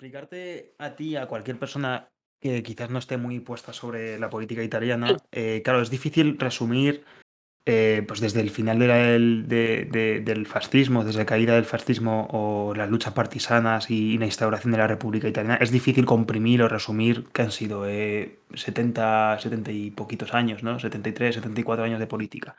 explicarte 0.00 0.74
a 0.78 0.94
ti, 0.94 1.16
a 1.16 1.26
cualquier 1.26 1.58
persona 1.58 2.08
que 2.38 2.62
quizás 2.62 2.90
no 2.90 2.98
esté 2.98 3.16
muy 3.16 3.40
puesta 3.40 3.72
sobre 3.72 4.18
la 4.18 4.28
política 4.28 4.62
italiana, 4.62 5.16
eh, 5.32 5.62
claro, 5.64 5.80
es 5.80 5.88
difícil 5.88 6.38
resumir, 6.38 7.02
eh, 7.64 8.04
pues 8.06 8.20
desde 8.20 8.42
el 8.42 8.50
final 8.50 8.78
de 8.78 8.86
la- 8.88 8.96
del, 8.96 9.48
de- 9.48 9.88
de- 9.90 10.20
del 10.20 10.46
fascismo, 10.46 11.02
desde 11.02 11.20
la 11.20 11.26
caída 11.26 11.54
del 11.54 11.64
fascismo 11.64 12.28
o 12.30 12.74
las 12.74 12.90
luchas 12.90 13.14
partisanas 13.14 13.90
y 13.90 14.18
la 14.18 14.26
instauración 14.26 14.72
de 14.72 14.78
la 14.78 14.86
República 14.86 15.28
Italiana, 15.28 15.56
es 15.62 15.70
difícil 15.70 16.04
comprimir 16.04 16.62
o 16.62 16.68
resumir 16.68 17.24
que 17.32 17.40
han 17.42 17.50
sido 17.50 17.88
eh, 17.88 18.38
70, 18.52 19.38
70 19.40 19.72
y 19.72 19.90
poquitos 19.90 20.34
años, 20.34 20.62
¿no? 20.62 20.78
73, 20.78 21.36
74 21.36 21.84
años 21.86 21.98
de 22.00 22.06
política. 22.06 22.54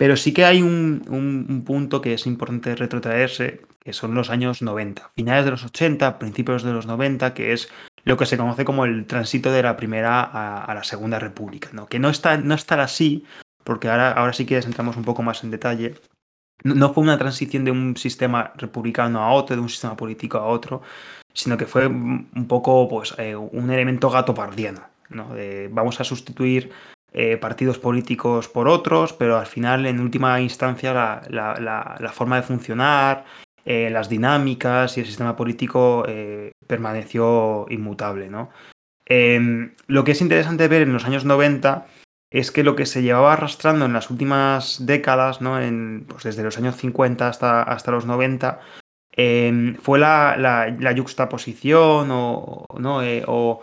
Pero 0.00 0.16
sí 0.16 0.32
que 0.32 0.46
hay 0.46 0.62
un, 0.62 1.02
un- 1.08 1.44
un 1.46 1.62
punto 1.62 2.00
que 2.00 2.14
es 2.14 2.26
importante 2.26 2.74
retrotraerse, 2.74 3.60
que 3.84 3.92
son 3.92 4.14
los 4.14 4.30
años 4.30 4.62
90, 4.62 5.10
finales 5.14 5.44
de 5.44 5.50
los 5.50 5.62
80, 5.62 6.18
principios 6.18 6.62
de 6.62 6.72
los 6.72 6.86
90, 6.86 7.34
que 7.34 7.52
es 7.52 7.68
lo 8.04 8.16
que 8.16 8.24
se 8.24 8.38
conoce 8.38 8.64
como 8.64 8.86
el 8.86 9.04
tránsito 9.04 9.52
de 9.52 9.62
la 9.62 9.76
primera 9.76 10.22
a, 10.22 10.72
la 10.74 10.84
segunda 10.84 11.18
república, 11.18 11.68
¿no? 11.74 11.86
Que 11.86 11.98
no 11.98 12.08
está, 12.08 12.38
no 12.38 12.54
estará 12.54 12.84
así, 12.84 13.26
porque 13.62 13.90
ahora, 13.90 14.12
ahora 14.12 14.32
sí 14.32 14.46
que 14.46 14.56
entramos 14.56 14.96
un 14.96 15.04
poco 15.04 15.22
más 15.22 15.44
en 15.44 15.50
detalle. 15.50 15.96
No, 16.64 16.94
fue 16.94 17.02
una 17.02 17.18
transición 17.18 17.66
de 17.66 17.70
un 17.70 17.94
sistema 17.98 18.54
republicano 18.56 19.20
a 19.22 19.32
otro, 19.32 19.54
de 19.54 19.60
un 19.60 19.68
sistema 19.68 19.98
político 19.98 20.38
a 20.38 20.46
otro, 20.46 20.80
sino 21.34 21.58
que 21.58 21.66
fue 21.66 21.86
un 21.88 22.46
poco 22.48 22.88
pues, 22.88 23.14
eh, 23.18 23.36
un 23.36 23.70
elemento 23.70 24.08
gato 24.08 24.32
pardiano, 24.32 24.80
¿no? 25.10 25.28
Vamos 25.72 26.00
a 26.00 26.04
sustituir 26.04 26.70
eh, 27.12 27.36
partidos 27.36 27.78
políticos 27.78 28.48
por 28.48 28.68
otros, 28.68 29.12
pero 29.12 29.36
al 29.38 29.46
final, 29.46 29.86
en 29.86 30.00
última 30.00 30.40
instancia, 30.40 30.92
la, 30.92 31.22
la- 31.28 32.12
forma 32.12 32.36
de 32.36 32.42
funcionar, 32.42 33.24
eh, 33.64 33.90
las 33.90 34.08
dinámicas 34.08 34.96
y 34.96 35.00
el 35.00 35.06
sistema 35.06 35.34
político 35.36 36.04
eh, 36.06 36.52
permaneció 36.66 37.66
inmutable, 37.68 38.30
¿no? 38.30 38.50
Em, 39.06 39.72
lo 39.88 40.04
que 40.04 40.12
es 40.12 40.20
interesante 40.20 40.68
ver 40.68 40.82
en 40.82 40.92
los 40.92 41.04
años 41.04 41.24
90 41.24 41.86
es 42.30 42.52
que 42.52 42.62
lo 42.62 42.76
que 42.76 42.86
se 42.86 43.02
llevaba 43.02 43.32
arrastrando 43.32 43.86
en 43.86 43.92
las 43.92 44.08
últimas 44.08 44.86
décadas, 44.86 45.40
¿no? 45.40 45.60
En, 45.60 46.06
pues 46.08 46.22
desde 46.22 46.44
los 46.44 46.58
años 46.58 46.76
50 46.76 47.26
hasta, 47.26 47.62
hasta 47.64 47.90
los 47.90 48.06
90, 48.06 48.60
em, 49.12 49.74
fue 49.74 49.98
la, 49.98 50.94
yuxtaposición 50.94 52.08
o, 52.12 52.64
¿no? 52.78 53.00
O, 53.26 53.60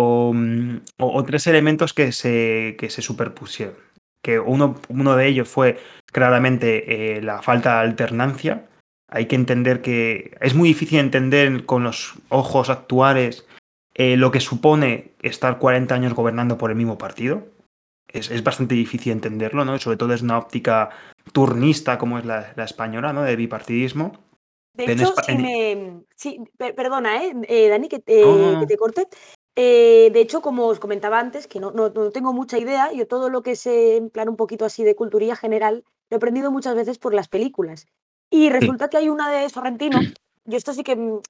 o, 0.00 0.32
mm, 0.32 0.80
o- 0.98 1.24
tres 1.24 1.48
elementos 1.48 1.92
que 1.92 2.12
se, 2.12 2.76
que 2.78 2.88
se 2.88 3.02
superpusieron. 3.02 3.74
Que 4.22 4.38
uno, 4.38 4.76
uno 4.88 5.16
de 5.16 5.26
ellos 5.26 5.48
fue 5.48 5.78
claramente 6.12 7.16
eh, 7.16 7.22
la 7.22 7.42
falta 7.42 7.74
de 7.74 7.80
alternancia. 7.88 8.66
Hay 9.10 9.26
que 9.26 9.34
entender 9.34 9.80
que 9.82 10.36
es 10.40 10.54
muy 10.54 10.68
difícil 10.68 11.00
entender 11.00 11.64
con 11.66 11.82
los 11.82 12.14
ojos 12.28 12.70
actuales 12.70 13.44
eh, 13.94 14.16
lo 14.16 14.30
que 14.30 14.38
supone 14.40 15.12
estar 15.22 15.58
40 15.58 15.96
años 15.96 16.14
gobernando 16.14 16.58
por 16.58 16.70
el 16.70 16.76
mismo 16.76 16.96
partido. 16.96 17.48
Es, 18.12 18.30
es 18.30 18.44
bastante 18.44 18.76
difícil 18.76 19.12
entenderlo, 19.12 19.64
¿no? 19.64 19.78
Sobre 19.78 19.96
todo 19.96 20.10
desde 20.10 20.24
una 20.26 20.38
óptica 20.38 20.90
turnista 21.32 21.98
como 21.98 22.18
es 22.20 22.24
la, 22.24 22.52
la 22.54 22.64
española, 22.64 23.12
¿no? 23.12 23.22
De 23.22 23.34
bipartidismo. 23.34 24.12
De 24.74 24.92
hecho, 24.92 25.12
si 25.26 25.34
me. 25.36 26.02
Sí, 26.14 26.38
per- 26.56 26.74
perdona, 26.76 27.24
¿eh? 27.24 27.32
Eh, 27.48 27.68
Dani, 27.68 27.88
que 27.88 27.98
te, 27.98 28.22
no. 28.24 28.60
que 28.60 28.66
te 28.66 28.76
corte. 28.76 29.08
Eh, 29.60 30.10
de 30.12 30.20
hecho, 30.20 30.40
como 30.40 30.66
os 30.66 30.78
comentaba 30.78 31.18
antes, 31.18 31.48
que 31.48 31.58
no, 31.58 31.72
no- 31.72 31.88
no 31.90 32.10
tengo 32.12 32.32
mucha 32.32 32.58
idea, 32.58 32.92
yo 32.92 33.08
todo 33.08 33.28
lo 33.28 33.42
que 33.42 33.56
sé, 33.56 33.96
en 33.96 34.08
plan 34.10 34.28
un 34.28 34.36
poquito 34.36 34.64
así 34.64 34.84
de 34.84 34.94
culturilla 34.94 35.34
general, 35.34 35.82
lo 36.10 36.14
he 36.14 36.18
aprendido 36.18 36.52
muchas 36.52 36.76
veces 36.76 36.98
por 36.98 37.12
las 37.12 37.26
películas. 37.28 37.86
Y 38.30 38.50
resulta 38.50 38.88
que 38.88 38.98
hay 38.98 39.08
una 39.08 39.28
de 39.32 39.48
Sorrentino, 39.48 40.00
yo 40.44 40.56
esto 40.56 40.72
sí 40.72 40.82
que. 40.84 40.94
mm, 40.96 41.20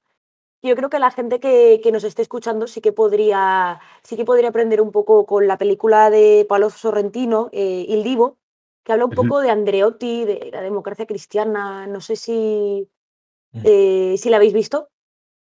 Yo 0.63 0.75
creo 0.75 0.89
que 0.89 0.99
la 0.99 1.11
gente 1.11 1.39
que, 1.39 1.79
que 1.83 1.91
nos 1.93 2.03
esté 2.03 2.21
escuchando 2.21 2.67
sí 2.67 2.81
que 2.81 2.91
podría 2.93 3.79
sí 4.03 4.17
que 4.17 4.25
podría 4.25 4.49
aprender 4.49 4.81
un 4.81 4.91
poco 4.91 5.25
con 5.25 5.47
la 5.47 5.57
película 5.57 6.09
de 6.09 6.45
Paolo 6.49 6.69
Sorrentino, 6.69 7.49
eh, 7.53 7.85
Il 7.87 8.03
Divo, 8.03 8.37
que 8.83 8.91
habla 8.93 9.05
un 9.05 9.13
poco 9.13 9.39
de 9.41 9.49
Andreotti, 9.51 10.25
de 10.25 10.49
la 10.51 10.61
democracia 10.61 11.05
cristiana. 11.07 11.87
No 11.87 12.01
sé 12.01 12.15
si, 12.17 12.89
Mm. 13.53 13.61
eh, 13.65 14.15
si 14.17 14.29
la 14.29 14.37
habéis 14.37 14.53
visto. 14.53 14.89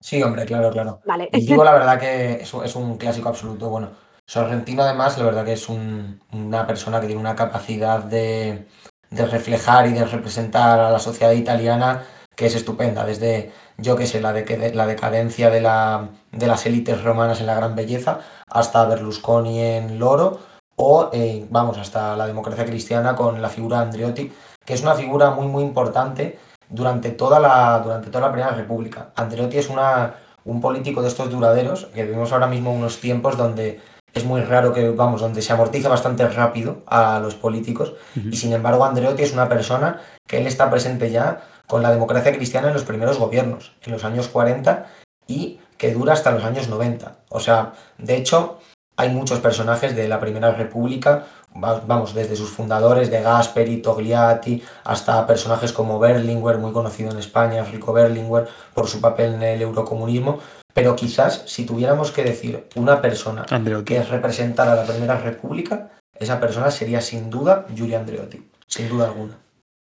Sí, 0.01 0.21
hombre, 0.23 0.45
claro, 0.45 0.71
claro. 0.71 0.99
Vale. 1.05 1.29
Y 1.31 1.45
digo 1.45 1.63
la 1.63 1.71
verdad 1.73 1.99
que 1.99 2.41
es 2.41 2.53
es 2.53 2.75
un 2.75 2.97
clásico 2.97 3.29
absoluto. 3.29 3.69
Bueno, 3.69 3.89
Sorrentino 4.25 4.83
además, 4.83 5.17
la 5.17 5.25
verdad 5.25 5.45
que 5.45 5.53
es 5.53 5.69
un- 5.69 6.19
una 6.33 6.65
persona 6.65 6.99
que 6.99 7.07
tiene 7.07 7.21
una 7.21 7.35
capacidad 7.35 7.99
de, 8.03 8.67
de 9.09 9.25
reflejar 9.25 9.87
y 9.87 9.93
de 9.93 10.05
representar 10.05 10.79
a 10.79 10.89
la 10.91 10.99
sociedad 10.99 11.33
italiana 11.33 12.03
que 12.35 12.47
es 12.47 12.55
estupenda. 12.55 13.05
Desde, 13.05 13.51
yo 13.77 13.95
que 13.95 14.07
sé, 14.07 14.21
la, 14.21 14.33
de, 14.33 14.73
la 14.73 14.87
decadencia 14.87 15.49
de, 15.51 15.61
la, 15.61 16.09
de 16.31 16.47
las 16.47 16.65
élites 16.65 17.03
romanas 17.03 17.39
en 17.41 17.47
la 17.47 17.55
gran 17.55 17.75
belleza 17.75 18.19
hasta 18.49 18.85
Berlusconi 18.85 19.59
en 19.61 19.99
Loro 19.99 20.39
o, 20.77 21.09
eh, 21.13 21.45
vamos, 21.51 21.77
hasta 21.77 22.15
la 22.15 22.25
democracia 22.25 22.65
cristiana 22.65 23.15
con 23.15 23.39
la 23.41 23.49
figura 23.49 23.77
de 23.77 23.83
Andreotti, 23.83 24.31
que 24.65 24.73
es 24.73 24.81
una 24.81 24.95
figura 24.95 25.29
muy, 25.31 25.45
muy 25.47 25.61
importante 25.63 26.39
durante 26.71 27.11
toda 27.11 27.39
la, 27.39 27.79
durante 27.79 28.09
toda 28.09 28.27
la 28.27 28.31
Primera 28.31 28.55
República. 28.55 29.11
Andreotti 29.15 29.57
es 29.57 29.69
una, 29.69 30.15
un 30.45 30.61
político 30.61 31.01
de 31.01 31.09
estos 31.09 31.29
duraderos, 31.29 31.85
que 31.93 32.03
vivimos 32.03 32.31
ahora 32.31 32.47
mismo 32.47 32.73
unos 32.73 32.99
tiempos 32.99 33.37
donde 33.37 33.81
es 34.13 34.25
muy 34.25 34.41
raro 34.41 34.73
que, 34.73 34.89
vamos, 34.89 35.21
donde 35.21 35.41
se 35.41 35.53
amortiza 35.53 35.89
bastante 35.89 36.27
rápido 36.27 36.81
a 36.87 37.19
los 37.19 37.35
políticos, 37.35 37.93
y 38.15 38.35
sin 38.35 38.53
embargo 38.53 38.83
Andreotti 38.83 39.23
es 39.23 39.33
una 39.33 39.47
persona 39.47 40.01
que 40.27 40.39
él 40.39 40.47
está 40.47 40.69
presente 40.69 41.11
ya 41.11 41.41
con 41.67 41.81
la 41.81 41.91
democracia 41.91 42.33
cristiana 42.33 42.67
en 42.67 42.73
los 42.73 42.83
primeros 42.83 43.17
gobiernos, 43.17 43.73
en 43.83 43.93
los 43.93 44.03
años 44.03 44.27
40, 44.27 44.87
y 45.27 45.59
que 45.77 45.93
dura 45.93 46.13
hasta 46.13 46.31
los 46.31 46.43
años 46.43 46.67
90. 46.67 47.19
O 47.29 47.39
sea, 47.39 47.73
de 47.97 48.17
hecho, 48.17 48.59
hay 48.97 49.09
muchos 49.09 49.39
personajes 49.39 49.95
de 49.95 50.07
la 50.07 50.19
Primera 50.19 50.51
República, 50.51 51.25
vamos, 51.53 52.13
desde 52.13 52.35
sus 52.35 52.49
fundadores 52.49 53.09
de 53.11 53.21
Gasperi, 53.21 53.77
Togliatti, 53.77 54.61
hasta 54.83 55.25
personajes 55.27 55.73
como 55.73 55.99
Berlinguer, 55.99 56.57
muy 56.57 56.71
conocido 56.71 57.11
en 57.11 57.17
España, 57.19 57.63
Rico 57.63 57.93
Berlinguer, 57.93 58.47
por 58.73 58.87
su 58.87 59.01
papel 59.01 59.35
en 59.35 59.43
el 59.43 59.61
eurocomunismo. 59.61 60.39
Pero 60.73 60.95
quizás 60.95 61.43
si 61.47 61.65
tuviéramos 61.65 62.11
que 62.11 62.23
decir 62.23 62.67
una 62.75 63.01
persona 63.01 63.45
Andreotti. 63.49 63.93
que 63.93 64.03
representara 64.03 64.73
la 64.75 64.85
Primera 64.85 65.17
República, 65.17 65.89
esa 66.17 66.39
persona 66.39 66.71
sería 66.71 67.01
sin 67.01 67.29
duda 67.29 67.65
Giulio 67.75 67.99
Andreotti, 67.99 68.49
sin 68.67 68.87
duda 68.87 69.07
alguna. 69.07 69.37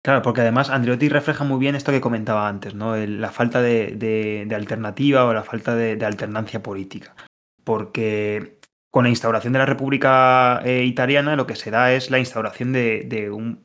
Claro, 0.04 0.22
porque 0.22 0.42
además 0.42 0.70
Andreotti 0.70 1.08
refleja 1.08 1.42
muy 1.42 1.58
bien 1.58 1.74
esto 1.74 1.90
que 1.90 2.00
comentaba 2.00 2.46
antes, 2.46 2.74
¿no? 2.74 2.94
El- 2.94 3.20
la 3.20 3.30
falta 3.32 3.60
de, 3.60 3.96
de- 3.96 4.44
de 4.46 4.54
alternativa 4.54 5.24
o 5.24 5.32
la 5.34 5.42
falta 5.42 5.74
de, 5.74 5.96
de 5.96 6.06
alternancia 6.06 6.62
política. 6.62 7.16
Porque 7.64 8.55
con 8.96 9.04
la 9.04 9.10
instauración 9.10 9.52
de 9.52 9.58
la 9.58 9.66
República 9.66 10.62
eh, 10.64 10.84
Italiana 10.84 11.36
lo 11.36 11.46
que 11.46 11.54
se 11.54 11.70
da 11.70 11.92
es 11.92 12.10
la 12.10 12.18
instauración 12.18 12.72
de, 12.72 13.28
un, 13.30 13.60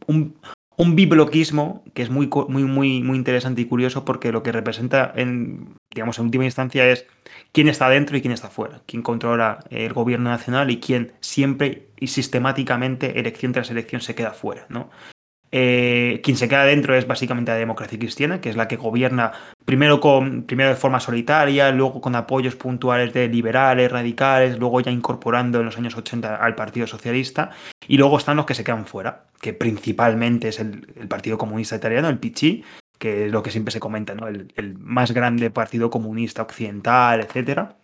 un, 0.75 0.95
bibloquismo 0.97 1.85
que 1.93 2.01
es 2.01 2.09
muy, 2.09 2.29
muy, 2.49 2.65
muy, 2.65 3.01
muy 3.01 3.17
interesante 3.17 3.61
y 3.61 3.65
curioso 3.65 4.03
porque 4.03 4.33
lo 4.33 4.43
que 4.43 4.51
representa 4.51 5.09
en, 5.15 5.77
digamos, 5.89 6.19
en 6.19 6.25
última 6.25 6.43
instancia 6.43 6.85
es 6.85 7.07
quién 7.53 7.69
está 7.69 7.87
dentro 7.87 8.17
y 8.17 8.21
quién 8.21 8.33
está 8.33 8.49
fuera, 8.49 8.81
quién 8.85 9.03
controla 9.03 9.59
el 9.69 9.93
gobierno 9.93 10.29
nacional 10.29 10.69
y 10.69 10.81
quién 10.81 11.13
siempre 11.21 11.87
y 11.97 12.07
sistemáticamente, 12.07 13.17
elección 13.17 13.53
tras 13.53 13.71
elección, 13.71 14.01
se 14.01 14.15
queda 14.15 14.31
fuera, 14.31 14.65
¿no? 14.67 14.89
Eh, 15.53 16.21
quien 16.23 16.37
se 16.37 16.47
queda 16.47 16.63
dentro 16.63 16.95
es 16.95 17.05
básicamente 17.05 17.51
la 17.51 17.57
democracia 17.57 17.99
cristiana, 17.99 18.39
que 18.39 18.49
es 18.49 18.55
la 18.55 18.69
que 18.69 18.77
gobierna 18.77 19.33
primero, 19.65 19.99
con, 19.99 20.43
primero 20.43 20.69
de 20.69 20.75
forma 20.75 21.01
solitaria, 21.01 21.71
luego 21.71 21.99
con 21.99 22.15
apoyos 22.15 22.55
puntuales 22.55 23.13
de 23.13 23.27
liberales, 23.27 23.91
radicales, 23.91 24.57
luego 24.57 24.79
ya 24.79 24.91
incorporando 24.91 25.59
en 25.59 25.65
los 25.65 25.77
años 25.77 25.95
80 25.97 26.37
al 26.37 26.55
Partido 26.55 26.87
Socialista, 26.87 27.51
y 27.85 27.97
luego 27.97 28.17
están 28.17 28.37
los 28.37 28.45
que 28.45 28.53
se 28.53 28.63
quedan 28.63 28.85
fuera, 28.85 29.25
que 29.41 29.53
principalmente 29.53 30.47
es 30.47 30.59
el, 30.59 30.87
Partido 31.09 31.37
Comunista 31.37 31.75
Italiano, 31.75 32.07
el 32.07 32.19
PC, 32.19 32.63
que 32.97 33.25
es 33.25 33.31
lo 33.31 33.43
que 33.43 33.51
siempre 33.51 33.71
se 33.71 33.79
comenta, 33.79 34.15
¿no? 34.15 34.27
el, 34.27 34.53
el 34.55 34.77
más 34.77 35.11
grande 35.11 35.49
partido 35.49 35.89
comunista 35.89 36.43
occidental, 36.43 37.19
etcétera, 37.19 37.75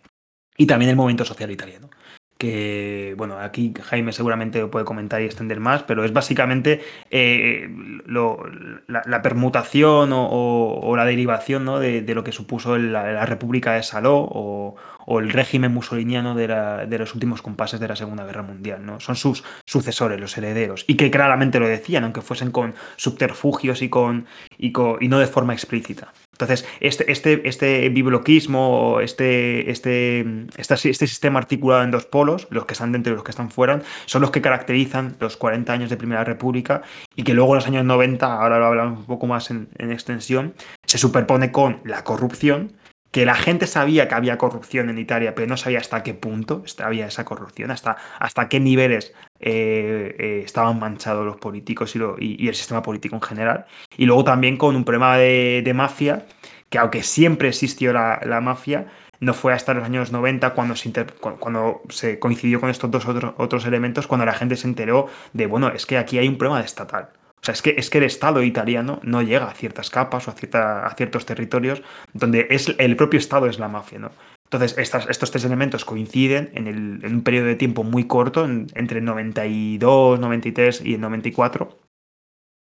y 0.56 0.66
también 0.66 0.90
el 0.90 0.96
movimiento 0.96 1.24
social 1.24 1.50
italiano 1.50 1.90
que, 2.38 3.14
bueno, 3.18 3.38
aquí 3.38 3.74
Jaime 3.82 4.12
seguramente 4.12 4.64
puede 4.66 4.84
comentar 4.84 5.20
y 5.20 5.24
extender 5.24 5.58
más, 5.58 5.82
pero 5.82 6.04
es 6.04 6.12
básicamente 6.12 6.80
eh, 7.10 7.68
lo- 8.06 8.38
la, 8.86 9.22
permutación 9.22 10.10
o, 10.12 10.94
la 10.96 11.04
derivación 11.04 11.64
¿no? 11.64 11.80
de, 11.80 12.02
lo 12.14 12.22
que 12.24 12.32
supuso 12.32 12.78
la, 12.78 13.26
República 13.26 13.72
de 13.74 13.82
Saló 13.82 14.16
o, 14.30 14.76
el 15.20 15.30
régimen 15.30 15.72
musoliniano 15.72 16.34
de, 16.34 16.98
los 16.98 17.14
últimos 17.14 17.42
compases 17.42 17.80
de 17.80 17.88
la 17.88 17.96
Segunda 17.96 18.24
Guerra 18.24 18.42
Mundial. 18.42 18.86
¿no? 18.86 19.00
Son 19.00 19.16
sus 19.16 19.42
sucesores, 19.66 20.20
los 20.20 20.36
herederos, 20.38 20.84
y 20.86 20.94
que 20.96 21.10
claramente 21.10 21.58
lo 21.58 21.66
decían, 21.66 22.04
aunque 22.04 22.20
fuesen 22.20 22.52
con 22.52 22.74
subterfugios 22.96 23.82
y, 23.82 23.88
con- 23.88 24.26
y 24.58 25.08
no 25.08 25.18
de 25.18 25.26
forma 25.26 25.54
explícita. 25.54 26.12
Entonces, 26.40 26.64
este, 26.78 27.10
este, 27.10 27.48
este 27.48 27.88
bibloquismo, 27.88 29.00
este, 29.00 29.72
este, 29.72 30.20
este, 30.56 30.74
este 30.74 31.06
sistema 31.08 31.40
articulado 31.40 31.82
en 31.82 31.90
dos 31.90 32.06
polos, 32.06 32.46
los 32.50 32.64
que 32.64 32.74
están 32.74 32.92
dentro 32.92 33.12
y 33.12 33.16
los 33.16 33.24
que 33.24 33.32
están 33.32 33.50
fuera, 33.50 33.82
son 34.06 34.22
los 34.22 34.30
que 34.30 34.40
caracterizan 34.40 35.16
los 35.18 35.36
40 35.36 35.72
años 35.72 35.90
de 35.90 35.96
Primera 35.96 36.22
República 36.22 36.82
y 37.16 37.24
que 37.24 37.34
luego 37.34 37.54
en 37.54 37.56
los 37.56 37.66
años 37.66 37.84
90, 37.84 38.40
ahora 38.40 38.60
lo 38.60 38.66
hablamos 38.66 39.00
un 39.00 39.06
poco 39.06 39.26
más 39.26 39.50
en, 39.50 39.68
en 39.78 39.90
extensión, 39.90 40.54
se 40.86 40.96
superpone 40.96 41.50
con 41.50 41.80
la 41.84 42.04
corrupción, 42.04 42.72
que 43.18 43.26
la 43.26 43.34
gente 43.34 43.66
sabía 43.66 44.06
que 44.06 44.14
había 44.14 44.38
corrupción 44.38 44.90
en 44.90 44.96
Italia, 44.96 45.34
pero 45.34 45.48
no 45.48 45.56
sabía 45.56 45.80
hasta 45.80 46.04
qué 46.04 46.14
punto 46.14 46.62
había 46.78 47.08
esa 47.08 47.24
corrupción, 47.24 47.72
hasta, 47.72 47.96
hasta 48.20 48.48
qué 48.48 48.60
niveles 48.60 49.12
eh, 49.40 50.14
eh, 50.20 50.42
estaban 50.44 50.78
manchados 50.78 51.26
los 51.26 51.36
políticos 51.36 51.96
y, 51.96 52.46
el 52.48 52.54
sistema 52.54 52.80
político 52.80 53.16
en 53.16 53.22
general. 53.22 53.66
Y 53.96 54.06
luego 54.06 54.22
también 54.22 54.56
con 54.56 54.76
un 54.76 54.84
problema 54.84 55.18
de, 55.18 55.72
mafia, 55.74 56.26
que 56.70 56.78
aunque 56.78 57.02
siempre 57.02 57.48
existió 57.48 57.92
la, 57.92 58.40
mafia, 58.40 58.86
no 59.18 59.34
fue 59.34 59.52
hasta 59.52 59.74
los 59.74 59.82
años 59.82 60.12
90 60.12 60.54
cuando 60.54 60.76
se, 60.76 60.92
cuando 61.40 61.82
se 61.88 62.20
coincidió 62.20 62.60
con 62.60 62.70
estos 62.70 62.88
dos 62.88 63.04
otros, 63.08 63.34
otros 63.38 63.66
elementos, 63.66 64.06
cuando 64.06 64.26
la 64.26 64.34
gente 64.34 64.54
se 64.54 64.68
enteró 64.68 65.08
de, 65.32 65.46
bueno, 65.46 65.70
es 65.70 65.86
que 65.86 65.98
aquí 65.98 66.18
hay 66.18 66.28
un 66.28 66.38
problema 66.38 66.60
de 66.60 66.66
estatal. 66.66 67.08
O 67.40 67.44
sea, 67.44 67.52
es 67.52 67.62
que, 67.62 67.74
es 67.78 67.88
que 67.90 67.98
el 67.98 68.04
Estado 68.04 68.42
italiano 68.42 69.00
no 69.02 69.22
llega 69.22 69.46
a 69.46 69.54
ciertas 69.54 69.90
capas 69.90 70.28
o 70.28 70.30
a, 70.30 70.34
cierta, 70.34 70.86
a 70.86 70.94
ciertos 70.94 71.24
territorios 71.24 71.82
donde 72.12 72.48
es, 72.50 72.74
el 72.78 72.96
propio 72.96 73.18
Estado 73.18 73.46
es 73.46 73.58
la 73.58 73.68
mafia, 73.68 73.98
¿no? 73.98 74.10
Entonces, 74.50 74.78
estos 74.78 75.30
tres 75.30 75.44
elementos 75.44 75.84
coinciden 75.84 76.50
en, 76.54 76.66
el, 76.66 77.04
en 77.04 77.16
un 77.16 77.22
periodo 77.22 77.46
de 77.46 77.54
tiempo 77.54 77.84
muy 77.84 78.06
corto, 78.06 78.46
entre 78.46 79.00
el 79.00 79.04
92, 79.04 80.18
93 80.18 80.82
y 80.86 80.94
el 80.94 81.00
94. 81.02 81.76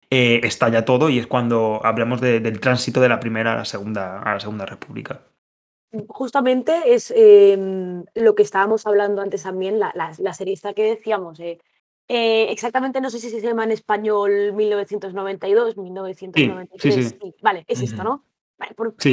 Eh, 0.09 0.41
estalla 0.43 0.83
todo 0.83 1.09
y 1.09 1.19
es 1.19 1.27
cuando 1.27 1.79
hablamos 1.83 2.19
del 2.19 2.59
tránsito 2.59 2.99
de 2.99 3.07
la 3.07 3.21
primera 3.21 3.53
a 3.53 3.57
la 3.57 3.65
segunda, 3.65 4.21
a 4.21 4.33
la 4.33 4.39
segunda 4.41 4.65
república. 4.65 5.21
Justamente 6.09 6.93
es 6.93 7.13
em, 7.15 8.03
lo 8.15 8.35
que 8.35 8.43
estábamos 8.43 8.85
hablando 8.85 9.21
antes 9.21 9.43
también, 9.43 9.79
la, 9.79 9.93
la, 9.95 10.33
serie 10.33 10.53
esta 10.53 10.73
que 10.73 10.83
decíamos, 10.83 11.39
eh, 11.39 11.59
eh, 12.07 12.47
exactamente 12.51 13.01
no 13.01 13.09
sé 13.09 13.19
si 13.19 13.29
se 13.29 13.41
llama 13.41 13.63
en 13.63 13.71
español 13.71 14.53
1992, 14.53 15.77
1993. 15.77 17.17
vale, 17.41 17.65
es 17.67 17.81
esto, 17.81 18.03
¿no? 18.03 18.23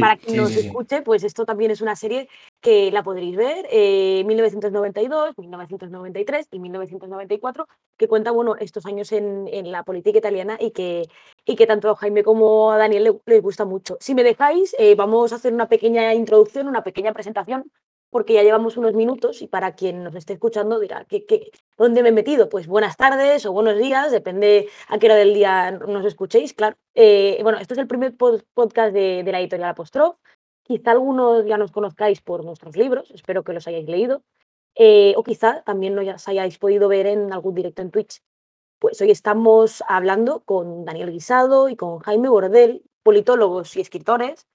para 0.01 0.17
quien 0.17 0.39
nos 0.39 0.57
escuche, 0.57 1.03
pues 1.03 1.23
esto 1.23 1.45
también 1.45 1.71
es 1.71 1.81
una 1.81 1.97
serie 1.97 2.29
que 2.61 2.91
la 2.91 3.03
podréis 3.03 3.37
ver, 3.37 3.67
eh, 3.71 4.25
1992, 4.25 5.37
1993 5.37 6.49
y 6.51 6.59
1994, 6.59 7.69
que 7.99 8.09
cuenta, 8.09 8.31
bueno, 8.31 8.57
estos 8.57 8.87
años 8.87 9.13
en, 9.13 9.49
en 9.49 9.71
la 9.71 9.83
política 9.83 10.19
italiana 10.19 10.57
y 10.59 10.71
que, 10.71 11.03
y 11.45 11.57
que 11.57 11.67
tanto 11.67 11.91
a 11.91 11.97
Jaime 11.97 12.23
como 12.23 12.73
a 12.73 12.79
Daniel 12.79 13.21
les, 13.27 13.43
gusta 13.43 13.65
mucho. 13.65 13.99
Si 14.01 14.15
me 14.15 14.25
dejáis, 14.25 14.75
eh, 14.79 14.95
vamos 14.95 15.33
a 15.33 15.37
hacer 15.37 15.53
una 15.53 15.69
pequeña 15.69 16.15
introducción, 16.15 16.67
una 16.67 16.83
pequeña 16.83 17.13
presentación 17.13 17.71
porque 18.15 18.35
ya 18.35 18.45
llevamos 18.45 18.77
unos 18.77 18.95
minutos 18.95 19.43
y 19.43 19.49
para 19.49 19.75
quien 19.75 20.05
nos 20.05 20.15
esté 20.15 20.35
escuchando 20.35 20.79
dirá, 20.79 21.05
¿qué, 21.05 21.51
dónde 21.77 22.01
me 22.01 22.11
he 22.11 22.13
metido? 22.13 22.49
Pues 22.49 22.69
buenas 22.69 22.97
tardes 22.97 23.45
o 23.45 23.53
buenos 23.53 23.77
días, 23.77 24.13
depende 24.13 24.69
a 24.87 25.01
qué 25.01 25.07
hora 25.07 25.17
del 25.17 25.35
día 25.35 25.73
nos 25.73 26.05
escuchéis, 26.05 26.55
claro. 26.55 26.77
Eh, 26.95 27.41
bueno, 27.43 27.59
este 27.59 27.75
es 27.75 27.79
el 27.79 27.89
primer 27.89 28.15
podcast 28.17 28.95
de, 28.95 29.25
la 29.27 29.41
editorial 29.41 29.71
Apostrof. 29.71 30.15
Quizá 30.63 30.93
algunos 30.93 31.45
ya 31.45 31.59
nos 31.59 31.73
conozcáis 31.73 32.21
por 32.21 32.45
nuestros 32.45 32.77
libros, 32.77 33.11
espero 33.11 33.43
que 33.43 33.53
los 33.53 33.67
hayáis 33.67 33.89
leído, 33.89 34.23
eh, 34.77 35.15
o 35.17 35.25
quizá 35.25 35.65
también 35.65 35.97
los 35.97 36.29
hayáis 36.29 36.57
podido 36.57 36.87
ver 36.87 37.09
en 37.09 37.33
algún 37.33 37.57
directo 37.57 37.83
en 37.83 37.91
Twitch. 37.91 38.23
Pues 38.79 39.01
hoy 39.01 39.11
estamos 39.11 39.83
hablando 39.89 40.45
con 40.45 40.85
Daniel 40.85 41.11
Guisado 41.11 41.69
y 41.69 41.75
con 41.75 41.99
Jaime 41.99 42.29
Bordel, 42.29 42.85
politólogos 43.03 43.77
y 43.77 43.81
escritores, 43.81 44.47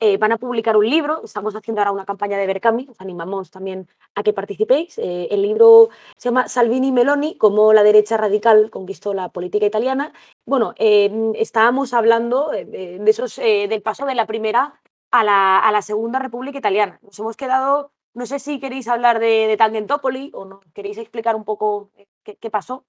eh, 0.00 0.16
van 0.16 0.30
a 0.30 0.38
publicar 0.38 0.76
un 0.76 0.88
libro, 0.88 1.22
estamos 1.24 1.56
haciendo 1.56 1.80
ahora 1.80 1.90
una 1.90 2.04
campaña 2.04 2.38
de 2.38 2.46
Berkami, 2.46 2.86
os 2.88 3.00
animamos 3.00 3.50
también 3.50 3.88
a 4.14 4.22
que 4.22 4.32
participéis. 4.32 4.96
Eh, 4.98 5.26
el 5.32 5.42
libro 5.42 5.88
se 6.16 6.28
llama 6.28 6.46
Salvini 6.46 6.92
Meloni, 6.92 7.36
cómo 7.36 7.72
la 7.72 7.82
derecha 7.82 8.16
radical 8.16 8.70
conquistó 8.70 9.12
la 9.12 9.28
política 9.30 9.66
italiana. 9.66 10.12
Bueno, 10.46 10.72
em, 10.76 11.32
estábamos 11.34 11.94
hablando 11.94 12.52
eh, 12.52 12.64
de, 12.64 13.10
esos, 13.10 13.36
del 13.36 13.82
paso 13.82 14.06
de 14.06 14.14
la 14.14 14.26
primera 14.26 14.80
a 15.10 15.24
la, 15.24 15.58
a 15.58 15.72
la, 15.72 15.82
Segunda 15.82 16.20
República 16.20 16.58
Italiana. 16.58 17.00
Nos 17.02 17.18
hemos 17.18 17.36
quedado, 17.36 17.90
no 18.14 18.24
sé 18.24 18.38
si 18.38 18.60
queréis 18.60 18.86
hablar 18.86 19.18
de, 19.18 19.48
de 19.48 19.56
Tangentopoli 19.56 20.30
o 20.32 20.44
no, 20.44 20.60
queréis 20.74 20.98
explicar 20.98 21.34
un 21.34 21.44
poco 21.44 21.90
qué, 22.22 22.50
pasó. 22.50 22.84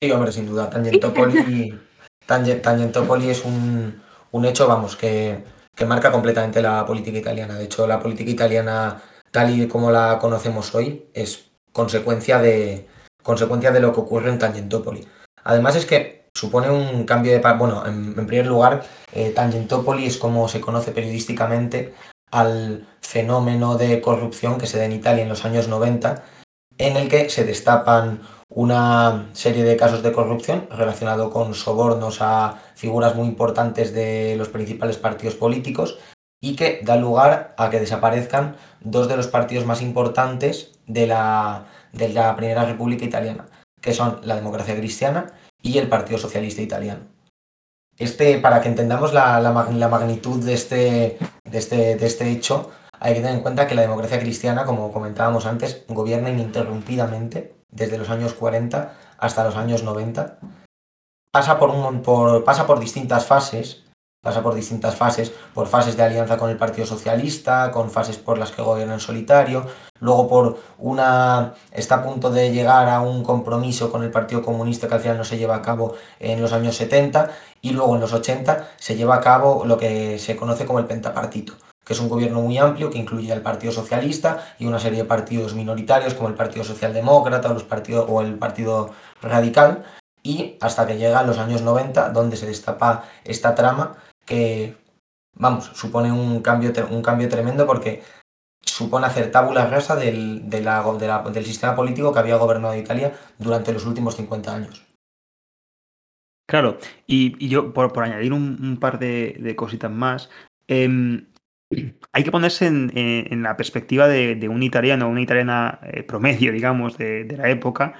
Sí, 0.00 0.12
hombre, 0.12 0.30
sin 0.30 0.46
duda. 0.46 0.70
Tangentopoli, 0.70 1.76
Tangentopoli 2.24 3.30
es 3.30 3.44
un, 3.44 4.00
un 4.30 4.44
hecho, 4.44 4.68
vamos, 4.68 4.94
que 4.94 5.57
que 5.78 5.86
marca 5.86 6.10
completamente 6.10 6.60
la 6.60 6.84
política 6.84 7.18
italiana. 7.18 7.54
De 7.54 7.64
hecho, 7.64 7.86
la 7.86 8.00
política 8.00 8.30
italiana, 8.30 9.00
tal 9.30 9.56
y 9.56 9.68
como 9.68 9.92
la 9.92 10.18
conocemos 10.18 10.74
hoy, 10.74 11.08
es 11.14 11.50
consecuencia 11.72 12.38
de, 12.40 12.88
consecuencia 13.22 13.70
de 13.70 13.78
lo 13.78 13.92
que 13.92 14.00
ocurre 14.00 14.30
en 14.30 14.40
Tangentopoli. 14.40 15.06
Además 15.44 15.76
es 15.76 15.86
que 15.86 16.26
supone 16.34 16.68
un 16.68 17.04
cambio 17.04 17.32
de... 17.32 17.38
Bueno, 17.54 17.86
en, 17.86 18.26
primer 18.26 18.46
lugar, 18.46 18.82
eh, 19.12 19.30
Tangentopoli 19.30 20.06
es 20.06 20.16
como 20.16 20.48
se 20.48 20.60
conoce 20.60 20.90
periodísticamente 20.90 21.94
al 22.32 22.84
fenómeno 23.00 23.78
de 23.78 24.00
corrupción 24.00 24.58
que 24.58 24.66
se 24.66 24.78
da 24.78 24.84
en 24.84 24.92
Italia 24.92 25.22
en 25.22 25.28
los 25.28 25.44
años 25.44 25.68
90, 25.68 26.24
en 26.76 26.96
el 26.96 27.08
que 27.08 27.30
se 27.30 27.44
destapan 27.44 28.20
una 28.58 29.28
serie 29.34 29.62
de 29.62 29.76
casos 29.76 30.02
de 30.02 30.10
corrupción 30.10 30.66
relacionado 30.68 31.30
con 31.30 31.54
sobornos 31.54 32.18
a 32.20 32.60
figuras 32.74 33.14
muy 33.14 33.28
importantes 33.28 33.92
de 33.92 34.34
los 34.36 34.48
principales 34.48 34.96
partidos 34.96 35.36
políticos 35.36 36.00
y 36.42 36.56
que 36.56 36.80
da 36.82 36.96
lugar 36.96 37.54
a 37.56 37.70
que 37.70 37.78
desaparezcan 37.78 38.56
dos 38.80 39.06
de 39.06 39.16
los 39.16 39.28
partidos 39.28 39.64
más 39.64 39.80
importantes 39.80 40.72
de 40.88 41.06
la, 41.06 41.66
de 41.92 42.08
la 42.08 42.34
Primera 42.34 42.64
República 42.64 43.04
Italiana, 43.04 43.46
que 43.80 43.94
son 43.94 44.18
la 44.24 44.34
democracia 44.34 44.76
cristiana 44.76 45.32
y 45.62 45.78
el 45.78 45.88
Partido 45.88 46.18
Socialista 46.18 46.60
Italiano. 46.60 47.02
Este, 47.96 48.40
para 48.40 48.60
que 48.60 48.70
entendamos 48.70 49.12
la, 49.12 49.38
la, 49.38 49.88
magnitud 49.88 50.44
de 50.44 50.54
este, 50.54 51.18
de, 51.44 51.58
este, 51.58 51.94
de 51.94 52.06
este 52.06 52.28
hecho, 52.28 52.72
hay 53.00 53.14
que 53.14 53.20
tener 53.20 53.36
en 53.36 53.42
cuenta 53.42 53.66
que 53.66 53.74
la 53.74 53.82
democracia 53.82 54.18
cristiana, 54.18 54.64
como 54.64 54.92
comentábamos 54.92 55.46
antes, 55.46 55.84
gobierna 55.88 56.30
ininterrumpidamente 56.30 57.54
desde 57.70 57.98
los 57.98 58.10
años 58.10 58.34
40 58.34 58.94
hasta 59.18 59.44
los 59.44 59.56
años 59.56 59.82
90. 59.82 60.38
Pasa 61.30 61.58
por, 61.58 62.44
pasa 62.44 62.66
por 62.66 62.80
distintas 62.80 63.26
fases, 63.26 63.84
pasa 64.22 64.42
por 64.42 64.54
distintas 64.54 64.96
fases, 64.96 65.32
por 65.54 65.68
fases 65.68 65.96
de 65.96 66.02
alianza 66.02 66.36
con 66.36 66.50
el 66.50 66.56
Partido 66.56 66.86
Socialista, 66.86 67.70
con 67.70 67.90
fases 67.90 68.16
por 68.16 68.38
las 68.38 68.50
que 68.50 68.62
gobierna 68.62 68.94
en 68.94 69.00
solitario, 69.00 69.66
luego 70.00 70.28
por 70.28 70.58
una 70.78 71.54
está 71.70 71.96
a 71.96 72.02
punto 72.02 72.30
de 72.30 72.50
llegar 72.50 72.88
a 72.88 73.00
un 73.00 73.22
compromiso 73.22 73.92
con 73.92 74.02
el 74.02 74.10
Partido 74.10 74.42
Comunista 74.42 74.88
que 74.88 74.94
al 74.94 75.00
final 75.00 75.18
no 75.18 75.24
se 75.24 75.38
lleva 75.38 75.56
a 75.56 75.62
cabo 75.62 75.94
en 76.18 76.40
los 76.40 76.52
años 76.52 76.76
70 76.76 77.30
y 77.60 77.70
luego 77.70 77.94
en 77.94 78.00
los 78.00 78.12
80 78.12 78.70
se 78.76 78.96
lleva 78.96 79.16
a 79.16 79.20
cabo 79.20 79.64
lo 79.64 79.78
que 79.78 80.18
se 80.18 80.36
conoce 80.36 80.66
como 80.66 80.78
el 80.78 80.86
pentapartito, 80.86 81.54
que 81.88 81.94
es 81.94 82.00
un 82.00 82.10
gobierno 82.10 82.42
muy 82.42 82.58
amplio 82.58 82.90
que 82.90 82.98
incluye 82.98 83.32
al 83.32 83.40
Partido 83.40 83.72
Socialista 83.72 84.54
y 84.58 84.66
una 84.66 84.78
serie 84.78 84.98
de 84.98 85.08
partidos 85.08 85.54
minoritarios 85.54 86.12
como 86.12 86.28
el 86.28 86.34
Partido 86.34 86.62
Socialdemócrata 86.62 87.48
o, 87.48 87.54
los 87.54 87.64
partidos, 87.64 88.04
o 88.10 88.20
el 88.20 88.34
Partido 88.34 88.90
Radical, 89.22 89.86
y 90.22 90.58
hasta 90.60 90.86
que 90.86 90.98
llega 90.98 91.18
a 91.18 91.22
los 91.24 91.38
años 91.38 91.62
90, 91.62 92.10
donde 92.10 92.36
se 92.36 92.44
destapa 92.44 93.04
esta 93.24 93.54
trama 93.54 93.96
que, 94.26 94.76
vamos, 95.32 95.70
supone 95.74 96.12
un 96.12 96.42
cambio, 96.42 96.74
un 96.90 97.00
cambio 97.00 97.30
tremendo 97.30 97.66
porque 97.66 98.02
supone 98.62 99.06
hacer 99.06 99.30
tabula 99.30 99.64
rasa 99.64 99.96
del, 99.96 100.50
del 100.50 101.44
sistema 101.46 101.74
político 101.74 102.12
que 102.12 102.18
había 102.18 102.36
gobernado 102.36 102.76
Italia 102.76 103.14
durante 103.38 103.72
los 103.72 103.86
últimos 103.86 104.14
50 104.14 104.54
años. 104.54 104.82
Claro, 106.46 106.78
y, 107.06 107.48
yo 107.48 107.72
por, 107.72 107.98
añadir 108.02 108.34
un, 108.34 108.76
par 108.78 108.98
de, 108.98 109.54
cositas 109.56 109.90
más, 109.90 110.28
em, 110.66 111.24
hay 111.70 112.24
que 112.24 112.30
ponerse 112.30 112.66
en, 112.66 113.42
la 113.42 113.56
perspectiva 113.56 114.08
de, 114.08 114.48
un 114.48 114.62
italiano 114.62 115.08
una 115.08 115.20
italiana 115.20 115.80
eh, 115.82 116.02
promedio, 116.02 116.52
digamos, 116.52 116.96
de, 116.96 117.26
la 117.36 117.50
época, 117.50 117.94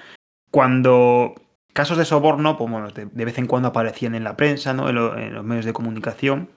cuando 0.51 1.35
casos 1.73 1.99
de 1.99 2.05
soborno, 2.05 2.57
pues 2.57 2.95
de, 2.95 3.25
vez 3.25 3.39
en 3.39 3.47
cuando 3.47 3.69
aparecían 3.69 4.15
en 4.15 4.25
la 4.25 4.37
prensa, 4.37 4.73
¿no? 4.73 4.89
en, 4.89 5.35
los 5.35 5.45
medios 5.45 5.67
de 5.67 5.73
comunicación. 5.73 6.51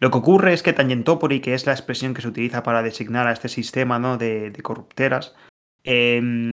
Lo 0.00 0.10
que 0.10 0.18
ocurre 0.18 0.52
es 0.52 0.62
que 0.62 0.72
Tangentopoli, 0.72 1.40
que 1.40 1.54
es 1.54 1.66
la 1.66 1.72
expresión 1.72 2.14
que 2.14 2.22
se 2.22 2.28
utiliza 2.28 2.62
para 2.62 2.82
designar 2.82 3.26
a 3.26 3.32
este 3.32 3.48
sistema 3.48 3.98
¿no? 3.98 4.16
de, 4.16 4.52
corrupteras, 4.62 5.34
em, 5.84 6.50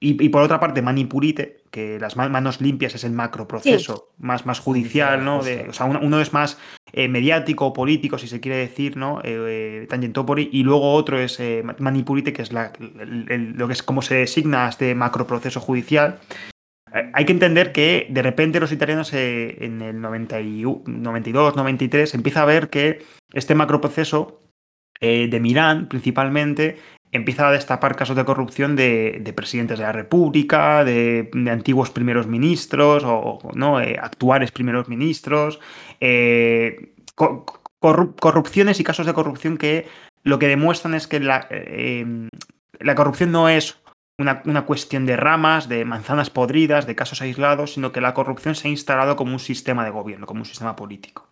y, 0.00 0.28
por 0.28 0.42
otra 0.42 0.60
parte, 0.60 0.80
manipulite, 0.80 1.64
que 1.72 1.98
las 1.98 2.16
manos 2.16 2.60
limpias 2.60 2.94
es 2.94 3.02
el 3.02 3.10
macroproceso 3.10 4.12
más, 4.18 4.46
más 4.46 4.60
judicial, 4.60 5.24
¿no? 5.24 5.42
De, 5.42 5.66
o 5.68 5.72
sea, 5.72 5.86
uno, 5.86 6.20
es 6.20 6.32
más 6.32 6.56
eh, 6.92 7.08
mediático, 7.08 7.72
político, 7.72 8.16
si 8.16 8.28
se 8.28 8.38
quiere 8.38 8.58
decir, 8.58 8.96
¿no? 8.96 9.20
Eh, 9.24 9.82
eh 9.82 9.86
Tangentopoli, 9.88 10.50
y 10.52 10.62
luego 10.62 10.92
otro 10.92 11.18
es 11.18 11.40
eh, 11.40 11.64
manipulite, 11.78 12.32
que 12.32 12.42
es 12.42 12.52
la, 12.52 12.72
lo 12.78 13.66
que 13.66 13.72
es 13.72 13.82
como 13.82 14.00
se 14.00 14.14
designa 14.14 14.68
este 14.68 14.94
macroproceso 14.94 15.60
judicial. 15.60 16.20
Hay 17.12 17.26
que 17.26 17.32
entender 17.32 17.72
que 17.72 18.06
de 18.08 18.22
repente 18.22 18.60
los 18.60 18.72
italianos 18.72 19.12
en 19.12 19.82
el 19.82 20.00
92, 20.00 21.56
93 21.56 22.14
empieza 22.14 22.42
a 22.42 22.46
ver 22.46 22.70
que 22.70 23.04
este 23.34 23.54
macroproceso 23.54 24.40
de 25.00 25.40
Milán 25.40 25.88
principalmente 25.88 26.78
empieza 27.12 27.48
a 27.48 27.52
destapar 27.52 27.96
casos 27.96 28.16
de 28.16 28.24
corrupción 28.24 28.76
de, 28.76 29.32
presidentes 29.34 29.78
de 29.78 29.84
la 29.84 29.92
República, 29.92 30.84
de, 30.84 31.30
antiguos 31.50 31.90
primeros 31.90 32.26
ministros 32.26 33.02
o 33.04 33.38
¿no? 33.54 33.80
Eh, 33.80 33.98
actuales 34.00 34.52
primeros 34.52 34.88
ministros, 34.88 35.60
eh, 36.00 36.92
corrupciones 37.80 38.80
y 38.80 38.84
casos 38.84 39.06
de 39.06 39.14
corrupción 39.14 39.56
que 39.56 39.86
lo 40.24 40.38
que 40.38 40.48
demuestran 40.48 40.94
es 40.94 41.06
que 41.06 41.20
la, 41.20 41.46
em, 41.50 42.28
la 42.80 42.94
corrupción 42.94 43.32
no 43.32 43.48
es 43.48 43.80
una, 44.18 44.42
una, 44.46 44.66
cuestión 44.66 45.06
de 45.06 45.16
ramas, 45.16 45.68
de 45.68 45.84
manzanas 45.84 46.28
podridas, 46.28 46.86
de 46.86 46.96
casos 46.96 47.22
aislados, 47.22 47.74
sino 47.74 47.92
que 47.92 48.00
la 48.00 48.14
corrupción 48.14 48.56
se 48.56 48.66
ha 48.66 48.70
instalado 48.70 49.14
como 49.14 49.32
un 49.32 49.38
sistema 49.38 49.84
de 49.84 49.90
gobierno, 49.90 50.26
como 50.26 50.40
un 50.40 50.46
sistema 50.46 50.74
político. 50.74 51.28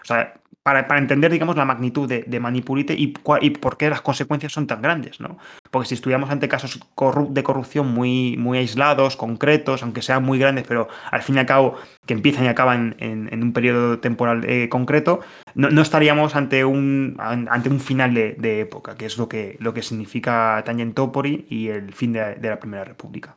O 0.00 0.04
sea, 0.04 0.34
para, 0.62 0.86
para, 0.88 1.00
entender, 1.00 1.32
digamos, 1.32 1.56
la 1.56 1.64
magnitud 1.64 2.08
de, 2.08 2.24
de 2.26 2.40
Manipulite 2.40 2.94
y, 2.94 3.14
y, 3.40 3.50
por 3.50 3.76
qué 3.76 3.88
las 3.88 4.02
consecuencias 4.02 4.52
son 4.52 4.66
tan 4.66 4.82
grandes, 4.82 5.20
¿no? 5.20 5.38
Porque 5.70 5.88
si 5.88 5.94
estudiamos 5.94 6.30
ante 6.30 6.48
casos 6.48 6.80
de 7.30 7.42
corrupción 7.42 7.88
muy, 7.88 8.36
muy 8.36 8.58
aislados, 8.58 9.16
concretos, 9.16 9.82
aunque 9.82 10.02
sean 10.02 10.22
muy 10.22 10.38
grandes, 10.38 10.66
pero 10.66 10.88
al 11.10 11.22
fin 11.22 11.36
y 11.36 11.38
al 11.38 11.46
cabo 11.46 11.76
que 12.06 12.14
empiezan 12.14 12.44
y 12.44 12.48
acaban 12.48 12.96
en, 12.98 13.32
en 13.32 13.42
un 13.42 13.52
periodo 13.52 14.00
temporal 14.00 14.44
eh, 14.44 14.68
concreto, 14.68 15.20
no, 15.54 15.70
no, 15.70 15.80
estaríamos 15.80 16.36
ante 16.36 16.64
un, 16.64 17.16
ante 17.18 17.68
un 17.68 17.80
final 17.80 18.14
de, 18.14 18.34
de, 18.38 18.60
época, 18.60 18.96
que 18.96 19.06
es 19.06 19.16
lo 19.16 19.28
que, 19.28 19.56
lo 19.60 19.72
que 19.72 19.82
significa 19.82 20.62
Tangentopori 20.64 21.46
y 21.48 21.68
el 21.68 21.94
fin 21.94 22.12
de, 22.12 22.34
de 22.34 22.48
la 22.48 22.60
Primera 22.60 22.84
República. 22.84 23.36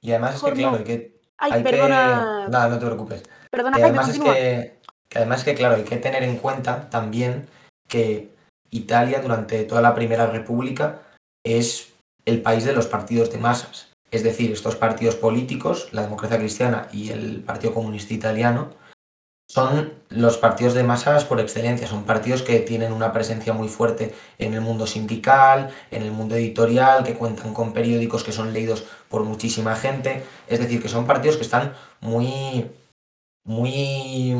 Y 0.00 0.10
además 0.12 0.36
es 0.36 0.42
que, 0.42 0.52
claro, 0.52 0.76
hay 0.76 0.84
que... 0.84 1.16
Ay, 1.38 1.52
hay 1.52 1.62
perdona. 1.62 2.44
Que... 2.46 2.52
Nada, 2.52 2.68
no 2.68 2.78
te 2.78 2.86
preocupes. 2.86 3.22
Perdona, 3.50 3.78
y 3.78 3.82
Jaime, 3.82 3.98
además 3.98 4.08
es 4.08 4.18
continúa. 4.18 4.34
que 4.34 4.75
que 5.08 5.18
además 5.18 5.44
que, 5.44 5.54
claro, 5.54 5.76
hay 5.76 5.84
que 5.84 5.96
tener 5.96 6.22
en 6.22 6.36
cuenta 6.36 6.90
también 6.90 7.46
que 7.88 8.30
Italia 8.70 9.20
durante 9.20 9.64
toda 9.64 9.80
la 9.80 9.94
Primera 9.94 10.26
República 10.26 11.02
es 11.44 11.92
el 12.24 12.42
país 12.42 12.64
de 12.64 12.72
los 12.72 12.86
partidos 12.86 13.30
de 13.30 13.38
masas. 13.38 13.90
Es 14.10 14.22
decir, 14.22 14.52
estos 14.52 14.76
partidos 14.76 15.16
políticos, 15.16 15.88
la 15.92 16.02
democracia 16.02 16.38
cristiana 16.38 16.88
y 16.92 17.10
el 17.10 17.40
Partido 17.40 17.74
Comunista 17.74 18.14
Italiano, 18.14 18.70
son 19.48 19.92
los 20.08 20.38
partidos 20.38 20.74
de 20.74 20.82
masas 20.82 21.24
por 21.24 21.40
excelencia. 21.40 21.86
Son 21.86 22.04
partidos 22.04 22.42
que 22.42 22.58
tienen 22.60 22.92
una 22.92 23.12
presencia 23.12 23.52
muy 23.52 23.68
fuerte 23.68 24.14
en 24.38 24.54
el 24.54 24.60
mundo 24.60 24.86
sindical, 24.86 25.70
en 25.90 26.02
el 26.02 26.10
mundo 26.10 26.34
editorial, 26.34 27.04
que 27.04 27.14
cuentan 27.14 27.54
con 27.54 27.72
periódicos 27.72 28.24
que 28.24 28.32
son 28.32 28.52
leídos 28.52 28.84
por 29.08 29.22
muchísima 29.22 29.76
gente. 29.76 30.24
Es 30.48 30.58
decir, 30.58 30.82
que 30.82 30.88
son 30.88 31.06
partidos 31.06 31.36
que 31.36 31.44
están 31.44 31.74
muy, 32.00 32.70
muy 33.44 34.36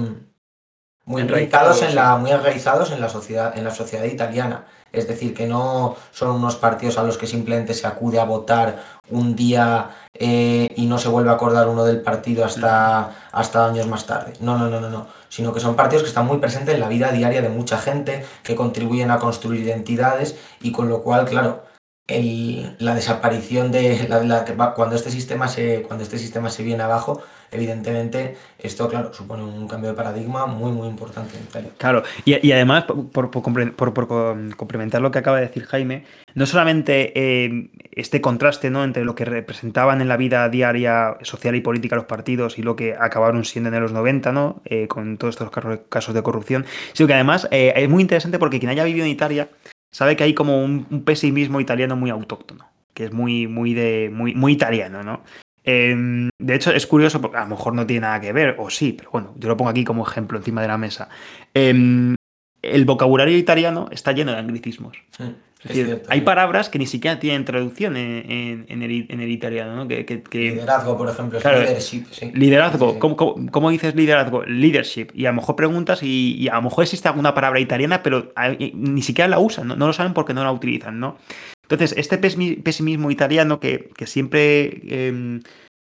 muy 1.07 1.23
enraizados 1.23 1.83
en 1.83 1.95
la 1.95 2.17
muy 2.17 2.33
enraizados 2.33 2.91
en 2.91 3.01
la 3.01 3.09
sociedad 3.09 3.57
en 3.57 3.65
la 3.65 3.71
sociedad 3.71 4.05
italiana. 4.05 4.65
Es 4.93 5.07
decir 5.07 5.35
que 5.35 5.47
no 5.47 5.97
son 6.11 6.31
unos 6.31 6.57
partidos 6.57 6.99
a 6.99 7.03
los 7.03 7.19
que 7.19 7.27
simplemente 7.27 7.75
se 7.75 7.87
acude 7.87 8.19
a 8.19 8.25
votar 8.25 8.83
un 9.11 9.37
día 9.37 9.91
eh, 10.15 10.69
y 10.75 10.87
no 10.87 10.99
se 10.99 11.09
vuelve 11.09 11.31
a 11.31 11.35
acordar 11.35 11.69
uno 11.69 11.85
del 11.85 12.01
partido 12.01 12.45
hasta 12.45 13.11
hasta 13.31 13.67
años 13.67 13.87
más 13.87 14.07
tarde. 14.07 14.33
No 14.41 14.59
no 14.59 14.69
no 14.69 14.81
no 14.81 14.91
no. 14.91 15.07
Sino 15.29 15.53
que 15.53 15.61
son 15.61 15.77
partidos 15.77 16.03
que 16.03 16.09
están 16.09 16.27
muy 16.27 16.39
presentes 16.39 16.75
en 16.75 16.81
la 16.81 16.89
vida 16.89 17.13
diaria 17.13 17.41
de 17.41 17.51
mucha 17.51 17.79
gente 17.79 18.25
que 18.43 18.57
contribuyen 18.57 19.11
a 19.11 19.19
construir 19.19 19.63
identidades 19.63 20.37
y 20.61 20.73
con 20.73 20.89
lo 20.89 21.03
cual 21.03 21.27
claro 21.27 21.66
el, 22.09 22.77
la 22.79 22.95
desaparición 22.95 23.73
de 23.73 24.07
la, 24.09 24.23
la, 24.23 24.75
cuando 24.75 24.95
este 24.95 25.11
sistema 25.11 25.49
se 25.49 25.83
cuando 25.83 26.05
este 26.05 26.19
sistema 26.19 26.51
se 26.51 26.63
viene 26.63 26.85
abajo 26.85 27.23
evidentemente 27.51 28.37
esto 28.61 28.89
claro 28.89 29.13
supone 29.13 29.43
un 29.43 29.67
cambio 29.67 29.91
de 29.91 29.97
paradigma 29.97 30.47
muy 30.47 30.71
muy 30.71 30.87
importante 30.87 31.37
en 31.37 31.43
Italia. 31.45 31.71
Claro 31.79 32.05
y, 32.25 32.53
además 32.53 32.85
por, 32.85 33.31
por, 33.31 33.43
complementar 33.43 35.01
lo 35.01 35.11
que 35.11 35.19
acaba 35.19 35.39
de 35.39 35.47
decir 35.47 35.65
Jaime 35.65 36.05
no 36.35 36.47
solamente 36.47 37.13
eh, 37.17 37.71
este 37.91 38.21
contraste 38.21 38.71
no 38.71 38.85
entre 38.85 39.05
lo 39.05 39.17
que 39.17 39.25
representaban 39.25 40.01
en 40.01 40.09
la 40.09 40.17
vida 40.17 40.49
diaria 40.49 41.17
social 41.23 41.57
y 41.57 41.61
política 41.61 41.97
los 41.97 42.05
partidos 42.05 42.57
y 42.59 42.63
lo 42.63 42.77
que 42.77 42.95
acabaron 42.99 43.45
siendo 43.45 43.71
en 43.75 43.81
los 43.81 43.93
90 43.93 44.31
no 44.31 44.63
eh, 44.65 44.87
con 44.87 45.19
todos 45.19 45.35
estos 45.35 45.51
casos 45.89 46.15
de 46.15 46.23
corrupción 46.23 46.67
sino 46.93 47.09
que 47.09 47.15
además 47.15 47.49
eh, 47.51 47.73
es 47.75 47.89
muy 47.89 48.03
interesante 48.03 48.39
porque 48.39 48.61
quien 48.61 48.71
haya 48.71 48.85
vivido 48.85 49.05
en 49.05 49.11
Italia 49.11 49.49
sabe 49.91 50.17
que 50.17 50.25
hay 50.25 50.35
como 50.35 50.63
un, 50.63 51.05
pesimismo 51.05 51.61
italiano 51.61 51.97
muy 51.97 52.11
autóctono, 52.11 52.67
que 52.95 53.05
es 53.05 53.13
muy, 53.13 53.47
muy, 53.47 53.75
de, 53.75 54.11
muy, 54.13 54.35
muy 54.35 54.53
italiano, 54.53 55.03
¿no? 55.03 55.23
Eh, 55.65 56.31
de 56.39 56.55
hecho, 56.55 56.71
es 56.71 56.87
curioso 56.87 57.21
porque 57.21 57.39
a 57.39 57.43
lo 57.43 57.49
mejor 57.49 57.75
no 57.75 57.87
tiene 57.87 58.03
nada 58.03 58.21
que 58.21 58.33
ver, 58.33 58.57
o 58.59 58.71
sí, 58.71 58.93
pero 58.93 59.11
bueno, 59.11 59.35
yo 59.37 59.49
lo 59.49 59.57
pongo 59.57 59.71
aquí 59.71 59.85
como 59.85 60.07
ejemplo 60.07 60.39
encima 60.39 60.63
de 60.63 60.69
la 60.69 60.79
mesa. 60.79 61.09
Eh, 61.55 62.15
el 62.63 62.85
vocabulario 62.85 63.37
italiano 63.37 63.89
está 63.91 64.13
lleno 64.13 64.33
de 64.33 64.39
anglicismos. 64.39 64.97
Mm, 65.19 65.31
Es 65.71 65.77
decir, 65.77 65.87
cierto, 65.87 66.09
hay 66.11 66.19
sí. 66.21 66.25
palabras 66.25 66.69
que 66.69 66.79
ni 66.79 66.87
siquiera 66.87 67.19
tienen 67.19 67.45
traducción 67.45 67.97
en, 67.97 68.31
en, 68.31 68.67
en 68.69 68.83
el, 68.83 69.07
en 69.09 69.21
el 69.21 69.31
italiano, 69.31 69.77
¿no? 69.77 69.89
Que, 69.89 70.05
que, 70.05 70.23
que- 70.23 70.51
liderazgo 70.53 70.97
por 70.97 71.09
ejemplo 71.09 71.39
es 71.39 71.43
Claro, 71.43 71.61
leadership 71.61 72.05
sí. 72.11 72.31
Liderazgo, 72.35 72.93
Sí. 72.95 72.99
¿Cómo, 72.99 73.17
cómo, 73.17 73.51
cómo 73.51 73.71
dices 73.71 73.95
liderazgo? 73.95 74.43
Leadership. 74.45 75.09
Y 75.15 75.27
a 75.27 75.31
lo 75.31 75.37
mejor 75.37 75.57
preguntas 75.57 76.03
y, 76.03 76.37
y 76.39 76.49
a 76.49 76.55
lo 76.55 76.63
mejor 76.63 76.85
existe 76.85 77.09
alguna 77.09 77.35
palabra 77.35 77.61
italiana, 77.61 78.03
pero 78.03 78.33
hay- 78.37 78.73
ni 78.75 79.03
siquiera 79.03 79.29
la 79.29 79.39
usan, 79.39 79.69
¿no? 79.69 79.77
No 79.77 79.87
lo 79.87 79.93
saben 79.93 80.15
porque 80.15 80.35
no 80.35 80.43
la 80.45 80.53
utilizan, 80.53 80.99
¿no? 81.01 81.19
Entonces, 81.63 81.95
este 81.99 82.17
pesimismo 82.19 83.11
italiano 83.11 83.59
que, 83.59 83.91
que 83.97 84.07
siempre, 84.07 84.81
eh, 84.89 85.41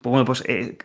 pues 0.01 0.11
bueno, 0.11 0.25
pues 0.25 0.43
eh, 0.47 0.77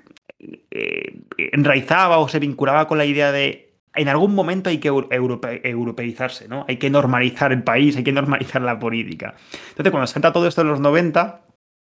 eh, 0.70 1.22
enraizaba 1.52 2.18
o 2.18 2.28
se 2.28 2.38
vinculaba 2.38 2.86
con 2.86 2.98
la 2.98 3.04
idea 3.04 3.32
de 3.32 3.65
en 3.96 4.08
algún 4.08 4.34
momento 4.34 4.70
hay 4.70 4.78
que 4.78 4.90
eu- 4.90 5.08
europe- 5.10 5.60
europeizarse, 5.64 6.48
¿no? 6.48 6.64
Hay 6.68 6.76
que 6.76 6.90
normalizar 6.90 7.52
el 7.52 7.62
país, 7.62 7.96
hay 7.96 8.04
que 8.04 8.12
normalizar 8.12 8.62
la 8.62 8.78
política. 8.78 9.34
Entonces, 9.70 9.90
cuando 9.90 10.06
se 10.06 10.14
todo 10.32 10.46
esto 10.46 10.62
en 10.62 10.68
los 10.68 10.80
90, 10.80 11.42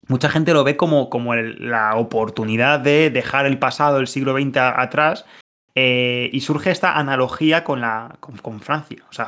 mucha 0.08 0.30
gente 0.30 0.54
lo 0.54 0.64
ve 0.64 0.78
como, 0.78 1.10
como 1.10 1.36
la 1.36 1.96
oportunidad 1.96 2.80
de 2.80 3.10
dejar 3.10 3.46
el 3.46 3.60
pasado, 3.60 4.00
el 4.00 4.08
siglo 4.08 4.34
XX 4.34 4.58
atrás, 4.58 5.26
eh, 5.76 6.30
y 6.34 6.42
surge 6.42 6.72
esta 6.72 6.98
analogía 6.98 7.64
con, 7.64 7.82
la, 7.82 8.18
con, 8.20 8.60
Francia. 8.60 8.98
O 9.10 9.14
sea, 9.14 9.28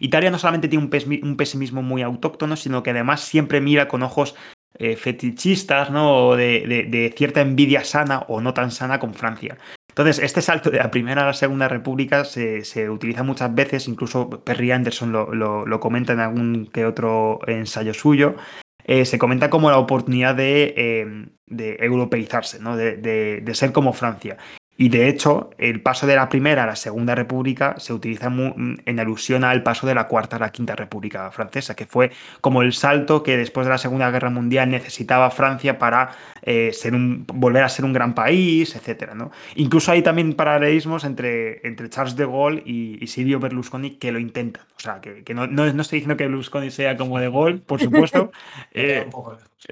Italia 0.00 0.30
no 0.30 0.38
solamente 0.38 0.68
tiene 0.68 0.84
un, 0.84 1.36
pesimismo 1.36 1.82
muy 1.82 2.02
autóctono, 2.02 2.56
sino 2.56 2.82
que 2.82 2.90
además 2.90 3.22
siempre 3.22 3.62
mira 3.62 3.88
con 3.88 4.02
ojos 4.02 4.34
eh, 4.74 4.96
fetichistas, 4.96 5.90
¿no? 5.90 6.28
O 6.28 6.36
de- 6.36 6.84
de 6.90 7.14
cierta 7.16 7.40
envidia 7.40 7.84
sana 7.84 8.20
o 8.28 8.40
no 8.42 8.52
tan 8.52 8.70
sana 8.70 8.98
con 8.98 9.14
Francia. 9.14 9.56
Entonces, 9.98 10.22
este 10.24 10.42
salto 10.42 10.70
de 10.70 10.78
la 10.78 10.92
Primera 10.92 11.22
a 11.22 11.26
la 11.26 11.32
Segunda 11.32 11.66
República 11.66 12.24
se, 12.24 12.64
se 12.64 12.88
utiliza 12.88 13.24
muchas 13.24 13.52
veces, 13.52 13.88
incluso 13.88 14.30
Perry 14.30 14.70
Anderson 14.70 15.10
lo, 15.10 15.34
lo- 15.34 15.80
comenta 15.80 16.12
en 16.12 16.20
algún 16.20 16.66
que 16.72 16.86
otro 16.86 17.40
ensayo 17.48 17.92
suyo, 17.92 18.36
eh, 18.84 19.04
se 19.04 19.18
comenta 19.18 19.50
como 19.50 19.70
la 19.72 19.78
oportunidad 19.78 20.36
de, 20.36 20.72
eh, 20.76 21.26
de 21.46 21.78
europeizarse, 21.80 22.60
¿no? 22.60 22.76
de- 22.76 22.96
de 23.40 23.54
ser 23.56 23.72
como 23.72 23.92
Francia. 23.92 24.36
Y 24.80 24.90
de 24.90 25.08
hecho, 25.08 25.50
el 25.58 25.82
paso 25.82 26.06
de 26.06 26.14
la 26.14 26.28
Primera 26.28 26.62
a 26.62 26.66
la 26.66 26.76
Segunda 26.76 27.16
República 27.16 27.74
se 27.78 27.92
utiliza 27.92 28.28
en 28.28 29.00
alusión 29.00 29.42
al 29.42 29.64
paso 29.64 29.88
de 29.88 29.94
la 29.96 30.06
Cuarta 30.06 30.36
a 30.36 30.38
la 30.38 30.52
Quinta 30.52 30.76
República 30.76 31.32
Francesa, 31.32 31.74
que 31.74 31.84
fue 31.84 32.12
como 32.40 32.62
el 32.62 32.72
salto 32.72 33.24
que 33.24 33.36
después 33.36 33.66
de 33.66 33.72
la 33.72 33.78
Segunda 33.78 34.08
Guerra 34.12 34.30
Mundial 34.30 34.70
necesitaba 34.70 35.32
Francia 35.32 35.78
para 35.78 36.10
eh, 36.42 36.70
ser 36.72 36.94
un, 36.94 37.24
volver 37.26 37.64
a 37.64 37.68
ser 37.68 37.84
un 37.84 37.92
gran 37.92 38.14
país, 38.14 38.76
etcétera, 38.76 39.16
¿no? 39.16 39.32
Incluso 39.56 39.90
hay 39.90 40.02
también 40.02 40.34
paralelismos 40.34 41.02
entre, 41.02 41.66
entre 41.66 41.90
Charles 41.90 42.14
de 42.14 42.26
Gaulle 42.26 42.62
y, 42.64 43.02
y 43.02 43.08
Silvio 43.08 43.40
Berlusconi 43.40 43.96
que 43.96 44.12
lo 44.12 44.20
intentan. 44.20 44.62
O 44.76 44.80
sea, 44.80 45.00
que, 45.00 45.24
que 45.24 45.34
no, 45.34 45.48
no, 45.48 45.72
no 45.72 45.82
estoy 45.82 45.96
diciendo 45.96 46.16
que 46.16 46.28
Berlusconi 46.28 46.70
sea 46.70 46.96
como 46.96 47.18
de 47.18 47.28
Gaulle, 47.28 47.58
por 47.58 47.80
supuesto. 47.80 48.30
Eh, 48.72 49.08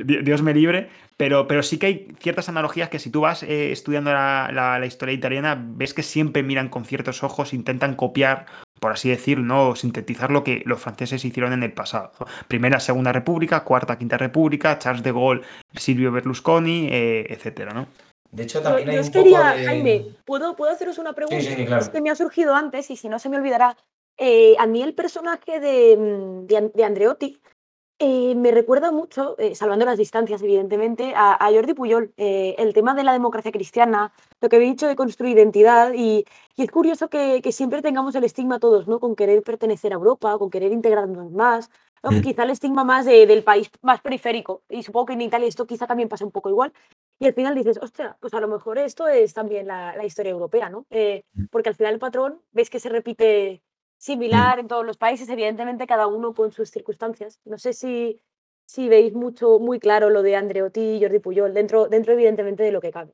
Dios 0.05 0.43
me 0.43 0.53
libre, 0.53 0.89
pero, 1.17 1.47
pero 1.49 1.63
sí 1.63 1.79
que 1.79 1.87
hay 1.87 2.09
ciertas 2.21 2.49
analogías 2.49 2.89
que 2.91 2.99
si 2.99 3.11
tú 3.11 3.23
vas 3.23 3.43
eh, 3.43 3.73
estudiando 3.73 4.13
la, 4.13 4.51
la- 4.53 4.79
la 4.79 4.87
historia 4.87 5.15
italiana, 5.15 5.57
ves 5.59 5.95
que 5.95 6.03
siempre 6.03 6.43
miran 6.43 6.69
con 6.69 6.85
ciertos 6.85 7.23
ojos, 7.23 7.55
intentan 7.55 7.95
copiar, 7.95 8.47
por 8.81 8.93
así 8.93 9.09
decirlo, 9.09 9.45
¿no? 9.45 9.69
o 9.71 9.77
sintetizar 9.77 10.31
lo 10.31 10.45
que 10.45 10.63
los 10.67 10.81
franceses 10.81 11.25
hicieron 11.25 11.53
en 11.55 11.63
el 11.63 11.73
pasado. 11.73 12.13
Primera, 12.49 12.81
Segunda 12.81 13.13
República, 13.13 13.65
Cuarta, 13.65 13.97
Quinta 13.99 14.19
República, 14.19 14.79
Charles 14.79 15.03
de 15.03 15.13
Gaulle, 15.13 15.43
Silvio 15.75 16.13
Berlusconi, 16.13 16.89
eh, 16.91 17.27
etcétera, 17.31 17.73
¿no? 17.73 17.87
de 18.31 18.43
hecho 18.43 18.61
también 18.61 18.89
hay 18.91 18.97
yo 18.97 19.01
un 19.01 19.07
os 19.07 19.11
quería, 19.13 19.39
poco 19.39 19.57
de 19.57 19.65
Jaime, 19.65 20.07
¿puedo, 20.27 20.57
¿puedo 20.57 20.73
haceros 20.73 20.99
una 20.99 21.15
pregunta? 21.15 21.41
sí, 21.41 21.65
claro. 21.65 21.81
Es 21.81 21.89
que 21.89 22.03
me 22.03 22.11
ha 22.11 22.15
surgido 22.15 22.55
antes 22.55 22.91
y 22.91 22.97
si 22.97 23.09
no 23.09 23.19
se 23.19 23.31
me 23.31 23.39
olvidará. 23.39 23.77
Eh, 24.19 24.55
a 24.59 24.67
mí 24.67 24.83
el 24.83 24.95
personaje 24.95 25.61
de, 25.61 25.97
mm, 25.97 26.47
de 26.75 26.85
Andreotti 26.85 27.39
eh, 27.99 28.35
me 28.35 28.51
recuerda 28.51 28.93
mucho, 28.93 29.37
eh, 29.39 29.55
salvando 29.55 29.85
las 29.87 29.99
distancias, 29.99 30.43
evidentemente, 30.43 31.15
a, 31.17 31.35
a 31.35 31.51
Jordi 31.53 31.75
Puyol. 31.75 32.13
Eh, 32.17 32.55
el 32.59 32.73
tema 32.75 32.95
de 32.95 33.05
la 33.05 33.13
democracia 33.13 33.53
cristiana, 33.53 34.13
lo 34.41 34.49
que 34.49 34.57
había 34.57 34.69
dicho 34.69 34.87
de 34.89 34.97
construir 34.97 35.37
identidad. 35.37 35.93
Y, 35.95 36.25
y 36.57 36.63
es 36.63 36.71
curioso 36.71 37.09
que, 37.09 37.41
que 37.43 37.53
siempre 37.53 37.83
tengamos 37.83 38.15
el 38.15 38.25
estigma 38.25 38.59
todos, 38.59 38.87
¿no? 38.89 39.01
Con 39.01 39.17
querer 39.17 39.43
pertenecer 39.43 39.93
a 39.93 39.97
Europa, 39.97 40.37
con 40.39 40.51
querer 40.51 40.73
integrarnos 40.73 41.31
más. 41.33 41.71
¿no? 42.03 42.11
Mm. 42.13 42.21
Quizá 42.23 42.43
el 42.45 42.51
estigma 42.51 42.85
más 42.85 43.07
de- 43.07 43.27
del 43.27 43.43
país 43.43 43.71
más 43.83 44.01
periférico. 44.03 44.63
Y 44.69 44.83
supongo 44.83 45.07
que 45.07 45.13
en 45.15 45.23
Italia 45.23 45.49
esto 45.49 45.67
quizá 45.67 45.87
también 45.87 46.09
pasa 46.09 46.25
un 46.25 46.31
poco 46.33 46.51
igual. 46.51 46.73
Y 47.19 47.27
al 47.27 47.33
final 47.35 47.55
dices, 47.55 47.79
ostras, 47.83 48.17
pues 48.21 48.35
a 48.35 48.41
lo 48.41 48.49
mejor 48.49 48.77
esto 48.79 49.09
es 49.09 49.33
también 49.33 49.67
la, 49.67 49.97
la 49.97 50.05
historia 50.05 50.31
europea, 50.33 50.69
¿no? 50.69 50.85
Eh, 50.91 51.23
porque 51.51 51.71
al 51.71 51.75
final 51.75 51.95
el 51.95 51.99
patrón 51.99 52.43
ves 52.53 52.69
que 52.69 52.79
se 52.79 52.91
repite 52.91 53.63
similar 53.99 54.59
en 54.59 54.69
todos 54.69 54.85
los 54.85 54.97
países, 54.97 55.29
evidentemente 55.29 55.87
cada 55.87 56.07
uno 56.07 56.35
con 56.35 56.53
sus 56.53 56.71
circunstancias. 56.71 57.41
No 57.45 57.59
sé 57.59 57.73
si, 57.73 58.21
si 58.65 58.89
veis 58.89 59.15
mucho, 59.15 59.59
muy 59.59 59.79
claro 59.79 60.11
lo 60.11 60.23
de 60.23 60.37
Andreotti 60.37 60.81
y 60.81 61.01
Jordi 61.01 61.19
Puyol, 61.19 61.55
dentro, 61.55 61.89
dentro 61.89 62.13
evidentemente 62.13 62.63
de 62.63 62.73
lo 62.73 62.81
que 62.81 62.93
cabe. 62.93 63.13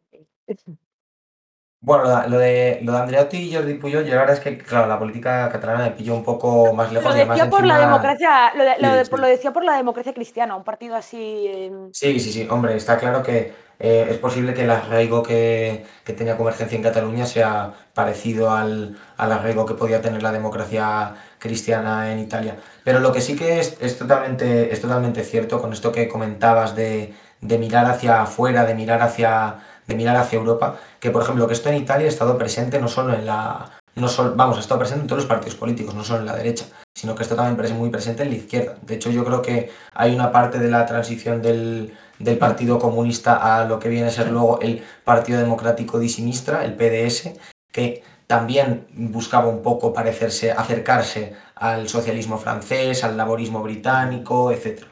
Bueno, 1.85 2.05
lo 2.29 2.39
de, 2.39 2.79
lo 2.83 2.93
de 2.93 2.99
Andreotti 2.99 3.39
y 3.39 3.55
Jordi 3.55 3.75
Puyol, 3.75 4.05
yo 4.05 4.15
la 4.15 4.21
verdad 4.21 4.37
es 4.37 4.41
que, 4.41 4.57
claro, 4.57 4.87
la 4.87 5.01
política 5.01 5.49
catalana 5.51 5.87
me 5.87 5.91
pilló 5.91 6.15
un 6.15 6.23
poco 6.23 6.73
más 6.73 6.93
lejos. 6.93 7.11
Lo 7.11 7.27
decía 7.27 7.51
por 7.51 7.67
la 7.67 7.81
democracia, 7.81 8.53
lo, 8.55 9.27
decía 9.27 9.53
por 9.53 9.65
la 9.65 9.77
democracia 9.77 10.15
cristiana, 10.15 10.55
un 10.55 10.63
partido 10.63 10.95
así. 10.95 11.71
Sí, 11.93 12.21
sí, 12.21 12.33
sí, 12.33 12.47
hombre, 12.49 12.77
está 12.77 12.99
claro 12.99 13.21
que 13.21 13.53
eh, 13.83 14.07
es 14.11 14.19
posible 14.19 14.55
que 14.55 14.63
el 14.63 14.71
arraigo 14.71 15.23
que, 15.23 15.85
tenía 16.17 16.37
Convergencia 16.37 16.77
en 16.77 16.83
Cataluña 16.83 17.27
sea 17.27 17.75
parecido 17.95 18.51
al, 18.53 18.97
arraigo 19.19 19.67
que 19.67 19.75
podía 19.75 20.01
tener 20.01 20.23
la 20.23 20.33
democracia 20.33 21.15
cristiana 21.39 22.13
en 22.13 22.21
Italia. 22.21 22.57
Pero 22.85 23.01
lo 23.01 23.13
que 23.13 23.21
sí 23.21 23.37
que 23.37 23.61
es, 23.61 23.77
es 23.81 23.99
totalmente, 23.99 24.73
es 24.73 24.81
totalmente 24.81 25.25
cierto 25.25 25.61
con 25.61 25.73
esto 25.73 25.91
que 25.93 26.09
comentabas 26.09 26.77
de, 26.77 27.13
de 27.41 27.59
mirar 27.59 27.87
hacia 27.87 28.23
afuera, 28.23 28.65
de 28.65 28.75
mirar 28.75 29.03
hacia 29.03 29.57
de 29.87 29.97
mirar 29.97 30.17
hacia 30.17 30.39
Europa, 30.39 30.77
que 31.01 31.11
por 31.11 31.23
ejemplo 31.23 31.47
que 31.47 31.55
esto 31.55 31.69
en 31.69 31.77
Italia 31.77 32.07
ha 32.07 32.09
estado 32.09 32.39
presente 32.39 32.81
no 32.81 32.89
solo 32.89 33.15
en 33.15 33.27
la... 33.27 33.71
No 33.95 34.09
solo, 34.09 34.35
vamos, 34.37 34.57
ha 34.57 34.61
estado 34.61 34.79
presente 34.79 35.03
en 35.03 35.07
todos 35.09 35.23
los 35.23 35.29
partidos 35.29 35.57
políticos, 35.57 35.95
no 35.95 36.03
solo 36.03 36.21
en 36.21 36.27
la 36.27 36.37
derecha, 36.37 36.65
sino 36.95 37.15
que 37.15 37.23
esto 37.23 37.35
también 37.35 37.65
es 37.65 37.73
muy 37.73 37.91
presente 37.91 38.23
en 38.23 38.31
la 38.31 38.37
izquierda. 38.37 38.77
De 38.83 38.95
hecho, 38.95 39.11
yo 39.11 39.25
creo 39.25 39.43
que 39.43 39.71
hay 39.95 40.15
una 40.15 40.31
parte 40.31 40.59
de 40.59 40.71
la 40.71 40.87
transición 40.87 41.43
del, 41.43 41.93
del 42.19 42.39
Partido 42.39 42.79
Comunista 42.79 43.61
a 43.61 43.65
lo 43.65 43.79
que 43.79 43.89
viene 43.89 44.09
a 44.09 44.11
ser 44.11 44.31
luego 44.31 44.61
el 44.61 44.83
Partido 45.05 45.39
Democrático 45.39 45.99
de 45.99 46.09
Sinistra, 46.09 46.65
el 46.65 46.75
PDS, 46.75 47.33
que 47.71 48.03
también 48.27 48.87
buscaba 48.93 49.49
un 49.49 49.63
poco 49.63 49.93
parecerse, 49.93 50.53
acercarse 50.53 51.35
al 51.55 51.89
socialismo 51.89 52.39
francés, 52.39 53.05
al 53.05 53.17
laborismo 53.17 53.63
británico, 53.63 54.53
etc. 54.53 54.85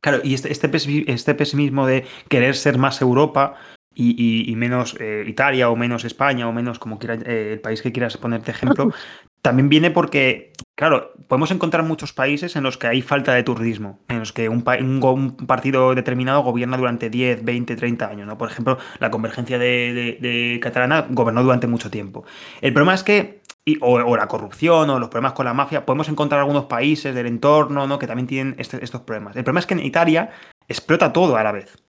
Claro, 0.00 0.20
y 0.22 0.34
este, 0.34 0.52
este, 0.52 0.70
este 1.06 1.34
pesimismo 1.34 1.86
de 1.86 2.06
querer 2.28 2.54
ser 2.54 2.78
más 2.78 3.00
Europa 3.00 3.56
y, 3.98 4.54
menos 4.56 4.96
eh, 5.00 5.24
Italia 5.26 5.70
o 5.70 5.76
menos 5.76 6.04
España 6.04 6.48
o 6.48 6.52
menos 6.52 6.78
como 6.78 6.98
quiera 6.98 7.14
eh, 7.14 7.54
el 7.54 7.60
país 7.60 7.80
que 7.80 7.92
quieras 7.92 8.16
ponerte 8.18 8.50
ejemplo, 8.50 8.90
también 9.46 9.68
viene 9.68 9.92
porque, 9.92 10.52
claro, 10.74 11.12
podemos 11.28 11.52
encontrar 11.52 11.84
muchos 11.84 12.12
países 12.12 12.56
en 12.56 12.64
los 12.64 12.76
que 12.76 12.88
hay 12.88 13.00
falta 13.00 13.32
de 13.32 13.44
turismo, 13.44 14.00
en 14.08 14.18
los 14.18 14.32
que 14.32 14.48
un, 14.48 14.64
un, 14.66 15.36
partido 15.46 15.94
determinado 15.94 16.42
gobierna 16.42 16.76
durante 16.76 17.10
10, 17.10 17.44
20, 17.44 17.76
30 17.76 18.08
años. 18.08 18.26
¿no? 18.26 18.36
Por 18.36 18.50
ejemplo, 18.50 18.76
la 18.98 19.12
convergencia 19.12 19.56
de, 19.60 20.58
catalana 20.60 21.06
gobernó 21.08 21.44
durante 21.44 21.68
mucho 21.68 21.92
tiempo. 21.92 22.24
El 22.60 22.72
problema 22.72 22.94
es 22.94 23.04
que 23.04 23.40
o, 23.80 24.16
la 24.16 24.26
corrupción 24.26 24.90
o 24.90 24.98
los 24.98 25.10
problemas 25.10 25.34
con 25.34 25.44
la 25.44 25.54
mafia, 25.54 25.86
podemos 25.86 26.08
encontrar 26.08 26.40
algunos 26.40 26.64
países 26.64 27.14
del 27.14 27.26
entorno 27.26 27.86
¿no? 27.86 28.00
que 28.00 28.08
también 28.08 28.26
tienen 28.26 28.56
este, 28.58 28.82
estos 28.82 29.02
problemas. 29.02 29.36
El 29.36 29.44
problema 29.44 29.60
es 29.60 29.66
que 29.66 29.74
en 29.74 29.86
Italia 29.86 30.30
explota 30.66 31.12
todo 31.12 31.36
a 31.36 31.44
la 31.44 31.52
vez. 31.52 31.85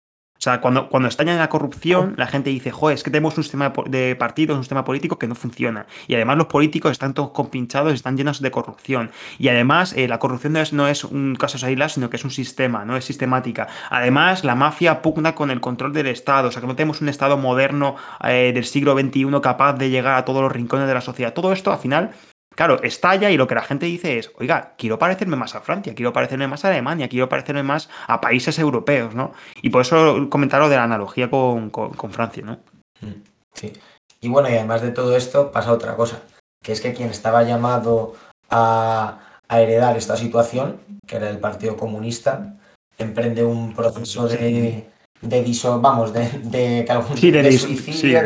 O 0.43 0.45
sea, 0.45 0.61
cuando, 0.61 0.89
cuando 0.89 1.09
estalla 1.09 1.31
en 1.31 1.39
la 1.39 1.49
corrupción, 1.49 2.15
la 2.17 2.27
gente 2.27 2.51
dice, 2.51 2.73
joder, 2.73 2.97
es 2.97 3.05
que 3.05 3.13
tenemos 3.13 3.39
un 3.39 3.45
sistema 3.45 3.73
de 3.87 4.17
partidos, 4.17 4.57
un 4.57 4.65
sistema 4.65 4.83
político 4.83 5.17
que 5.17 5.29
no 5.29 5.37
funciona. 5.37 5.87
Y 6.09 6.17
además 6.17 6.37
los 6.37 6.49
políticos 6.49 6.91
están 6.91 7.15
todos 7.15 7.31
compinchados, 7.31 7.95
están 7.95 8.17
llenos 8.17 8.43
de 8.43 8.51
corrupción. 8.51 9.13
Y 9.39 9.51
además 9.51 9.93
eh, 9.97 10.09
la 10.09 10.19
corrupción 10.19 10.55
no 10.55 10.59
es, 10.59 10.73
no 10.73 10.89
es 10.89 11.05
un 11.05 11.37
caso 11.37 11.65
aislado, 11.65 11.91
sino 11.91 12.11
que 12.11 12.17
es 12.17 12.25
un 12.25 12.33
sistema, 12.33 12.85
no 12.85 12.97
es 12.97 13.05
sistemática. 13.05 13.69
Además, 13.89 14.43
la 14.43 14.57
mafia 14.57 15.01
pugna 15.01 15.37
con 15.37 15.53
el 15.53 15.61
control 15.61 15.93
del 15.93 16.09
Estado. 16.09 16.49
O 16.49 16.51
sea, 16.51 16.61
que 16.61 16.67
no 16.67 16.75
tenemos 16.75 17.01
un 17.01 17.09
Estado 17.09 17.37
moderno 17.37 17.95
eh, 18.25 18.51
del 18.53 18.65
siglo 18.65 18.99
XXI 18.99 19.41
capaz 19.41 19.75
de 19.75 19.91
llegar 19.91 20.17
a 20.17 20.25
todos 20.25 20.43
los 20.43 20.51
rincones 20.51 20.89
de 20.89 20.95
la 20.95 21.03
sociedad. 21.03 21.35
Todo 21.35 21.53
esto, 21.53 21.71
al 21.71 21.79
final, 21.79 22.11
Claro, 22.55 22.83
estalla 22.83 23.31
y 23.31 23.37
lo 23.37 23.47
que 23.47 23.55
la 23.55 23.63
gente 23.63 23.87
dice 23.87 24.19
es, 24.19 24.31
oiga, 24.39 24.75
quiero 24.77 24.99
parecerme 24.99 25.37
más 25.37 25.55
a 25.55 25.61
Francia, 25.61 25.95
quiero 25.95 26.13
parecerme 26.13 26.49
más 26.49 26.65
a 26.65 26.69
Alemania, 26.69 27.09
quiero 27.09 27.29
parecerme 27.29 27.63
más 27.63 27.89
a 28.07 28.21
países 28.21 28.59
europeos, 28.59 29.15
¿no? 29.15 29.33
Y 29.63 29.71
por 29.71 29.83
eso 29.83 30.29
comentaron 30.29 30.71
de 30.71 30.77
la 30.77 30.85
analogía 30.85 31.31
con, 31.31 31.71
Francia, 32.11 32.43
¿no? 32.45 32.59
Mm, 33.01 33.23
sí. 33.55 33.73
Y 34.21 34.29
bueno, 34.29 34.49
y 34.49 34.53
además 34.53 34.83
de 34.83 34.91
todo 34.91 35.17
esto 35.17 35.51
pasa 35.51 35.73
otra 35.73 35.97
cosa, 35.97 36.23
que 36.63 36.73
es 36.73 36.81
que 36.81 36.93
quien 36.93 37.11
estaba 37.11 37.43
llamado 37.43 38.15
a, 38.51 39.19
heredar 39.49 39.97
esta 39.97 40.17
situación, 40.17 40.81
que 41.07 41.17
era 41.17 41.29
el 41.29 41.39
Partido 41.39 41.77
Comunista, 41.77 42.57
emprende 42.97 43.45
un 43.45 43.75
proceso 43.75 44.27
de, 44.27 44.87
de 45.21 45.55
vamos, 45.81 46.13
de, 46.13 46.29
de, 46.45 46.85
de, 46.85 47.59
suicidio, 47.59 48.23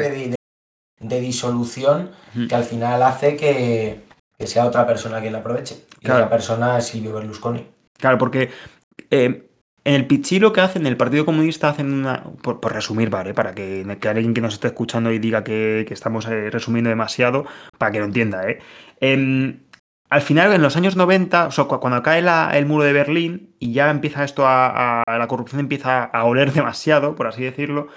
de, 1.01 1.21
disolución, 1.21 2.12
que 2.49 2.55
al 2.55 2.62
final 2.62 3.03
hace 3.03 3.37
que, 3.37 4.06
que 4.38 4.46
sea 4.46 4.66
otra 4.66 4.87
persona 4.87 5.20
quien 5.20 5.33
la 5.33 5.40
aproveche. 5.40 5.87
Y 6.01 6.09
la 6.09 6.29
persona 6.29 6.79
es 6.79 6.87
Silvio 6.87 7.14
Berlusconi. 7.14 7.66
Claro, 7.99 8.18
porque 8.18 8.51
eh, 9.11 9.49
en 9.85 9.94
el 9.94 10.07
pichilo 10.07 10.53
que 10.53 10.61
hacen, 10.61 10.87
el 10.87 10.96
Partido 10.96 11.25
Comunista 11.25 11.68
hacen 11.68 11.92
una. 11.92 12.25
Por, 12.42 12.72
resumir, 12.72 13.09
¿vale? 13.09 13.35
Para 13.35 13.55
que, 13.55 13.87
alguien 14.09 14.35
que 14.35 14.40
nos 14.40 14.55
esté 14.55 14.66
escuchando 14.68 15.12
y 15.12 15.18
diga 15.18 15.44
que, 15.44 15.87
estamos 15.88 16.27
eh, 16.27 16.51
resumiendo 16.51 16.90
demasiado, 16.90 17.46
para 17.79 17.92
que 17.92 18.01
lo 18.01 18.05
entienda, 18.05 18.49
¿eh? 18.49 18.59
Em, 19.01 19.61
al 20.09 20.22
final, 20.22 20.53
en 20.53 20.62
los 20.62 20.77
años 20.77 20.96
90, 20.96 21.46
o 21.46 21.51
sea, 21.51 21.64
cuando 21.64 22.03
cae 22.03 22.25
el 22.59 22.66
muro 22.66 22.85
de 22.85 22.92
Berlín 22.92 23.55
y 23.59 23.72
ya 23.72 23.90
empieza 23.90 24.25
esto 24.25 24.44
a, 24.46 25.03
la 25.07 25.27
corrupción 25.27 25.61
empieza 25.61 26.05
a 26.05 26.25
oler 26.25 26.53
demasiado, 26.53 27.14
por 27.16 27.27
así 27.27 27.42
decirlo, 27.42 27.88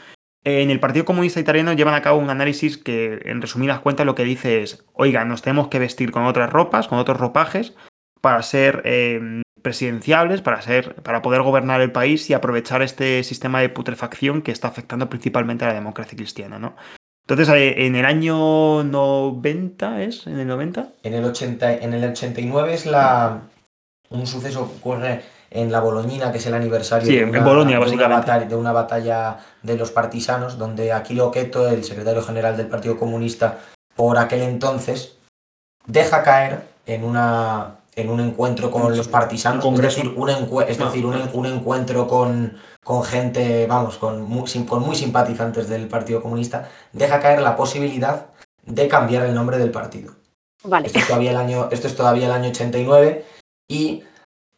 en 0.43 0.69
el 0.69 0.79
Partido 0.79 1.05
Comunista 1.05 1.39
Italiano 1.39 1.73
llevan 1.73 1.95
a 1.95 2.01
cabo 2.01 2.19
un 2.19 2.29
análisis 2.29 2.77
que, 2.77 3.19
en 3.25 3.41
resumidas 3.41 3.79
cuentas, 3.79 4.05
lo 4.05 4.15
que 4.15 4.23
dice 4.23 4.61
es, 4.61 4.85
oiga, 4.93 5.25
nos 5.25 5.41
tenemos 5.41 5.67
que 5.67 5.79
vestir 5.79 6.11
con 6.11 6.25
otras 6.25 6.49
ropas, 6.49 6.87
con 6.87 6.97
otros 6.97 7.17
ropajes, 7.17 7.73
para 8.21 8.41
ser 8.41 8.81
eh, 8.85 9.41
presidenciables, 9.61 10.41
para, 10.41 10.61
ser, 10.61 10.95
para 11.03 11.21
poder 11.21 11.41
gobernar 11.41 11.81
el 11.81 11.91
país 11.91 12.29
y 12.29 12.33
aprovechar 12.33 12.81
este 12.81 13.23
sistema 13.23 13.59
de 13.59 13.69
putrefacción 13.69 14.41
que 14.41 14.51
está 14.51 14.69
afectando 14.69 15.09
principalmente 15.09 15.65
a 15.65 15.69
la 15.69 15.73
democracia 15.73 16.15
cristiana, 16.15 16.57
¿no? 16.59 16.75
Entonces, 17.27 17.47
en 17.77 17.95
el 17.95 18.05
año 18.05 18.83
90, 18.83 20.01
¿es? 20.01 20.25
¿En 20.25 20.39
el 20.39 20.47
90? 20.47 20.93
En 21.03 21.13
el, 21.13 21.23
80, 21.25 21.73
en 21.75 21.93
el 21.93 22.03
89 22.03 22.73
es 22.73 22.85
la... 22.87 23.41
Un 24.09 24.25
suceso 24.25 24.67
que 24.67 24.77
ocurre 24.77 25.21
en 25.51 25.71
la 25.71 25.79
Boloñina, 25.79 26.31
que 26.31 26.37
es 26.37 26.45
el 26.45 26.53
aniversario 26.53 27.07
de, 27.07 27.23
una, 27.25 28.07
batalla, 28.07 28.45
de, 28.45 28.55
una 28.55 28.71
batalla, 28.71 29.37
de 29.63 29.75
los 29.75 29.91
partisanos, 29.91 30.57
donde 30.57 30.93
Aquilo 30.93 31.31
Queto, 31.31 31.67
el 31.67 31.83
secretario 31.83 32.21
general 32.21 32.55
del 32.55 32.67
Partido 32.67 32.97
Comunista, 32.97 33.59
por 33.95 34.17
aquel 34.17 34.41
entonces, 34.41 35.17
deja 35.85 36.23
caer 36.23 36.61
en 36.85 37.03
una 37.03 37.75
en 37.95 38.09
un 38.09 38.19
encuentro 38.19 38.71
con 38.71 38.95
los 38.95 39.07
partisanos, 39.07 39.65
es 39.65 39.81
decir, 39.81 40.13
un, 40.15 40.29
es 40.29 40.77
decir 40.77 41.05
un, 41.05 41.45
encuentro 41.45 42.07
con, 42.07 42.57
con, 42.81 43.03
gente, 43.03 43.67
vamos, 43.67 43.97
con 43.97 44.21
muy, 44.21 44.49
con 44.65 44.83
muy 44.83 44.95
simpatizantes 44.95 45.67
del 45.67 45.87
Partido 45.87 46.21
Comunista, 46.21 46.69
deja 46.93 47.19
caer 47.19 47.41
la 47.41 47.57
posibilidad 47.57 48.27
de 48.65 48.87
cambiar 48.87 49.25
el 49.25 49.35
nombre 49.35 49.57
del 49.57 49.71
partido. 49.71 50.13
Vale. 50.63 50.87
Esto 50.87 50.99
es 50.99 51.07
todavía 51.07 51.31
el 51.31 51.37
año, 51.37 51.67
esto 51.71 51.87
es 51.87 51.95
todavía 51.95 52.27
el 52.27 52.31
año 52.31 52.49
89 52.49 53.25
y 53.67 54.03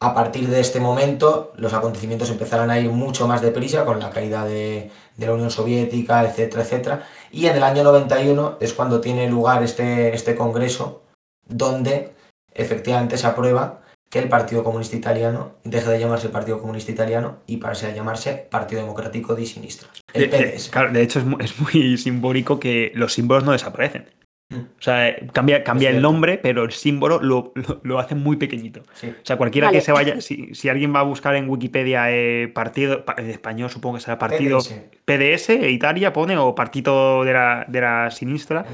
a 0.01 0.15
partir 0.15 0.49
de 0.49 0.59
este 0.59 0.79
momento, 0.79 1.53
los 1.57 1.73
acontecimientos 1.73 2.31
empezarán 2.31 2.71
a 2.71 2.79
ir 2.79 2.89
mucho 2.89 3.27
más 3.27 3.39
deprisa 3.39 3.85
con 3.85 3.99
la 3.99 4.09
caída 4.09 4.43
de, 4.45 4.89
la 5.17 5.31
Unión 5.31 5.51
Soviética, 5.51 6.25
etcétera, 6.25 6.63
etcétera. 6.63 7.07
Y 7.31 7.45
en 7.45 7.55
el 7.55 7.61
año 7.61 7.83
91 7.83 8.57
es 8.59 8.73
cuando 8.73 8.99
tiene 8.99 9.29
lugar 9.29 9.61
este, 9.61 10.15
este 10.15 10.35
congreso 10.35 11.03
donde 11.47 12.13
efectivamente 12.51 13.15
se 13.15 13.27
aprueba 13.27 13.81
que 14.09 14.17
el 14.17 14.27
Partido 14.27 14.63
Comunista 14.63 14.95
Italiano 14.95 15.57
deje 15.63 15.91
de 15.91 15.99
llamarse 15.99 16.29
Partido 16.29 16.59
Comunista 16.59 16.91
Italiano 16.91 17.37
y 17.45 17.57
pase 17.57 17.85
a 17.85 17.93
llamarse 17.93 18.33
Partido 18.33 18.81
Democrático 18.81 19.35
de 19.35 19.45
Sinistra. 19.45 19.87
El 20.13 20.31
PDS. 20.31 20.69
Claro, 20.69 20.91
de 20.91 21.03
hecho 21.03 21.19
es 21.19 21.25
muy, 21.25 21.45
es 21.45 21.59
muy 21.59 21.97
simbólico 21.99 22.59
que 22.59 22.91
los 22.95 23.13
símbolos 23.13 23.43
no 23.43 23.51
desaparecen. 23.51 24.09
O 24.51 24.81
sea, 24.81 25.15
cambia, 25.33 25.63
cambia 25.63 25.89
el 25.89 26.01
nombre, 26.01 26.37
pero 26.37 26.63
el 26.63 26.71
símbolo 26.71 27.19
lo, 27.21 27.53
lo, 27.83 27.99
hace 27.99 28.15
muy 28.15 28.35
pequeñito. 28.35 28.81
O 28.81 29.25
sea, 29.25 29.37
cualquiera 29.37 29.71
que 29.71 29.81
se 29.81 29.91
vaya, 29.91 30.19
si, 30.21 30.53
si, 30.53 30.69
alguien 30.69 30.93
va 30.93 30.99
a 30.99 31.03
buscar 31.03 31.35
en 31.35 31.49
Wikipedia 31.49 32.11
eh, 32.11 32.49
partido, 32.53 33.05
en 33.17 33.29
español 33.29 33.69
supongo 33.69 33.95
que 33.95 34.01
será 34.01 34.17
partido 34.17 34.59
PDS, 35.05 35.49
Italia 35.69 36.13
pone, 36.13 36.37
o 36.37 36.53
partido 36.55 37.23
de 37.23 37.33
la, 37.33 37.65
de 37.67 37.81
la 37.81 38.11
sinistra, 38.11 38.65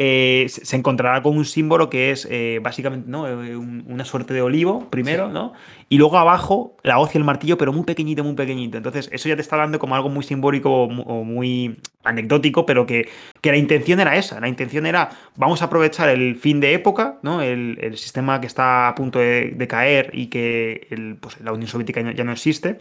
eh, 0.00 0.46
se 0.48 0.76
encontrará 0.76 1.22
con 1.22 1.36
un 1.36 1.44
símbolo 1.44 1.90
que 1.90 2.12
es 2.12 2.28
eh, 2.30 2.60
básicamente 2.62 3.10
¿no? 3.10 3.26
Eh, 3.28 3.56
una 3.56 4.04
suerte 4.04 4.32
de 4.32 4.40
olivo, 4.40 4.88
primero, 4.90 5.28
¿no? 5.28 5.54
Y 5.88 5.98
luego 5.98 6.18
abajo 6.18 6.76
la 6.84 7.00
hoz 7.00 7.16
y 7.16 7.18
el 7.18 7.24
martillo, 7.24 7.58
pero 7.58 7.72
muy 7.72 7.82
pequeñito, 7.82 8.22
muy 8.22 8.34
pequeñito. 8.34 8.76
Entonces, 8.76 9.08
eso 9.12 9.28
ya 9.28 9.34
te 9.34 9.42
está 9.42 9.56
dando 9.56 9.80
como 9.80 9.96
algo 9.96 10.08
muy 10.08 10.22
simbólico 10.22 10.84
o 10.84 11.24
muy 11.24 11.80
anecdótico, 12.04 12.64
pero 12.64 12.86
que, 12.86 13.08
que 13.40 13.50
la 13.50 13.56
intención 13.56 13.98
era 13.98 14.14
esa. 14.16 14.38
La 14.38 14.48
intención 14.48 14.86
era, 14.86 15.10
vamos 15.34 15.62
a 15.62 15.64
aprovechar 15.64 16.08
el 16.08 16.36
fin 16.36 16.60
de 16.60 16.74
época, 16.74 17.18
¿no? 17.22 17.42
El, 17.42 17.96
sistema 17.98 18.40
que 18.40 18.46
está 18.46 18.86
a 18.86 18.94
punto 18.94 19.18
de, 19.18 19.66
caer 19.68 20.10
y 20.12 20.28
que 20.28 20.86
el, 20.90 21.16
pues, 21.16 21.40
la 21.40 21.52
Unión 21.52 21.68
Soviética 21.68 22.00
ya 22.12 22.22
no 22.22 22.30
existe. 22.30 22.78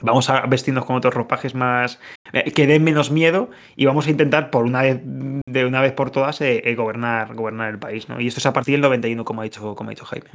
Vamos 0.00 0.30
a 0.30 0.46
vestirnos 0.46 0.84
con 0.84 0.96
otros 0.96 1.12
ropajes 1.12 1.54
más 1.54 2.00
eh, 2.32 2.50
que 2.52 2.66
den 2.66 2.82
menos 2.82 3.10
miedo 3.10 3.50
y 3.76 3.84
vamos 3.84 4.06
a 4.06 4.10
intentar 4.10 4.50
por 4.50 4.64
una 4.64 4.82
vez 4.82 5.00
de 5.04 5.66
una 5.66 5.82
vez 5.82 5.92
por 5.92 6.10
todas 6.10 6.40
eh, 6.40 6.62
eh, 6.64 6.74
gobernar 6.74 7.34
gobernar 7.34 7.70
el 7.70 7.78
país, 7.78 8.08
¿no? 8.08 8.18
Y 8.18 8.28
esto 8.28 8.40
es 8.40 8.46
a 8.46 8.52
partir 8.52 8.74
del 8.74 8.80
91 8.80 9.24
como 9.24 9.42
ha 9.42 9.44
dicho 9.44 9.74
como 9.74 9.90
ha 9.90 9.92
dicho 9.92 10.06
Jaime. 10.06 10.30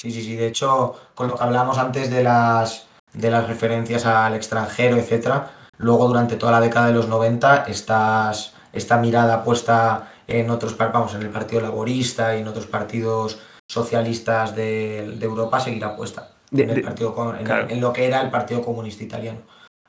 Sí, 0.00 0.10
sí, 0.10 0.22
sí, 0.22 0.36
de 0.36 0.46
hecho, 0.46 0.98
con 1.14 1.28
lo 1.28 1.36
que 1.36 1.44
hablamos 1.44 1.76
antes 1.76 2.10
de 2.10 2.22
las 2.22 2.88
de 3.12 3.30
las 3.30 3.46
referencias 3.46 4.06
al 4.06 4.34
extranjero, 4.34 4.96
etcétera, 4.96 5.50
luego 5.76 6.08
durante 6.08 6.36
toda 6.36 6.52
la 6.52 6.60
década 6.60 6.86
de 6.86 6.94
los 6.94 7.08
90 7.08 7.64
estas 7.64 8.54
esta 8.72 8.96
mirada 8.96 9.44
puesta 9.44 10.12
en 10.26 10.48
otros, 10.50 10.76
vamos, 10.78 11.14
en 11.14 11.22
el 11.22 11.30
Partido 11.30 11.60
Laborista 11.60 12.36
y 12.36 12.40
en 12.40 12.48
otros 12.48 12.66
partidos 12.66 13.40
socialistas 13.68 14.54
de, 14.54 15.18
Europa 15.20 15.60
seguirá 15.60 15.96
puesta 15.96 16.28
en, 16.52 16.70
el 16.70 16.82
partido, 16.82 17.36
en, 17.68 17.80
lo 17.80 17.92
que 17.92 18.06
era 18.06 18.22
el 18.22 18.30
Partido 18.30 18.62
Comunista 18.62 19.04
Italiano. 19.04 19.40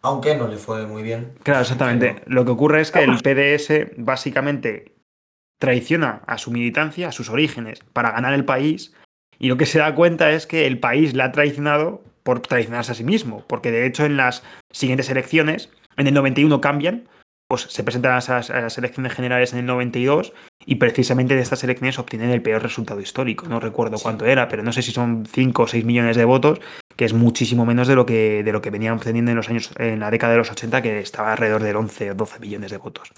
Aunque 0.03 0.35
no 0.35 0.47
le 0.47 0.57
fue 0.57 0.87
muy 0.87 1.03
bien. 1.03 1.33
Claro, 1.43 1.61
exactamente. 1.61 2.23
Lo 2.25 2.43
que 2.43 2.51
ocurre 2.51 2.81
es 2.81 2.91
que 2.91 3.03
el 3.03 3.17
PDS 3.17 3.95
básicamente 3.97 4.95
traiciona 5.59 6.23
a 6.25 6.39
su 6.39 6.49
militancia, 6.49 7.07
a 7.07 7.11
sus 7.11 7.29
orígenes, 7.29 7.81
para 7.93 8.11
ganar 8.11 8.33
el 8.33 8.45
país. 8.45 8.93
Y 9.37 9.47
lo 9.47 9.57
que 9.57 9.67
se 9.67 9.79
da 9.79 9.93
cuenta 9.93 10.31
es 10.31 10.47
que 10.47 10.65
el 10.65 10.79
país 10.79 11.13
le 11.13 11.23
ha 11.23 11.31
traicionado 11.31 12.03
por 12.23 12.39
traicionarse 12.41 12.93
a 12.93 12.95
sí 12.95 13.03
mismo. 13.03 13.43
Porque 13.47 13.71
de 13.71 13.85
hecho 13.85 14.05
en 14.05 14.17
las 14.17 14.43
siguientes 14.71 15.09
elecciones, 15.09 15.69
en 15.97 16.07
el 16.07 16.13
91 16.15 16.61
cambian, 16.61 17.07
pues 17.51 17.63
se 17.63 17.83
presentan 17.83 18.13
a, 18.13 18.61
las 18.61 18.77
elecciones 18.77 19.11
generales 19.11 19.51
en 19.51 19.59
el 19.59 19.65
92 19.65 20.31
y 20.65 20.75
precisamente 20.75 21.35
de 21.35 21.41
estas 21.41 21.61
elecciones 21.65 21.99
obtienen 21.99 22.29
el 22.29 22.41
peor 22.41 22.63
resultado 22.63 23.01
histórico. 23.01 23.45
No 23.49 23.59
recuerdo 23.59 23.97
cuánto 24.01 24.25
era, 24.25 24.47
pero 24.47 24.63
no 24.63 24.71
sé 24.71 24.81
si 24.81 24.93
son 24.93 25.25
5 25.29 25.63
o 25.63 25.67
6 25.67 25.83
millones 25.83 26.15
de 26.15 26.23
votos, 26.23 26.61
que 26.95 27.03
es 27.03 27.11
muchísimo 27.11 27.65
menos 27.65 27.89
de 27.89 27.95
lo 27.95 28.05
que, 28.05 28.41
de 28.41 28.53
lo 28.53 28.61
que 28.61 28.69
venían 28.69 28.93
obteniendo 28.93 29.31
en 29.31 29.35
los 29.35 29.49
años, 29.49 29.69
en 29.79 29.99
la 29.99 30.09
década 30.09 30.31
de 30.31 30.37
los 30.37 30.49
80, 30.49 30.81
que 30.81 30.99
estaba 31.01 31.33
alrededor 31.33 31.61
de 31.61 31.75
11 31.75 32.11
o 32.11 32.15
12 32.15 32.39
millones 32.39 32.71
de 32.71 32.77
votos. 32.77 33.11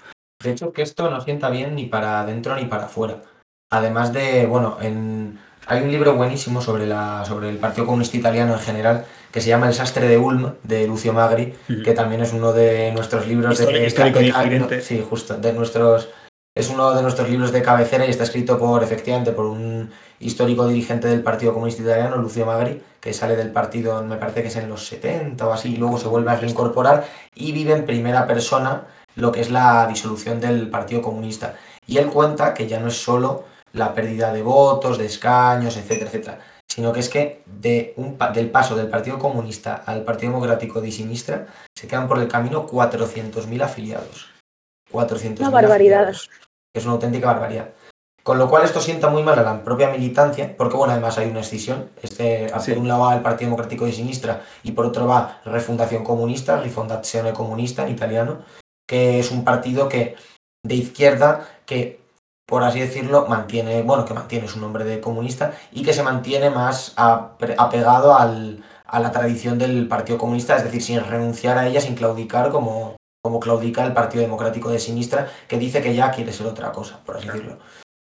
De 0.44 0.50
hecho, 0.50 0.74
que 0.74 0.82
esto 0.82 1.12
no 1.12 1.22
sienta 1.22 1.52
bien 1.52 1.76
ni 1.76 1.86
para 1.86 2.22
adentro 2.22 2.56
ni 2.56 2.66
para 2.66 2.86
afuera. 2.86 3.22
Además 3.70 4.14
de, 4.14 4.48
bueno, 4.48 4.80
en, 4.82 5.38
hay 5.68 5.84
un 5.84 5.92
libro 5.92 6.16
buenísimo 6.16 6.60
sobre, 6.60 6.88
la, 6.88 7.24
sobre 7.24 7.50
el 7.50 7.58
Partido 7.58 7.86
Comunista 7.86 8.18
Italiano 8.18 8.54
en 8.54 8.60
general 8.60 9.06
que 9.34 9.42
se 9.42 9.50
llama 9.50 9.68
El 9.68 9.74
sastre 9.74 10.08
de 10.08 10.20
Ulm, 10.20 10.54
de 10.62 10.86
Lucio 10.86 11.12
Magri, 11.12 11.56
que 11.84 11.94
también 11.94 12.22
es 12.22 12.34
uno 12.34 12.54
de 12.54 12.92
nuestros 12.92 13.28
libros 13.28 13.58
de... 13.58 13.88
Histórico 13.88 14.20
sí, 14.80 15.04
justo, 15.10 15.36
de 15.38 15.52
nuestros... 15.54 16.08
Es 16.56 16.70
uno 16.70 16.94
de 16.94 17.02
nuestros 17.02 17.28
libros 17.28 17.52
de 17.52 17.64
cabecera 17.64 18.06
y 18.06 18.12
está 18.12 18.26
escrito 18.26 18.60
por, 18.60 18.84
efectivamente, 18.84 19.32
por 19.32 19.48
un 19.48 19.90
histórico 20.20 20.68
dirigente 20.68 21.08
del 21.08 21.24
Partido 21.24 21.52
Comunista 21.52 21.82
Italiano, 21.82 22.18
Lucio 22.18 22.46
Magri, 22.46 22.80
que 23.00 23.12
sale 23.12 23.36
del 23.36 23.52
partido, 23.52 24.04
me 24.04 24.18
parece 24.18 24.44
que 24.44 24.50
es 24.50 24.56
en 24.56 24.70
los 24.70 24.86
70 24.86 25.48
o 25.48 25.52
así, 25.52 25.74
y 25.74 25.78
luego 25.78 25.98
se 25.98 26.08
vuelve 26.08 26.30
a 26.30 26.36
reincorporar 26.36 27.08
y 27.34 27.54
vive 27.54 27.74
en 27.74 27.88
primera 27.88 28.28
persona 28.28 28.84
lo 29.16 29.32
que 29.32 29.42
es 29.42 29.50
la 29.50 29.88
disolución 29.88 30.40
del 30.40 30.70
Partido 30.70 31.02
Comunista. 31.02 31.56
Y 31.88 31.98
él 31.98 32.06
cuenta 32.06 32.54
que 32.54 32.68
ya 32.68 32.80
no 32.80 32.90
es 32.90 33.02
solo 33.02 33.46
la 33.72 33.96
pérdida 33.96 34.32
de 34.32 34.44
votos, 34.44 35.00
de 35.00 35.08
escaños, 35.08 35.76
etcétera, 35.76 36.12
etcétera, 36.12 36.40
sino 36.74 36.92
que 36.92 37.02
es 37.02 37.10
que 37.10 37.44
de 37.46 37.94
un, 37.98 38.18
del 38.34 38.50
paso 38.50 38.76
del 38.76 38.90
Partido 38.90 39.20
Comunista 39.20 39.84
al 39.86 40.04
Partido 40.04 40.32
Democrático 40.32 40.82
de 40.82 40.92
Sinistra 40.92 41.46
se 41.78 41.88
quedan 41.88 42.08
por 42.08 42.18
el 42.18 42.28
camino 42.28 42.68
400.000 42.68 43.62
afiliados. 43.62 44.32
400.000 44.92 45.38
Una 45.38 45.50
barbaridad. 45.52 46.10
es 46.10 46.84
una 46.84 46.94
auténtica 46.94 47.28
barbaridad. 47.28 47.70
Con 48.24 48.40
lo 48.40 48.50
cual 48.50 48.64
esto 48.64 48.82
sienta 48.82 49.08
muy 49.10 49.22
mal 49.22 49.38
a 49.38 49.44
la 49.44 49.64
propia 49.64 49.92
militancia, 49.92 50.58
porque 50.58 50.76
bueno, 50.76 50.94
además 50.94 51.16
hay 51.20 51.30
una 51.30 51.42
escisión. 51.42 51.92
Este, 52.02 52.48
Por 52.50 52.78
un 52.80 52.88
lado 52.88 53.02
va 53.02 53.16
el 53.16 53.22
Partido 53.22 53.50
Democrático 53.50 53.86
de 53.86 53.92
Sinistra 53.92 54.42
y 54.64 54.72
por 54.72 54.88
otro 54.88 55.06
va 55.06 55.42
Refundación 55.46 56.04
Comunista, 56.04 56.60
Rifondazione 56.60 57.34
Comunista 57.34 57.84
en 57.84 57.92
italiano, 57.92 58.46
que 58.88 59.20
es 59.20 59.30
un 59.30 59.44
partido 59.44 59.88
que 59.88 60.16
de 60.66 60.74
izquierda 60.74 61.48
que 61.68 62.03
por 62.54 62.64
así 62.64 62.80
decirlo, 62.80 63.26
mantiene, 63.28 63.82
bueno, 63.82 64.06
que 64.06 64.14
mantiene 64.14 64.48
su 64.48 64.60
nombre 64.60 64.86
de 64.86 65.02
comunista 65.02 65.54
y 65.72 65.82
que 65.82 65.92
se 65.92 66.04
mantiene 66.04 66.52
más 66.52 66.94
apegado 66.96 68.16
al, 68.16 68.64
a 68.86 69.00
la 69.00 69.12
tradición 69.12 69.58
del 69.58 69.88
Partido 69.88 70.20
Comunista, 70.20 70.56
es 70.56 70.64
decir, 70.64 70.84
sin 70.84 71.04
renunciar 71.04 71.58
a 71.58 71.66
ella, 71.66 71.82
sin 71.82 71.96
claudicar 71.96 72.52
como, 72.52 72.96
como 73.24 73.40
claudica 73.40 73.84
el 73.84 73.94
Partido 73.94 74.22
Democrático 74.22 74.70
de 74.70 74.78
Sinistra, 74.78 75.30
que 75.48 75.58
dice 75.58 75.82
que 75.82 75.96
ya 75.96 76.12
quiere 76.12 76.32
ser 76.32 76.46
otra 76.46 76.72
cosa, 76.72 77.00
por 77.04 77.18
así 77.18 77.26
decirlo. 77.26 77.58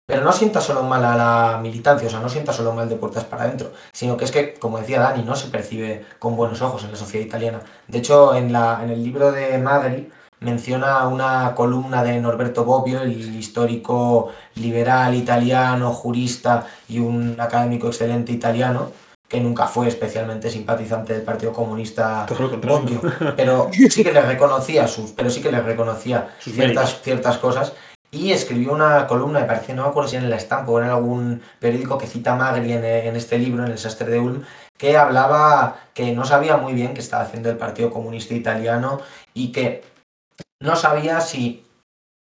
Pero 0.05 0.21
no 0.21 0.33
sienta 0.33 0.59
solo 0.59 0.83
mal 0.83 1.05
a 1.05 1.15
la 1.15 1.57
militancia, 1.61 2.09
o 2.09 2.11
sea, 2.11 2.19
no 2.19 2.27
sienta 2.27 2.51
solo 2.51 2.73
mal 2.73 2.89
de 2.89 2.97
puertas 2.97 3.23
para 3.23 3.43
adentro, 3.43 3.71
sino 3.93 4.17
que 4.17 4.25
es 4.25 4.31
que, 4.31 4.55
como 4.55 4.79
decía 4.79 4.99
Dani, 4.99 5.23
no 5.23 5.37
se 5.37 5.47
percibe 5.47 6.05
con 6.19 6.35
buenos 6.35 6.61
ojos 6.61 6.83
en 6.83 6.91
la 6.91 6.97
sociedad 6.97 7.25
italiana. 7.25 7.61
De 7.87 7.99
hecho, 7.99 8.35
en, 8.35 8.51
la, 8.51 8.81
en 8.83 8.89
el 8.89 9.01
libro 9.01 9.31
de 9.31 9.57
Madrid, 9.59 10.07
menciona 10.41 11.07
una 11.07 11.53
columna 11.55 12.03
de 12.03 12.19
Norberto 12.19 12.65
Bobbio, 12.65 13.01
el 13.01 13.35
histórico 13.35 14.31
liberal 14.55 15.15
italiano, 15.15 15.93
jurista 15.93 16.67
y 16.89 16.99
un 16.99 17.39
académico 17.39 17.87
excelente 17.87 18.31
italiano, 18.31 18.91
que 19.27 19.39
nunca 19.39 19.67
fue 19.67 19.87
especialmente 19.87 20.49
simpatizante 20.49 21.13
del 21.13 21.21
Partido 21.21 21.53
Comunista 21.53 22.25
Bobbio, 22.61 23.01
pero 23.37 23.69
sí 23.89 24.03
que 24.03 24.11
le 24.11 24.21
reconocía 24.21 24.87
sus, 24.87 25.11
pero 25.11 25.29
sí 25.29 25.41
que 25.41 25.51
le 25.51 25.61
reconocía 25.61 26.35
ciertas, 26.39 27.01
ciertas 27.01 27.37
cosas. 27.37 27.73
Y 28.13 28.33
escribió 28.33 28.73
una 28.73 29.07
columna, 29.07 29.39
me 29.39 29.45
parece, 29.45 29.73
no 29.73 29.83
me 29.83 29.89
acuerdo 29.89 30.09
si 30.09 30.17
en 30.17 30.25
el 30.25 30.33
estampo 30.33 30.73
o 30.73 30.81
en 30.81 30.89
algún 30.89 31.41
periódico 31.59 31.97
que 31.97 32.07
cita 32.07 32.35
Magri 32.35 32.73
en, 32.73 32.83
en, 32.83 33.15
este 33.15 33.37
libro, 33.37 33.63
en 33.63 33.71
el 33.71 33.77
Sastre 33.77 34.11
de 34.11 34.19
Ulm, 34.19 34.43
que 34.77 34.97
hablaba 34.97 35.77
que 35.93 36.11
no 36.11 36.25
sabía 36.25 36.57
muy 36.57 36.73
bien 36.73 36.93
qué 36.93 36.99
estaba 36.99 37.23
haciendo 37.23 37.49
el 37.49 37.55
Partido 37.55 37.89
Comunista 37.89 38.33
Italiano 38.33 38.99
y 39.33 39.53
que 39.53 39.90
no 40.61 40.75
sabía 40.75 41.19
si 41.21 41.65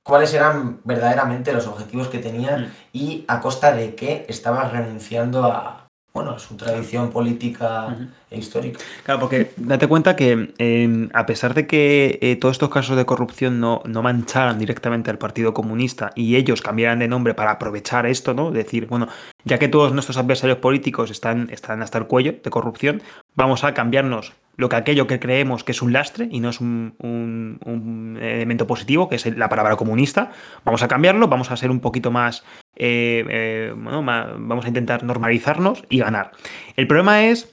cuáles 0.03 0.33
eran 0.33 0.81
verdaderamente 0.85 1.53
los 1.53 1.67
objetivos 1.67 2.09
que 2.09 2.19
tenía 2.19 2.57
mm. 2.57 2.67
y 2.93 3.25
a 3.29 3.41
costa 3.41 3.73
de 3.73 3.95
qué 3.95 4.25
estaba 4.29 4.69
renunciando 4.69 5.45
a, 5.45 5.87
bueno, 6.13 6.39
su 6.39 6.57
tradición 6.57 7.11
política 7.11 7.97
e 8.31 8.39
histórica. 8.39 8.81
Claro, 9.05 9.21
porque 9.21 9.53
date 9.57 9.87
cuenta 9.87 10.17
que 10.17 10.53
em, 10.59 11.09
a 11.13 11.27
pesar 11.27 11.55
de 11.55 11.67
que 11.67 12.19
eh, 12.21 12.37
todos 12.37 12.55
estos 12.55 12.71
casos 12.71 12.97
de 12.97 13.05
corrupción 13.05 13.61
no, 13.61 13.83
no, 13.85 14.03
mancharan 14.03 14.59
directamente 14.59 15.11
al 15.11 15.19
Partido 15.19 15.55
Comunista 15.55 16.11
y 16.17 16.35
ellos 16.37 16.63
cambiaran 16.63 16.99
de 16.99 17.09
nombre 17.09 17.35
para 17.35 17.53
aprovechar 17.53 18.07
esto, 18.07 18.35
¿no? 18.35 18.51
Decir, 18.51 18.87
bueno, 18.87 19.07
ya 19.45 19.59
que 19.59 19.69
todos 19.69 19.93
nuestros 19.93 20.17
adversarios 20.17 20.59
políticos 20.59 21.11
están, 21.11 21.49
están 21.51 21.83
hasta 21.83 21.99
el 21.99 22.07
cuello 22.07 22.35
de 22.43 22.51
corrupción, 22.51 23.03
vamos 23.37 23.63
a 23.63 23.75
cambiarnos 23.75 24.33
lo 24.57 24.69
que 24.69 24.77
aquello 24.77 25.07
que 25.07 25.21
creemos 25.21 25.65
que 25.65 25.73
es 25.73 25.83
un 25.83 25.93
lastre 25.93 26.29
y 26.31 26.41
no 26.41 26.51
es 26.51 26.61
un, 26.61 28.19
elemento 28.21 28.67
positivo, 28.67 29.09
que 29.09 29.17
es 29.17 29.27
la 29.37 29.49
palabra 29.49 29.77
comunista, 29.77 30.33
vamos 30.65 30.83
a 30.83 30.89
cambiarlo, 30.89 31.29
vamos 31.29 31.51
a 31.51 31.57
ser 31.57 31.71
un 31.71 31.81
poquito 31.81 32.11
más, 32.11 32.45
eh, 32.77 33.25
eh, 33.29 33.73
bueno, 33.75 34.03
vamos 34.03 34.65
a 34.65 34.69
intentar 34.69 35.03
normalizarnos 35.03 35.85
y 35.89 35.99
ganar. 35.99 36.33
El 36.77 36.87
problema 36.87 37.25
es 37.25 37.53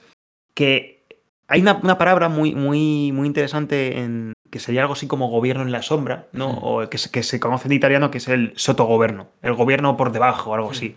que 0.54 1.06
hay 1.48 1.62
una, 1.62 1.80
palabra 1.96 2.28
muy, 2.28 2.54
muy, 2.54 3.10
muy 3.12 3.26
interesante 3.26 3.98
en, 3.98 4.34
que 4.50 4.58
sería 4.58 4.82
algo 4.82 4.92
así 4.92 5.06
como 5.06 5.28
gobierno 5.28 5.62
en 5.62 5.72
la 5.72 5.80
sombra, 5.80 6.28
¿no? 6.32 6.50
O 6.50 6.88
que, 6.90 6.98
que, 7.10 7.22
se 7.22 7.40
conoce 7.40 7.68
en 7.68 7.72
italiano, 7.72 8.10
que 8.10 8.18
es 8.18 8.28
el 8.28 8.52
sotogoberno, 8.56 9.30
el 9.40 9.54
gobierno 9.54 9.96
por 9.96 10.12
debajo, 10.12 10.54
algo 10.54 10.70
así. 10.70 10.94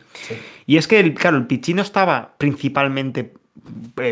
Y 0.66 0.76
es 0.76 0.90
que, 0.90 1.00
el, 1.00 1.14
claro, 1.14 1.38
el 1.38 1.48
Pichino 1.48 1.82
estaba 1.82 2.36
principalmente 2.38 3.34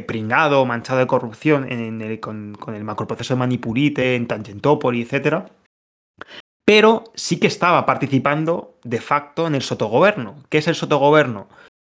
pringado, 0.06 0.66
manchado 0.66 1.00
de 1.00 1.08
corrupción 1.08 1.72
en 1.72 2.02
el, 2.02 2.20
con, 2.20 2.58
el 2.74 2.84
macroproceso 2.84 3.34
de 3.34 3.40
Manipurite, 3.40 4.16
en 4.16 4.28
Tangentopoli, 4.28 5.02
etc. 5.02 5.46
Pero 6.66 7.06
sí 7.16 7.40
que 7.40 7.48
estaba 7.48 7.86
participando 7.86 8.78
de 8.84 9.02
facto 9.02 9.48
en 9.48 9.56
el 9.56 9.62
sotogoberno. 9.62 10.44
¿Qué 10.50 10.60
es 10.60 10.68
el 10.68 10.76
sotogoberno? 10.76 11.48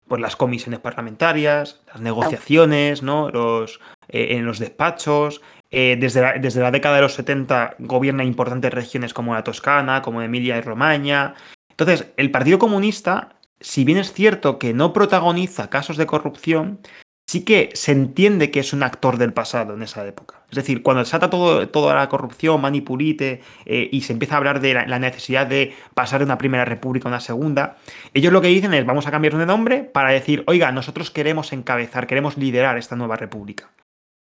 Pues 0.08 0.22
las 0.22 0.36
comisiones 0.36 0.80
parlamentarias, 0.80 1.82
las 1.88 2.02
negociaciones, 2.02 3.02
¿no? 3.02 3.30
Los, 3.30 3.80
eh, 4.08 4.36
en 4.38 4.46
los 4.46 4.60
despachos. 4.60 5.42
Eh, 5.72 5.98
desde, 6.00 6.22
la, 6.22 6.34
desde 6.34 6.62
la 6.62 6.72
década 6.72 6.96
de 6.96 7.02
los 7.02 7.16
70 7.16 7.76
gobierna 7.80 8.24
importantes 8.24 8.74
regiones 8.74 9.14
como 9.14 9.34
la 9.34 9.44
Toscana, 9.44 10.02
como 10.02 10.22
Emilia 10.22 10.58
y 10.58 10.62
Romagna. 10.62 11.36
Entonces, 11.70 12.08
el 12.16 12.32
Partido 12.32 12.60
Comunista, 12.60 13.36
si 13.60 13.84
bien 13.84 13.98
es 13.98 14.14
cierto 14.14 14.60
que 14.60 14.74
no 14.74 14.94
protagoniza 14.94 15.70
casos 15.70 15.98
de 15.98 16.06
corrupción, 16.06 16.80
sí 17.28 17.44
que 17.44 17.72
se 17.74 17.92
entiende 17.92 18.52
que 18.52 18.60
es 18.60 18.74
un 18.74 18.84
actor 18.84 19.18
del 19.18 19.34
pasado 19.34 19.74
en 19.74 19.82
esa 19.82 20.06
época. 20.06 20.42
Es 20.50 20.56
decir, 20.56 20.84
cuando 20.84 21.04
se 21.04 21.12
trata 21.12 21.30
todo, 21.30 21.68
toda 21.70 21.96
la 21.96 22.08
corrupción, 22.08 22.62
manipulite, 22.62 23.42
eh, 23.66 23.90
y 23.92 24.02
se 24.02 24.14
empieza 24.14 24.36
a 24.36 24.38
hablar 24.38 24.62
de 24.62 24.74
la, 24.74 25.00
necesidad 25.00 25.48
de 25.48 25.74
pasar 25.94 26.20
de 26.20 26.26
una 26.26 26.38
primera 26.38 26.66
república 26.66 27.08
a 27.08 27.12
una 27.12 27.20
segunda, 27.20 27.78
ellos 28.14 28.32
lo 28.32 28.42
que 28.42 28.48
dicen 28.48 28.74
es 28.74 28.86
vamos 28.86 29.08
a 29.08 29.12
cambiar 29.12 29.38
de 29.38 29.46
nombre 29.46 29.84
para 29.84 30.12
decir, 30.12 30.44
oiga, 30.48 30.72
nosotros 30.72 31.12
queremos 31.12 31.52
encabezar, 31.52 32.08
queremos 32.08 32.38
liderar 32.38 32.78
esta 32.78 32.96
nueva 32.96 33.16
república. 33.16 33.70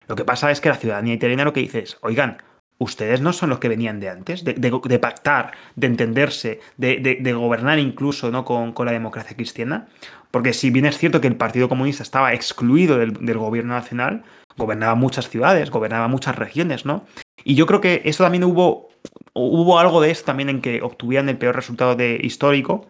Lo 0.07 0.17
que 0.17 0.25
pasa 0.25 0.51
es 0.51 0.61
que 0.61 0.69
la 0.69 0.77
ciudadanía 0.77 1.15
italiana 1.15 1.45
lo 1.45 1.53
que 1.53 1.61
dice 1.61 1.81
es, 1.81 1.99
oigan, 2.03 2.39
ustedes 2.83 3.21
no 3.21 3.33
son 3.33 3.51
los 3.51 3.59
que 3.59 3.69
venían 3.69 4.01
de 4.01 4.09
antes, 4.09 4.45
de, 4.45 4.99
pactar, 4.99 5.53
de 5.77 5.87
entenderse, 5.87 6.61
de, 6.77 7.33
gobernar 7.33 7.79
incluso 7.79 8.31
¿no? 8.31 8.45
con, 8.45 8.75
la 8.85 8.93
democracia 8.93 9.37
cristiana. 9.37 9.89
Porque 10.33 10.55
si 10.55 10.71
bien 10.71 10.87
es 10.87 10.99
cierto 10.99 11.21
que 11.21 11.29
el 11.29 11.37
Partido 11.37 11.69
Comunista 11.69 12.03
estaba 12.03 12.33
excluido 12.33 12.99
del, 12.99 13.39
gobierno 13.39 13.75
nacional, 13.75 14.25
gobernaba 14.57 14.95
muchas 14.95 15.29
ciudades, 15.29 15.71
gobernaba 15.71 16.09
muchas 16.09 16.37
regiones, 16.37 16.85
¿no? 16.85 17.05
Y 17.45 17.55
yo 17.55 17.67
creo 17.67 17.81
que 17.81 18.03
eso 18.07 18.25
también 18.25 18.45
hubo, 18.45 18.89
hubo 19.35 19.79
algo 19.79 20.01
de 20.01 20.11
eso 20.11 20.25
también 20.25 20.49
en 20.49 20.63
que 20.63 20.83
obtuvieran 20.83 21.29
el 21.29 21.39
peor 21.39 21.55
resultado 21.55 21.95
de, 21.95 22.19
histórico 22.23 22.87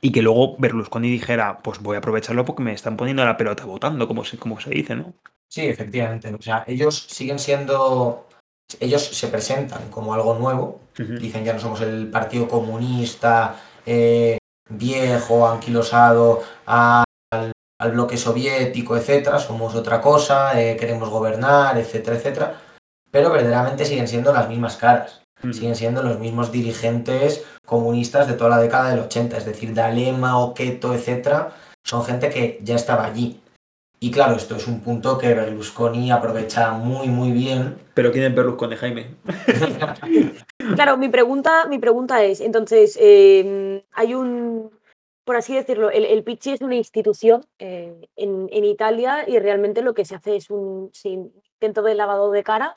y 0.00 0.10
que 0.10 0.22
luego 0.22 0.56
Berlusconi 0.58 1.10
dijera, 1.10 1.58
pues 1.58 1.80
voy 1.80 1.96
a 1.96 1.98
aprovecharlo 1.98 2.46
porque 2.46 2.62
me 2.62 2.72
están 2.72 2.96
poniendo 2.96 3.24
la 3.24 3.36
pelota 3.36 3.66
votando, 3.66 4.08
como 4.08 4.24
se, 4.24 4.38
como 4.38 4.58
se 4.58 4.70
dice, 4.70 4.96
¿no? 4.96 5.12
Sí, 5.48 5.66
efectivamente. 5.66 6.32
O 6.32 6.40
sea, 6.40 6.64
ellos 6.66 7.06
siguen 7.08 7.38
siendo 7.38 8.26
ellos 8.78 9.02
se 9.02 9.26
presentan 9.28 9.90
como 9.90 10.14
algo 10.14 10.38
nuevo, 10.38 10.80
dicen 10.96 11.44
ya 11.44 11.52
no 11.54 11.58
somos 11.58 11.80
el 11.80 12.08
Partido 12.08 12.46
Comunista 12.46 13.56
eh, 13.84 14.38
viejo, 14.70 15.46
anquilosado 15.48 16.42
al, 16.66 17.04
al, 17.30 17.92
bloque 17.92 18.16
soviético, 18.16 18.96
etcétera, 18.96 19.38
somos 19.38 19.74
otra 19.74 20.00
cosa, 20.00 20.60
eh, 20.60 20.76
queremos 20.76 21.10
gobernar, 21.10 21.76
etcétera, 21.78 22.16
etcétera, 22.16 22.60
pero 23.10 23.30
verdaderamente 23.30 23.84
siguen 23.84 24.08
siendo 24.08 24.32
las 24.32 24.48
mismas 24.48 24.76
caras. 24.76 25.20
Siguen 25.52 25.74
siendo 25.74 26.02
los 26.02 26.18
mismos 26.18 26.52
dirigentes 26.52 27.44
comunistas 27.64 28.28
de 28.28 28.34
toda 28.34 28.50
la 28.50 28.58
década 28.58 28.90
del 28.90 28.98
80, 29.00 29.38
es 29.38 29.46
decir, 29.46 29.72
Dalema, 29.72 30.38
Oqueto, 30.38 30.92
etcétera, 30.92 31.52
son 31.82 32.04
gente 32.04 32.28
que 32.28 32.60
ya 32.62 32.76
estaba 32.76 33.06
allí. 33.06 33.39
Y 34.02 34.10
claro, 34.10 34.34
esto 34.34 34.56
es 34.56 34.66
un 34.66 34.80
punto 34.80 35.18
que 35.18 35.34
Berlusconi 35.34 36.10
aprovecha 36.10 36.72
muy, 36.72 37.08
muy 37.08 37.32
bien. 37.32 37.76
¿Pero 37.92 38.10
quién 38.10 38.24
es 38.24 38.34
Berlusconi, 38.34 38.76
Jaime? 38.76 39.14
claro, 40.74 40.96
mi 40.96 41.10
pregunta, 41.10 41.66
mi 41.66 41.78
pregunta 41.78 42.24
es, 42.24 42.40
entonces, 42.40 42.96
em, 42.98 43.82
hay 43.92 44.14
un, 44.14 44.70
por 45.24 45.36
así 45.36 45.54
decirlo, 45.54 45.90
el, 45.90 46.06
el 46.06 46.24
Pichi 46.24 46.52
es 46.52 46.62
una 46.62 46.76
institución 46.76 47.44
eh, 47.58 48.08
en, 48.16 48.48
en, 48.50 48.64
Italia 48.64 49.28
y 49.28 49.38
realmente 49.38 49.82
lo 49.82 49.92
que 49.92 50.06
se 50.06 50.14
hace 50.14 50.34
es 50.34 50.48
un 50.48 50.90
intento 51.04 51.82
de 51.82 51.94
lavado 51.94 52.30
de 52.30 52.42
cara 52.42 52.74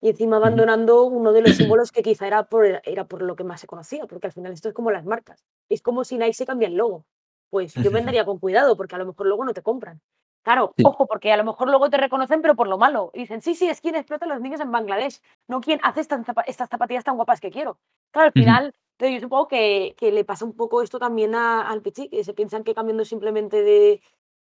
y 0.00 0.10
encima 0.10 0.36
abandonando 0.36 1.02
uno 1.02 1.32
de 1.32 1.42
los 1.42 1.50
símbolos 1.56 1.90
que 1.90 2.04
quizá 2.04 2.28
era 2.28 2.44
por, 2.44 2.80
era 2.84 3.08
por 3.08 3.22
lo 3.22 3.34
que 3.34 3.42
más 3.42 3.60
se 3.60 3.66
conocía, 3.66 4.06
porque 4.06 4.28
al 4.28 4.32
final 4.32 4.52
esto 4.52 4.68
es 4.68 4.74
como 4.74 4.92
las 4.92 5.04
marcas. 5.04 5.44
Es 5.68 5.82
como 5.82 6.04
si 6.04 6.16
Nike 6.16 6.34
se 6.34 6.46
cambia 6.46 6.68
el 6.68 6.76
logo. 6.76 7.06
Pues 7.50 7.74
yo 7.74 7.90
vendería 8.14 8.24
con 8.24 8.38
cuidado, 8.38 8.76
porque 8.76 8.94
a 8.94 8.98
lo 8.98 9.06
mejor 9.06 9.26
luego 9.26 9.44
no 9.44 9.52
te 9.52 9.62
compran. 9.62 10.00
Claro, 10.42 10.72
ojo, 10.82 11.06
porque 11.06 11.32
a 11.32 11.36
lo 11.36 11.44
mejor 11.44 11.68
luego 11.68 11.90
te 11.90 11.98
reconocen, 11.98 12.40
pero 12.40 12.56
por 12.56 12.66
lo 12.66 12.78
malo. 12.78 13.10
Y 13.12 13.20
dicen, 13.20 13.42
sí, 13.42 13.54
sí, 13.54 13.68
es 13.68 13.80
quien 13.80 13.94
explota 13.94 14.24
a 14.24 14.28
los 14.28 14.40
niños 14.40 14.60
en 14.60 14.72
Bangladesh, 14.72 15.20
no 15.48 15.60
quien 15.60 15.80
hace 15.82 16.00
estas, 16.00 16.24
zapatillas 16.70 17.04
tan 17.04 17.16
guapas 17.16 17.40
que 17.40 17.50
quiero. 17.50 17.78
Claro, 18.10 18.28
al 18.28 18.32
final, 18.32 18.74
yo 18.98 19.20
supongo 19.20 19.48
que, 19.48 19.94
que, 19.98 20.12
le 20.12 20.24
pasa 20.24 20.46
un 20.46 20.54
poco 20.54 20.82
esto 20.82 20.98
también 20.98 21.34
al 21.34 21.82
Pichi, 21.82 22.08
que 22.08 22.24
se 22.24 22.32
piensan 22.32 22.64
que 22.64 22.74
cambiando 22.74 23.04
simplemente 23.04 23.62
de, 23.62 24.00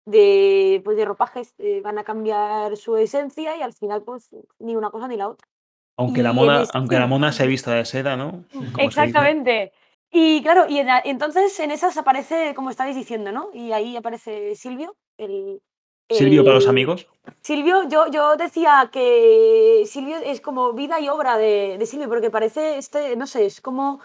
de, 0.05 0.83
pues 0.85 0.99
de 0.99 1.05
ropajes 1.07 1.55
eh, 1.59 1.81
van 1.83 1.99
a 1.99 2.05
cambiar 2.05 2.77
su 2.77 2.97
esencia 2.97 3.57
y 3.57 3.63
al 3.63 3.73
final, 3.73 4.03
pues 4.03 4.37
ni 4.59 4.77
una 4.77 4.91
cosa 4.91 5.09
ni 5.09 5.17
la 5.17 5.29
otra. 5.29 5.49
Aunque, 5.97 6.23
la 6.23 6.33
mona, 6.33 6.65
aunque 6.75 6.99
la 6.99 7.07
mona 7.07 7.33
se 7.33 7.47
vista 7.47 7.75
de 7.75 7.85
seda, 7.87 8.17
¿no? 8.17 8.45
Exactamente. 8.79 9.73
Y 10.11 10.43
claro, 10.43 10.67
y 10.69 10.79
entonces 11.05 11.59
en 11.61 11.71
esas 11.71 11.97
aparece, 11.97 12.53
como 12.55 12.71
estáis 12.71 12.97
diciendo, 12.97 13.33
¿no? 13.33 13.51
Y 13.55 13.73
ahí 13.73 13.97
aparece 13.97 14.57
Silvio, 14.57 14.97
el, 15.19 15.63
Silvio 16.11 16.45
para 16.45 16.57
los 16.57 16.69
amigos. 16.69 17.07
Silvio, 17.41 17.89
yo, 17.89 18.09
yo 18.11 18.37
decía 18.37 18.91
que 18.93 19.85
Silvio 19.87 20.17
es 20.19 20.41
como 20.41 20.73
vida 20.73 21.01
y 21.01 21.09
obra 21.09 21.39
de, 21.39 21.77
de 21.79 21.87
Silvio, 21.87 22.09
porque 22.09 22.31
parece 22.31 22.79
este, 22.79 23.17
no 23.17 23.27
sé, 23.27 23.47
es 23.47 23.61
como. 23.61 24.01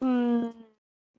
Mm, 0.00 0.48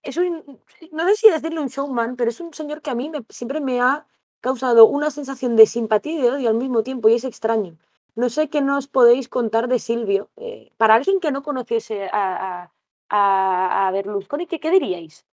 es 0.04 0.18
un. 0.18 0.60
No 0.92 1.08
sé 1.08 1.16
si 1.16 1.30
decirle 1.30 1.60
un 1.60 1.68
showman, 1.68 2.16
pero 2.16 2.30
es 2.30 2.40
un 2.40 2.54
señor 2.54 2.82
que 2.82 2.92
a 2.92 2.96
mí 2.96 3.10
me, 3.10 3.24
siempre 3.30 3.62
me 3.62 3.82
ha 3.82 4.06
causado 4.42 4.86
una 4.86 5.10
sensación 5.10 5.56
de 5.56 5.66
simpatía 5.66 6.14
y 6.14 6.22
de 6.22 6.32
odio 6.32 6.50
al 6.50 6.56
mismo 6.56 6.84
tiempo, 6.84 7.10
y 7.10 7.16
es 7.16 7.24
extraño. 7.24 7.78
No 8.16 8.30
sé 8.30 8.50
qué 8.50 8.62
nos 8.62 8.88
podéis 8.88 9.28
contar 9.28 9.68
de 9.68 9.80
Silvio. 9.80 10.30
Eh, 10.38 10.72
para 10.78 10.96
alguien 10.96 11.20
que 11.20 11.32
no 11.32 11.44
conociese 11.44 12.10
a, 12.12 12.72
a, 13.10 13.88
a 13.88 13.92
Berlusconi, 13.92 14.48
¿qué, 14.48 14.60
¿qué 14.60 14.72
diríais? 14.72 15.26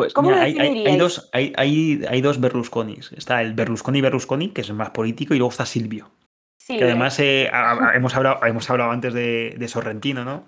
Pues 0.00 0.14
hay, 0.16 0.96
dos, 0.96 1.28
hay, 1.32 1.52
hay, 1.56 2.20
dos 2.20 2.40
Berlusconis. 2.40 3.12
Está 3.12 3.42
el 3.42 3.54
Berlusconi 3.54 4.00
Berlusconi, 4.00 4.50
que 4.50 4.62
es 4.62 4.68
el 4.68 4.76
más 4.76 4.90
político, 4.90 5.34
y 5.34 5.38
luego 5.38 5.50
está 5.50 5.66
Silvio. 5.66 6.10
que 6.66 6.82
además 6.82 7.18
eh, 7.20 7.50
hemos, 7.94 8.14
hablado, 8.14 8.44
hemos 8.44 8.68
hablado 8.70 8.90
antes 8.90 9.14
de, 9.14 9.54
de 9.58 9.68
Sorrentino, 9.68 10.24
¿no? 10.24 10.44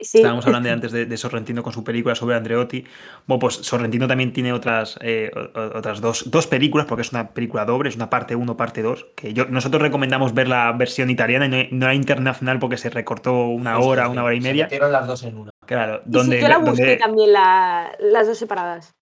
Estábamos 0.00 0.46
hablando 0.46 0.70
antes 0.72 0.92
de, 0.92 1.16
Sorrentino 1.16 1.62
con 1.62 1.72
su 1.72 1.84
película 1.84 2.14
sobre 2.14 2.36
Andreotti. 2.36 2.84
Bueno, 3.26 3.38
pues 3.38 3.54
Sorrentino 3.54 4.08
también 4.08 4.32
tiene 4.32 4.52
otras, 4.52 4.98
eh, 5.00 5.30
otras 5.54 6.00
dos, 6.00 6.30
dos, 6.30 6.46
películas, 6.46 6.86
porque 6.86 7.02
es 7.02 7.12
una 7.12 7.30
película 7.30 7.64
doble, 7.64 7.88
es 7.88 7.96
una 7.96 8.10
parte 8.10 8.34
1, 8.34 8.56
parte 8.56 8.82
2. 8.82 9.06
Que 9.14 9.32
yo, 9.32 9.46
nosotros 9.46 9.82
recomendamos 9.82 10.34
ver 10.34 10.48
la 10.48 10.72
versión 10.72 11.10
italiana 11.10 11.46
y 11.46 11.68
no, 11.70 11.86
la 11.86 11.94
internacional 11.94 12.58
porque 12.58 12.76
se 12.76 12.90
recortó 12.90 13.46
una 13.46 13.78
hora, 13.78 14.08
una 14.08 14.24
hora 14.24 14.34
y 14.34 14.40
media. 14.40 14.68
Se 14.68 14.78
las 14.78 15.06
dos 15.06 15.22
en 15.22 15.36
una. 15.36 15.50
Claro, 15.66 16.02
donde. 16.04 16.40
yo 16.40 16.48
la 16.48 16.58
busqué 16.58 16.96
también 16.96 17.32
las 17.32 18.26
dos 18.26 18.38
separadas. 18.38 18.94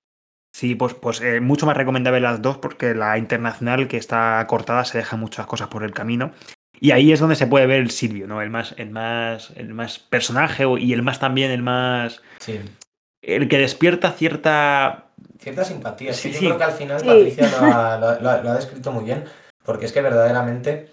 Sí, 0.55 0.75
pues, 0.75 0.95
pues 0.95 1.21
eh, 1.23 1.41
mucho 1.41 1.65
más 1.65 1.77
recomendable 1.77 2.21
las 2.21 2.43
dos 2.43 2.59
porque 2.59 2.95
la 2.95 3.17
internacional 3.17 3.89
que 3.89 3.97
está 3.97 4.47
cortada 4.47 4.85
se 4.85 4.99
deja 4.99 5.17
muchas 5.17 5.47
cosas 5.47 5.69
por 5.69 5.83
el 5.83 5.93
camino. 5.93 6.31
Y 6.79 6.91
ahí 6.91 7.13
es 7.13 7.21
donde 7.21 7.37
se 7.37 7.47
puede 7.47 7.67
ver 7.67 7.81
el 7.81 7.91
Silvio, 7.91 8.27
¿no? 8.27 8.43
El 8.43 8.51
más, 8.51 8.75
el 8.77 8.91
más, 8.91 9.51
el 9.57 9.73
más 9.73 9.99
personaje 9.99 10.65
y 10.79 10.93
el 10.93 11.03
más 11.03 11.21
también, 11.21 11.51
el 11.51 11.63
más. 11.63 12.21
Sí. 12.41 12.61
El 13.23 13.49
que 13.49 13.59
despierta 13.59 14.11
cierta. 14.13 15.07
Cierta 15.39 15.65
simpatía. 15.65 16.13
Sí, 16.13 16.33
yo 16.33 16.39
creo 16.39 16.59
que 16.59 16.65
al 16.65 16.73
final 16.73 17.01
Patricia 17.01 17.49
lo 18.21 18.29
ha, 18.29 18.55
descrito 18.55 18.93
muy 18.93 19.05
bien. 19.05 19.25
Porque 19.65 19.87
es 19.87 19.93
que 19.93 20.03
verdaderamente 20.03 20.91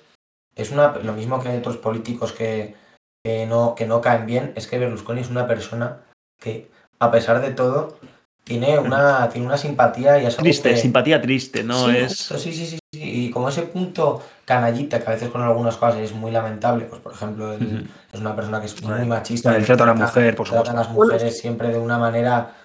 es 0.56 0.72
una, 0.72 0.96
lo 0.98 1.14
mismo 1.14 1.42
que 1.42 1.50
hay 1.50 1.58
otros 1.58 1.78
políticos 1.78 2.34
que, 2.34 2.76
que 3.24 3.46
no, 3.46 3.76
que 3.76 3.86
no 3.86 4.02
caen 4.02 4.26
bien, 4.26 4.54
es 4.56 4.68
que 4.68 4.78
Berlusconi 4.78 5.22
es 5.22 5.30
una 5.30 5.48
persona 5.48 6.02
que, 6.40 6.70
a 7.00 7.12
pesar 7.12 7.42
de 7.42 7.52
todo, 7.52 7.98
tiene 8.44 8.80
una, 8.80 9.30
tiene 9.30 9.48
una 9.48 9.58
simpatía 9.58 10.22
y 10.22 10.26
es 10.26 10.38
Triste, 10.38 10.76
simpatía 10.78 11.22
triste, 11.22 11.64
¿no? 11.64 11.88
Sí, 11.88 11.98
es... 11.98 12.18
sí, 12.18 12.54
sí, 12.54 12.66
sí, 12.66 12.80
Y 12.92 13.30
como 13.32 13.50
ese 13.50 13.64
punto 13.64 14.22
canallita, 14.46 15.00
que 15.00 15.08
a 15.08 15.14
veces 15.14 15.30
con 15.30 15.42
algunas 15.42 15.78
cosas 15.78 16.00
es 16.00 16.14
muy 16.14 16.32
lamentable, 16.32 16.86
pues 16.86 17.02
por 17.02 17.14
ejemplo, 17.14 17.54
es 17.54 18.20
una 18.20 18.36
persona 18.36 18.60
que 18.60 18.66
es 18.66 18.82
muy 18.82 19.06
machista. 19.06 19.56
El 19.56 19.66
trato 19.66 19.84
a 19.84 19.88
la 19.88 19.94
mujer, 19.94 20.36
por 20.36 20.48
supuesto. 20.48 20.72
Trata 20.72 20.80
a 20.80 20.84
las 20.84 20.94
mujeres 20.94 21.38
siempre 21.40 21.70
de 21.70 21.78
una 21.78 21.98
manera 21.98 22.56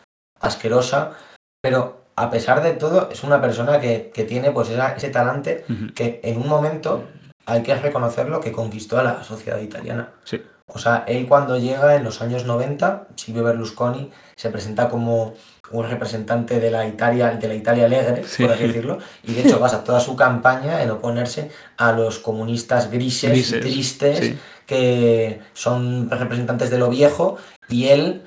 asquerosa, 0.40 1.12
pero 1.60 2.04
a 2.16 2.30
pesar 2.30 2.62
de 2.62 2.72
todo, 2.72 3.10
es 3.10 3.24
una 3.24 3.40
persona 3.40 3.80
que, 3.80 4.10
que 4.14 4.24
tiene 4.24 4.50
pues 4.52 4.70
ese 4.70 5.10
talante 5.10 5.64
que 5.94 6.20
en 6.22 6.38
un 6.38 6.48
momento 6.48 7.04
hay 7.46 7.62
que 7.62 7.74
reconocerlo 7.74 8.40
que 8.40 8.52
conquistó 8.52 8.98
a 8.98 9.02
la 9.02 9.24
sociedad 9.24 9.58
italiana. 9.60 10.10
Sí. 10.24 10.42
O 10.66 10.78
sea, 10.78 11.04
él 11.06 11.26
cuando 11.28 11.58
llega 11.58 11.94
en 11.94 12.04
los 12.04 12.22
años 12.22 12.46
90, 12.46 13.08
Silvio 13.16 13.44
Berlusconi 13.44 14.10
se 14.34 14.50
presenta 14.50 14.88
como 14.88 15.34
un 15.70 15.88
representante 15.88 16.58
de 16.58 16.70
la 16.70 16.86
Italia, 16.86 17.30
de 17.30 17.48
la 17.48 17.54
Italia 17.54 17.84
alegre, 17.84 18.24
por 18.38 18.50
así 18.50 18.66
decirlo, 18.66 18.98
y 19.22 19.34
de 19.34 19.42
hecho 19.42 19.58
basa 19.58 19.84
toda 19.84 20.00
su 20.00 20.16
campaña 20.16 20.82
en 20.82 20.90
oponerse 20.90 21.50
a 21.76 21.92
los 21.92 22.18
comunistas 22.18 22.90
grises, 22.90 23.52
y 23.52 23.60
tristes, 23.60 24.34
que 24.66 25.40
son 25.52 26.10
representantes 26.10 26.70
de 26.70 26.78
lo 26.78 26.88
viejo, 26.88 27.36
y 27.68 27.88
él 27.88 28.22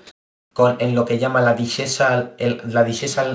en 0.80 0.96
lo 0.96 1.06
que 1.06 1.20
llama 1.20 1.42
la 1.42 1.54
discesa, 1.54 2.32
la 2.40 2.88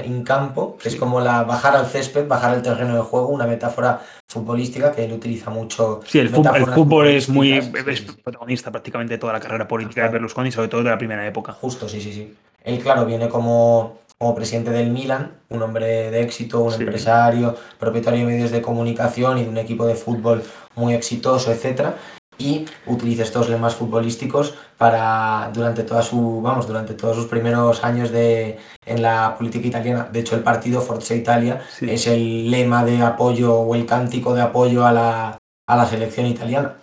en 0.04 0.24
campo, 0.24 0.76
que 0.76 0.88
es 0.88 0.96
como 0.96 1.20
la 1.20 1.44
bajar 1.44 1.76
al 1.76 1.86
césped, 1.86 2.26
bajar 2.26 2.52
al 2.52 2.62
terreno 2.62 2.96
de 2.96 3.02
juego, 3.02 3.28
una 3.28 3.46
metáfora 3.46 4.00
futbolística 4.28 4.92
que 4.92 5.04
él 5.04 5.12
utiliza 5.12 5.50
mucho. 5.50 6.00
Sí, 6.04 6.18
el 6.18 6.30
fútbol, 6.30 7.06
es 7.08 7.28
muy 7.28 7.60
protagonista 8.24 8.72
prácticamente 8.72 9.14
de 9.14 9.18
toda 9.18 9.32
la 9.32 9.40
carrera 9.40 9.68
política 9.68 10.02
de 10.02 10.08
Berlusconi, 10.08 10.50
sobre 10.50 10.68
todo 10.68 10.82
de 10.82 10.90
la 10.90 10.98
primera 10.98 11.24
época. 11.26 11.52
Justo, 11.52 11.88
sí, 11.88 12.00
sí, 12.00 12.12
sí. 12.12 12.34
Él, 12.64 12.80
claro, 12.80 13.06
viene 13.06 13.28
como, 13.28 13.98
como 14.18 14.34
presidente 14.34 14.70
del 14.70 14.90
Milan, 14.90 15.32
un 15.50 15.62
hombre 15.62 16.10
de 16.10 16.22
éxito, 16.22 16.60
un 16.60 16.74
empresario, 16.74 17.56
propietario 17.78 18.20
de 18.20 18.26
medios 18.26 18.50
de 18.50 18.62
comunicación 18.62 19.38
y 19.38 19.44
de 19.44 19.48
un 19.48 19.58
equipo 19.58 19.86
de 19.86 19.94
fútbol 19.94 20.42
muy 20.74 20.94
exitoso, 20.94 21.52
etcétera 21.52 21.96
y 22.38 22.66
utiliza 22.86 23.22
estos 23.22 23.48
lemas 23.48 23.74
futbolísticos 23.74 24.54
para 24.78 25.50
durante 25.52 25.84
toda 25.84 26.02
su 26.02 26.40
vamos 26.40 26.66
durante 26.66 26.94
todos 26.94 27.16
sus 27.16 27.26
primeros 27.26 27.84
años 27.84 28.10
de 28.10 28.58
en 28.84 29.02
la 29.02 29.36
política 29.36 29.68
italiana. 29.68 30.08
De 30.10 30.20
hecho 30.20 30.34
el 30.34 30.42
partido 30.42 30.80
Forza 30.80 31.14
Italia 31.14 31.62
es 31.80 32.06
el 32.06 32.50
lema 32.50 32.84
de 32.84 33.02
apoyo 33.02 33.54
o 33.54 33.74
el 33.74 33.86
cántico 33.86 34.34
de 34.34 34.42
apoyo 34.42 34.86
a 34.86 34.92
la, 34.92 35.38
a 35.66 35.76
la 35.76 35.86
selección 35.86 36.26
italiana. 36.26 36.76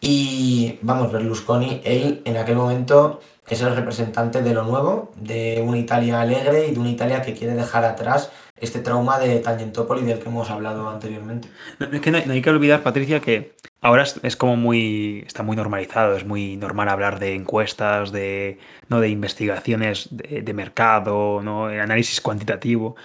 Y 0.00 0.78
vamos 0.82 1.10
Berlusconi 1.10 1.80
él 1.84 2.22
en 2.24 2.36
aquel 2.36 2.56
momento 2.56 3.20
es 3.48 3.60
el 3.60 3.74
representante 3.74 4.42
de 4.42 4.54
lo 4.54 4.64
nuevo 4.64 5.12
de 5.16 5.62
una 5.66 5.78
Italia 5.78 6.20
alegre 6.20 6.68
y 6.68 6.72
de 6.72 6.80
una 6.80 6.90
Italia 6.90 7.22
que 7.22 7.34
quiere 7.34 7.54
dejar 7.54 7.84
atrás 7.84 8.30
este 8.64 8.80
trauma 8.80 9.18
de 9.18 9.38
Tangentopoli 9.38 10.02
del 10.02 10.18
que 10.18 10.28
hemos 10.28 10.50
hablado 10.50 10.88
anteriormente. 10.88 11.48
Es 11.92 12.00
que 12.00 12.10
no 12.10 12.18
hay, 12.18 12.42
que 12.42 12.50
olvidar, 12.50 12.82
Patricia, 12.82 13.20
que 13.20 13.54
ahora 13.80 14.04
es, 14.22 14.36
como 14.36 14.56
muy. 14.56 15.22
está 15.26 15.42
muy 15.42 15.56
normalizado, 15.56 16.16
es 16.16 16.24
muy 16.24 16.56
normal 16.56 16.88
hablar 16.88 17.18
de 17.18 17.34
encuestas, 17.34 18.12
de, 18.12 18.58
¿no? 18.88 19.00
de 19.00 19.08
investigaciones 19.08 20.08
de, 20.10 20.54
mercado, 20.54 21.40
¿no? 21.42 21.68
de 21.68 21.80
análisis 21.80 22.20
cuantitativo. 22.20 22.96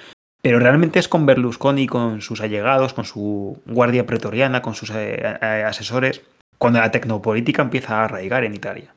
Pero 0.42 0.60
realmente 0.60 1.00
es 1.00 1.08
con 1.08 1.26
Berlusconi, 1.26 1.86
con 1.86 2.22
sus 2.22 2.42
allegados, 2.42 2.94
con 2.94 3.06
su 3.06 3.62
guardia 3.66 4.06
pretoriana, 4.06 4.62
con 4.62 4.74
sus 4.74 4.92
eh, 4.96 5.38
asesores, 5.68 6.22
cuando 6.58 6.80
la 6.80 6.92
tecnopolítica 6.92 7.62
empieza 7.62 8.00
a 8.00 8.06
arraigar 8.06 8.46
en 8.46 8.56
Italia. 8.56 8.94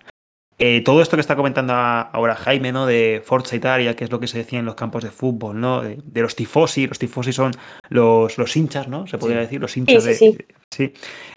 Eh, 0.65 0.81
todo 0.81 1.03
esto 1.03 1.17
que 1.17 1.21
está 1.21 1.35
comentando 1.35 1.73
ahora 1.73 2.37
Jaime, 2.37 2.71
¿no? 2.71 2.87
De 2.87 3.21
Forza 3.25 3.57
Italia, 3.57 3.97
que 3.97 4.05
es 4.05 4.13
lo 4.13 4.21
que 4.21 4.29
se 4.29 4.39
decía 4.39 4.61
en 4.61 4.65
los 4.65 4.77
campos 4.77 5.03
de 5.03 5.11
fútbol, 5.11 5.61
¿no? 5.61 5.83
De, 5.83 5.99
los 6.21 6.37
tifosi, 6.37 6.87
los 6.87 7.01
tifosi 7.01 7.33
son 7.33 7.51
los, 7.89 8.39
los 8.39 8.57
hinchas, 8.57 8.87
¿no? 8.87 9.09
Se 9.09 9.19
podría 9.19 9.41
decir, 9.41 9.61
los 9.61 9.77
hinchas 9.77 10.05
de. 10.05 10.15
Sí. 10.15 10.39
sí. 10.71 10.93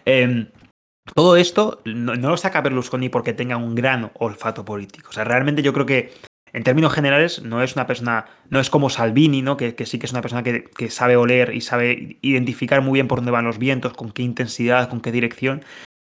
Em, 0.05 0.49
todo 1.15 1.37
esto 1.37 1.81
no, 1.85 2.13
no, 2.13 2.29
lo 2.29 2.37
saca 2.37 2.61
Berlusconi 2.61 3.09
porque 3.09 3.33
tenga 3.33 3.57
un 3.57 3.73
gran 3.73 4.11
olfato 4.13 4.63
político. 4.63 5.09
O 5.09 5.13
sea, 5.13 5.23
realmente 5.23 5.63
yo 5.63 5.73
creo 5.73 5.87
que 5.87 6.13
en 6.53 6.63
términos 6.63 6.93
generales 6.93 7.41
no 7.41 7.63
es 7.63 7.73
una 7.73 7.87
persona, 7.87 8.25
no 8.51 8.59
es 8.59 8.69
como 8.69 8.91
Salvini, 8.91 9.41
¿no? 9.41 9.57
Que, 9.57 9.73
que 9.73 9.87
sí 9.87 9.97
que 9.97 10.05
es 10.05 10.11
una 10.11 10.21
persona 10.21 10.43
que, 10.43 10.65
que, 10.65 10.91
sabe 10.91 11.17
oler 11.17 11.55
y 11.55 11.61
sabe 11.61 12.19
identificar 12.21 12.83
muy 12.83 12.97
bien 12.97 13.07
por 13.07 13.17
dónde 13.17 13.31
van 13.31 13.45
los 13.45 13.57
vientos, 13.57 13.93
con 13.93 14.11
qué 14.11 14.21
intensidad, 14.21 14.87
con 14.87 15.01
qué 15.01 15.11
dirección. 15.11 15.63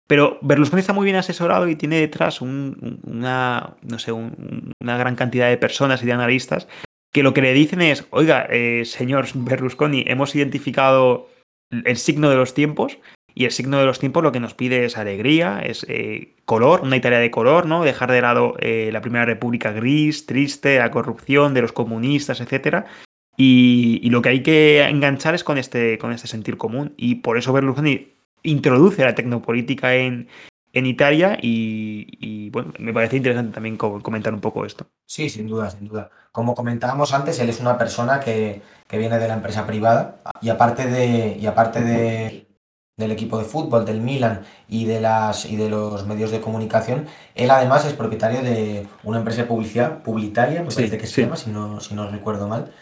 Pero 0.10 0.39
Berlusconi 0.41 0.80
está 0.80 0.91
muy 0.91 1.06
bien 1.06 1.17
asesorado 1.17 1.67
y 1.67 1.76
tiene 1.76 2.00
detrás 2.00 2.41
un, 2.41 3.00
una, 3.04 3.76
no 3.84 4.00
sé, 4.00 4.12
un, 4.12 4.74
una 4.82 4.98
gran 4.98 5.15
cantidad 5.15 5.48
de 5.48 5.58
personas 5.58 6.02
y 6.02 6.08
de 6.08 6.13
analistas 6.13 6.67
que 7.12 7.22
lo 7.22 7.36
que 7.36 7.43
le 7.43 7.54
dicen 7.54 7.82
es, 7.82 8.08
oiga, 8.10 8.48
eh, 8.50 8.86
señor 8.86 9.28
Berlusconi, 9.36 10.04
hemos 10.08 10.34
identificado 10.36 11.30
el 11.72 11.98
signo 11.98 12.32
de 12.32 12.38
los 12.38 12.56
tiempos 12.56 12.98
y 13.36 13.45
el 13.45 13.52
signo 13.52 13.78
de 13.78 13.86
los 13.86 14.00
tiempos 14.00 14.24
lo 14.24 14.32
que 14.32 14.39
nos 14.39 14.56
pide 14.56 14.84
es 14.84 14.98
alegría, 14.98 15.62
es 15.63 15.86
eh, 15.88 16.36
color, 16.45 16.82
una 16.82 16.98
Italia 16.98 17.19
de 17.19 17.30
color, 17.30 17.67
¿no? 17.67 17.84
Dejar 17.84 18.12
de 18.12 18.22
lado 18.22 18.56
eh, 18.62 18.89
la 18.91 19.02
Primera 19.02 19.26
República 19.26 19.72
gris, 19.72 20.26
triste, 20.26 20.80
la 20.80 20.89
corrupción 20.89 21.54
de 21.54 21.62
los 21.62 21.72
comunistas, 21.72 22.41
etcétera. 22.41 22.88
Y, 23.38 24.00
y, 24.02 24.10
lo 24.10 24.24
que 24.24 24.30
hay 24.30 24.43
que 24.43 24.82
enganchar 24.82 25.36
es 25.36 25.43
con 25.43 25.60
este, 25.60 26.00
con 26.00 26.12
este 26.12 26.28
sentir 26.28 26.58
común. 26.58 26.95
Y 26.98 27.15
por 27.15 27.38
eso 27.38 27.54
Berlusconi 27.54 28.18
introduce 28.43 29.04
la 29.04 29.15
tecnopolítica 29.15 29.95
en, 29.95 30.28
en 30.73 30.86
Italia 30.86 31.38
y, 31.41 32.08
y, 32.19 32.49
bueno, 32.49 32.73
me 32.80 32.93
parece 32.93 33.17
interesante 33.17 33.54
también 33.54 33.78
comentar 33.78 34.34
un 34.34 34.41
poco 34.41 34.65
esto. 34.65 34.88
Sí, 35.08 35.30
sin 35.30 35.47
duda, 35.47 35.69
sin 35.69 35.88
duda. 35.88 36.10
Como 36.32 36.56
comentábamos 36.56 37.13
antes, 37.13 37.39
él 37.39 37.49
es 37.49 37.60
una 37.60 37.78
persona 37.78 38.19
que, 38.19 38.62
que 38.88 38.97
viene 38.97 39.19
de 39.19 39.28
la 39.28 39.34
empresa 39.34 39.65
privada 39.65 40.21
y 40.41 40.49
aparte 40.49 40.86
de, 40.86 41.38
y 41.39 41.45
aparte 41.45 41.82
de 41.82 42.49
del 42.99 43.12
equipo 43.13 43.39
de 43.39 43.45
fútbol, 43.45 43.86
del 43.86 44.02
Milan 44.02 44.41
y 44.67 44.84
de, 44.84 44.99
las, 44.99 45.45
y 45.45 45.56
de 45.56 45.69
los 45.69 46.06
medios 46.06 46.32
de 46.32 46.41
comunicación. 46.41 47.08
Él 47.34 47.49
además 47.49 47.86
es 47.86 47.93
propietario 47.93 48.41
de 48.41 48.88
una 49.04 49.19
empresa 49.19 49.43
de 49.43 49.47
publicidad, 49.47 50.04
Publitaria, 50.04 50.62
me 50.62 50.69
sí, 50.69 50.75
parece 50.75 50.97
que 50.97 51.08
se 51.08 51.13
sí. 51.13 51.21
llama, 51.21 51.38
si 51.38 51.49
no, 51.49 51.80
si 51.80 51.95
no 51.95 52.12
recuerdo 52.12 52.49
mal, 52.49 52.73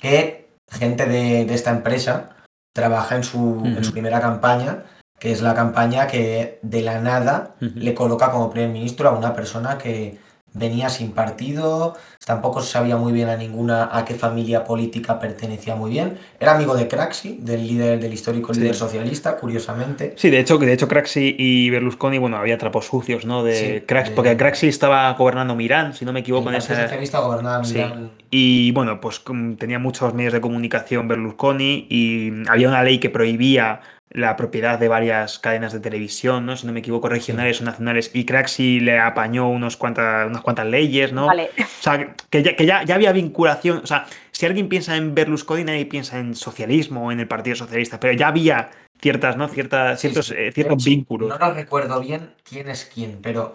que 0.00 0.48
gente 0.70 1.06
de, 1.06 1.44
de 1.44 1.54
esta 1.54 1.72
empresa 1.72 2.36
trabaja 2.72 3.16
en 3.16 3.24
su, 3.24 3.40
uh 3.40 3.62
-huh. 3.62 3.76
en 3.78 3.84
su 3.84 3.90
primera 3.90 4.20
campaña, 4.20 4.84
que 5.24 5.32
es 5.32 5.40
la 5.40 5.54
campaña 5.54 6.06
que 6.06 6.58
de 6.60 6.82
la 6.82 7.00
nada 7.00 7.54
uh 7.58 7.64
-huh. 7.64 7.74
le 7.76 7.94
coloca 7.94 8.30
como 8.30 8.50
primer 8.50 8.68
ministro 8.68 9.08
a 9.08 9.12
una 9.12 9.32
persona 9.32 9.78
que 9.78 10.18
venía 10.52 10.90
sin 10.90 11.12
partido, 11.12 11.94
tampoco 12.26 12.60
sabía 12.60 12.98
muy 12.98 13.10
bien 13.14 13.30
a 13.30 13.36
ninguna 13.38 13.88
a 13.90 14.04
qué 14.04 14.14
familia 14.14 14.64
política 14.64 15.18
pertenecía 15.18 15.76
muy 15.76 15.90
bien. 15.92 16.18
Era 16.38 16.52
amigo 16.52 16.76
de 16.76 16.88
Craxi, 16.88 17.38
del 17.40 17.66
líder 17.66 18.00
del 18.00 18.12
histórico 18.12 18.52
sí. 18.52 18.60
líder 18.60 18.74
socialista, 18.74 19.38
curiosamente. 19.38 20.12
Sí, 20.16 20.28
de 20.28 20.40
hecho, 20.40 20.58
de 20.58 20.74
hecho 20.74 20.88
Craxi 20.88 21.34
y 21.38 21.70
Berlusconi, 21.70 22.18
bueno, 22.18 22.36
había 22.36 22.58
trapos 22.58 22.84
sucios, 22.84 23.24
¿no? 23.24 23.42
De 23.42 23.54
sí, 23.54 23.86
Craxi, 23.86 24.10
de... 24.10 24.16
porque 24.16 24.36
Craxi 24.36 24.68
estaba 24.68 25.10
gobernando 25.14 25.54
Mirán, 25.56 25.94
si 25.94 26.04
no 26.04 26.12
me 26.12 26.20
equivoco, 26.20 26.50
el 26.50 26.56
en 26.56 26.60
esa 26.60 26.82
socialista 26.82 27.20
gobernaba. 27.20 27.64
Sí. 27.64 27.82
Y 28.30 28.72
bueno, 28.72 29.00
pues 29.00 29.22
tenía 29.58 29.78
muchos 29.78 30.12
medios 30.12 30.34
de 30.34 30.42
comunicación 30.42 31.08
Berlusconi 31.08 31.86
y 31.88 32.30
había 32.46 32.68
una 32.68 32.82
ley 32.82 32.98
que 32.98 33.08
prohibía 33.08 33.80
la 34.14 34.36
propiedad 34.36 34.78
de 34.78 34.86
varias 34.86 35.40
cadenas 35.40 35.72
de 35.72 35.80
televisión, 35.80 36.46
¿no? 36.46 36.56
Si 36.56 36.66
no 36.66 36.72
me 36.72 36.78
equivoco, 36.78 37.08
regionales 37.08 37.56
sí. 37.56 37.64
o 37.64 37.66
nacionales, 37.66 38.12
y 38.14 38.24
Craxi 38.24 38.78
le 38.78 39.00
apañó 39.00 39.50
unos 39.50 39.76
cuantas, 39.76 40.28
unas 40.28 40.40
cuantas 40.40 40.66
leyes, 40.66 41.12
¿no? 41.12 41.26
Vale. 41.26 41.50
O 41.58 41.82
sea, 41.82 42.14
que, 42.30 42.42
ya, 42.44 42.54
que 42.54 42.64
ya, 42.64 42.84
ya, 42.84 42.94
había 42.94 43.10
vinculación, 43.10 43.80
o 43.82 43.86
sea, 43.86 44.06
si 44.30 44.46
alguien 44.46 44.68
piensa 44.68 44.96
en 44.96 45.16
Berlusconi, 45.16 45.64
nadie 45.64 45.84
piensa 45.86 46.20
en 46.20 46.36
socialismo 46.36 47.08
o 47.08 47.12
en 47.12 47.18
el 47.18 47.26
Partido 47.26 47.56
Socialista, 47.56 47.98
pero 47.98 48.12
ya 48.12 48.28
había 48.28 48.70
ciertas, 49.00 49.36
¿no? 49.36 49.48
Ciertas, 49.48 50.00
ciertos, 50.00 50.28
sí. 50.28 50.34
Eh, 50.38 50.52
ciertos 50.52 50.82
hecho, 50.82 50.90
vínculos. 50.90 51.28
No, 51.28 51.36
no 51.36 51.52
recuerdo 51.52 52.00
bien 52.00 52.34
quién 52.44 52.68
es 52.68 52.84
quién, 52.84 53.18
pero 53.20 53.54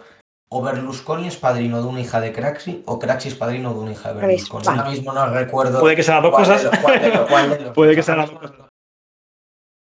o 0.50 0.62
Berlusconi 0.62 1.26
es 1.26 1.38
padrino 1.38 1.80
de 1.80 1.88
una 1.88 2.00
hija 2.02 2.20
de 2.20 2.32
Craxi 2.34 2.82
o 2.84 2.98
Craxi 2.98 3.28
es 3.28 3.34
padrino 3.34 3.72
de 3.72 3.80
una 3.80 3.92
hija 3.92 4.12
de 4.12 4.20
Berlusconi. 4.20 4.66
Ahora 4.68 4.90
mismo 4.90 5.14
no 5.14 5.26
recuerdo. 5.32 5.80
Puede 5.80 5.96
que 5.96 6.02
sean 6.02 6.16
las 6.22 6.30
dos 6.30 6.34
cosas. 6.34 6.70
Puede 7.74 7.94
que 7.94 8.02
sean 8.02 8.18
las 8.18 8.30
dos 8.30 8.40
cosas 8.40 8.69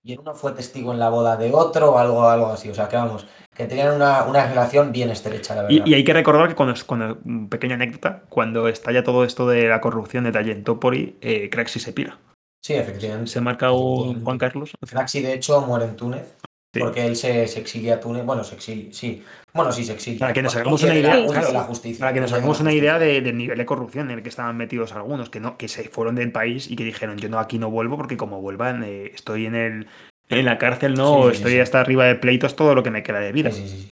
y 0.05 0.13
en 0.13 0.19
uno 0.19 0.35
fue 0.35 0.51
testigo 0.51 0.93
en 0.93 0.99
la 0.99 1.09
boda 1.09 1.35
de 1.35 1.51
otro 1.51 1.93
o 1.93 1.97
algo, 1.97 2.29
algo 2.29 2.45
así. 2.45 2.69
O 2.69 2.75
sea, 2.75 2.87
que 2.87 2.95
vamos, 2.95 3.25
que 3.55 3.65
tenían 3.65 3.95
una, 3.95 4.23
una 4.25 4.45
relación 4.45 4.91
bien 4.91 5.09
estrecha, 5.09 5.55
la 5.55 5.63
verdad. 5.63 5.83
Y, 5.83 5.89
y, 5.89 5.93
hay 5.95 6.03
que 6.03 6.13
recordar 6.13 6.47
que 6.47 6.53
cuando, 6.53 6.75
cuando, 6.85 7.17
pequeña 7.49 7.73
anécdota, 7.73 8.21
cuando 8.29 8.67
estalla 8.67 9.03
todo 9.03 9.23
esto 9.23 9.47
de 9.47 9.67
la 9.67 9.81
corrupción 9.81 10.23
de 10.23 10.31
Tallentopoli, 10.31 11.17
eh, 11.21 11.49
Craxi 11.49 11.79
se 11.79 11.91
pira. 11.91 12.19
Sí, 12.61 12.75
efectivamente. 12.75 13.31
Se 13.31 13.41
marca 13.41 13.71
un 13.71 14.23
Juan 14.23 14.37
Carlos. 14.37 14.73
Craxi, 14.87 15.23
de 15.23 15.33
hecho, 15.33 15.61
muere 15.61 15.85
en 15.85 15.95
Túnez. 15.95 16.37
Sí. 16.75 16.81
Porque 16.81 17.05
él 17.05 17.15
se, 17.15 17.47
se, 17.47 17.61
exilia 17.61 17.93
a 17.93 17.99
Túnez, 18.01 18.25
bueno, 18.25 18.43
se 18.43 18.55
exilia, 18.55 18.93
sí, 18.93 19.23
bueno, 19.53 19.71
sí, 19.71 19.85
se 19.85 19.93
exilia. 19.93 20.19
Para 20.19 20.33
que 20.33 20.41
nos 20.41 20.53
hagamos 20.57 20.83
una 20.83 20.93
idea, 20.93 21.15
la, 21.15 21.25
claro, 21.25 21.53
la 21.53 21.63
justicia, 21.63 22.01
para 22.01 22.13
que 22.13 22.19
nos 22.19 22.33
hagamos 22.33 22.59
una 22.59 22.73
idea 22.73 22.99
de, 22.99 23.21
del 23.21 23.37
nivel 23.37 23.57
de 23.57 23.65
corrupción 23.65 24.11
en 24.11 24.17
el 24.17 24.23
que 24.23 24.27
estaban 24.27 24.57
metidos 24.57 24.91
algunos, 24.91 25.29
que 25.29 25.39
no, 25.39 25.55
que 25.55 25.69
se 25.69 25.87
fueron 25.87 26.15
del 26.15 26.33
país 26.33 26.69
y 26.69 26.75
que 26.75 26.83
dijeron, 26.83 27.17
yo 27.17 27.29
no 27.29 27.39
aquí 27.39 27.59
no 27.59 27.71
vuelvo 27.71 27.95
porque 27.95 28.17
como 28.17 28.41
vuelvan 28.41 28.83
eh, 28.83 29.11
estoy 29.15 29.45
en 29.45 29.55
el, 29.55 29.87
en 30.27 30.43
la 30.43 30.57
cárcel 30.57 30.95
no, 30.95 31.29
sí, 31.29 31.37
estoy 31.37 31.53
sí. 31.53 31.59
hasta 31.61 31.79
arriba 31.79 32.03
de 32.03 32.15
pleitos 32.15 32.57
todo 32.57 32.75
lo 32.75 32.83
que 32.83 32.91
me 32.91 33.03
queda 33.03 33.21
de 33.21 33.31
vida. 33.31 33.51
Sí, 33.51 33.87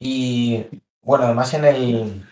y 0.00 0.64
bueno, 1.02 1.24
además 1.24 1.52
en 1.52 1.66
el 1.66 2.24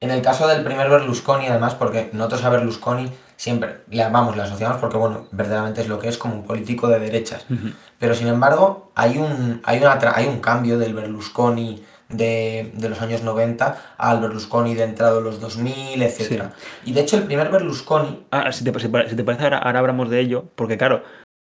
en 0.00 0.10
el 0.10 0.22
caso 0.22 0.46
del 0.46 0.64
primer 0.64 0.88
Berlusconi, 0.88 1.48
además, 1.48 1.74
porque 1.74 2.08
nosotros 2.14 2.44
a 2.44 2.50
Berlusconi 2.50 3.10
siempre, 3.38 3.76
vamos, 4.10 4.36
le 4.36 4.42
asociamos 4.42 4.78
porque, 4.78 4.96
bueno, 4.96 5.28
verdaderamente 5.30 5.80
es 5.80 5.88
lo 5.88 5.98
que 5.98 6.08
es 6.08 6.18
como 6.18 6.34
un 6.34 6.44
político 6.44 6.88
de 6.88 6.98
derechas. 6.98 7.46
Uh 7.48 7.54
-huh. 7.54 7.72
Pero 7.98 8.14
sin 8.14 8.26
embargo, 8.26 8.90
hay 8.96 9.16
un, 9.16 9.60
hay, 9.64 9.78
una, 9.78 9.98
hay 10.14 10.26
un 10.26 10.40
cambio 10.40 10.76
del 10.76 10.92
Berlusconi 10.92 11.82
de, 12.08 12.72
de, 12.74 12.88
los 12.88 13.00
años 13.00 13.22
90 13.22 13.94
al 13.96 14.20
Berlusconi 14.20 14.74
de 14.74 14.82
entrado 14.82 15.20
los 15.20 15.40
2000, 15.40 16.02
etc. 16.02 16.44
Y 16.84 16.92
de 16.92 17.00
hecho, 17.00 17.16
el 17.16 17.24
primer 17.24 17.50
Berlusconi. 17.50 18.26
Ah, 18.32 18.50
si 18.50 18.64
te, 18.64 18.72
si 18.80 19.16
te 19.16 19.24
parece, 19.24 19.44
ahora, 19.44 19.58
ahora 19.58 19.78
hablamos 19.78 20.10
de 20.10 20.18
ello, 20.18 20.46
porque 20.56 20.76
claro, 20.76 21.04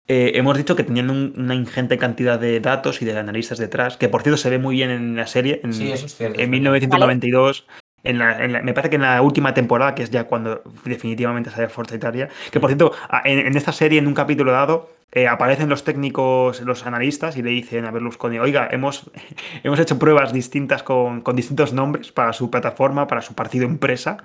eh, 0.09 0.33
hemos 0.35 0.57
dicho 0.57 0.75
que 0.75 0.83
tenían 0.83 1.09
un, 1.09 1.33
una 1.37 1.55
ingente 1.55 1.97
cantidad 1.97 2.37
de 2.37 2.59
datos 2.59 3.01
y 3.01 3.05
de 3.05 3.17
analistas 3.17 3.59
detrás, 3.59 3.95
que 3.95 4.09
por 4.09 4.23
cierto 4.23 4.37
se 4.37 4.49
ve 4.49 4.59
muy 4.59 4.75
bien 4.75 4.89
en 4.89 5.15
la 5.15 5.27
serie. 5.27 5.61
En, 5.63 5.71
sí, 5.71 5.89
eso 5.89 6.05
es 6.05 6.15
cierto. 6.17 6.39
En 6.39 6.49
1992, 6.49 7.65
en 8.03 8.19
la, 8.19 8.43
en 8.43 8.53
la, 8.53 8.61
me 8.61 8.73
parece 8.73 8.91
que 8.91 8.95
en 8.97 9.03
la 9.03 9.21
última 9.21 9.53
temporada, 9.53 9.95
que 9.95 10.03
es 10.03 10.09
ya 10.09 10.25
cuando 10.25 10.61
definitivamente 10.85 11.49
sale 11.49 11.69
Forza 11.69 11.95
Italia, 11.95 12.29
que 12.51 12.59
por 12.59 12.69
cierto, 12.69 12.93
en, 13.23 13.39
en 13.39 13.57
esta 13.57 13.71
serie, 13.71 13.99
en 13.99 14.07
un 14.07 14.13
capítulo 14.13 14.51
dado, 14.51 14.89
eh, 15.11 15.27
aparecen 15.27 15.69
los 15.69 15.83
técnicos, 15.83 16.61
los 16.61 16.85
analistas, 16.85 17.37
y 17.37 17.41
le 17.41 17.49
dicen 17.51 17.85
a 17.85 17.91
Berlusconi, 17.91 18.39
oiga, 18.39 18.67
hemos, 18.71 19.09
hemos 19.63 19.79
hecho 19.79 19.97
pruebas 19.97 20.33
distintas 20.33 20.83
con, 20.83 21.21
con 21.21 21.35
distintos 21.35 21.73
nombres 21.73 22.11
para 22.11 22.33
su 22.33 22.51
plataforma, 22.51 23.07
para 23.07 23.21
su 23.21 23.33
partido 23.33 23.65
empresa, 23.65 24.17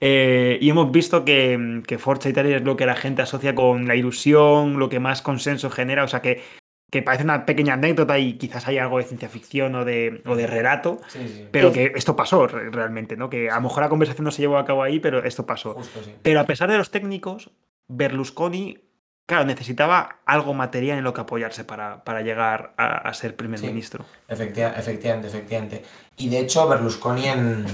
eh, 0.00 0.58
y 0.60 0.70
hemos 0.70 0.92
visto 0.92 1.24
que, 1.24 1.82
que, 1.86 1.98
Forza 1.98 2.28
Italia 2.28 2.58
es 2.58 2.62
lo 2.62 2.76
que 2.76 2.86
la 2.86 2.94
gente 2.94 3.22
asocia 3.22 3.56
con 3.56 3.88
la 3.88 3.96
ilusión, 3.96 4.78
lo 4.78 4.88
que 4.88 5.00
más 5.00 5.22
consenso 5.22 5.70
genera, 5.70 6.04
o 6.04 6.08
sea 6.08 6.22
que, 6.22 6.40
que 6.90 7.02
parece 7.02 7.24
una 7.24 7.44
pequeña 7.44 7.74
anécdota 7.74 8.18
y 8.18 8.38
quizás 8.38 8.66
hay 8.66 8.78
algo 8.78 8.98
de 8.98 9.04
ciencia 9.04 9.28
ficción 9.28 9.74
o 9.74 9.84
de, 9.84 10.22
o 10.26 10.36
de 10.36 10.46
relato, 10.46 11.00
sí, 11.08 11.28
sí. 11.28 11.48
pero 11.50 11.72
que 11.72 11.92
esto 11.94 12.16
pasó 12.16 12.46
realmente, 12.46 13.16
¿no? 13.16 13.28
Que 13.28 13.50
a 13.50 13.56
lo 13.56 13.62
mejor 13.62 13.82
la 13.82 13.88
conversación 13.88 14.24
no 14.24 14.30
se 14.30 14.42
llevó 14.42 14.56
a 14.56 14.64
cabo 14.64 14.82
ahí, 14.82 14.98
pero 14.98 15.22
esto 15.24 15.44
pasó. 15.44 15.74
Justo, 15.74 16.02
sí. 16.02 16.14
Pero 16.22 16.40
a 16.40 16.46
pesar 16.46 16.70
de 16.70 16.78
los 16.78 16.90
técnicos, 16.90 17.50
Berlusconi, 17.88 18.78
claro, 19.26 19.44
necesitaba 19.44 20.20
algo 20.24 20.54
material 20.54 20.98
en 20.98 21.04
lo 21.04 21.12
que 21.12 21.20
apoyarse 21.20 21.64
para, 21.64 22.04
para 22.04 22.22
llegar 22.22 22.74
a, 22.78 23.08
a, 23.08 23.14
ser 23.14 23.36
primer 23.36 23.60
ministro. 23.60 24.06
Efectivamente, 24.26 24.80
efectivamente, 24.80 25.28
efectivamente. 25.28 25.84
Y 26.16 26.30
de 26.30 26.40
hecho, 26.40 26.66
Berlusconi 26.66 27.28
en, 27.28 27.66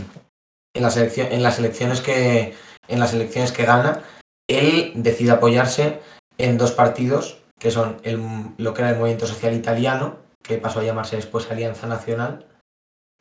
en 0.74 0.82
las, 0.82 0.96
elecciones, 0.96 1.32
en 1.32 1.42
las 1.42 1.58
elecciones 1.58 2.00
que 2.00 2.54
en 2.88 3.00
las 3.00 3.14
elecciones 3.14 3.52
que 3.52 3.64
gana, 3.64 4.02
él 4.48 4.92
decide 4.96 5.30
apoyarse 5.30 6.00
en 6.38 6.58
dos 6.58 6.72
partidos, 6.72 7.38
que 7.58 7.70
son 7.70 7.98
el, 8.02 8.20
lo 8.58 8.74
que 8.74 8.82
era 8.82 8.90
el 8.90 8.98
Movimiento 8.98 9.26
Social 9.26 9.54
Italiano, 9.54 10.16
que 10.42 10.58
pasó 10.58 10.80
a 10.80 10.84
llamarse 10.84 11.16
después 11.16 11.50
Alianza 11.50 11.86
Nacional, 11.86 12.46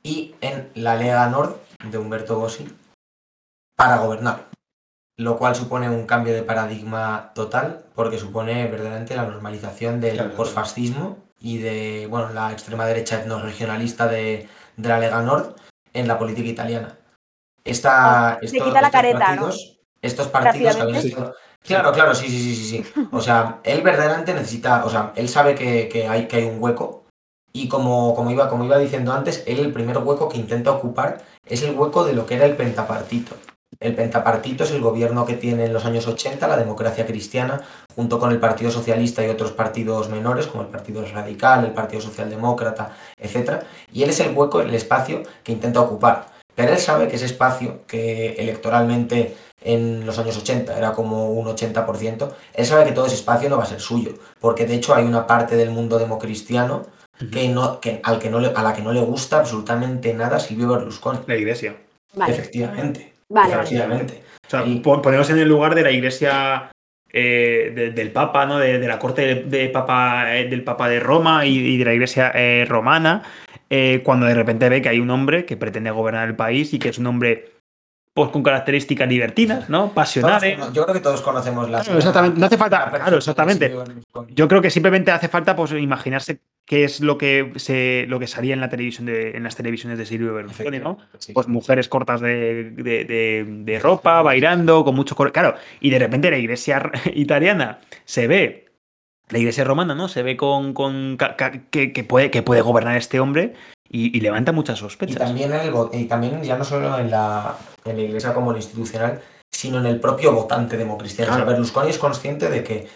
y 0.02 0.36
en 0.42 0.70
la 0.76 0.96
Lega 0.96 1.30
Nord 1.30 1.56
de 1.90 1.98
Humberto 1.98 2.38
Bossi, 2.38 2.68
para 3.76 3.98
gobernar. 3.98 4.48
Lo 5.18 5.38
cual 5.38 5.56
supone 5.56 5.90
un 5.90 6.08
cambio 6.08 6.34
de 6.34 6.44
paradigma 6.44 7.32
total, 7.36 7.86
porque 7.96 8.18
supone 8.18 8.68
verdaderamente 8.68 9.16
la 9.16 9.26
normalización 9.26 10.02
del 10.02 10.18
claro, 10.18 10.36
posfascismo 10.36 11.18
y 11.40 11.60
de 11.60 12.08
bueno, 12.10 12.30
la 12.30 12.52
extrema 12.52 12.86
derecha 12.86 13.22
etnoregionalista 13.22 14.08
de, 14.08 14.50
de 14.76 14.90
la 14.90 15.00
Lega 15.00 15.22
Nord 15.22 15.56
en 15.94 16.08
la 16.08 16.18
política 16.18 16.50
italiana 16.50 16.98
esta, 17.64 18.40
estos, 18.42 18.64
quita 18.64 18.82
la 18.82 18.92
careta, 18.92 19.20
partidos, 19.20 19.56
¿no? 19.56 19.84
estos 20.02 20.28
partidos 20.28 20.76
habían 20.80 21.02
sido... 21.02 21.36
Claro, 21.64 21.94
claro, 21.94 22.14
sí, 22.14 22.28
sí, 22.28 22.40
sí, 22.42 22.56
sí, 22.56 22.66
sí. 22.66 23.06
O 23.12 23.22
sea, 23.22 23.60
él 23.64 23.82
verdaderamente 23.82 24.34
necesita, 24.34 24.86
o 24.86 24.90
sea, 24.90 25.14
él 25.16 25.30
sabe 25.30 25.56
que, 25.56 25.88
que, 25.88 26.08
hay, 26.08 26.28
que 26.28 26.38
hay 26.38 26.44
un 26.44 26.62
hueco 26.62 27.04
y 27.54 27.70
como, 27.70 28.16
como, 28.16 28.32
iba, 28.32 28.50
como 28.50 28.66
iba 28.66 28.78
diciendo 28.78 29.14
antes, 29.14 29.44
él 29.46 29.60
el 29.60 29.72
primer 29.72 30.00
hueco 30.00 30.28
que 30.28 30.38
intenta 30.38 30.72
ocupar 30.72 31.24
es 31.46 31.62
el 31.62 31.78
hueco 31.78 32.04
de 32.04 32.14
lo 32.14 32.26
que 32.26 32.36
era 32.36 32.46
el 32.46 32.56
pentapartito. 32.56 33.36
El 33.80 33.96
pentapartito 33.96 34.64
es 34.64 34.72
el 34.72 34.82
gobierno 34.82 35.26
que 35.26 35.36
tiene 35.36 35.66
en 35.66 35.74
los 35.74 35.86
años 35.86 36.08
80 36.08 36.48
la 36.48 36.58
democracia 36.58 37.06
cristiana, 37.06 37.62
junto 37.96 38.20
con 38.20 38.32
el 38.32 38.40
Partido 38.40 38.72
Socialista 38.72 39.26
y 39.26 39.30
otros 39.30 39.52
partidos 39.52 40.10
menores, 40.10 40.48
como 40.48 40.64
el 40.64 40.70
Partido 40.70 41.06
Radical, 41.06 41.66
el 41.66 41.74
Partido 41.74 42.02
Socialdemócrata, 42.02 42.96
etc. 43.18 43.64
Y 43.92 44.04
él 44.04 44.10
es 44.10 44.20
el 44.20 44.36
hueco, 44.36 44.62
el 44.62 44.74
espacio 44.74 45.24
que 45.44 45.52
intenta 45.52 45.82
ocupar. 45.82 46.33
Pero 46.56 46.72
él 46.74 46.78
sabe 46.80 47.08
que 47.08 47.16
ese 47.16 47.26
espacio, 47.26 47.82
que 47.88 48.34
electoralmente 48.34 49.36
en 49.62 50.06
los 50.06 50.20
años 50.20 50.38
80 50.38 50.78
era 50.78 50.92
como 50.94 51.32
un 51.32 51.48
80%, 51.48 52.30
él 52.54 52.66
sabe 52.66 52.86
que 52.86 52.92
todo 52.92 53.06
ese 53.08 53.16
espacio 53.16 53.50
no 53.50 53.58
va 53.58 53.64
a 53.64 53.68
ser 53.68 53.80
suyo, 53.80 54.14
porque 54.40 54.66
de 54.66 54.76
hecho 54.76 54.94
hay 54.94 55.06
una 55.06 55.26
parte 55.26 55.56
del 55.56 55.72
mundo 55.72 55.98
democristiano 56.00 56.84
que 57.32 57.48
no, 57.48 57.80
que, 57.80 58.02
al 58.04 58.20
que 58.20 58.30
no 58.30 58.40
le, 58.40 58.52
a 58.54 58.62
la 58.64 58.74
que 58.74 58.82
no 58.82 58.92
le 58.92 59.00
gusta 59.02 59.38
absolutamente 59.40 60.14
nada 60.14 60.40
Silvio 60.40 60.68
Berlusconi. 60.70 61.20
La 61.28 61.36
iglesia. 61.38 61.76
Vale. 62.16 62.34
Efectivamente. 62.34 63.14
Vale, 63.30 63.54
efectivamente. 63.54 64.24
O 64.46 64.50
sea, 64.50 64.66
Y- 64.66 64.80
po- 64.82 65.02
ponemos 65.02 65.30
en 65.30 65.40
el 65.40 65.48
lugar 65.48 65.74
de 65.76 65.84
la 65.84 65.92
iglesia 65.92 66.70
eh, 67.14 67.72
de- 67.76 67.92
del 67.92 68.12
Papa, 68.12 68.46
¿no? 68.46 68.58
De, 68.58 68.80
la 68.80 69.00
corte 69.00 69.44
de, 69.46 69.70
Papa, 69.70 70.36
eh, 70.36 70.50
del 70.50 70.64
Papa 70.64 70.90
de 70.90 71.00
Roma 71.00 71.46
y, 71.46 71.58
y 71.60 71.78
de 71.78 71.86
la 71.86 71.94
iglesia 71.94 72.32
eh, 72.36 72.66
romana, 72.68 73.24
eh, 73.70 74.02
cuando 74.04 74.26
de 74.26 74.34
repente 74.34 74.68
ve 74.70 74.82
que 74.82 74.90
hay 74.90 75.00
un 75.00 75.10
hombre 75.12 75.46
que 75.46 75.56
pretende 75.58 75.92
gobernar 75.92 76.28
el 76.28 76.36
país 76.36 76.74
y 76.74 76.80
que 76.80 76.90
es 76.90 76.98
un 76.98 77.08
hombre 77.08 77.46
pues, 78.14 78.30
con 78.30 78.44
características 78.44 79.08
libertinas, 79.08 79.70
¿no? 79.70 79.90
Pasionales. 79.92 80.58
yo 80.74 80.84
creo 80.84 80.94
que 80.94 81.00
todos 81.02 81.22
conocemos 81.22 81.70
la. 81.70 81.82
Claro, 81.82 81.98
exactamente. 81.98 82.40
No 82.40 82.46
hace 82.46 82.58
falta- 82.58 82.92
claro, 82.92 83.18
exactamente. 83.18 83.74
Yo 84.30 84.48
creo 84.48 84.62
que 84.62 84.70
simplemente 84.70 85.12
hace 85.12 85.28
falta 85.28 85.56
pues, 85.56 85.72
imaginarse 85.72 86.40
qué 86.66 86.84
es 86.86 87.02
lo 87.02 87.18
que 87.18 87.52
se 87.58 88.06
lo 88.08 88.20
que 88.20 88.28
salía 88.28 88.54
en 88.54 88.62
la 88.62 88.70
televisión 88.70 89.06
de, 89.06 89.32
en 89.36 89.44
las 89.44 89.56
televisiones 89.56 89.98
de 89.98 90.06
Silvio 90.06 90.34
Berlusconi, 90.34 90.80
¿no? 90.80 90.98
Sí. 91.18 91.34
pues 91.34 91.48
mujeres 91.48 91.90
cortas 91.90 92.22
de, 92.22 92.72
de- 92.72 93.04
de- 93.06 93.46
de 93.48 93.80
ropa, 93.80 94.22
bailando, 94.22 94.84
con 94.86 94.96
mucho... 94.96 95.16
cor- 95.16 95.32
Claro, 95.34 95.56
y 95.82 95.90
de 95.90 96.00
repente 96.00 96.30
la 96.32 96.38
iglesia 96.38 96.92
italiana 97.16 97.80
se 98.06 98.28
ve, 98.28 98.70
la 99.30 99.40
iglesia 99.40 99.64
romana, 99.64 99.96
¿no? 99.96 100.08
Se 100.08 100.22
ve 100.24 100.38
con, 100.38 100.74
con 100.74 101.18
que, 101.72 101.92
que 101.92 102.04
puede, 102.04 102.30
que 102.32 102.44
puede 102.44 102.62
gobernar 102.62 102.96
este 102.96 103.20
hombre 103.20 103.54
y, 103.94 104.18
y 104.18 104.20
levanta 104.22 104.52
muchas 104.52 104.80
Y 104.80 104.82
sospechas. 104.82 105.18
también, 105.18 105.54
en 105.54 105.62
el, 105.62 105.74
y 105.94 106.06
también 106.06 106.44
ya 106.44 106.58
no 106.58 106.66
solo 106.66 106.98
en 106.98 107.10
la, 107.12 107.56
en 107.86 107.96
la 107.96 108.04
iglesia 108.04 108.34
como 108.34 108.52
en 108.52 108.58
institucional, 108.58 109.22
sino 109.52 109.78
en 109.78 109.86
el 109.86 110.00
propio 110.02 110.34
votante 110.34 110.76
democristiano. 110.76 111.32
O 111.32 111.36
sea, 111.36 111.44
Claro. 111.44 111.52
Berlusconi 111.52 111.90
es 111.92 112.00
consciente 112.00 112.50
de 112.50 112.64
que 112.64 112.88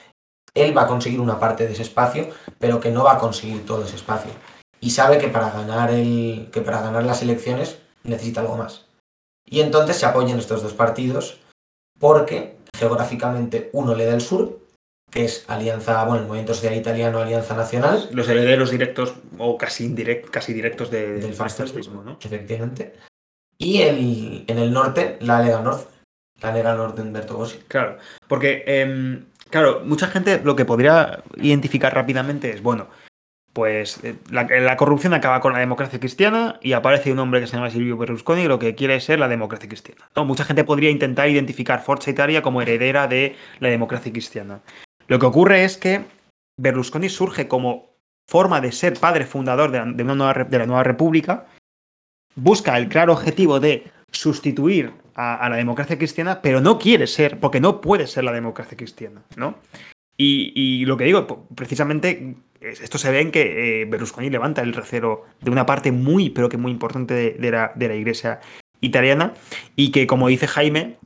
él 0.56 0.76
va 0.76 0.82
a 0.84 0.88
conseguir 0.88 1.20
una 1.20 1.40
parte 1.40 1.68
de 1.68 1.74
ese 1.74 1.84
espacio, 1.84 2.30
pero 2.60 2.80
que 2.80 2.90
no 2.90 3.04
va 3.04 3.14
a 3.14 3.20
conseguir 3.20 3.66
todo 3.66 3.86
ese 3.86 3.96
espacio. 3.96 4.32
Y 4.82 4.90
sabe 4.90 5.18
que 5.20 5.28
para 5.28 5.52
ganar, 5.52 5.92
el, 5.92 6.50
que 6.52 6.62
para 6.62 6.82
ganar 6.82 7.04
las 7.04 7.22
elecciones 7.22 7.78
necesita 8.04 8.42
algo 8.42 8.58
más. 8.58 8.86
Y 9.46 9.62
entonces 9.62 9.98
se 9.98 10.06
apoyan 10.06 10.40
estos 10.40 10.62
dos 10.64 10.74
partidos 10.74 11.40
porque 12.00 12.58
geográficamente 12.76 13.70
uno 13.74 13.96
le 13.96 14.06
da 14.06 14.14
el 14.14 14.22
sur, 14.22 14.60
que 15.10 15.24
es 15.26 15.46
Alianza, 15.48 16.04
bueno, 16.04 16.22
el 16.22 16.28
Movimiento 16.28 16.54
Social 16.54 16.76
Italiano, 16.76 17.20
Alianza 17.20 17.56
Nacional, 17.56 18.10
Los 18.12 18.28
herederos 18.28 18.72
directos 18.72 19.16
o 19.38 19.58
casi, 19.58 19.86
indirect, 19.86 20.30
casi 20.30 20.54
directos 20.54 20.92
de- 20.92 21.14
Del 21.14 21.22
del 21.22 21.34
fascismo. 21.34 22.04
¿no? 22.04 22.18
efectivamente. 22.22 22.94
Y 23.58 23.82
el, 23.82 24.44
en 24.48 24.58
el 24.58 24.72
norte, 24.72 25.18
la 25.22 25.42
Lega 25.42 25.62
North, 25.62 25.88
la 26.42 26.52
Lega 26.52 26.76
North 26.76 26.96
de 26.96 27.02
Umberto 27.02 27.36
Bossi. 27.38 27.58
Claro, 27.68 27.98
porque, 28.28 28.64
em, 28.68 29.26
claro, 29.50 29.82
mucha 29.86 30.08
gente 30.08 30.42
lo 30.44 30.56
que 30.56 30.66
podría 30.66 31.24
identificar 31.38 31.96
rápidamente 31.96 32.52
es, 32.52 32.62
bueno, 32.62 32.88
pues 33.54 34.04
eh, 34.04 34.16
la, 34.30 34.44
la 34.44 34.78
corrupción 34.78 35.16
acaba 35.16 35.40
con 35.42 35.54
la 35.54 35.58
democracia 35.60 36.00
cristiana 36.00 36.60
y 36.62 36.74
aparece 36.74 37.12
un 37.12 37.18
hombre 37.18 37.40
que 37.42 37.48
se 37.48 37.56
llama 37.56 37.72
Silvio 37.72 37.98
Berlusconi 37.98 38.44
y 38.44 38.48
lo 38.48 38.60
que 38.60 38.76
quiere 38.76 38.96
es 38.98 39.06
ser 39.06 39.18
la 39.18 39.28
democracia 39.28 39.68
cristiana. 39.68 40.08
¿no? 40.16 40.26
Mucha 40.26 40.44
gente 40.44 40.64
podría 40.64 40.92
intentar 40.92 41.28
identificar 41.28 41.82
Forza 41.84 42.12
Italia 42.12 42.44
como 42.44 42.62
heredera 42.62 43.08
de 43.08 43.36
la 43.60 43.70
democracia 43.70 44.12
cristiana. 44.12 44.60
Lo 45.08 45.20
que 45.20 45.26
ocurre 45.26 45.64
es 45.64 45.78
que 45.78 46.02
Berlusconi 46.60 47.10
surge 47.10 47.48
como 47.48 47.92
forma 48.30 48.60
de 48.62 48.72
ser 48.72 49.00
padre 49.00 49.26
fundador 49.26 49.72
de 49.72 49.78
la, 49.80 49.84
una 49.86 50.16
nueva, 50.16 50.34
de 50.44 50.58
la 50.60 50.66
nueva 50.66 50.84
república, 50.84 51.46
busca 52.36 52.78
el 52.78 52.90
claro 52.90 53.14
objetivo 53.14 53.60
de 53.60 53.90
sustituir 54.12 54.92
a, 55.16 55.48
la 55.50 55.56
democracia 55.56 55.98
cristiana, 55.98 56.42
pero 56.42 56.62
no 56.62 56.78
quiere 56.78 57.08
ser, 57.08 57.40
porque 57.40 57.60
no 57.60 57.82
puede 57.82 58.06
ser 58.08 58.24
la 58.24 58.32
democracia 58.34 58.78
cristiana, 58.78 59.24
¿no? 59.36 59.56
Y, 60.18 60.52
y 60.56 60.86
lo 60.86 60.98
que 60.98 61.06
digo, 61.06 61.48
precisamente, 61.56 62.36
es- 62.62 62.82
esto 62.82 62.98
se 62.98 63.12
ve 63.12 63.22
en 63.22 63.32
que 63.32 63.82
eh, 63.82 63.86
Berlusconi 63.86 64.30
levanta 64.30 64.62
el 64.62 64.74
recero 64.74 65.26
de 65.42 65.52
una 65.52 65.66
parte 65.66 65.92
muy, 65.92 66.30
pero 66.30 66.50
que 66.50 66.58
muy 66.58 66.72
importante 66.72 67.14
de, 67.14 67.70
de 67.76 67.88
la 67.88 67.96
iglesia 67.96 68.40
italiana, 68.82 69.34
y 69.76 69.92
que, 69.92 70.06
como 70.06 70.28
dice 70.28 70.48
Jaime, 70.48 70.98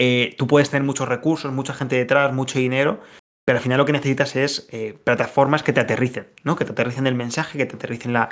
eh, 0.00 0.34
tú 0.38 0.46
puedes 0.46 0.70
tener 0.70 0.82
muchos 0.82 1.06
recursos, 1.08 1.52
mucha 1.52 1.74
gente 1.74 1.94
detrás, 1.96 2.32
mucho 2.32 2.58
dinero, 2.58 3.00
pero 3.46 3.58
al 3.58 3.62
final 3.62 3.78
lo 3.78 3.84
que 3.84 3.92
necesitas 3.92 4.36
es 4.36 4.68
eh, 4.70 4.94
plataformas 5.02 5.62
que 5.62 5.72
te 5.72 5.80
aterricen, 5.80 6.28
¿no? 6.44 6.56
Que 6.56 6.64
te 6.64 6.72
aterricen 6.72 7.06
el 7.06 7.14
mensaje, 7.14 7.58
que 7.58 7.66
te 7.66 7.74
aterricen 7.76 8.12
la, 8.12 8.28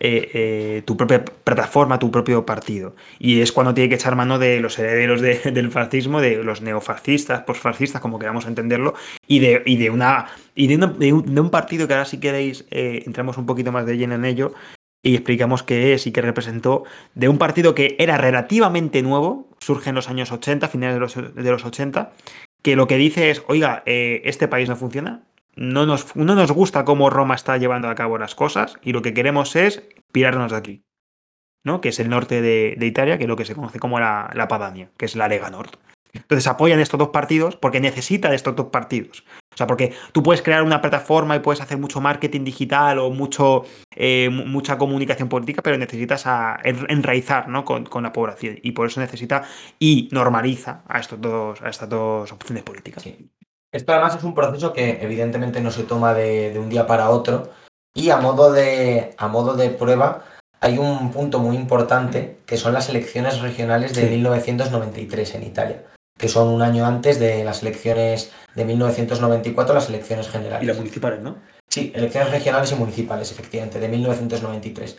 eh, 0.00 0.82
tu 0.86 0.96
propia 0.96 1.24
plataforma, 1.24 1.98
tu 1.98 2.10
propio 2.10 2.46
partido. 2.46 2.94
Y 3.18 3.40
es 3.40 3.52
cuando 3.52 3.74
tiene 3.74 3.88
que 3.88 3.96
echar 3.96 4.16
mano 4.16 4.38
de 4.38 4.60
los 4.60 4.78
herederos 4.78 5.20
de- 5.20 5.38
del 5.52 5.70
fascismo, 5.70 6.20
de 6.20 6.42
los 6.42 6.62
neofascistas, 6.62 7.42
posfascistas, 7.42 8.00
como 8.00 8.18
queramos 8.18 8.46
entenderlo, 8.46 8.94
y 9.26 9.40
de, 9.40 9.62
y 9.66 9.76
de 9.76 9.90
una 9.90 10.26
y 10.54 10.66
de, 10.68 10.76
un, 11.12 11.34
de 11.34 11.40
un 11.40 11.50
partido 11.50 11.86
que 11.86 11.94
ahora 11.94 12.04
si 12.06 12.18
queréis 12.20 12.64
entramos 12.70 13.38
un 13.38 13.46
poquito 13.46 13.72
más 13.72 13.86
de 13.86 13.96
lleno 13.96 14.14
en 14.14 14.24
ello 14.24 14.52
y 15.02 15.14
explicamos 15.14 15.62
qué 15.62 15.94
es 15.94 16.06
y 16.06 16.12
qué 16.12 16.22
representó, 16.22 16.84
de 17.14 17.28
un 17.28 17.38
partido 17.38 17.74
que 17.74 17.96
era 17.98 18.18
relativamente 18.18 19.02
nuevo, 19.02 19.48
surge 19.58 19.90
en 19.90 19.96
los 19.96 20.08
años 20.08 20.30
80, 20.30 20.68
finales 20.68 20.94
de 20.94 21.00
los, 21.00 21.34
de 21.34 21.50
los 21.50 21.64
80, 21.64 22.12
que 22.62 22.76
lo 22.76 22.86
que 22.86 22.96
dice 22.96 23.30
es, 23.30 23.42
oiga, 23.48 23.82
eh, 23.86 24.22
este 24.24 24.46
país 24.46 24.68
no 24.68 24.76
funciona, 24.76 25.24
no 25.56 25.84
nos, 25.86 26.14
no 26.14 26.34
nos 26.34 26.52
gusta 26.52 26.84
cómo 26.84 27.10
Roma 27.10 27.34
está 27.34 27.56
llevando 27.58 27.88
a 27.88 27.94
cabo 27.94 28.16
las 28.16 28.34
cosas 28.34 28.78
y 28.82 28.92
lo 28.92 29.02
que 29.02 29.12
queremos 29.12 29.56
es 29.56 29.82
pirarnos 30.12 30.52
de 30.52 30.58
aquí, 30.58 30.84
¿no? 31.64 31.80
Que 31.80 31.88
es 31.88 31.98
el 31.98 32.08
norte 32.08 32.40
de, 32.40 32.76
Italia, 32.80 33.18
que 33.18 33.24
es 33.24 33.28
lo 33.28 33.36
que 33.36 33.44
se 33.44 33.54
conoce 33.54 33.80
como 33.80 33.98
la, 33.98 34.30
la 34.34 34.48
Padania, 34.48 34.90
que 34.96 35.04
es 35.04 35.16
la 35.16 35.28
Lega 35.28 35.50
Nord. 35.50 35.78
Entonces 36.14 36.46
apoyan 36.46 36.78
estos 36.78 36.98
dos 36.98 37.08
partidos 37.08 37.56
porque 37.56 37.80
necesita 37.80 38.30
de 38.30 38.36
estos 38.36 38.54
dos 38.54 38.66
partidos. 38.66 39.24
O 39.52 39.56
sea, 39.56 39.66
porque 39.66 39.92
tú 40.12 40.22
puedes 40.22 40.42
crear 40.42 40.62
una 40.62 40.80
plataforma 40.80 41.36
y 41.36 41.40
puedes 41.40 41.60
hacer 41.60 41.78
mucho 41.78 42.00
marketing 42.00 42.44
digital 42.44 42.98
o 42.98 43.10
mucho, 43.10 43.64
eh, 43.94 44.28
mu- 44.30 44.46
mucha 44.46 44.78
comunicación 44.78 45.28
política, 45.28 45.62
pero 45.62 45.76
necesitas 45.78 46.26
a- 46.26 46.58
enraizar 46.64 47.48
¿no? 47.48 47.64
con, 47.64 47.84
con 47.84 48.02
la 48.02 48.12
población. 48.12 48.58
Y 48.62 48.72
por 48.72 48.86
eso 48.86 49.00
necesita 49.00 49.42
y 49.78 50.08
normaliza 50.12 50.82
a, 50.88 50.98
estos 51.00 51.20
dos, 51.20 51.60
a 51.62 51.68
estas 51.68 51.88
dos 51.88 52.32
opciones 52.32 52.62
políticas. 52.64 53.02
Sí. 53.02 53.30
Esto 53.72 53.92
además 53.92 54.16
es 54.16 54.24
un 54.24 54.34
proceso 54.34 54.72
que 54.72 54.98
evidentemente 55.02 55.60
no 55.60 55.70
se 55.70 55.84
toma 55.84 56.12
de, 56.14 56.50
de 56.52 56.58
un 56.58 56.68
día 56.68 56.86
para 56.86 57.08
otro 57.10 57.50
y 57.94 58.10
a 58.10 58.16
modo, 58.18 58.52
de, 58.52 59.14
a 59.16 59.28
modo 59.28 59.54
de 59.54 59.70
prueba 59.70 60.24
hay 60.60 60.78
un 60.78 61.10
punto 61.10 61.38
muy 61.40 61.56
importante 61.56 62.38
que 62.46 62.56
son 62.56 62.72
las 62.74 62.88
elecciones 62.88 63.40
regionales 63.40 63.94
de 63.94 64.02
Sí. 64.02 64.10
1993 64.10 65.34
en 65.34 65.42
Italia, 65.42 65.82
que 66.22 66.28
son 66.28 66.46
un 66.50 66.62
año 66.62 66.86
antes 66.86 67.18
de 67.18 67.42
las 67.42 67.62
elecciones 67.62 68.30
de 68.54 68.64
1994, 68.64 69.74
las 69.74 69.88
elecciones 69.88 70.28
generales. 70.28 70.62
Y 70.62 70.66
las 70.66 70.76
municipales, 70.76 71.20
¿no? 71.20 71.34
Sí, 71.68 71.90
elecciones 71.96 72.30
regionales 72.30 72.70
y 72.70 72.76
municipales, 72.76 73.32
efectivamente, 73.32 73.80
de 73.80 73.88
1993. 73.88 74.98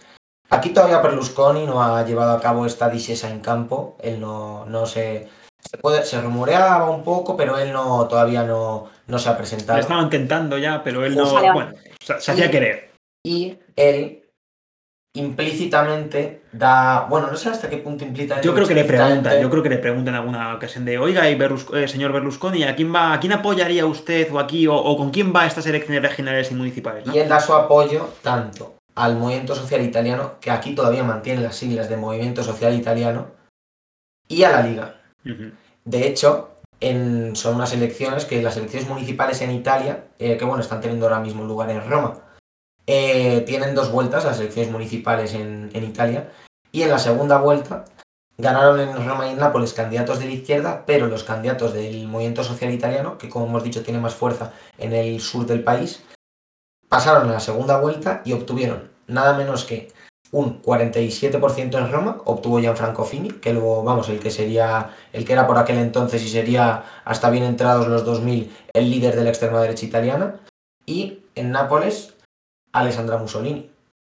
Aquí 0.50 0.72
todavía 0.72 1.00
Berlusconi 1.00 1.66
no 1.66 1.82
ha 1.82 2.06
llevado 2.06 2.34
a 2.34 2.42
cabo 2.42 2.66
esta 2.66 2.90
disesa 2.90 3.30
en 3.30 3.40
campo, 3.40 3.96
él 4.04 4.20
no, 4.20 4.66
no 4.66 4.86
se... 4.86 5.30
Se, 5.62 5.78
puede- 5.78 6.04
se 6.04 6.20
rumoreaba 6.20 6.90
un 6.90 7.06
poco, 7.06 7.38
pero 7.38 7.58
él 7.58 7.72
no 7.72 8.06
todavía 8.10 8.44
no, 8.44 8.90
no 9.08 9.18
se 9.18 9.30
ha 9.30 9.38
presentado. 9.38 9.78
Lo 9.78 9.82
estaban 9.84 10.10
tentando 10.10 10.58
ya, 10.58 10.84
pero 10.84 11.06
él 11.06 11.16
no. 11.16 11.54
Bueno, 11.54 11.72
se, 12.02 12.20
se 12.20 12.32
hacía 12.34 12.52
querer. 12.52 12.92
Y 13.26 13.58
él 13.78 14.23
implícitamente 15.16 16.42
da... 16.52 17.06
Bueno, 17.10 17.28
no 17.30 17.38
sé 17.38 17.50
hasta 17.50 17.70
qué 17.70 17.78
punto 17.78 18.04
implícita... 18.04 18.42
Yo 18.42 18.54
creo 18.54 18.68
que 18.68 18.74
le 18.74 18.84
preguntan, 18.84 19.40
yo 19.42 19.50
creo 19.50 19.64
que 19.64 19.70
le 19.70 19.78
preguntan 19.78 20.16
en 20.16 20.20
alguna 20.22 20.56
ocasión 20.56 20.86
de, 20.86 20.98
oiga, 20.98 21.30
y 21.30 21.36
Berlus- 21.36 21.74
eh, 21.76 21.88
señor 21.88 22.12
Berlusconi, 22.12 22.64
¿a 22.64 22.76
quién 22.76 22.94
va, 22.94 23.14
a 23.14 23.20
quién 23.20 23.34
apoyaría 23.34 23.86
usted 23.86 24.32
o 24.32 24.40
aquí, 24.40 24.68
o, 24.68 24.76
o 24.76 24.98
con 24.98 25.12
quién 25.12 25.34
va 25.36 25.42
a 25.44 25.48
estas 25.48 25.66
elecciones 25.68 26.02
regionales 26.02 26.52
y 26.52 26.56
municipales? 26.56 27.06
¿no? 27.06 27.14
Y 27.16 27.20
él 27.20 27.30
da 27.30 27.40
su 27.40 27.54
apoyo 27.54 28.10
tanto 28.22 28.76
al 28.96 29.16
movimiento 29.18 29.56
social 29.56 29.82
italiano, 29.82 30.34
que 30.40 30.52
aquí 30.52 30.76
todavía 30.76 31.04
mantiene 31.04 31.42
las 31.42 31.56
siglas 31.56 31.90
de 31.90 31.98
movimiento 31.98 32.44
social 32.44 32.74
italiano, 32.76 33.28
y 34.28 34.44
a 34.44 34.52
la 34.52 34.62
liga. 34.62 34.96
Ujú. 35.26 35.52
De 35.86 36.08
hecho, 36.08 36.50
en- 36.80 37.36
son 37.36 37.56
unas 37.56 37.74
elecciones 37.74 38.26
que 38.26 38.42
las 38.42 38.58
elecciones 38.58 38.88
municipales 38.90 39.42
en 39.42 39.52
Italia, 39.52 40.06
eh, 40.18 40.38
que 40.38 40.46
bueno, 40.46 40.62
están 40.62 40.82
teniendo 40.82 41.06
ahora 41.06 41.20
mismo 41.20 41.44
lugar 41.44 41.70
en 41.70 41.88
Roma, 41.88 42.16
eh, 42.88 43.42
tienen 43.42 43.76
dos 43.76 43.92
vueltas 43.92 44.26
las 44.26 44.40
elecciones 44.40 44.72
municipales 44.72 45.34
en, 45.34 45.70
en 45.74 45.84
Italia, 45.84 46.32
y 46.72 46.82
en 46.82 46.90
la 46.90 47.00
segunda 47.00 47.38
vuelta 47.38 47.86
ganaron 48.38 48.80
en 48.80 49.08
Roma 49.08 49.28
y 49.28 49.32
en 49.32 49.38
Nápoles 49.38 49.74
candidatos 49.74 50.20
de 50.20 50.26
la 50.26 50.32
izquierda, 50.32 50.84
pero 50.86 51.08
los 51.08 51.24
candidatos 51.24 51.74
del 51.74 52.08
movimiento 52.08 52.44
social 52.44 52.72
italiano, 52.72 53.18
que 53.18 53.30
como 53.30 53.46
hemos 53.46 53.64
dicho 53.64 53.84
tiene 53.84 54.00
más 54.00 54.16
fuerza 54.16 54.54
en 54.78 54.94
el 54.94 55.22
sur 55.22 55.46
del 55.46 55.64
país, 55.64 56.04
pasaron 56.90 57.30
a 57.30 57.34
la 57.34 57.40
segunda 57.40 57.80
vuelta 57.80 58.22
y 58.26 58.34
obtuvieron 58.34 58.92
nada 59.08 59.38
menos 59.38 59.66
que 59.66 59.92
un 60.32 60.64
47% 60.64 61.78
en 61.78 61.92
Roma, 61.92 62.18
obtuvo 62.26 62.60
Gianfranco 62.60 63.04
Fini, 63.06 63.30
que 63.30 63.54
luego, 63.54 63.84
vamos, 63.84 64.10
el 64.10 64.20
que 64.20 64.32
sería, 64.32 64.90
el 65.14 65.26
que 65.26 65.34
era 65.34 65.46
por 65.46 65.60
aquel 65.60 65.78
entonces 65.78 66.24
y 66.24 66.30
sería 66.30 66.84
hasta 67.06 67.30
bien 67.30 67.44
entrados 67.44 67.88
los 67.88 68.04
2000 68.04 68.52
el 68.74 68.90
líder 68.90 69.16
de 69.16 69.24
la 69.24 69.30
extrema 69.30 69.62
derecha 69.62 69.86
italiana, 69.86 70.40
y 70.88 71.20
en 71.36 71.52
Nápoles, 71.52 72.13
Alessandra 72.74 73.18
Mussolini, 73.18 73.70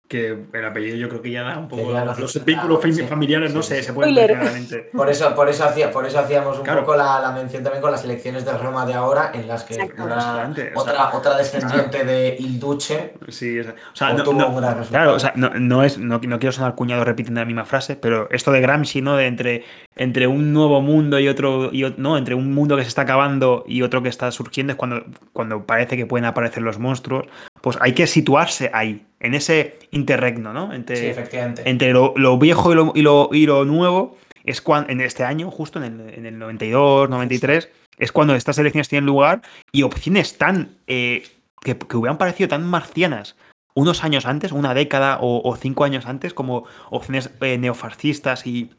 que 0.06 0.44
el 0.52 0.64
apellido 0.64 0.96
yo 0.96 1.08
creo 1.08 1.22
que 1.22 1.30
ya 1.30 1.42
da 1.42 1.58
un 1.58 1.66
poco. 1.66 1.90
No 1.90 2.04
los 2.04 2.44
vínculos 2.44 2.80
sí, 2.82 3.02
familiares, 3.04 3.50
sí, 3.52 3.56
no 3.56 3.62
sí, 3.62 3.68
sé, 3.70 3.76
sí. 3.78 3.84
se 3.84 3.92
pueden 3.94 4.14
ver 4.14 4.32
claramente. 4.32 4.90
Por 4.92 5.08
eso, 5.08 5.34
por 5.34 5.48
eso, 5.48 5.64
hacía, 5.64 5.90
por 5.90 6.06
eso 6.06 6.18
hacíamos 6.18 6.58
un 6.58 6.62
Claro. 6.64 6.80
poco 6.80 6.94
la, 6.94 7.20
la 7.20 7.32
mención 7.32 7.62
también 7.64 7.80
con 7.80 7.90
las 7.90 8.04
elecciones 8.04 8.44
de 8.44 8.52
Roma 8.52 8.84
de 8.84 8.92
ahora, 8.94 9.30
en 9.34 9.48
las 9.48 9.64
que 9.64 9.74
una- 9.76 9.84
Impresionante, 9.86 10.72
o 10.74 10.84
sea, 10.84 10.92
otra, 10.92 11.14
otra 11.16 11.36
descendiente 11.38 12.04
de 12.04 12.36
Il 12.38 12.60
Duce 12.60 13.14
Sí, 13.28 13.58
o 13.58 13.64
sea, 13.64 13.72
o 13.72 13.96
sea, 13.96 14.12
no, 14.12 14.24
no-. 14.32 14.84
Claro, 14.90 15.14
o 15.14 15.18
sea, 15.18 15.32
no, 15.36 15.50
no 15.54 15.82
es, 15.82 15.96
no, 15.98 16.20
no 16.22 16.38
quiero 16.38 16.52
sonar 16.52 16.74
cuñado 16.74 17.02
repitiendo 17.04 17.40
la 17.40 17.46
misma 17.46 17.64
frase, 17.64 17.96
pero 17.96 18.28
esto 18.30 18.52
de 18.52 18.60
Gramsci, 18.60 19.00
¿no? 19.00 19.16
De 19.16 19.26
entre, 19.26 19.64
entre 19.96 20.26
un 20.26 20.52
nuevo 20.52 20.82
mundo 20.82 21.18
y 21.18 21.28
otro, 21.28 21.70
y, 21.72 21.92
no, 21.96 22.18
entre 22.18 22.34
un 22.34 22.52
mundo 22.54 22.76
que 22.76 22.82
se 22.82 22.88
está 22.88 23.02
acabando 23.02 23.64
y 23.66 23.80
otro 23.82 24.02
que 24.02 24.10
está 24.10 24.30
surgiendo, 24.30 24.74
es 24.74 24.76
cuando, 24.76 25.02
cuando 25.32 25.64
parece 25.64 25.96
que 25.96 26.04
pueden 26.06 26.26
aparecer 26.26 26.62
los 26.62 26.78
monstruos. 26.78 27.26
Pues 27.64 27.78
hay 27.80 27.94
que 27.94 28.06
situarse 28.06 28.70
ahí, 28.74 29.06
en 29.20 29.32
ese 29.32 29.78
interregno, 29.90 30.52
¿no? 30.52 30.74
Entre, 30.74 30.96
Sí, 30.96 31.06
efectivamente. 31.06 31.62
entre 31.64 31.94
lo, 31.94 32.12
lo 32.14 32.36
viejo 32.36 32.70
y 32.72 32.74
lo, 32.74 32.92
y 32.94 33.00
lo, 33.00 33.30
y 33.32 33.46
lo 33.46 33.64
nuevo, 33.64 34.18
es 34.44 34.60
cuando, 34.60 34.92
en 34.92 35.00
este 35.00 35.24
año, 35.24 35.50
justo 35.50 35.82
en 35.82 35.98
el, 35.98 36.12
en 36.12 36.26
el 36.26 36.38
92, 36.38 37.08
93, 37.08 37.70
es 37.96 38.12
cuando 38.12 38.34
estas 38.34 38.58
elecciones 38.58 38.90
tienen 38.90 39.06
lugar 39.06 39.40
y 39.72 39.82
opciones 39.82 40.36
tan, 40.36 40.76
eh, 40.86 41.26
que, 41.62 41.78
que 41.78 41.96
hubieran 41.96 42.18
parecido 42.18 42.48
tan 42.48 42.66
marcianas 42.66 43.34
unos 43.72 44.04
años 44.04 44.26
antes, 44.26 44.52
una 44.52 44.74
década 44.74 45.16
o, 45.22 45.40
o 45.42 45.56
cinco 45.56 45.84
años 45.84 46.04
antes, 46.04 46.34
como 46.34 46.66
opciones 46.90 47.30
eh, 47.40 47.56
neofascistas 47.56 48.46
y, 48.46 48.72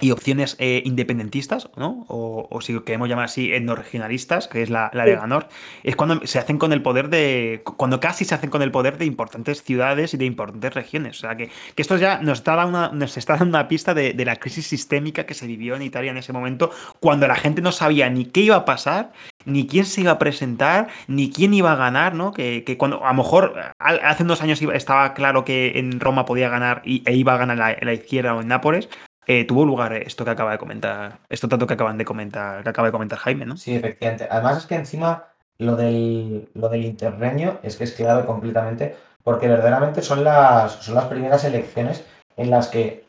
y 0.00 0.10
opciones 0.10 0.56
eh, 0.58 0.82
independentistas, 0.84 1.70
¿no? 1.76 2.04
O, 2.08 2.46
o 2.50 2.60
si 2.60 2.78
queremos 2.80 3.08
llamar 3.08 3.26
así, 3.26 3.52
etnoregionalistas, 3.52 4.48
que 4.48 4.62
es 4.62 4.70
la, 4.70 4.90
la 4.94 5.04
de. 5.04 5.16
Ganor, 5.16 5.48
es 5.82 5.96
cuando 5.96 6.24
se 6.26 6.38
hacen 6.38 6.58
con 6.58 6.72
el 6.72 6.82
poder 6.82 7.08
de. 7.08 7.62
cuando 7.76 7.98
casi 7.98 8.24
se 8.24 8.34
hacen 8.34 8.50
con 8.50 8.62
el 8.62 8.70
poder 8.70 8.98
de 8.98 9.06
importantes 9.06 9.62
ciudades 9.62 10.14
y 10.14 10.16
de 10.16 10.24
importantes 10.24 10.74
regiones. 10.74 11.18
O 11.18 11.20
sea 11.20 11.36
que, 11.36 11.50
que 11.74 11.82
esto 11.82 11.96
ya 11.96 12.20
nos 12.20 12.38
está 12.38 12.54
dando 12.54 12.78
una, 12.78 12.90
nos 12.90 13.16
está 13.16 13.36
dando 13.36 13.58
una 13.58 13.68
pista 13.68 13.94
de, 13.94 14.12
de 14.12 14.24
la 14.24 14.36
crisis 14.36 14.66
sistémica 14.66 15.26
que 15.26 15.34
se 15.34 15.46
vivió 15.46 15.74
en 15.74 15.82
Italia 15.82 16.10
en 16.10 16.18
ese 16.18 16.32
momento, 16.32 16.70
cuando 17.00 17.26
la 17.26 17.34
gente 17.34 17.62
no 17.62 17.72
sabía 17.72 18.08
ni 18.10 18.26
qué 18.26 18.40
iba 18.40 18.56
a 18.56 18.64
pasar, 18.64 19.12
ni 19.44 19.66
quién 19.66 19.84
se 19.84 20.02
iba 20.02 20.12
a 20.12 20.18
presentar, 20.18 20.88
ni 21.06 21.30
quién 21.30 21.54
iba 21.54 21.72
a 21.72 21.76
ganar, 21.76 22.14
¿no? 22.14 22.32
Que, 22.32 22.64
que 22.64 22.76
cuando 22.76 23.04
a 23.04 23.08
lo 23.08 23.14
mejor 23.14 23.74
hace 23.78 24.22
unos 24.22 24.42
años 24.42 24.60
estaba 24.62 25.14
claro 25.14 25.44
que 25.44 25.78
en 25.78 26.00
Roma 26.00 26.24
podía 26.24 26.48
ganar 26.48 26.82
y, 26.84 27.02
e 27.06 27.14
iba 27.14 27.34
a 27.34 27.38
ganar 27.38 27.56
la, 27.56 27.76
la 27.80 27.92
izquierda 27.92 28.34
o 28.34 28.40
en 28.40 28.48
Nápoles, 28.48 28.88
eh, 29.28 29.44
tuvo 29.44 29.64
lugar 29.64 29.92
esto 29.92 30.24
que 30.24 30.30
acaba 30.32 30.50
de 30.52 30.58
comentar, 30.58 31.20
esto 31.28 31.48
tanto 31.48 31.66
que 31.66 31.74
acaban 31.74 31.98
de 31.98 32.04
comentar, 32.04 32.62
que 32.64 32.70
acaba 32.70 32.88
de 32.88 32.92
comentar 32.92 33.18
Jaime, 33.18 33.46
¿no? 33.46 33.56
Sí, 33.56 33.76
efectivamente. 33.76 34.26
Además 34.30 34.58
es 34.58 34.66
que 34.66 34.74
encima 34.74 35.24
lo 35.58 35.76
del, 35.76 36.48
lo 36.54 36.68
del 36.68 36.84
interreño 36.84 37.58
es 37.62 37.76
que 37.76 37.84
es 37.84 37.92
clave 37.92 38.24
completamente, 38.24 38.96
porque 39.22 39.46
verdaderamente 39.48 40.02
son 40.02 40.24
las, 40.24 40.72
son 40.84 40.94
las 40.94 41.04
primeras 41.06 41.44
elecciones 41.44 42.04
en 42.36 42.50
las 42.50 42.68
que 42.68 43.04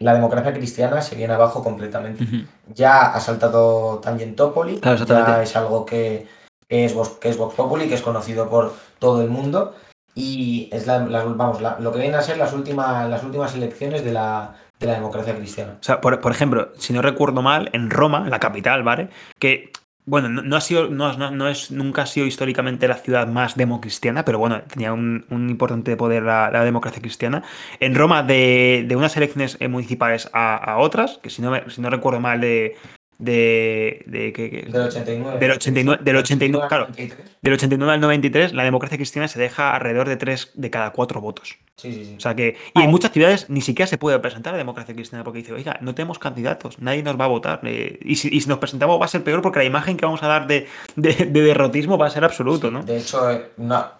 la 0.00 0.12
democracia 0.14 0.52
cristiana 0.52 1.00
se 1.00 1.14
viene 1.16 1.32
abajo 1.34 1.62
completamente. 1.62 2.26
Ya 2.74 3.12
ha 3.14 3.20
saltado 3.20 4.00
Tangentopoli, 4.00 4.80
Claro, 4.80 5.04
ya 5.06 5.42
es 5.42 5.56
algo 5.56 5.86
que, 5.86 6.26
que 6.68 6.84
es, 6.84 6.94
Vox- 6.94 7.18
que 7.20 7.28
es 7.30 7.38
Vox 7.38 7.54
Populi, 7.54 7.88
que 7.88 7.94
es 7.94 8.02
conocido 8.02 8.50
por 8.50 8.74
todo 8.98 9.22
el 9.22 9.30
mundo, 9.30 9.74
y 10.14 10.68
es 10.72 10.86
la, 10.86 10.98
la- 10.98 11.24
vamos, 11.24 11.62
la- 11.62 11.78
lo 11.78 11.92
que 11.92 12.00
vienen 12.00 12.18
a 12.18 12.22
ser 12.22 12.36
las 12.36 12.52
últimas, 12.52 13.08
las 13.08 13.22
últimas 13.22 13.54
elecciones 13.54 14.04
de 14.04 14.12
la, 14.12 14.56
la 14.86 14.94
democracia 14.94 15.34
cristiana. 15.36 15.76
O 15.80 15.82
sea, 15.82 16.00
por, 16.00 16.20
por 16.20 16.32
ejemplo, 16.32 16.70
si 16.78 16.92
no 16.92 17.02
recuerdo 17.02 17.42
mal, 17.42 17.70
en 17.72 17.90
Roma, 17.90 18.28
la 18.28 18.38
capital, 18.40 18.82
¿vale? 18.82 19.08
Que, 19.38 19.70
bueno, 20.06 20.28
no, 20.28 20.56
ha 20.56 20.60
sido, 20.60 20.88
no, 20.88 21.12
no- 21.30 21.48
es, 21.48 21.70
nunca 21.70 22.02
ha 22.02 22.06
sido 22.06 22.26
históricamente 22.26 22.86
la 22.88 22.96
ciudad 22.96 23.26
más 23.26 23.56
democristiana, 23.56 24.24
pero 24.24 24.38
bueno, 24.38 24.60
tenía 24.62 24.92
un, 24.92 25.24
un 25.30 25.48
importante 25.48 25.96
poder 25.96 26.22
la, 26.24 26.50
democracia 26.64 27.00
cristiana. 27.00 27.42
En 27.80 27.94
Roma, 27.94 28.22
de, 28.22 28.84
de 28.86 28.96
unas 28.96 29.16
elecciones 29.16 29.56
eh, 29.60 29.68
municipales 29.68 30.28
a, 30.32 30.56
a 30.56 30.76
otras, 30.78 31.18
que 31.22 31.30
si 31.30 31.40
no, 31.40 31.52
si 31.70 31.80
no 31.80 31.88
recuerdo 31.90 32.20
mal, 32.20 32.40
de. 32.40 32.76
De, 33.24 34.02
de. 34.06 34.66
Del 34.70 34.82
89. 34.82 35.38
Del 35.38 35.50
89, 35.50 36.02
del 36.04 36.16
89, 36.16 36.66
claro. 36.68 36.84
al 36.84 36.90
93. 36.92 37.36
Del 37.42 37.52
89 37.54 37.92
al 37.94 38.00
93, 38.00 38.52
la 38.54 38.64
democracia 38.64 38.96
cristiana 38.98 39.28
se 39.28 39.38
deja 39.40 39.74
alrededor 39.74 40.08
de 40.08 40.16
3 40.16 40.50
de 40.54 40.70
cada 40.70 40.90
4 40.90 41.20
votos. 41.20 41.58
Sí, 41.76 41.92
sí, 41.92 42.04
sí. 42.04 42.14
O 42.16 42.20
sea 42.20 42.34
que, 42.36 42.56
y 42.74 42.82
en 42.82 42.90
muchas 42.90 43.10
ciudades 43.12 43.50
ni 43.50 43.60
siquiera 43.60 43.86
se 43.88 43.98
puede 43.98 44.18
presentar 44.20 44.52
la 44.52 44.58
democracia 44.58 44.94
cristiana 44.94 45.24
porque 45.24 45.38
dice, 45.40 45.52
oiga, 45.52 45.76
no 45.80 45.94
tenemos 45.94 46.18
candidatos, 46.18 46.78
nadie 46.80 47.02
nos 47.02 47.18
va 47.18 47.24
a 47.24 47.28
votar. 47.28 47.60
eh, 47.64 47.98
y, 48.02 48.16
si, 48.16 48.28
y 48.28 48.40
si 48.40 48.48
nos 48.48 48.58
presentamos 48.58 49.00
va 49.00 49.06
a 49.06 49.08
ser 49.08 49.24
peor 49.24 49.42
porque 49.42 49.58
la 49.58 49.64
imagen 49.64 49.96
que 49.96 50.06
vamos 50.06 50.22
a 50.22 50.28
dar 50.28 50.46
de, 50.46 50.66
de- 50.96 51.14
de 51.26 51.40
derrotismo 51.40 51.98
va 51.98 52.06
a 52.06 52.10
ser 52.10 52.24
absoluto, 52.24 52.70
¿no? 52.70 52.82
De 52.84 52.98
hecho, 52.98 53.30
eh, 53.30 53.46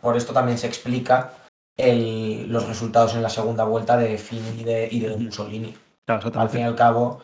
por 0.00 0.16
esto 0.16 0.32
también 0.32 0.58
se 0.58 0.66
explica 0.68 1.32
el- 1.76 2.50
los 2.52 2.66
resultados 2.68 3.14
en 3.14 3.22
la 3.22 3.28
segunda 3.28 3.64
vuelta 3.64 3.96
de 3.96 4.18
Fini 4.18 4.60
y 4.60 4.64
de, 4.64 4.88
y 4.90 5.00
de 5.00 5.16
Mussolini. 5.16 5.74
Claro, 6.06 6.30
Al 6.38 6.50
fin 6.50 6.60
y 6.60 6.64
al 6.64 6.74
cabo, 6.76 7.20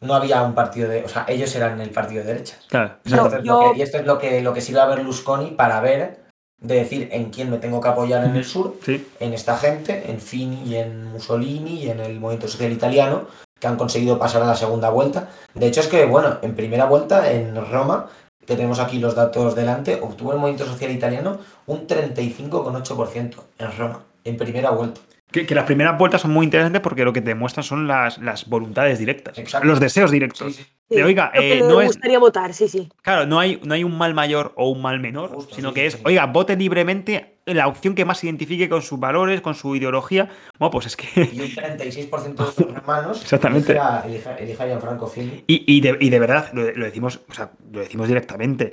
no 0.00 0.14
había 0.14 0.42
un 0.42 0.54
partido 0.54 0.88
de. 0.88 1.04
O 1.04 1.08
sea, 1.08 1.24
ellos 1.28 1.54
eran 1.56 1.80
el 1.80 1.90
partido 1.90 2.22
de 2.22 2.32
derechas. 2.32 2.64
Claro, 2.68 2.96
Y 3.04 3.10
No, 3.10 3.24
esto 3.26 3.36
es 3.38 3.44
yo- 3.44 3.62
lo 3.62 3.72
que- 3.72 3.78
y 3.78 3.82
esto 3.82 3.98
es 3.98 4.06
lo 4.06 4.18
que, 4.18 4.40
lo 4.42 4.54
que 4.54 4.60
sirve 4.60 4.80
a 4.80 4.86
Berlusconi 4.86 5.50
para 5.52 5.80
ver, 5.80 6.20
de 6.60 6.74
decir 6.74 7.08
en 7.12 7.30
quién 7.30 7.50
me 7.50 7.58
tengo 7.58 7.80
que 7.80 7.88
apoyar 7.88 8.24
en 8.24 8.34
el 8.36 8.44
sur, 8.44 8.74
sí. 8.84 9.06
en 9.20 9.32
esta 9.32 9.56
gente, 9.56 10.10
en 10.10 10.20
Fini 10.20 10.62
y 10.64 10.76
en 10.76 11.04
Mussolini 11.06 11.84
y 11.84 11.90
en 11.90 12.00
el 12.00 12.18
movimiento 12.18 12.48
social 12.48 12.72
italiano, 12.72 13.26
que 13.60 13.66
han 13.68 13.76
conseguido 13.76 14.18
pasar 14.18 14.42
a 14.42 14.46
la 14.46 14.56
segunda 14.56 14.90
vuelta. 14.90 15.28
De 15.54 15.66
hecho, 15.66 15.80
es 15.80 15.86
que, 15.88 16.04
bueno, 16.04 16.38
en 16.42 16.54
primera 16.56 16.84
vuelta, 16.86 17.30
en 17.32 17.54
Roma, 17.70 18.06
que 18.44 18.56
tenemos 18.56 18.80
aquí 18.80 18.98
los 18.98 19.14
datos 19.14 19.54
delante, 19.54 20.00
obtuvo 20.00 20.32
el 20.32 20.38
movimiento 20.38 20.64
social 20.66 20.90
italiano 20.90 21.38
un 21.66 21.86
35,8% 21.86 23.44
en 23.58 23.76
Roma, 23.76 24.00
en 24.24 24.36
primera 24.36 24.70
vuelta. 24.70 25.00
Que, 25.30 25.44
que 25.44 25.54
las 25.54 25.64
primeras 25.64 25.98
vueltas 25.98 26.22
son 26.22 26.30
muy 26.30 26.44
interesantes 26.44 26.80
porque 26.80 27.04
lo 27.04 27.12
que 27.12 27.20
te 27.20 27.34
muestran 27.34 27.62
son 27.62 27.86
las, 27.86 28.18
las 28.18 28.48
voluntades 28.48 28.98
directas, 28.98 29.38
Exacto. 29.38 29.66
los 29.66 29.78
deseos 29.78 30.10
directos. 30.10 30.54
Sí, 30.54 30.62
sí. 30.62 30.70
De, 30.88 31.04
oiga, 31.04 31.30
Lo 31.34 31.42
eh, 31.42 31.60
no 31.60 31.80
es, 31.82 31.88
gustaría 31.88 32.18
votar, 32.18 32.54
sí, 32.54 32.66
sí. 32.66 32.88
Claro, 33.02 33.26
no 33.26 33.38
hay, 33.38 33.60
no 33.62 33.74
hay 33.74 33.84
un 33.84 33.98
mal 33.98 34.14
mayor 34.14 34.54
o 34.56 34.70
un 34.70 34.80
mal 34.80 35.00
menor, 35.00 35.28
Justo, 35.30 35.54
sino 35.54 35.68
sí, 35.68 35.74
que 35.74 35.86
es, 35.86 35.94
sí. 35.94 36.00
oiga, 36.06 36.24
vote 36.24 36.56
libremente 36.56 37.38
la 37.54 37.66
opción 37.66 37.94
que 37.94 38.04
más 38.04 38.18
se 38.18 38.26
identifique 38.26 38.68
con 38.68 38.82
sus 38.82 38.98
valores, 38.98 39.40
con 39.40 39.54
su 39.54 39.74
ideología. 39.76 40.30
Bueno, 40.58 40.70
pues 40.70 40.86
es 40.86 40.96
que. 40.96 41.06
Y 41.14 41.40
un 41.40 41.48
36% 41.48 42.54
de 42.54 42.64
los 42.64 42.74
romanos 42.74 43.20
Exactamente. 43.22 43.72
elige 43.72 44.28
a, 44.28 45.08
Fini. 45.08 45.44
Y, 45.46 45.76
y 45.76 45.80
de, 45.80 45.96
y 46.00 46.10
de 46.10 46.18
verdad, 46.18 46.50
lo, 46.52 46.70
lo 46.72 46.84
decimos, 46.84 47.20
o 47.28 47.34
sea, 47.34 47.50
lo 47.70 47.80
decimos 47.80 48.08
directamente. 48.08 48.72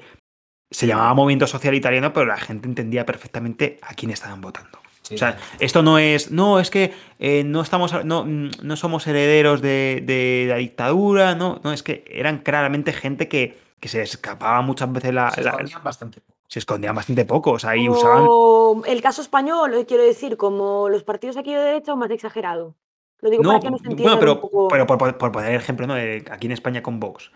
Se 0.72 0.88
llamaba 0.88 1.14
Movimiento 1.14 1.48
Social 1.48 1.76
Italiano, 1.76 2.12
pero 2.12 2.26
la 2.26 2.38
gente 2.38 2.68
entendía 2.68 3.06
perfectamente 3.06 3.80
a 3.82 3.94
quién 3.94 4.12
estaban 4.12 4.42
votando. 4.42 4.80
Sí, 5.08 5.16
O 5.16 5.18
sea, 5.20 5.38
esto 5.60 5.84
no 5.84 6.00
es. 6.00 6.32
No, 6.32 6.60
es 6.60 6.72
que 6.72 6.92
eh, 7.20 7.44
no 7.46 7.62
estamos. 7.62 7.94
No, 8.06 8.26
no 8.26 8.76
somos 8.76 9.06
herederos 9.06 9.62
de, 9.62 10.02
de 10.04 10.46
la 10.50 10.56
dictadura. 10.56 11.36
No, 11.36 11.62
no, 11.64 11.72
es 11.74 11.84
que 11.84 12.04
eran 12.10 12.40
claramente 12.40 12.92
gente 12.92 13.28
que, 13.28 13.56
que 13.80 13.88
se 13.88 14.02
escapaba 14.02 14.62
muchas 14.62 14.92
veces 14.92 15.14
la. 15.14 15.30
Se 15.32 15.44
la- 15.44 15.52
escondían 15.52 15.84
bastante 15.84 16.22
poco. 16.22 16.38
se 16.48 16.58
escondían 16.60 16.96
bastante 16.96 17.24
poco. 17.26 17.52
O 17.52 17.60
sea, 17.60 17.76
y 17.78 17.88
usaban. 17.88 18.26
Como 18.26 18.84
el 18.86 19.02
caso 19.04 19.22
español, 19.22 19.76
eh, 19.76 19.86
quiero 19.86 20.04
decir, 20.04 20.38
como 20.38 20.90
los 20.90 21.04
partidos 21.04 21.38
aquí 21.38 21.54
de 21.54 21.60
derecha 21.62 21.94
o 21.94 21.96
más 21.98 22.10
exagerado. 22.10 22.76
Lo 23.22 23.30
digo 23.30 23.44
No, 23.44 23.50
para 23.50 23.60
que 23.62 23.70
nos 23.70 23.82
bueno, 23.82 23.92
entiendan 23.92 24.20
pero, 24.20 24.34
un 24.34 24.42
poco. 24.42 24.68
pero 24.70 24.88
por, 24.88 24.98
por- 24.98 25.18
por 25.20 25.32
poner 25.32 25.52
el 25.52 25.58
ejemplo, 25.62 25.86
¿no? 25.88 25.94
de 25.94 26.26
aquí 26.32 26.48
en 26.48 26.52
España 26.54 26.82
con 26.84 27.00
Vox. 27.00 27.28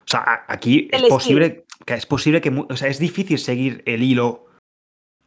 O 0.00 0.06
sea, 0.10 0.44
aquí 0.48 0.88
es 0.90 1.02
posible, 1.04 1.64
que 1.84 1.92
es 1.94 2.06
posible 2.06 2.40
que, 2.40 2.48
o 2.68 2.76
sea, 2.76 2.88
es 2.88 2.98
difícil 2.98 3.38
seguir 3.38 3.82
el 3.86 4.02
hilo, 4.02 4.46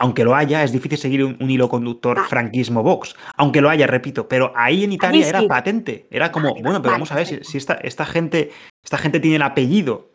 aunque 0.01 0.23
lo 0.23 0.35
haya, 0.35 0.63
es 0.63 0.71
difícil 0.71 0.97
seguir 0.97 1.23
un, 1.23 1.37
un 1.39 1.49
hilo 1.51 1.69
conductor 1.69 2.19
franquismo-Vox, 2.27 3.15
aunque 3.37 3.61
lo 3.61 3.69
haya, 3.69 3.85
repito, 3.85 4.27
pero 4.27 4.51
ahí 4.55 4.83
en 4.83 4.93
Italia 4.93 5.27
era 5.27 5.43
patente, 5.43 6.07
era 6.09 6.31
como, 6.31 6.55
bueno, 6.55 6.81
pero 6.81 6.93
vamos 6.93 7.11
a 7.11 7.15
ver 7.15 7.27
si, 7.27 7.43
si 7.43 7.59
esta, 7.59 7.75
esta 7.75 8.05
gente, 8.05 8.49
esta 8.83 8.97
gente 8.97 9.19
tiene 9.19 9.35
el 9.35 9.43
apellido 9.43 10.10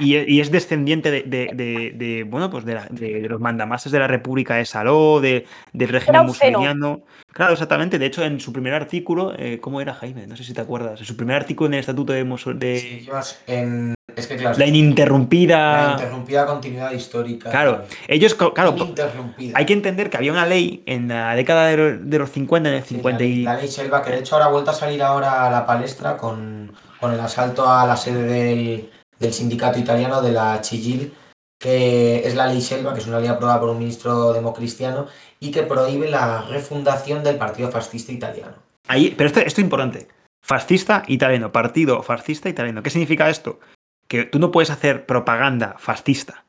y, 0.00 0.16
y- 0.16 0.24
y 0.36 0.40
es 0.40 0.50
descendiente 0.50 1.10
de, 1.10 1.22
de- 1.22 1.50
de- 1.54 1.92
de, 1.94 2.24
bueno, 2.24 2.50
pues 2.50 2.64
de, 2.64 2.74
la- 2.74 2.86
de- 2.90 3.20
de 3.22 3.28
los 3.28 3.40
mandamases 3.40 3.92
de 3.92 3.98
la 3.98 4.06
República 4.08 4.56
de 4.56 4.64
Saló, 4.64 5.20
de- 5.20 5.46
del 5.72 5.88
régimen 5.88 6.26
musulmaniano. 6.26 7.02
Claro, 7.32 7.52
exactamente. 7.52 7.98
De 7.98 8.06
hecho, 8.06 8.22
en 8.24 8.40
su 8.40 8.52
primer 8.52 8.74
artículo, 8.74 9.32
eh, 9.38 9.58
¿cómo 9.60 9.80
era 9.80 9.94
Jaime? 9.94 10.26
No 10.26 10.36
sé 10.36 10.44
si 10.44 10.52
te 10.52 10.60
acuerdas. 10.60 11.00
En 11.00 11.06
su 11.06 11.16
primer 11.16 11.36
artículo 11.36 11.68
en 11.68 11.74
el 11.74 11.80
Estatuto 11.80 12.12
de, 12.12 12.24
Musul- 12.26 12.58
de 12.58 12.78
Sí, 12.78 13.08
en- 13.46 13.94
es 14.14 14.26
que 14.26 14.36
claro, 14.36 14.58
la 14.58 14.66
la 14.66 14.66
ininterrumpida. 14.66 15.92
interrumpida 15.92 16.44
continuidad 16.46 16.92
histórica. 16.92 17.50
Claro, 17.50 17.84
ellos, 18.08 18.34
claro, 18.34 18.74
Ininterrumpida. 18.76 19.56
hay 19.58 19.64
que 19.64 19.72
entender 19.72 20.10
que 20.10 20.16
había 20.18 20.32
una 20.32 20.44
ley 20.44 20.82
en 20.84 21.08
la 21.08 21.34
década 21.34 21.66
de, 21.68 21.76
lo- 21.76 21.98
de 21.98 22.18
los 22.18 22.30
50, 22.30 22.68
en 22.68 22.74
el 22.76 22.82
Sí, 22.82 22.96
50 22.96 23.20
la, 23.20 23.24
y. 23.26 23.34
ley- 23.36 23.42
la 23.44 23.56
ley 23.56 23.68
Selva, 23.68 24.02
que 24.02 24.10
de 24.10 24.18
hecho 24.18 24.34
ahora 24.34 24.46
ha 24.46 24.50
vuelto 24.50 24.70
a 24.70 24.74
salir 24.74 25.02
ahora 25.02 25.46
a 25.46 25.50
la 25.50 25.64
palestra 25.64 26.18
con, 26.18 26.72
con 27.00 27.14
el 27.14 27.20
asalto 27.20 27.66
a 27.70 27.86
la 27.86 27.96
sede 27.96 28.24
del, 28.24 28.90
del 29.22 29.32
sindicato 29.32 29.78
italiano 29.78 30.20
de 30.20 30.32
la 30.32 30.60
Chigil, 30.60 31.14
que 31.58 32.26
es 32.26 32.34
la 32.34 32.48
ley 32.48 32.60
Selva, 32.60 32.92
que 32.92 33.00
es 33.00 33.06
una 33.06 33.20
ley 33.20 33.28
aprobada 33.28 33.60
por 33.60 33.70
un 33.70 33.78
ministro 33.78 34.34
democristiano 34.34 35.06
y 35.40 35.50
que 35.50 35.62
prohíbe 35.62 36.10
la 36.10 36.42
refundación 36.42 37.24
del 37.24 37.36
Partido 37.36 37.70
Fascista 37.70 38.12
Italiano. 38.12 38.56
Ahí, 38.88 39.14
pero 39.16 39.28
esto, 39.28 39.40
esto 39.40 39.60
es 39.60 39.64
importante. 39.64 40.08
Fascista 40.44 41.04
italiano, 41.06 41.52
partido 41.52 42.02
fascista 42.02 42.48
italiano. 42.48 42.82
¿Qué 42.82 42.90
significa 42.90 43.30
esto? 43.30 43.60
Que 44.08 44.24
tú 44.24 44.40
no 44.40 44.50
puedes 44.50 44.70
hacer 44.70 45.06
propaganda 45.06 45.76
fascista 45.78 46.44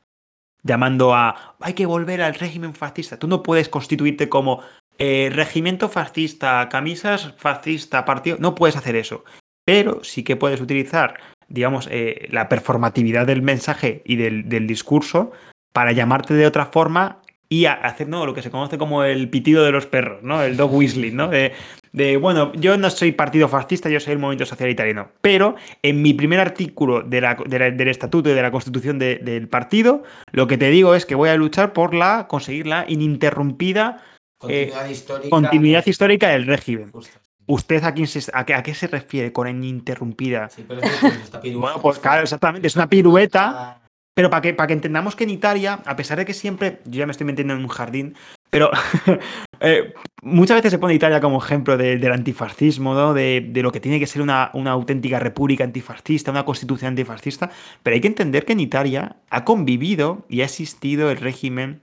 llamando 0.63 1.13
a 1.13 1.55
hay 1.59 1.73
que 1.73 1.85
volver 1.85 2.21
al 2.21 2.33
régimen 2.33 2.73
fascista. 2.73 3.19
Tú 3.19 3.27
no 3.27 3.43
puedes 3.43 3.69
constituirte 3.69 4.29
como 4.29 4.63
eh, 4.97 5.29
regimiento 5.31 5.89
fascista, 5.89 6.67
camisas 6.69 7.33
fascista, 7.37 8.05
partido. 8.05 8.37
No 8.39 8.55
puedes 8.55 8.77
hacer 8.77 8.95
eso. 8.95 9.23
Pero 9.65 10.03
sí 10.03 10.23
que 10.23 10.35
puedes 10.35 10.59
utilizar, 10.59 11.19
digamos, 11.47 11.87
eh, 11.91 12.27
la 12.31 12.49
performatividad 12.49 13.27
del 13.27 13.41
mensaje 13.41 14.01
y 14.05 14.15
del, 14.15 14.49
del, 14.49 14.67
discurso 14.67 15.31
para 15.73 15.91
llamarte 15.91 16.33
de 16.33 16.45
otra 16.45 16.67
forma 16.67 17.21
y 17.49 17.65
hacer 17.65 18.07
¿no? 18.07 18.25
lo 18.25 18.33
que 18.33 18.41
se 18.41 18.49
conoce 18.49 18.79
como 18.79 19.03
el 19.03 19.29
pitido 19.29 19.63
de 19.63 19.71
los 19.71 19.85
perros, 19.85 20.23
¿no? 20.23 20.41
El 20.41 20.57
dog 20.57 20.73
whistling, 20.73 21.15
¿no? 21.15 21.27
De, 21.27 21.51
de, 21.91 22.17
bueno, 22.17 22.51
yo 22.53 22.77
no 22.77 22.89
soy 22.89 23.11
partido 23.11 23.47
fascista, 23.47 23.89
yo 23.89 23.99
soy 23.99 24.13
el 24.13 24.19
movimiento 24.19 24.47
social 24.47 24.71
italiano. 24.71 25.09
Pero 25.21 25.55
en 25.83 26.01
mi 26.01 26.15
primer 26.15 26.39
artículo 26.39 27.03
de 27.03 27.21
la, 27.21 27.35
de 27.35 27.59
la, 27.59 27.69
del 27.69 27.87
estatuto 27.89 28.31
y 28.31 28.33
de 28.33 28.41
la 28.41 28.49
constitución 28.49 28.97
de, 28.97 29.17
del 29.17 29.47
partido, 29.47 30.01
lo 30.31 30.47
que 30.47 30.57
te 30.57 30.71
digo 30.71 30.95
es 30.95 31.05
que 31.05 31.13
voy 31.13 31.29
a 31.29 31.35
luchar 31.35 31.73
por 31.73 31.93
la 31.93 32.27
conseguir 32.27 32.65
la 32.65 32.85
ininterrumpida 32.87 34.01
continuidad, 34.39 34.87
eh, 34.87 34.91
histórica, 34.91 35.29
continuidad 35.29 35.85
histórica 35.85 36.29
del 36.29 36.47
régimen. 36.47 36.91
Justo. 36.91 37.19
¿Usted 37.45 37.83
a, 37.83 37.93
quién 37.93 38.07
se, 38.07 38.31
a, 38.33 38.45
qué, 38.45 38.53
a, 38.53 38.63
qué, 38.63 38.73
se 38.73 38.87
refiere 38.87 39.33
con 39.33 39.47
ininterrumpida? 39.47 40.49
Sí, 40.49 40.63
pero 40.67 40.81
es 40.81 41.03
esta 41.03 41.39
bueno, 41.39 41.81
pues 41.81 41.99
claro, 41.99 42.23
exactamente, 42.23 42.67
es 42.67 42.75
una 42.75 42.87
pirueta. 42.87 43.79
Pero 44.15 44.29
para 44.29 44.41
que, 44.41 44.53
para 44.53 44.67
que 44.67 44.73
entendamos 44.73 45.15
que 45.15 45.23
en 45.23 45.31
Italia, 45.31 45.79
a 45.85 45.95
pesar 45.95 46.19
de 46.19 46.25
que 46.25 46.35
siempre, 46.35 46.81
yo 46.85 46.99
ya 46.99 47.07
me 47.07 47.11
estoy 47.11 47.25
metiendo 47.25 47.55
en 47.55 47.61
un 47.61 47.67
jardín, 47.67 48.15
pero 48.51 48.69
eh, 49.59 49.91
muchas 50.21 50.57
veces 50.57 50.71
se 50.71 50.77
pone 50.77 50.93
Italia 50.93 51.19
como 51.19 51.43
ejemplo 51.43 51.77
de, 51.77 51.97
del 51.97 52.11
antifascismo, 52.11 52.93
¿no? 52.93 53.15
de, 53.15 53.43
de, 53.49 53.63
lo 53.63 53.71
que 53.71 53.79
tiene 53.79 53.99
que 53.99 54.05
ser 54.05 54.21
una, 54.21 54.51
una, 54.53 54.69
auténtica 54.69 55.17
república 55.17 55.63
antifascista, 55.63 56.29
una 56.29 56.45
constitución 56.45 56.89
antifascista, 56.89 57.49
pero 57.81 57.95
hay 57.95 58.01
que 58.01 58.07
entender 58.07 58.45
que 58.45 58.53
en 58.53 58.59
Italia 58.59 59.15
ha 59.31 59.43
convivido 59.43 60.27
y 60.29 60.41
ha 60.41 60.45
existido 60.45 61.09
el 61.09 61.17
régimen, 61.17 61.81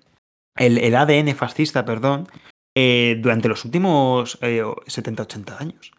el, 0.55 0.79
el 0.79 0.95
ADN 0.95 1.35
fascista, 1.35 1.85
perdón, 1.85 2.29
eh, 2.75 3.19
durante 3.21 3.49
los 3.49 3.65
últimos 3.65 4.39
eh, 4.43 4.63
70-80 4.63 5.61
años. 5.61 5.93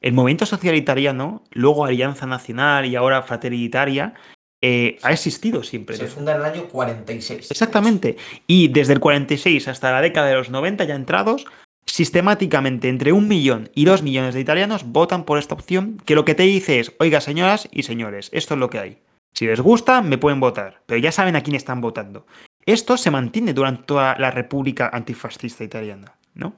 El 0.00 0.14
movimiento 0.14 0.46
social 0.46 0.74
italiano, 0.74 1.44
luego 1.50 1.84
Alianza 1.84 2.26
Nacional 2.26 2.86
y 2.86 2.96
ahora 2.96 3.22
Fratelli 3.22 3.62
Italia, 3.62 4.14
eh, 4.62 4.98
ha 5.02 5.12
existido 5.12 5.62
siempre. 5.62 5.96
Se 5.96 6.06
funda 6.06 6.32
en 6.32 6.40
el 6.40 6.44
año 6.44 6.68
46. 6.68 7.50
Exactamente. 7.50 8.16
Y 8.46 8.68
desde 8.68 8.92
el 8.94 9.00
46 9.00 9.68
hasta 9.68 9.92
la 9.92 10.02
década 10.02 10.28
de 10.28 10.34
los 10.34 10.50
90 10.50 10.84
ya 10.84 10.94
entrados, 10.94 11.46
sistemáticamente 11.86 12.88
entre 12.88 13.12
un 13.12 13.28
millón 13.28 13.70
y 13.74 13.84
dos 13.84 14.02
millones 14.02 14.34
de 14.34 14.40
italianos 14.40 14.84
votan 14.84 15.24
por 15.24 15.38
esta 15.38 15.54
opción 15.54 16.00
que 16.04 16.14
lo 16.14 16.24
que 16.24 16.34
te 16.34 16.42
dice 16.44 16.80
es, 16.80 16.92
oiga 16.98 17.20
señoras 17.20 17.68
y 17.72 17.82
señores, 17.82 18.28
esto 18.32 18.54
es 18.54 18.60
lo 18.60 18.70
que 18.70 18.78
hay. 18.78 18.98
Si 19.32 19.46
les 19.46 19.60
gusta, 19.60 20.02
me 20.02 20.18
pueden 20.18 20.40
votar, 20.40 20.82
pero 20.86 21.00
ya 21.00 21.12
saben 21.12 21.36
a 21.36 21.42
quién 21.42 21.56
están 21.56 21.80
votando. 21.80 22.26
Esto 22.66 22.96
se 22.96 23.10
mantiene 23.10 23.52
durante 23.52 23.84
toda 23.84 24.16
la 24.18 24.30
República 24.30 24.90
antifascista 24.92 25.64
italiana, 25.64 26.14
¿no? 26.34 26.54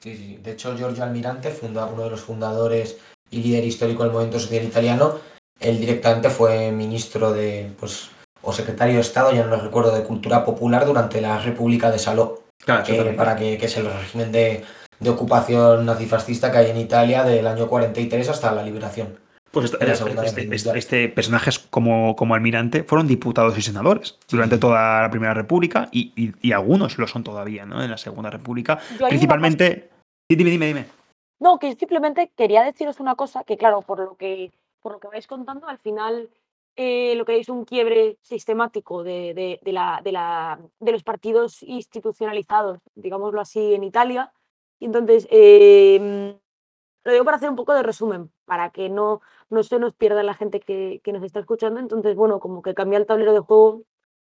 Sí, 0.00 0.16
sí. 0.16 0.40
De 0.42 0.52
hecho, 0.52 0.76
Giorgio 0.76 1.04
Almirante, 1.04 1.50
funda, 1.50 1.86
uno 1.86 2.04
de 2.04 2.10
los 2.10 2.20
fundadores 2.20 2.98
y 3.30 3.42
líder 3.42 3.64
histórico 3.64 4.02
del 4.02 4.12
movimiento 4.12 4.40
social 4.40 4.64
italiano, 4.64 5.20
él 5.60 5.78
directamente 5.78 6.28
fue 6.30 6.72
ministro 6.72 7.32
de, 7.32 7.70
pues, 7.78 8.10
o 8.42 8.52
secretario 8.52 8.96
de 8.96 9.00
Estado, 9.00 9.32
ya 9.32 9.44
no 9.44 9.56
lo 9.56 9.62
recuerdo, 9.62 9.94
de 9.94 10.02
Cultura 10.02 10.44
Popular 10.44 10.84
durante 10.84 11.20
la 11.20 11.38
República 11.38 11.90
de 11.90 11.98
Saló, 11.98 12.42
claro, 12.58 12.82
que, 12.84 13.04
para 13.12 13.36
que, 13.36 13.56
que, 13.56 13.66
es 13.66 13.76
el 13.76 13.86
régimen 13.86 14.32
de, 14.32 14.64
de, 14.98 15.10
ocupación 15.10 15.86
nazifascista 15.86 16.50
que 16.50 16.58
hay 16.58 16.70
en 16.70 16.78
Italia 16.78 17.22
del 17.22 17.46
año 17.46 17.68
43 17.68 18.28
hasta 18.28 18.52
la 18.52 18.64
liberación. 18.64 19.21
Pues 19.52 19.66
este, 19.66 19.90
este, 20.24 20.54
este, 20.54 20.78
este 20.78 21.08
personajes 21.10 21.58
como, 21.58 22.16
como, 22.16 22.34
almirante 22.34 22.84
fueron 22.84 23.06
diputados 23.06 23.56
y 23.58 23.62
senadores 23.62 24.18
sí. 24.26 24.36
durante 24.36 24.56
toda 24.56 25.02
la 25.02 25.10
Primera 25.10 25.34
República 25.34 25.88
y, 25.92 26.12
y, 26.16 26.32
y, 26.40 26.52
algunos 26.52 26.96
lo 26.96 27.06
son 27.06 27.22
todavía, 27.22 27.66
¿no? 27.66 27.82
En 27.82 27.90
la 27.90 27.98
Segunda 27.98 28.30
República. 28.30 28.80
Principalmente. 29.08 29.90
Sí, 30.28 30.36
dime, 30.36 30.50
dime, 30.50 30.66
dime. 30.66 30.86
No, 31.38 31.58
que 31.58 31.74
simplemente 31.74 32.30
quería 32.34 32.62
deciros 32.62 32.98
una 32.98 33.14
cosa 33.14 33.44
que, 33.44 33.58
claro, 33.58 33.82
por 33.82 33.98
lo 33.98 34.16
que 34.16 34.52
por 34.80 34.92
lo 34.92 35.00
que 35.00 35.08
vais 35.08 35.26
contando, 35.26 35.68
al 35.68 35.78
final 35.78 36.28
eh, 36.76 37.14
lo 37.16 37.24
que 37.24 37.38
es 37.38 37.48
un 37.48 37.64
quiebre 37.64 38.18
sistemático 38.22 39.04
de, 39.04 39.34
de, 39.34 39.60
de, 39.62 39.72
la, 39.72 40.00
de, 40.02 40.12
la, 40.12 40.60
de 40.80 40.92
los 40.92 41.04
partidos 41.04 41.62
institucionalizados, 41.62 42.80
digámoslo 42.94 43.40
así, 43.40 43.74
en 43.74 43.84
Italia. 43.84 44.32
Y 44.78 44.86
entonces, 44.86 45.28
eh, 45.30 46.36
lo 47.04 47.12
digo 47.12 47.24
para 47.24 47.36
hacer 47.36 47.50
un 47.50 47.56
poco 47.56 47.74
de 47.74 47.82
resumen, 47.82 48.30
para 48.44 48.70
que 48.70 48.88
no, 48.88 49.20
no 49.50 49.62
se 49.62 49.78
nos 49.78 49.94
pierda 49.94 50.22
la 50.22 50.34
gente 50.34 50.60
que, 50.60 51.00
que, 51.02 51.12
nos 51.12 51.22
está 51.22 51.40
escuchando. 51.40 51.80
Entonces, 51.80 52.16
bueno, 52.16 52.40
como 52.40 52.62
que 52.62 52.74
cambia 52.74 52.98
el 52.98 53.06
tablero 53.06 53.32
de 53.32 53.40
juego, 53.40 53.82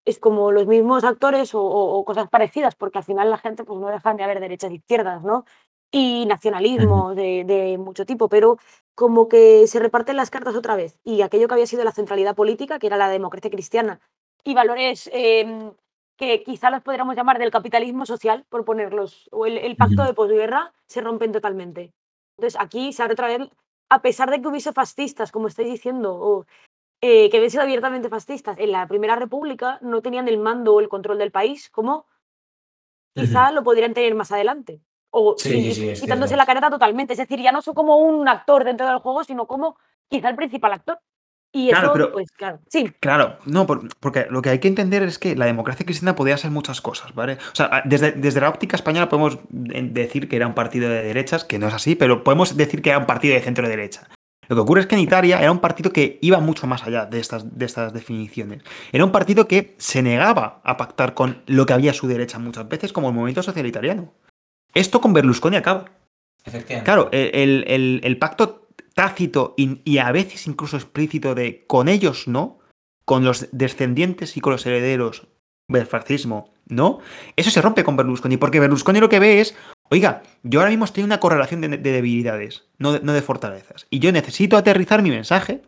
es 0.06 0.20
como 0.20 0.52
los 0.52 0.68
mismos 0.68 1.04
actores 1.04 1.56
o, 1.56 1.62
o, 1.64 1.98
o 1.98 2.06
cosas 2.06 2.30
parecidas, 2.30 2.76
porque 2.76 3.00
al 3.00 3.04
final 3.04 3.30
la 3.30 3.38
gente 3.38 3.64
pues, 3.64 3.80
no 3.80 3.88
dejan 3.90 4.18
de 4.18 4.24
haber 4.24 4.40
derechas 4.40 4.72
e 4.72 4.76
izquierdas, 4.76 5.24
¿no? 5.24 5.46
y 5.92 6.26
nacionalismo 6.26 7.16
de, 7.16 7.44
de, 7.46 7.78
mucho 7.78 8.06
tipo, 8.06 8.28
pero 8.28 8.58
como 8.96 9.30
que 9.30 9.66
se 9.68 9.80
reparten 9.80 10.18
las 10.18 10.30
cartas 10.30 10.56
otra 10.56 10.76
vez 10.76 11.00
y 11.04 11.22
aquello 11.22 11.48
que 11.48 11.54
había 11.54 11.68
sido 11.68 11.86
la 11.86 11.94
centralidad 11.94 12.36
política, 12.36 12.80
que 12.80 12.88
era 12.88 12.98
la 12.98 13.10
democracia 13.10 13.50
cristiana, 13.50 14.02
y 14.44 14.54
valores 14.54 15.10
eh, 15.14 15.72
que 16.18 16.44
quizá 16.44 16.70
los 16.70 16.82
podríamos 16.84 17.16
llamar 17.16 17.40
del 17.40 17.52
capitalismo 17.52 18.06
social, 18.06 18.46
por 18.50 18.66
ponerlos, 18.66 19.30
o 19.32 19.46
el, 19.46 19.58
el 19.58 19.76
pacto 19.78 20.04
de 20.04 20.14
posguerra, 20.14 20.74
se 20.88 21.02
rompen 21.02 21.32
totalmente. 21.32 21.94
Entonces 22.38 22.60
aquí 22.60 22.94
se 22.94 23.02
abre 23.04 23.14
otra 23.14 23.28
vez, 23.28 23.50
a 23.90 24.02
pesar 24.02 24.30
de 24.30 24.42
que 24.42 24.48
hubiese 24.48 24.74
fascistas, 24.74 25.32
como 25.32 25.48
estáis 25.48 25.70
diciendo, 25.70 26.16
o 26.16 26.46
eh, 27.02 27.30
que 27.30 27.38
habían 27.38 27.52
sido 27.52 27.64
abiertamente 27.64 28.10
fascistas, 28.10 28.58
en 28.58 28.72
la 28.72 28.88
Primera 28.88 29.16
República 29.16 29.80
no 29.82 30.02
tenían 30.02 30.28
el 30.28 30.38
mando 30.38 30.74
o 30.74 30.80
el 30.80 30.90
control 30.90 31.18
del 31.18 31.32
país, 31.32 31.70
como 31.70 32.08
quizá 33.14 33.44
uh 33.44 33.48
-huh. 33.48 33.54
lo 33.54 33.64
podrían 33.64 33.94
tener 33.94 34.16
más 34.16 34.32
adelante 34.32 34.82
o 35.18 35.36
sí, 35.38 35.74
sí, 35.74 35.96
sí, 35.96 36.02
quitándose 36.02 36.36
la 36.36 36.46
careta 36.46 36.70
totalmente. 36.70 37.14
Es 37.14 37.20
decir, 37.20 37.40
ya 37.40 37.54
no 37.54 37.62
soy 37.62 37.74
como 37.74 37.96
un 37.98 38.28
actor 38.28 38.66
dentro 38.66 38.86
del 38.86 38.98
juego, 38.98 39.24
sino 39.24 39.48
como 39.48 39.78
quizá 40.10 40.30
el 40.30 40.36
principal 40.36 40.74
actor. 40.74 41.00
Y 41.58 41.70
claro, 41.70 41.86
eso, 41.86 41.94
pero, 41.94 42.12
pues 42.12 42.32
claro, 42.34 42.60
sí. 42.68 42.92
Claro, 43.00 43.38
no, 43.46 43.66
porque 43.66 44.28
lo 44.30 44.42
que 44.42 44.50
hay 44.50 44.60
que 44.60 44.68
entender 44.68 45.04
es 45.04 45.18
que 45.18 45.38
la 45.38 45.46
democracia 45.46 45.86
cristiana 45.86 46.14
podía 46.14 46.36
ser 46.36 46.52
muchas 46.52 46.82
cosas, 46.82 47.16
¿vale? 47.16 47.38
O 47.54 47.56
sea, 47.56 47.82
desde, 47.86 48.12
desde 48.12 48.42
la 48.42 48.50
óptica 48.50 48.76
española 48.76 49.08
podemos 49.08 49.40
decir 49.50 50.28
que 50.28 50.36
era 50.36 50.48
un 50.48 50.54
partido 50.54 50.90
de 50.90 51.02
derechas, 51.02 51.46
que 51.46 51.58
no 51.58 51.70
es 51.70 51.74
así, 51.74 51.96
pero 51.96 52.26
podemos 52.26 52.58
decir 52.58 52.82
que 52.82 52.90
era 52.90 53.00
un 53.00 53.06
partido 53.06 53.36
de 53.36 53.40
centro-derecha. 53.40 54.10
Lo 54.50 54.58
que 54.58 54.62
ocurre 54.64 54.82
es 54.82 54.88
que 54.88 54.96
en 54.96 55.02
Italia 55.02 55.40
era 55.40 55.50
un 55.50 55.60
partido 55.60 55.94
que 55.94 56.20
iba 56.22 56.42
mucho 56.42 56.68
más 56.68 56.84
allá 56.84 57.06
de 57.06 57.22
estas, 57.22 57.58
de 57.58 57.66
estas 57.66 57.94
definiciones. 57.94 58.62
Era 58.92 59.06
un 59.06 59.14
partido 59.14 59.48
que 59.48 59.76
se 59.78 60.02
negaba 60.02 60.60
a 60.62 60.76
pactar 60.76 61.14
con 61.14 61.42
lo 61.46 61.66
que 61.66 61.72
había 61.72 61.92
a 61.92 61.94
su 61.94 62.10
derecha 62.10 62.38
muchas 62.38 62.68
veces, 62.68 62.92
como 62.92 63.08
el 63.08 63.16
movimiento 63.16 63.44
social 63.44 63.66
italiano. 63.66 64.12
Esto 64.74 65.00
con 65.00 65.14
Berlusconi 65.14 65.56
acaba. 65.56 65.86
Claro, 66.84 67.08
el, 67.14 67.64
el, 67.66 68.02
el 68.04 68.18
pacto 68.18 68.65
tácito 68.96 69.54
y, 69.58 69.82
y, 69.84 70.00
a 70.00 70.12
veces 70.12 70.48
incluso 70.48 70.78
explícito 70.78 71.36
de 71.36 71.66
con 71.68 71.88
ellos 71.88 72.28
no, 72.28 72.60
con 73.06 73.24
los 73.24 73.48
descendientes 73.52 74.38
y 74.38 74.42
con 74.42 74.54
los 74.54 74.66
herederos 74.66 75.28
del 75.68 75.86
fascismo, 75.86 76.54
¿no? 76.68 77.00
Eso 77.36 77.52
se 77.52 77.62
rompe 77.62 77.84
con 77.84 77.98
Berlusconi, 77.98 78.38
porque 78.38 78.60
Berlusconi 78.60 79.00
lo 79.00 79.10
que 79.10 79.20
ve 79.20 79.42
es, 79.42 79.56
oiga, 79.90 80.24
yo 80.44 80.60
ahora 80.60 80.70
mismo 80.70 80.86
estoy 80.86 81.02
en 81.02 81.08
una 81.08 81.20
correlación 81.20 81.62
de, 81.62 81.70
de 81.70 81.92
debilidades, 81.92 82.68
no 82.78 82.94
de, 82.94 83.02
no 83.02 83.14
de 83.14 83.22
fortalezas, 83.22 83.86
y 83.90 84.00
yo 84.00 84.12
necesito 84.12 84.58
aterrizar 84.58 85.02
mi 85.02 85.10
mensaje 85.10 85.62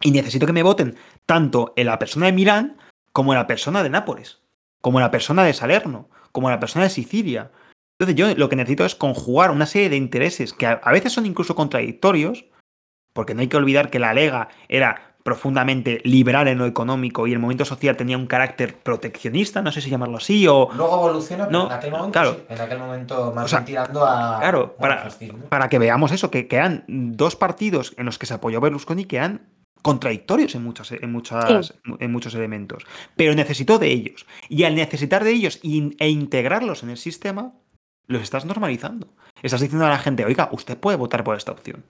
y 0.00 0.10
necesito 0.10 0.46
que 0.46 0.52
me 0.52 0.62
voten 0.62 0.96
tanto 1.26 1.72
en 1.76 1.86
la 1.86 1.98
persona 1.98 2.26
de 2.26 2.32
Milán 2.32 2.76
como 3.12 3.32
en 3.32 3.38
la 3.38 3.46
persona 3.46 3.82
de 3.82 3.90
Nápoles, 3.90 4.42
como 4.80 4.98
en 4.98 5.04
la 5.04 5.10
persona 5.10 5.42
de 5.42 5.54
Salerno, 5.54 6.08
como 6.30 6.48
en 6.48 6.54
la 6.54 6.60
persona 6.60 6.84
de 6.84 6.90
Sicilia, 6.90 7.50
entonces 7.98 8.16
yo 8.16 8.32
lo 8.36 8.48
que 8.48 8.56
necesito 8.56 8.84
es 8.84 8.94
conjugar 8.94 9.50
una 9.50 9.66
serie 9.66 9.90
de 9.90 9.96
intereses 9.96 10.52
que 10.52 10.66
a, 10.66 10.92
veces 10.92 11.12
son 11.12 11.26
incluso 11.26 11.56
contradictorios, 11.56 12.44
porque 13.12 13.34
no 13.34 13.40
hay 13.40 13.48
que 13.48 13.56
olvidar 13.56 13.90
que 13.90 13.98
la 13.98 14.14
Lega 14.14 14.48
era 14.68 15.08
profundamente 15.22 16.00
liberal 16.04 16.48
en 16.48 16.56
lo 16.56 16.64
económico 16.64 17.26
y 17.26 17.32
el 17.32 17.38
movimiento 17.38 17.66
social 17.66 17.96
tenía 17.98 18.16
un 18.16 18.26
carácter 18.26 18.76
proteccionista, 18.78 19.60
no 19.60 19.70
sé 19.70 19.82
si 19.82 19.90
llamarlo 19.90 20.16
así, 20.16 20.46
o... 20.48 20.70
Luego 20.74 21.08
evoluciona, 21.08 21.46
pero 21.46 21.58
no, 21.58 21.66
en 21.66 21.72
aquel 21.72 21.90
momento, 21.90 22.12
claro, 22.12 22.32
sí, 22.32 22.42
en 22.48 22.60
aquel 22.60 22.78
momento 22.78 23.32
más 23.34 23.44
o 23.44 23.48
sea, 23.48 23.64
tirando 23.64 24.06
a... 24.06 24.38
Claro, 24.40 24.74
para, 24.76 25.08
para 25.50 25.68
que 25.68 25.78
veamos 25.78 26.12
eso, 26.12 26.30
que, 26.30 26.48
que 26.48 26.56
eran 26.56 26.84
dos 26.86 27.36
partidos 27.36 27.92
en 27.98 28.06
los 28.06 28.18
que 28.18 28.24
se 28.24 28.32
apoyó 28.32 28.60
Berlusconi 28.62 29.04
que 29.04 29.16
eran 29.16 29.42
contradictorios 29.82 30.54
en, 30.54 30.64
muchas, 30.64 30.92
en, 30.92 31.12
muchas, 31.12 31.66
sí. 31.66 31.74
en 31.98 32.10
muchos 32.10 32.34
elementos, 32.34 32.86
pero 33.16 33.34
necesitó 33.34 33.78
de 33.78 33.88
ellos. 33.88 34.26
Y 34.48 34.64
al 34.64 34.74
necesitar 34.74 35.24
de 35.24 35.32
ellos 35.32 35.60
e 35.62 36.08
integrarlos 36.08 36.82
en 36.82 36.90
el 36.90 36.96
sistema, 36.96 37.52
los 38.06 38.22
estás 38.22 38.44
normalizando. 38.44 39.08
Estás 39.42 39.60
diciendo 39.60 39.86
a 39.86 39.90
la 39.90 39.98
gente, 39.98 40.24
oiga, 40.24 40.48
usted 40.52 40.78
puede 40.78 40.96
votar 40.96 41.22
por 41.22 41.36
esta 41.36 41.52
opción. 41.52 41.84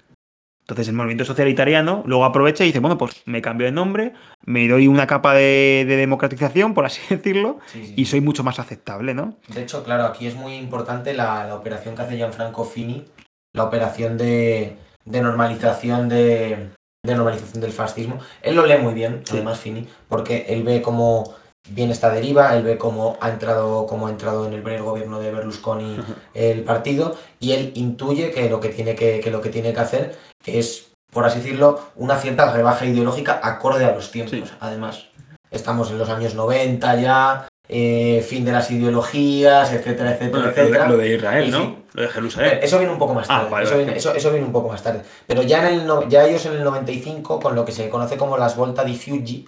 Entonces 0.69 0.89
el 0.89 0.95
movimiento 0.97 1.25
social 1.25 1.49
italiano 1.49 2.03
luego 2.05 2.27
aprovecha 2.27 2.63
y 2.63 2.67
dice, 2.67 2.81
bueno, 2.81 2.99
pues 2.99 3.23
me 3.25 3.41
cambio 3.41 3.65
de 3.65 3.73
nombre, 3.73 4.13
me 4.45 4.69
doy 4.69 4.87
una 4.87 5.07
capa 5.07 5.33
de, 5.33 5.87
democratización, 5.89 6.75
por 6.75 6.85
así 6.85 7.01
decirlo, 7.09 7.59
y 7.97 8.05
soy 8.05 8.21
mucho 8.21 8.45
más 8.45 8.59
aceptable, 8.59 9.15
¿no? 9.15 9.39
De 9.49 9.63
hecho, 9.63 9.83
claro, 9.83 10.05
aquí 10.05 10.27
es 10.27 10.35
muy 10.35 10.57
importante 10.57 11.15
la, 11.15 11.55
operación 11.55 11.97
que 11.97 12.03
hace 12.03 12.17
Gianfranco 12.17 12.65
Fini, 12.67 13.07
la 13.55 13.65
operación 13.65 14.19
de, 14.19 14.77
normalización 15.07 16.11
de, 16.11 16.69
normalización 17.03 17.63
del 17.63 17.73
fascismo. 17.73 18.19
Él 18.43 18.55
lo 18.55 18.67
lee 18.67 18.77
muy 18.77 18.93
bien, 18.93 19.23
además 19.31 19.61
Fini, 19.61 19.89
porque 20.07 20.45
él 20.51 20.65
ve 20.65 20.83
cómo 20.83 21.35
viene 21.69 21.93
esta 21.93 22.11
deriva, 22.11 22.55
él 22.57 22.63
ve 22.63 22.79
cómo 22.79 23.17
ha 23.21 23.29
entrado, 23.29 23.87
cómo 23.87 24.07
ha 24.07 24.11
entrado 24.11 24.47
en 24.47 24.53
el 24.53 24.63
primer 24.63 24.83
gobierno 24.83 25.21
de 25.21 25.33
Berlusconi 25.33 25.99
el 26.35 26.65
partido, 26.65 27.17
y 27.41 27.53
él 27.53 27.73
intuye 27.75 28.31
que 28.31 28.49
lo 28.49 28.61
que 28.61 28.69
tiene 28.69 28.95
que, 28.95 29.21
que 29.21 29.31
lo 29.31 29.41
que, 29.41 29.51
tiene 29.51 29.73
que 29.73 29.81
hacer 29.81 30.19
es, 30.47 30.89
por 31.11 31.25
así 31.25 31.41
decirlo, 31.41 31.81
una 31.97 32.17
cierta 32.17 32.53
rebaja 32.53 32.87
ideológica 32.87 33.41
acorde 33.43 33.85
a 33.85 33.95
los 33.95 34.11
tiempos. 34.11 34.53
Además, 34.61 35.07
estamos 35.51 35.91
en 35.91 35.99
los 35.99 36.09
años 36.09 36.35
90 36.35 37.01
ya, 37.01 37.49
eh, 37.69 38.25
fin 38.27 38.47
de 38.47 38.53
las 38.53 38.71
ideologías, 38.71 39.71
etcétera, 39.73 40.13
etcétera, 40.13 40.51
etcétera. 40.51 40.89
Lo 40.89 40.97
de 40.97 41.17
Israel, 41.17 41.51
¿no? 41.51 41.77
Lo 41.93 42.03
de 42.03 42.09
Jerusalén. 42.09 42.61
Eso 42.63 42.79
viene 42.79 42.93
un 42.93 42.99
poco 42.99 43.13
más 43.13 43.27
ah, 43.29 43.47
tarde. 43.51 43.65
eso, 43.97 44.31
Viene, 44.31 44.47
un 44.47 44.53
poco 44.53 44.69
más 44.69 44.83
tarde. 44.83 45.03
Pero 45.27 45.43
ya, 45.43 45.69
en 45.69 45.81
el, 45.81 46.09
ya 46.09 46.27
ellos 46.27 46.47
en 46.47 46.55
el 46.55 46.65
95, 46.65 47.39
con 47.39 47.55
lo 47.55 47.67
que 47.67 47.73
se 47.73 47.91
conoce 47.91 48.17
como 48.17 48.39
las 48.39 48.57
Volta 48.57 48.85
di 48.85 48.97
Fiuggi, 48.97 49.47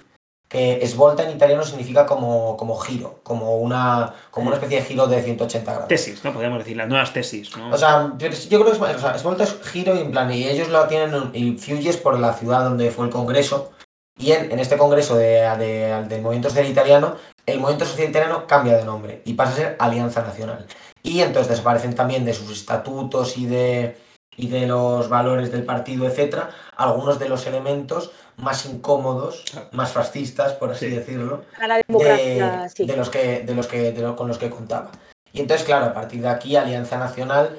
que 0.50 0.84
svolta 0.88 1.22
en 1.22 1.30
italiano 1.30 1.62
significa 1.62 2.04
como, 2.04 2.56
como 2.56 2.76
giro, 2.76 3.20
como 3.22 3.58
una, 3.58 4.12
como 4.32 4.48
una 4.48 4.56
especie 4.56 4.80
de 4.80 4.84
giro 4.84 5.06
de 5.06 5.22
180 5.22 5.70
grados. 5.70 5.88
Tesis, 5.88 6.24
¿no? 6.24 6.32
Podríamos 6.32 6.58
decir, 6.58 6.76
las 6.76 6.88
nuevas 6.88 7.12
tesis, 7.12 7.56
¿no? 7.56 7.70
O 7.70 7.78
sea, 7.78 8.14
yo, 8.18 8.28
creo 8.28 8.64
que 8.64 8.72
es, 8.72 8.80
o 8.80 8.98
sea, 8.98 9.16
svolta 9.16 9.44
es 9.44 9.56
giro 9.62 9.94
y 9.94 10.00
en 10.00 10.10
plan, 10.10 10.28
y 10.32 10.48
ellos 10.48 10.68
lo 10.68 10.88
tienen, 10.88 11.30
y 11.34 11.52
Fiuggi 11.52 11.88
es 11.88 11.98
por 11.98 12.18
la 12.18 12.32
ciudad 12.32 12.64
donde 12.64 12.90
fue 12.90 13.06
el 13.06 13.12
congreso, 13.12 13.70
y 14.18 14.32
en, 14.32 14.50
en 14.50 14.58
este 14.58 14.76
congreso 14.76 15.14
de, 15.14 15.48
de, 15.56 16.04
del 16.08 16.20
movimiento 16.20 16.48
social 16.48 16.66
italiano, 16.66 17.14
el 17.46 17.60
movimiento 17.60 17.84
social 17.84 18.08
italiano 18.08 18.48
cambia 18.48 18.76
de 18.76 18.84
nombre 18.84 19.22
y 19.24 19.34
pasa 19.34 19.52
a 19.52 19.54
ser 19.54 19.76
Alianza 19.78 20.22
Nacional. 20.22 20.66
Y 21.04 21.20
entonces 21.20 21.48
desaparecen 21.48 21.94
también 21.94 22.24
de 22.24 22.34
sus 22.34 22.50
estatutos 22.50 23.38
y 23.38 23.46
de, 23.46 23.96
y 24.36 24.48
de 24.48 24.66
los 24.66 25.08
valores 25.08 25.52
del 25.52 25.64
partido, 25.64 26.06
etcétera, 26.06 26.50
algunos 26.76 27.20
de 27.20 27.28
los 27.28 27.46
elementos 27.46 28.10
más 28.42 28.66
incómodos, 28.66 29.44
más 29.72 29.92
fascistas, 29.92 30.54
por 30.54 30.70
así 30.70 30.88
decirlo, 30.88 31.44
de, 31.58 32.96
los 32.96 33.10
que, 33.10 33.42
de 33.44 33.54
los 33.54 33.66
que, 33.66 34.14
con 34.16 34.28
los 34.28 34.38
que 34.38 34.50
contaba. 34.50 34.90
Y 35.32 35.40
entonces, 35.40 35.66
claro, 35.66 35.86
a 35.86 35.94
partir 35.94 36.22
de 36.22 36.28
aquí, 36.28 36.56
Alianza 36.56 36.98
Nacional 36.98 37.58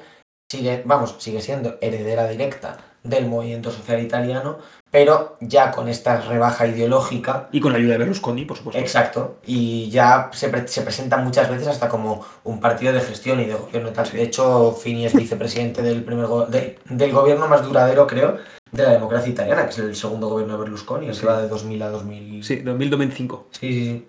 sigue, 0.50 0.82
vamos, 0.84 1.16
sigue 1.18 1.40
siendo 1.40 1.78
heredera 1.80 2.28
directa 2.28 2.78
del 3.02 3.26
movimiento 3.26 3.70
social 3.70 4.00
italiano, 4.00 4.58
pero 4.90 5.36
ya 5.40 5.72
con 5.72 5.88
esta 5.88 6.20
rebaja 6.20 6.66
ideológica. 6.66 7.48
Y 7.50 7.60
con 7.60 7.72
la 7.72 7.78
ayuda 7.78 7.92
de 7.92 7.98
Berlusconi, 7.98 8.44
por 8.44 8.58
supuesto. 8.58 8.80
Exacto. 8.80 9.38
Y 9.44 9.90
ya 9.90 10.30
se, 10.32 10.68
se 10.68 10.82
presenta 10.82 11.16
muchas 11.16 11.50
veces 11.50 11.66
hasta 11.66 11.88
como 11.88 12.24
un 12.44 12.60
partido 12.60 12.92
de 12.92 13.00
gestión 13.00 13.40
y 13.40 13.46
de 13.46 13.54
gobierno 13.54 13.90
tal. 13.90 14.10
De 14.10 14.22
hecho, 14.22 14.72
Fini 14.72 15.06
es 15.06 15.14
vicepresidente 15.14 15.82
del, 15.82 16.04
primer 16.04 16.26
del 16.28 17.12
gobierno 17.12 17.48
más 17.48 17.64
duradero, 17.64 18.06
creo, 18.06 18.38
de 18.72 18.82
la 18.82 18.90
democracia 18.92 19.30
italiana, 19.30 19.64
que 19.66 19.70
es 19.70 19.78
el 19.78 19.94
segundo 19.94 20.28
gobierno 20.28 20.54
de 20.54 20.64
Berlusconi, 20.64 21.06
el 21.06 21.18
que 21.18 21.26
va 21.26 21.42
de 21.42 21.48
2000 21.48 21.82
a 21.82 21.90
2000. 21.90 22.44
Sí, 22.44 22.56
2005 22.56 23.48
Sí, 23.52 23.72
sí, 23.72 23.84
sí. 23.84 24.08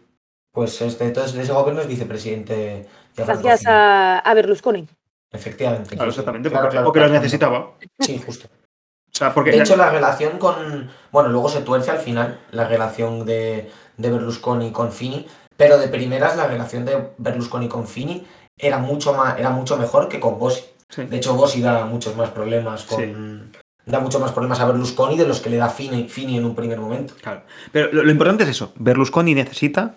Pues 0.52 0.82
este, 0.82 1.06
entonces 1.06 1.36
ese 1.36 1.52
gobierno 1.52 1.82
es 1.82 1.88
vicepresidente. 1.88 2.88
Gracias 3.16 3.64
a, 3.68 4.32
Berlusconi. 4.34 4.88
Efectivamente. 5.32 5.96
Claro, 5.96 6.12
exactamente, 6.12 6.50
porque, 6.50 7.00
lo 7.00 7.10
necesitaba. 7.10 7.74
Sí, 8.00 8.22
justo. 8.24 8.48
O 8.48 9.16
sea, 9.16 9.34
porque 9.34 9.52
de 9.52 9.60
hecho, 9.60 9.76
la 9.76 9.90
relación 9.90 10.38
con. 10.38 10.90
Bueno, 11.12 11.30
luego 11.30 11.50
se 11.50 11.62
tuerce 11.62 11.92
al 11.92 11.98
final 11.98 12.40
la 12.52 12.68
relación 12.68 13.26
de, 13.26 13.70
de 13.98 14.12
Berlusconi 14.12 14.72
con 14.72 14.92
Fini, 14.92 15.28
pero 15.58 15.78
de 15.78 15.88
primeras 15.88 16.38
la 16.38 16.48
relación 16.48 16.86
de 16.86 17.10
Berlusconi 17.18 17.68
con 17.68 17.88
Fini 17.88 18.26
era 18.58 18.78
mucho, 18.78 19.14
más, 19.14 19.40
era 19.40 19.50
mucho 19.50 19.76
mejor 19.78 20.08
que 20.08 20.20
con 20.20 20.40
Bossi. 20.40 20.64
De 20.96 21.18
hecho, 21.18 21.34
Bossi 21.34 21.62
da 21.62 21.86
muchos 21.86 22.16
más 22.16 22.30
problemas 22.30 22.84
con, 22.84 23.52
da 23.86 24.00
mucho 24.00 24.20
más 24.20 24.32
problemas 24.32 24.60
a 24.60 24.66
Berlusconi 24.66 25.18
de 25.18 25.28
los 25.28 25.40
que 25.40 25.50
le 25.50 25.58
da 25.58 25.70
Fini, 25.70 26.38
en 26.38 26.46
un 26.46 26.56
primer 26.56 26.80
momento. 26.80 27.14
Claro. 27.22 27.44
Pero 27.72 27.92
lo, 27.92 28.10
importante 28.10 28.44
es 28.44 28.50
eso. 28.50 28.74
Berlusconi 28.78 29.34
necesita 29.34 29.96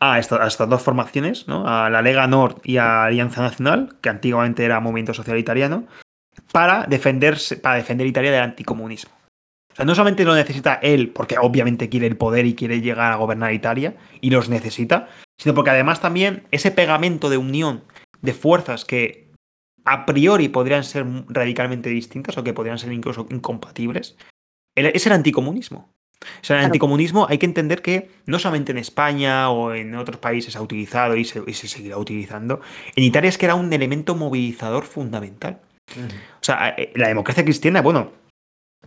a, 0.00 0.18
estas 0.18 0.68
dos 0.68 0.82
formaciones, 0.82 1.46
¿no? 1.48 1.66
a 1.66 1.90
la 1.90 2.02
Lega 2.02 2.26
Nord 2.26 2.60
y 2.64 2.78
a 2.78 3.04
Alianza 3.04 3.42
Nacional, 3.42 3.96
que 4.00 4.08
antiguamente 4.08 4.64
era 4.64 4.80
Movimiento 4.80 5.14
Social 5.14 5.38
Italiano, 5.38 5.86
para, 6.52 6.86
defenderse, 6.86 7.56
para 7.56 7.76
defender 7.76 8.06
Italia 8.06 8.30
del 8.30 8.42
anticomunismo. 8.42 9.12
O 9.72 9.76
sea, 9.76 9.84
no 9.84 9.94
solamente 9.94 10.24
lo 10.24 10.34
necesita 10.34 10.74
él, 10.74 11.10
porque 11.10 11.36
obviamente 11.38 11.90
quiere 11.90 12.06
el 12.06 12.16
poder 12.16 12.46
y 12.46 12.54
quiere 12.54 12.80
llegar 12.80 13.12
a 13.12 13.16
gobernar 13.16 13.52
Italia, 13.52 13.96
y 14.22 14.30
los 14.30 14.48
necesita, 14.48 15.08
sino 15.36 15.54
porque 15.54 15.70
además 15.70 16.00
también 16.00 16.44
ese 16.50 16.70
pegamento 16.70 17.28
de 17.28 17.36
unión 17.36 17.84
de 18.22 18.32
fuerzas 18.32 18.86
que 18.86 19.25
a 19.86 20.04
priori 20.04 20.48
podrían 20.48 20.84
ser 20.84 21.06
radicalmente 21.28 21.88
distintas 21.88 22.36
o 22.36 22.44
que 22.44 22.52
podrían 22.52 22.78
ser 22.78 22.92
incluso 22.92 23.26
incompatibles, 23.30 24.16
es 24.74 25.06
el 25.06 25.12
anticomunismo. 25.12 25.88
O 26.20 26.44
sea, 26.44 26.58
el 26.58 26.64
anticomunismo 26.64 27.26
hay 27.28 27.38
que 27.38 27.46
entender 27.46 27.82
que 27.82 28.10
no 28.26 28.38
solamente 28.38 28.72
en 28.72 28.78
España 28.78 29.50
o 29.50 29.74
en 29.74 29.94
otros 29.94 30.18
países 30.18 30.56
ha 30.56 30.62
utilizado 30.62 31.16
y 31.16 31.24
se, 31.24 31.42
seguirá 31.54 31.98
utilizando, 31.98 32.60
en 32.94 33.04
Italia 33.04 33.28
es 33.28 33.38
que 33.38 33.46
era 33.46 33.54
un 33.54 33.72
elemento 33.72 34.14
movilizador 34.16 34.84
fundamental. 34.84 35.60
O 35.94 36.44
sea, 36.44 36.74
eh, 36.76 36.92
la 36.96 37.08
democracia 37.08 37.44
cristiana, 37.44 37.80
bueno, 37.80 38.10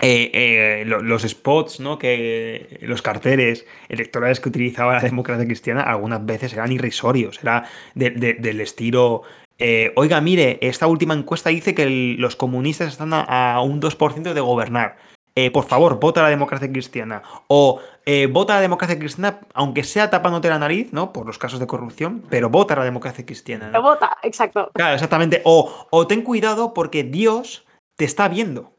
eh, 0.02 0.32
eh, 0.34 0.84
los 0.86 1.24
spots, 1.24 1.80
¿no? 1.80 1.97
Que 1.97 2.80
los 2.82 3.02
carteles 3.02 3.66
electorales 3.88 4.39
que 4.39 4.50
utilizaba 4.50 4.95
la 4.95 5.02
democracia 5.02 5.45
cristiana 5.45 5.82
algunas 5.84 6.26
veces 6.26 6.54
eran 6.54 6.72
irrisorios, 6.72 7.39
era 7.41 7.70
del 7.95 8.62
estilo 8.62 9.24
eh, 9.60 9.91
oiga, 9.95 10.22
mire, 10.22 10.57
esta 10.62 10.88
última 10.88 11.14
encuesta 11.14 11.49
dice 11.49 11.76
que 11.76 12.16
los 12.18 12.36
comunistas 12.38 12.88
están 12.88 13.12
a, 13.14 13.62
un 13.62 13.82
2% 13.82 14.34
de 14.34 14.41
gobernar. 14.41 14.97
Eh, 15.36 15.51
por 15.51 15.66
favor, 15.66 15.99
vota 15.99 16.22
a 16.22 16.24
la 16.24 16.30
democracia 16.30 16.72
cristiana. 16.72 17.22
O 17.47 17.80
eh, 18.05 18.28
vota 18.28 18.53
a 18.53 18.55
la 18.57 18.62
democracia 18.62 18.97
cristiana, 18.97 19.41
aunque 19.53 19.84
sea 19.84 20.10
tapándote 20.10 20.49
la 20.49 20.60
nariz, 20.60 20.91
¿no? 20.91 21.14
Por 21.14 21.26
los 21.26 21.38
casos 21.38 21.60
de 21.60 21.68
corrupción, 21.68 22.24
pero 22.30 22.49
vota 22.49 22.74
a 22.74 22.78
la 22.78 22.86
democracia 22.86 23.26
cristiana. 23.26 23.78
vota, 23.80 24.18
exacto. 24.24 24.72
Claro, 24.74 24.95
exactamente. 24.95 25.41
O, 25.43 25.88
o 25.89 26.07
ten 26.07 26.24
cuidado 26.24 26.74
porque 26.74 27.03
Dios 27.03 27.66
te 27.95 28.05
está 28.05 28.28
viendo. 28.30 28.74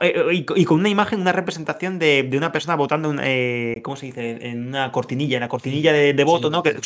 Eh, 0.00 0.14
eh, 0.30 0.44
y, 0.54 0.64
con 0.64 0.80
una 0.80 0.88
imagen, 0.88 1.20
una 1.20 1.32
representación 1.32 1.98
de, 1.98 2.28
una 2.36 2.52
persona 2.52 2.76
votando, 2.76 3.14
eh, 3.22 3.80
¿cómo 3.82 3.96
se 3.96 4.06
dice? 4.06 4.38
En 4.48 4.68
una 4.68 4.92
cortinilla, 4.92 5.36
en 5.36 5.40
la 5.40 5.48
cortinilla 5.48 5.92
de, 5.92 6.24
voto, 6.24 6.50
¿no? 6.50 6.62
Que, 6.62 6.76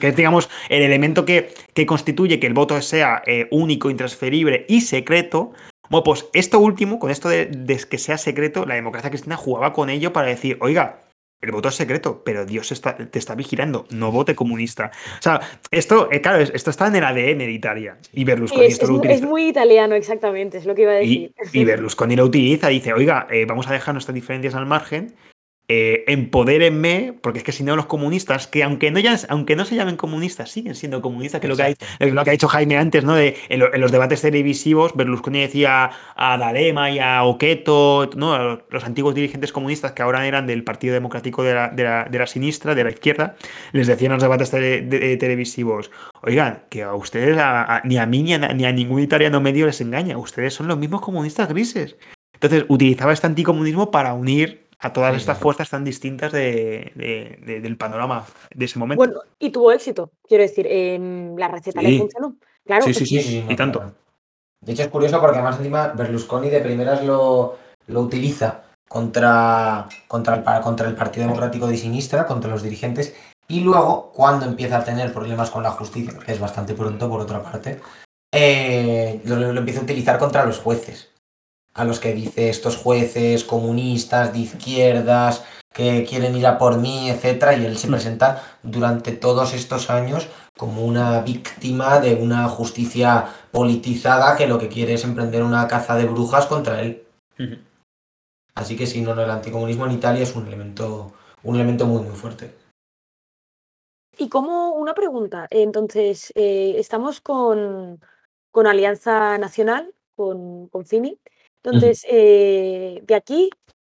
que, 0.00 0.08
es, 0.08 0.16
digamos, 0.16 0.48
el 0.68 0.82
elemento 0.82 1.24
que, 1.24 1.52
que 1.74 1.86
constituye 1.86 2.40
que 2.40 2.46
el 2.46 2.54
voto 2.54 2.80
sea 2.80 3.22
único, 3.50 3.90
intransferible 3.90 4.66
y 4.68 4.80
secreto. 4.80 5.52
Bueno, 5.90 6.04
pues 6.04 6.26
esto 6.34 6.58
último, 6.58 6.98
con 6.98 7.10
esto 7.10 7.28
de, 7.28 7.46
de, 7.46 7.76
que 7.88 7.98
sea 7.98 8.18
secreto, 8.18 8.66
la 8.66 8.74
democracia 8.74 9.10
cristiana 9.10 9.36
jugaba 9.36 9.72
con 9.72 9.88
ello 9.88 10.12
para 10.12 10.28
decir, 10.28 10.58
oiga, 10.60 11.00
el 11.40 11.52
voto 11.52 11.68
es 11.68 11.76
secreto, 11.76 12.22
pero 12.24 12.44
Dios 12.44 12.72
está, 12.72 12.96
te 12.96 13.18
está 13.18 13.34
vigilando, 13.34 13.86
no 13.90 14.10
vote 14.10 14.34
comunista. 14.34 14.90
O 15.18 15.22
sea, 15.22 15.40
esto, 15.70 16.08
eh, 16.10 16.20
claro, 16.20 16.42
esto 16.42 16.70
está 16.70 16.88
en 16.88 16.96
el 16.96 17.04
ADN 17.04 17.38
de 17.38 17.52
Italia. 17.52 17.96
Y 18.12 18.24
Berlusconi 18.24 18.66
es, 18.66 18.82
lo 18.82 18.94
utiliza. 18.94 19.20
Es 19.20 19.22
muy 19.22 19.48
italiano, 19.48 19.94
exactamente, 19.94 20.58
es 20.58 20.66
lo 20.66 20.74
que 20.74 20.82
iba 20.82 20.92
a 20.92 20.96
decir. 20.96 21.32
Y, 21.52 21.64
Berlusconi 21.64 22.16
lo 22.16 22.24
utiliza, 22.24 22.68
dice, 22.68 22.92
oiga, 22.92 23.28
eh, 23.30 23.44
vamos 23.46 23.68
a 23.68 23.72
dejar 23.72 23.94
nuestras 23.94 24.14
diferencias 24.14 24.54
al 24.54 24.66
margen 24.66 25.14
eh, 25.70 26.04
empodérenme, 26.06 27.14
porque 27.20 27.40
es 27.40 27.44
que 27.44 27.52
si 27.52 27.62
no 27.62 27.76
los 27.76 27.84
comunistas, 27.84 28.46
que 28.46 28.64
aunque 28.64 28.90
no, 28.90 29.00
ya, 29.00 29.18
aunque 29.28 29.54
no 29.54 29.66
se 29.66 29.76
llamen 29.76 29.98
comunistas, 29.98 30.50
siguen 30.50 30.74
siendo 30.74 31.02
comunistas, 31.02 31.42
que 31.42 31.46
es 31.46 31.50
lo 31.50 31.56
que, 31.56 31.62
ha, 31.62 32.06
lo 32.06 32.24
que 32.24 32.30
ha 32.30 32.32
dicho 32.32 32.48
Jaime 32.48 32.78
antes, 32.78 33.04
¿no? 33.04 33.14
De, 33.14 33.36
en, 33.50 33.60
los 33.78 33.92
debates 33.92 34.22
televisivos, 34.22 34.96
Berlusconi 34.96 35.40
decía 35.40 35.90
a 36.16 36.38
D'Alema 36.38 36.90
y 36.90 37.00
a 37.00 37.22
Oqueto, 37.24 38.08
¿no? 38.16 38.62
los 38.70 38.84
antiguos 38.84 39.14
dirigentes 39.14 39.52
comunistas 39.52 39.92
que 39.92 40.00
ahora 40.00 40.26
eran 40.26 40.46
del 40.46 40.64
Partido 40.64 40.94
Democrático 40.94 41.42
de 41.42 41.52
la, 41.52 41.68
de 41.68 42.18
la, 42.18 42.26
Sinistra, 42.26 42.74
de 42.74 42.84
la 42.84 42.90
izquierda, 42.90 43.36
les 43.72 43.86
decían 43.86 44.12
en 44.12 44.16
los 44.16 44.22
debates 44.22 44.50
televisivos, 44.50 45.90
oigan, 46.22 46.62
que 46.70 46.82
a 46.82 46.94
ustedes, 46.94 47.36
ni 47.84 47.98
a 47.98 48.06
mí 48.06 48.22
ni 48.22 48.32
a, 48.32 48.38
ni 48.38 48.64
a 48.64 48.72
ningún 48.72 49.02
italiano 49.02 49.42
medio 49.42 49.66
les 49.66 49.82
engaña, 49.82 50.16
ustedes 50.16 50.54
son 50.54 50.66
los 50.66 50.78
mismos 50.78 51.02
comunistas 51.02 51.46
grises. 51.46 51.96
Entonces 52.32 52.64
utilizaba 52.68 53.12
este 53.12 53.26
anticomunismo 53.26 53.90
para 53.90 54.14
unir 54.14 54.67
a 54.80 54.92
todas 54.92 55.16
estas 55.16 55.38
fuerzas 55.38 55.70
tan 55.70 55.84
distintas 55.84 56.32
del 56.32 57.76
panorama 57.78 58.24
de 58.54 58.64
ese 58.64 58.78
momento. 58.78 59.04
Bueno, 59.04 59.20
y 59.38 59.50
tuvo 59.50 59.72
éxito, 59.72 60.12
quiero 60.26 60.42
decir, 60.42 60.66
la 61.36 61.48
receta 61.48 61.82
le 61.82 61.98
funcionó. 61.98 62.36
Claro, 62.64 62.84
sí, 62.84 62.94
sí, 62.94 63.06
sí, 63.06 63.44
y 63.48 63.56
tanto. 63.56 63.92
De 64.60 64.72
hecho, 64.72 64.82
es 64.82 64.88
curioso 64.88 65.20
porque 65.20 65.38
además 65.38 65.56
encima 65.56 65.88
Berlusconi 65.88 66.50
de 66.50 66.60
primeras 66.60 67.02
lo, 67.04 67.56
lo 67.86 68.00
utiliza 68.00 68.64
contra, 68.88 69.88
contra, 70.06 70.36
el, 70.36 70.62
contra 70.62 70.88
el 70.88 70.94
Partido 70.94 71.26
Democrático 71.26 71.66
de 71.66 71.76
Sinistra, 71.76 72.26
contra 72.26 72.50
los 72.50 72.62
dirigentes, 72.62 73.14
y 73.46 73.60
luego, 73.60 74.12
cuando 74.12 74.44
empieza 74.44 74.78
a 74.78 74.84
tener 74.84 75.12
problemas 75.12 75.50
con 75.50 75.62
la 75.62 75.70
justicia, 75.70 76.18
que 76.18 76.32
es 76.32 76.40
bastante 76.40 76.74
pronto 76.74 77.08
por 77.08 77.20
otra 77.20 77.42
parte, 77.42 77.80
eh, 78.32 79.22
lo, 79.24 79.36
lo, 79.36 79.58
empieza 79.58 79.80
a 79.80 79.84
utilizar 79.84 80.18
contra 80.18 80.44
los 80.44 80.58
jueces 80.58 81.10
a 81.78 81.84
los 81.84 82.00
que 82.00 82.12
dice 82.12 82.50
estos 82.50 82.76
jueces 82.76 83.44
comunistas 83.44 84.32
de 84.32 84.40
izquierdas 84.40 85.44
que 85.72 86.04
quieren 86.04 86.36
ir 86.36 86.46
a 86.46 86.58
por 86.58 86.78
mí, 86.78 87.08
etcétera, 87.08 87.56
y 87.56 87.64
él 87.64 87.78
se 87.78 87.86
presenta 87.86 88.42
durante 88.64 89.12
todos 89.12 89.54
estos 89.54 89.90
años 89.90 90.28
como 90.56 90.84
una 90.84 91.20
víctima 91.20 92.00
de 92.00 92.16
una 92.16 92.48
justicia 92.48 93.26
politizada 93.52 94.36
que 94.36 94.48
lo 94.48 94.58
que 94.58 94.68
quiere 94.68 94.94
es 94.94 95.04
emprender 95.04 95.44
una 95.44 95.68
caza 95.68 95.94
de 95.94 96.06
brujas 96.06 96.46
contra 96.46 96.80
él. 96.80 97.06
Así 98.56 98.76
que 98.76 98.88
sí, 98.88 99.00
no, 99.00 99.14
no, 99.14 99.22
el 99.22 99.30
anticomunismo 99.30 99.86
en 99.86 99.92
Italia 99.92 100.24
es 100.24 100.34
un 100.34 100.48
elemento, 100.48 101.12
un 101.44 101.54
elemento 101.54 101.86
muy, 101.86 102.02
muy 102.02 102.16
fuerte. 102.16 102.52
Y 104.18 104.28
como 104.28 104.70
una 104.72 104.94
pregunta, 104.94 105.46
entonces, 105.50 106.32
eh, 106.34 106.74
estamos 106.76 107.20
con, 107.20 108.00
con, 108.50 108.66
Alianza 108.66 109.38
Nacional, 109.38 109.94
con, 110.16 110.66
con 110.66 110.84
FIMI. 110.84 111.20
Entonces, 111.68 112.06
eh, 112.08 113.02
de 113.04 113.14
aquí, 113.14 113.50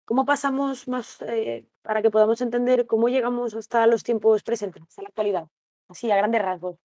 ¿cómo 0.05 0.25
pasamos 0.25 0.87
más 0.87 1.21
eh, 1.21 1.65
para 1.83 2.01
que 2.01 2.09
podamos 2.09 2.41
entender 2.41 2.87
cómo 2.87 3.09
llegamos 3.09 3.53
hasta 3.53 3.85
los 3.85 4.01
tiempos 4.03 4.41
presentes, 4.41 4.81
hasta 4.81 5.03
la 5.03 5.09
actualidad? 5.09 5.45
Así, 5.87 6.09
a 6.11 6.15
grandes 6.17 6.41
rasgos. 6.41 6.77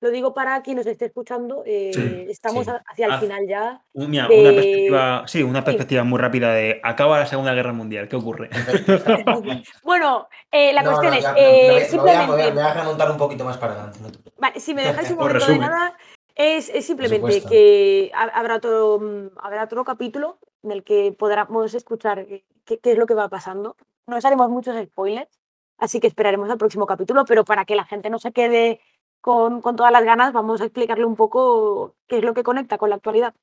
Lo 0.00 0.10
digo 0.10 0.32
para 0.32 0.62
quien 0.62 0.76
nos 0.76 0.86
esté 0.86 1.06
escuchando, 1.06 1.62
eh, 1.66 1.90
sí, 1.92 2.30
estamos 2.30 2.66
sí. 2.66 2.72
hacia 2.86 3.06
el 3.06 3.12
Haz 3.12 3.20
final 3.20 3.46
ya. 3.48 3.84
Una, 3.92 4.28
de- 4.28 4.40
una 4.40 4.54
perspectiva, 4.54 5.24
sí, 5.26 5.42
una 5.42 5.58
Sí. 5.60 5.64
perspectiva 5.64 6.04
muy 6.04 6.18
rápida 6.20 6.54
de 6.54 6.80
acaba 6.84 7.18
la 7.18 7.26
Segunda 7.26 7.52
Guerra 7.52 7.72
Mundial, 7.72 8.08
¿qué 8.08 8.14
ocurre? 8.16 8.48
Bueno, 9.82 10.28
eh, 10.50 10.72
la 10.72 10.82
No, 10.82 10.90
cuestión 10.90 11.12
no, 11.12 11.18
es, 11.18 11.24
ya, 11.24 11.32
me- 11.32 11.40
eh, 11.40 11.66
me 11.66 11.72
voy- 11.72 11.82
me 11.90 11.98
voy 11.98 12.10
a- 12.12 12.20
me 12.20 12.26
voy 12.26 12.40
a- 12.40 12.44
simplemente, 12.44 12.44
me 12.54 12.62
voy 12.62 12.70
a 12.70 12.74
remontar 12.74 13.10
un 13.10 13.16
poquito 13.18 13.44
más 13.44 13.58
para 13.58 13.72
adelante. 13.72 13.98
no 14.00 14.06
te 14.06 14.18
preocupes. 14.18 14.40
vale, 14.40 14.60
si 14.60 14.74
me 14.74 14.82
dejáis 15.04 15.10
un 15.10 15.16
momento 15.18 15.46
de 15.46 15.58
nada, 15.58 15.96
es, 16.40 16.68
es 16.70 16.86
simplemente 16.86 17.42
que 17.48 18.10
ha- 18.14 18.38
habrá 18.38 18.56
otro, 18.56 18.98
mm, 19.00 19.38
habrá 19.38 19.64
otro 19.64 19.84
capítulo 19.84 20.38
en 20.62 20.72
el 20.72 20.82
que 20.84 21.12
podremos 21.18 21.74
escuchar 21.74 22.26
qué, 22.26 22.44
qué- 22.64 22.80
es 22.92 22.98
lo 22.98 23.06
que 23.06 23.14
va 23.14 23.28
pasando. 23.28 23.76
No 24.06 24.16
os 24.16 24.24
haremos 24.24 24.48
muchos 24.48 24.74
spoilers, 24.82 25.30
así 25.78 26.00
que 26.00 26.06
esperaremos 26.06 26.48
al 26.50 26.58
próximo 26.58 26.86
capítulo, 26.86 27.24
pero 27.24 27.44
para 27.44 27.64
que 27.64 27.74
la 27.76 27.84
gente 27.84 28.10
no 28.10 28.18
se 28.18 28.32
quede 28.32 28.80
con, 29.20 29.60
con 29.60 29.76
todas 29.76 29.92
las 29.92 30.04
ganas, 30.04 30.32
vamos 30.32 30.60
a 30.60 30.64
explicarle 30.64 31.04
un 31.04 31.16
poco 31.16 31.94
qué 32.06 32.18
es 32.18 32.24
lo 32.24 32.32
que 32.34 32.42
conecta 32.42 32.78
con 32.78 32.88
la 32.90 32.96
actualidad. 32.96 33.34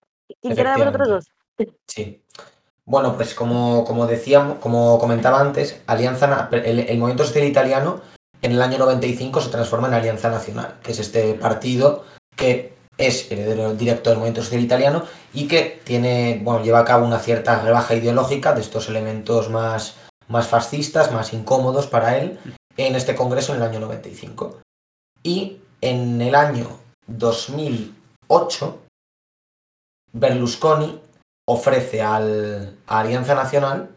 ¿Quién 0.41 0.55
quiere 0.55 0.69
de 0.71 0.77
vosotros 0.77 1.07
dos? 1.09 1.31
Sí. 1.87 2.21
Bueno, 2.85 3.15
pues 3.15 3.35
como, 3.35 3.83
como 3.85 4.07
decíamos, 4.07 4.59
como 4.59 4.97
comentaba 4.97 5.39
antes, 5.41 5.83
Alianza, 5.87 6.49
el, 6.51 6.79
el 6.79 6.97
movimiento 6.97 7.25
social 7.25 7.43
italiano 7.45 8.01
en 8.41 8.51
el 8.53 8.61
año 8.61 8.77
95 8.77 9.41
se 9.41 9.49
transforma 9.49 9.87
en 9.89 9.95
Alianza 9.95 10.29
Nacional, 10.29 10.75
que 10.83 10.91
es 10.93 10.99
este 10.99 11.33
partido 11.33 12.03
que 12.35 12.76
es 12.97 13.31
heredero 13.31 13.73
directo 13.73 14.09
del 14.09 14.19
movimiento 14.19 14.41
social 14.41 14.61
italiano 14.61 15.03
y 15.33 15.47
que 15.47 15.81
tiene, 15.83 16.41
bueno, 16.43 16.63
lleva 16.63 16.79
a 16.79 16.85
cabo 16.85 17.05
una 17.05 17.19
cierta 17.19 17.61
rebaja 17.61 17.95
ideológica 17.95 18.53
de 18.53 18.61
estos 18.61 18.89
elementos 18.89 19.49
más, 19.49 19.95
más 20.27 20.47
fascistas, 20.47 21.11
más 21.11 21.33
incómodos 21.33 21.87
para 21.87 22.17
él, 22.17 22.39
en 22.75 22.95
este 22.95 23.15
congreso 23.15 23.53
en 23.53 23.61
el 23.61 23.67
año 23.67 23.79
95. 23.79 24.61
Y 25.23 25.57
en 25.81 26.21
el 26.21 26.35
año 26.35 26.67
2008, 27.07 28.79
Berlusconi 30.13 30.99
ofrece 31.47 32.01
al, 32.01 32.77
a 32.87 32.99
Alianza 32.99 33.35
Nacional 33.35 33.89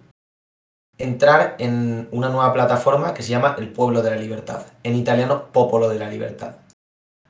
entrar 0.99 1.57
en 1.59 2.09
una 2.13 2.29
nueva 2.29 2.53
plataforma 2.53 3.15
que 3.15 3.23
se 3.23 3.31
llama 3.31 3.57
El 3.59 3.73
Pueblo 3.73 4.03
de 4.03 4.11
la 4.11 4.17
Libertad, 4.17 4.67
en 4.83 4.95
italiano 4.95 5.47
Popolo 5.53 5.89
de 5.89 5.99
la 5.99 6.11
Libertad. 6.11 6.57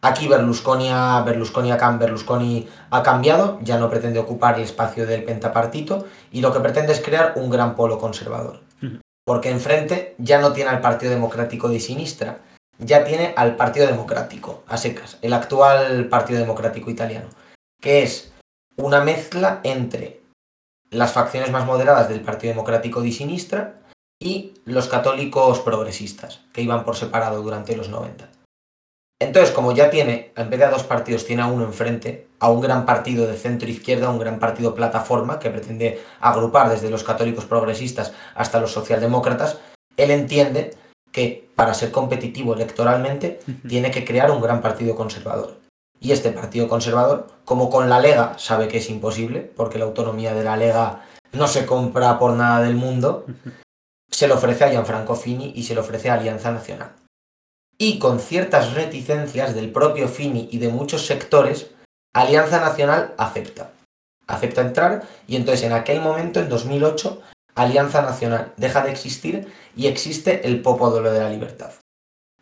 Aquí 0.03 0.29
Berlusconi 0.29 0.89
ha, 0.91 1.21
Berlusconi, 1.21 1.73
ha, 1.73 1.77
Berlusconi 1.77 2.67
ha 2.91 3.03
cambiado, 3.03 3.59
ya 3.63 3.79
no 3.79 3.91
pretende 3.91 4.19
ocupar 4.19 4.57
el 4.57 4.63
espacio 4.63 5.07
del 5.07 5.25
pentapartito 5.25 6.07
y 6.33 6.41
lo 6.41 6.53
que 6.53 6.61
pretende 6.61 6.93
es 6.93 7.01
crear 7.01 7.35
un 7.37 7.51
gran 7.51 7.77
polo 7.77 7.99
conservador. 7.99 8.61
Porque 9.27 9.51
enfrente 9.51 10.15
ya 10.19 10.41
no 10.41 10.53
tiene 10.53 10.71
al 10.71 10.81
Partido 10.81 11.13
Democrático 11.13 11.69
de 11.69 11.81
Sinistra, 11.81 12.39
ya 12.79 13.05
tiene 13.05 13.35
al 13.37 13.57
Partido 13.57 13.87
Democrático, 13.87 14.65
a 14.67 14.79
secas, 14.79 15.19
el 15.21 15.35
actual 15.35 16.09
Partido 16.09 16.41
Democrático 16.41 16.91
italiano, 16.91 17.29
que 17.81 18.03
es 18.03 18.33
una 18.77 19.03
mezcla 19.03 19.61
entre 19.65 20.23
las 20.91 21.13
facciones 21.13 21.51
más 21.51 21.67
moderadas 21.67 22.09
del 22.09 22.23
Partido 22.23 22.55
Democrático 22.55 23.03
de 23.03 23.13
Sinistra 23.13 23.81
y 24.19 24.55
los 24.65 24.89
católicos 24.89 25.61
progresistas, 25.61 26.41
que 26.55 26.63
iban 26.63 26.85
por 26.85 26.97
separado 26.97 27.43
durante 27.43 27.77
los 27.77 27.91
90. 27.91 28.40
Entonces, 29.23 29.55
como 29.55 29.73
ya 29.73 29.91
tiene, 29.91 30.33
en 30.35 30.49
vez 30.49 30.59
de 30.59 30.65
a 30.65 30.71
dos 30.71 30.83
partidos, 30.83 31.27
tiene 31.27 31.43
a 31.43 31.47
uno 31.47 31.65
enfrente, 31.65 32.27
a 32.39 32.51
un 32.51 32.63
gran 32.63 32.87
partido 32.87 33.27
de 33.27 33.37
centro 33.37 33.69
izquierda, 33.69 34.09
un 34.09 34.19
gran 34.19 34.39
partido 34.39 34.75
plataforma 34.75 35.39
que 35.39 35.51
pretende 35.51 36.03
agrupar 36.21 36.71
desde 36.71 36.89
los 36.89 37.05
católicos 37.05 37.45
progresistas 37.45 38.13
hasta 38.35 38.61
los 38.61 38.73
socialdemócratas, 38.73 39.59
él 39.99 40.11
entiende 40.11 40.75
que 41.13 41.51
para 41.55 41.75
ser 41.75 41.91
competitivo 41.91 42.55
electoralmente 42.55 43.41
tiene 43.69 43.91
que 43.91 44.07
crear 44.07 44.31
un 44.31 44.41
gran 44.41 44.63
partido 44.63 44.95
conservador. 44.95 45.59
Y 46.01 46.13
este 46.13 46.31
partido 46.31 46.67
conservador, 46.67 47.27
como 47.45 47.69
con 47.69 47.91
la 47.91 48.01
Lega 48.01 48.39
sabe 48.39 48.69
que 48.69 48.79
es 48.79 48.89
imposible, 48.89 49.41
porque 49.41 49.79
la 49.79 49.85
autonomía 49.85 50.33
de 50.33 50.45
la 50.45 50.57
Lega 50.57 51.05
no 51.33 51.47
se 51.47 51.67
compra 51.67 52.19
por 52.19 52.33
nada 52.33 52.63
del 52.63 52.75
mundo, 52.75 53.27
se 54.11 54.27
le 54.27 54.33
ofrece 54.33 54.65
a 54.65 54.71
Gianfranco 54.71 55.15
Fini 55.15 55.53
y 55.55 55.65
se 55.65 55.75
le 55.75 55.81
ofrece 55.81 56.09
a 56.09 56.15
Alianza 56.15 56.51
Nacional. 56.51 56.93
Y 57.83 57.99
con 57.99 58.21
ciertas 58.21 58.75
reticencias 58.75 59.55
del 59.55 59.73
propio 59.73 60.07
Fini 60.07 60.51
y 60.53 60.59
de 60.59 60.69
muchos 60.69 61.07
sectores, 61.07 61.71
Alianza 62.13 62.61
Nacional 62.61 63.15
acepta. 63.17 63.71
Acepta 64.27 64.61
entrar 64.61 65.05
y 65.27 65.37
entonces 65.37 65.65
en 65.65 65.73
aquel 65.73 66.03
momento, 66.03 66.41
en 66.41 66.51
2008, 66.51 67.23
Alianza 67.55 68.03
Nacional 68.03 68.53
deja 68.59 68.83
de 68.83 68.91
existir 68.91 69.51
y 69.75 69.87
existe 69.87 70.47
el 70.47 70.61
Popolo 70.61 71.11
de 71.11 71.21
la 71.21 71.31
Libertad. 71.31 71.73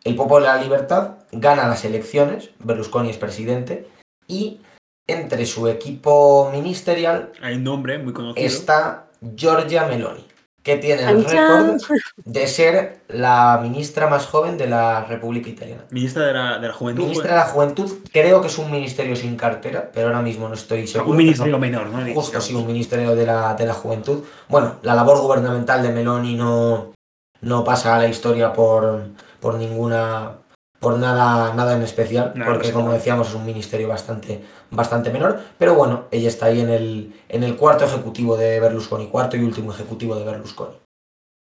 El 0.03 0.17
Popolo 0.17 0.45
de 0.45 0.51
la 0.51 0.61
Libertad 0.61 1.19
gana 1.31 1.69
las 1.69 1.85
elecciones, 1.85 2.49
Berlusconi 2.59 3.09
es 3.09 3.17
presidente, 3.17 3.87
y 4.27 4.59
entre 5.07 5.45
su 5.45 5.69
equipo 5.69 6.49
ministerial 6.51 7.31
Hay 7.41 7.55
un 7.55 7.63
nombre 7.63 7.97
muy 7.97 8.11
conocido. 8.11 8.45
está 8.45 9.07
Giorgia 9.37 9.85
Meloni, 9.85 10.25
que 10.63 10.75
tiene 10.75 11.03
el 11.03 11.23
récord 11.23 11.81
de 12.17 12.47
ser 12.47 13.01
la 13.07 13.59
ministra 13.61 14.07
más 14.07 14.25
joven 14.25 14.57
de 14.57 14.67
la 14.67 15.05
República 15.05 15.49
Italiana. 15.49 15.85
Ministra 15.89 16.25
de 16.25 16.33
la, 16.33 16.59
de 16.59 16.67
la 16.67 16.73
Juventud. 16.73 17.03
Ministra 17.03 17.31
de 17.31 17.37
la 17.37 17.45
Juventud, 17.45 17.91
creo 18.11 18.41
que 18.41 18.47
es 18.47 18.57
un 18.57 18.69
ministerio 18.69 19.15
sin 19.15 19.35
cartera, 19.37 19.89
pero 19.93 20.07
ahora 20.07 20.21
mismo 20.21 20.47
no 20.47 20.55
estoy 20.55 20.81
pues, 20.81 20.91
seguro. 20.91 21.11
un 21.11 21.17
ministerio 21.17 21.57
menor, 21.59 21.87
¿no? 21.87 22.13
Justo, 22.13 22.41
sí, 22.41 22.53
un 22.53 22.67
ministerio 22.67 23.15
de 23.15 23.25
la, 23.25 23.53
de 23.55 23.65
la 23.65 23.73
juventud. 23.73 24.23
Bueno, 24.49 24.75
la 24.83 24.95
labor 24.95 25.21
gubernamental 25.21 25.81
de 25.81 25.89
Meloni 25.89 26.35
no, 26.35 26.93
no 27.41 27.63
pasa 27.63 27.95
a 27.95 27.99
la 27.99 28.07
historia 28.07 28.51
por, 28.51 29.03
por 29.39 29.55
ninguna. 29.55 30.38
Por 30.79 30.97
nada, 30.97 31.53
nada 31.53 31.75
en 31.75 31.81
especial, 31.81 32.33
Nada 32.35 32.51
porque 32.51 32.71
como 32.71 32.91
resaltable. 32.91 32.97
decíamos 32.97 33.29
es 33.29 33.35
un 33.35 33.45
ministerio 33.45 33.87
bastante, 33.87 34.43
bastante 34.71 35.11
menor, 35.11 35.39
pero 35.57 35.75
bueno, 35.75 36.05
ella 36.11 36.29
está 36.29 36.47
ahí 36.47 36.61
en 36.61 36.69
el, 36.69 37.13
en 37.27 37.43
el 37.43 37.57
cuarto 37.57 37.85
ejecutivo 37.85 38.37
de 38.37 38.59
Berlusconi, 38.59 39.07
cuarto 39.07 39.35
y 39.35 39.43
último 39.43 39.71
ejecutivo 39.71 40.15
de 40.15 40.25
Berlusconi. 40.25 40.75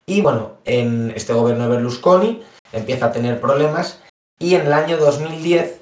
Y 0.06 0.22
bueno, 0.22 0.58
en 0.66 1.12
este 1.16 1.34
gobierno 1.34 1.64
de 1.64 1.76
Berlusconi 1.76 2.44
empieza 2.72 3.08
a 3.08 3.12
tener 3.12 3.42
problemas 3.42 4.02
y 4.38 4.56
en 4.56 4.68
el 4.68 4.74
año 4.74 4.98
2010 4.98 5.82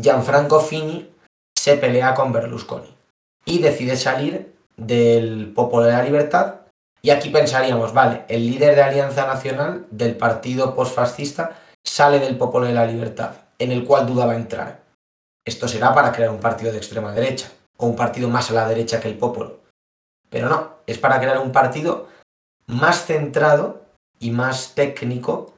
Gianfranco 0.00 0.60
Fini 0.60 1.10
se 1.54 1.76
pelea 1.76 2.14
con 2.14 2.32
Berlusconi 2.32 2.88
y 3.44 3.58
decide 3.58 3.96
salir 3.96 4.54
del 4.76 5.52
Popolo 5.54 5.86
de 5.86 5.92
la 5.92 6.02
Libertad. 6.02 6.56
Y 7.02 7.10
aquí 7.10 7.28
pensaríamos, 7.28 7.92
vale, 7.92 8.24
el 8.28 8.46
líder 8.46 8.74
de 8.74 8.82
Alianza 8.82 9.26
Nacional 9.26 9.86
del 9.90 10.16
partido 10.16 10.74
posfascista 10.74 11.58
sale 11.84 12.18
del 12.18 12.36
Popolo 12.36 12.66
de 12.66 12.74
la 12.74 12.86
Libertad, 12.86 13.32
en 13.58 13.70
el 13.70 13.84
cual 13.84 14.06
dudaba 14.06 14.34
entrar. 14.34 14.82
Esto 15.44 15.68
será 15.68 15.94
para 15.94 16.12
crear 16.12 16.30
un 16.30 16.40
partido 16.40 16.72
de 16.72 16.78
extrema 16.78 17.12
derecha, 17.12 17.52
o 17.76 17.86
un 17.86 17.96
partido 17.96 18.28
más 18.28 18.50
a 18.50 18.54
la 18.54 18.68
derecha 18.68 19.00
que 19.00 19.08
el 19.08 19.18
Popolo. 19.18 19.60
Pero 20.30 20.48
no, 20.48 20.78
es 20.86 20.98
para 20.98 21.20
crear 21.20 21.38
un 21.38 21.52
partido 21.52 22.08
más 22.66 23.04
centrado 23.04 23.84
y 24.18 24.30
más 24.30 24.74
técnico 24.74 25.54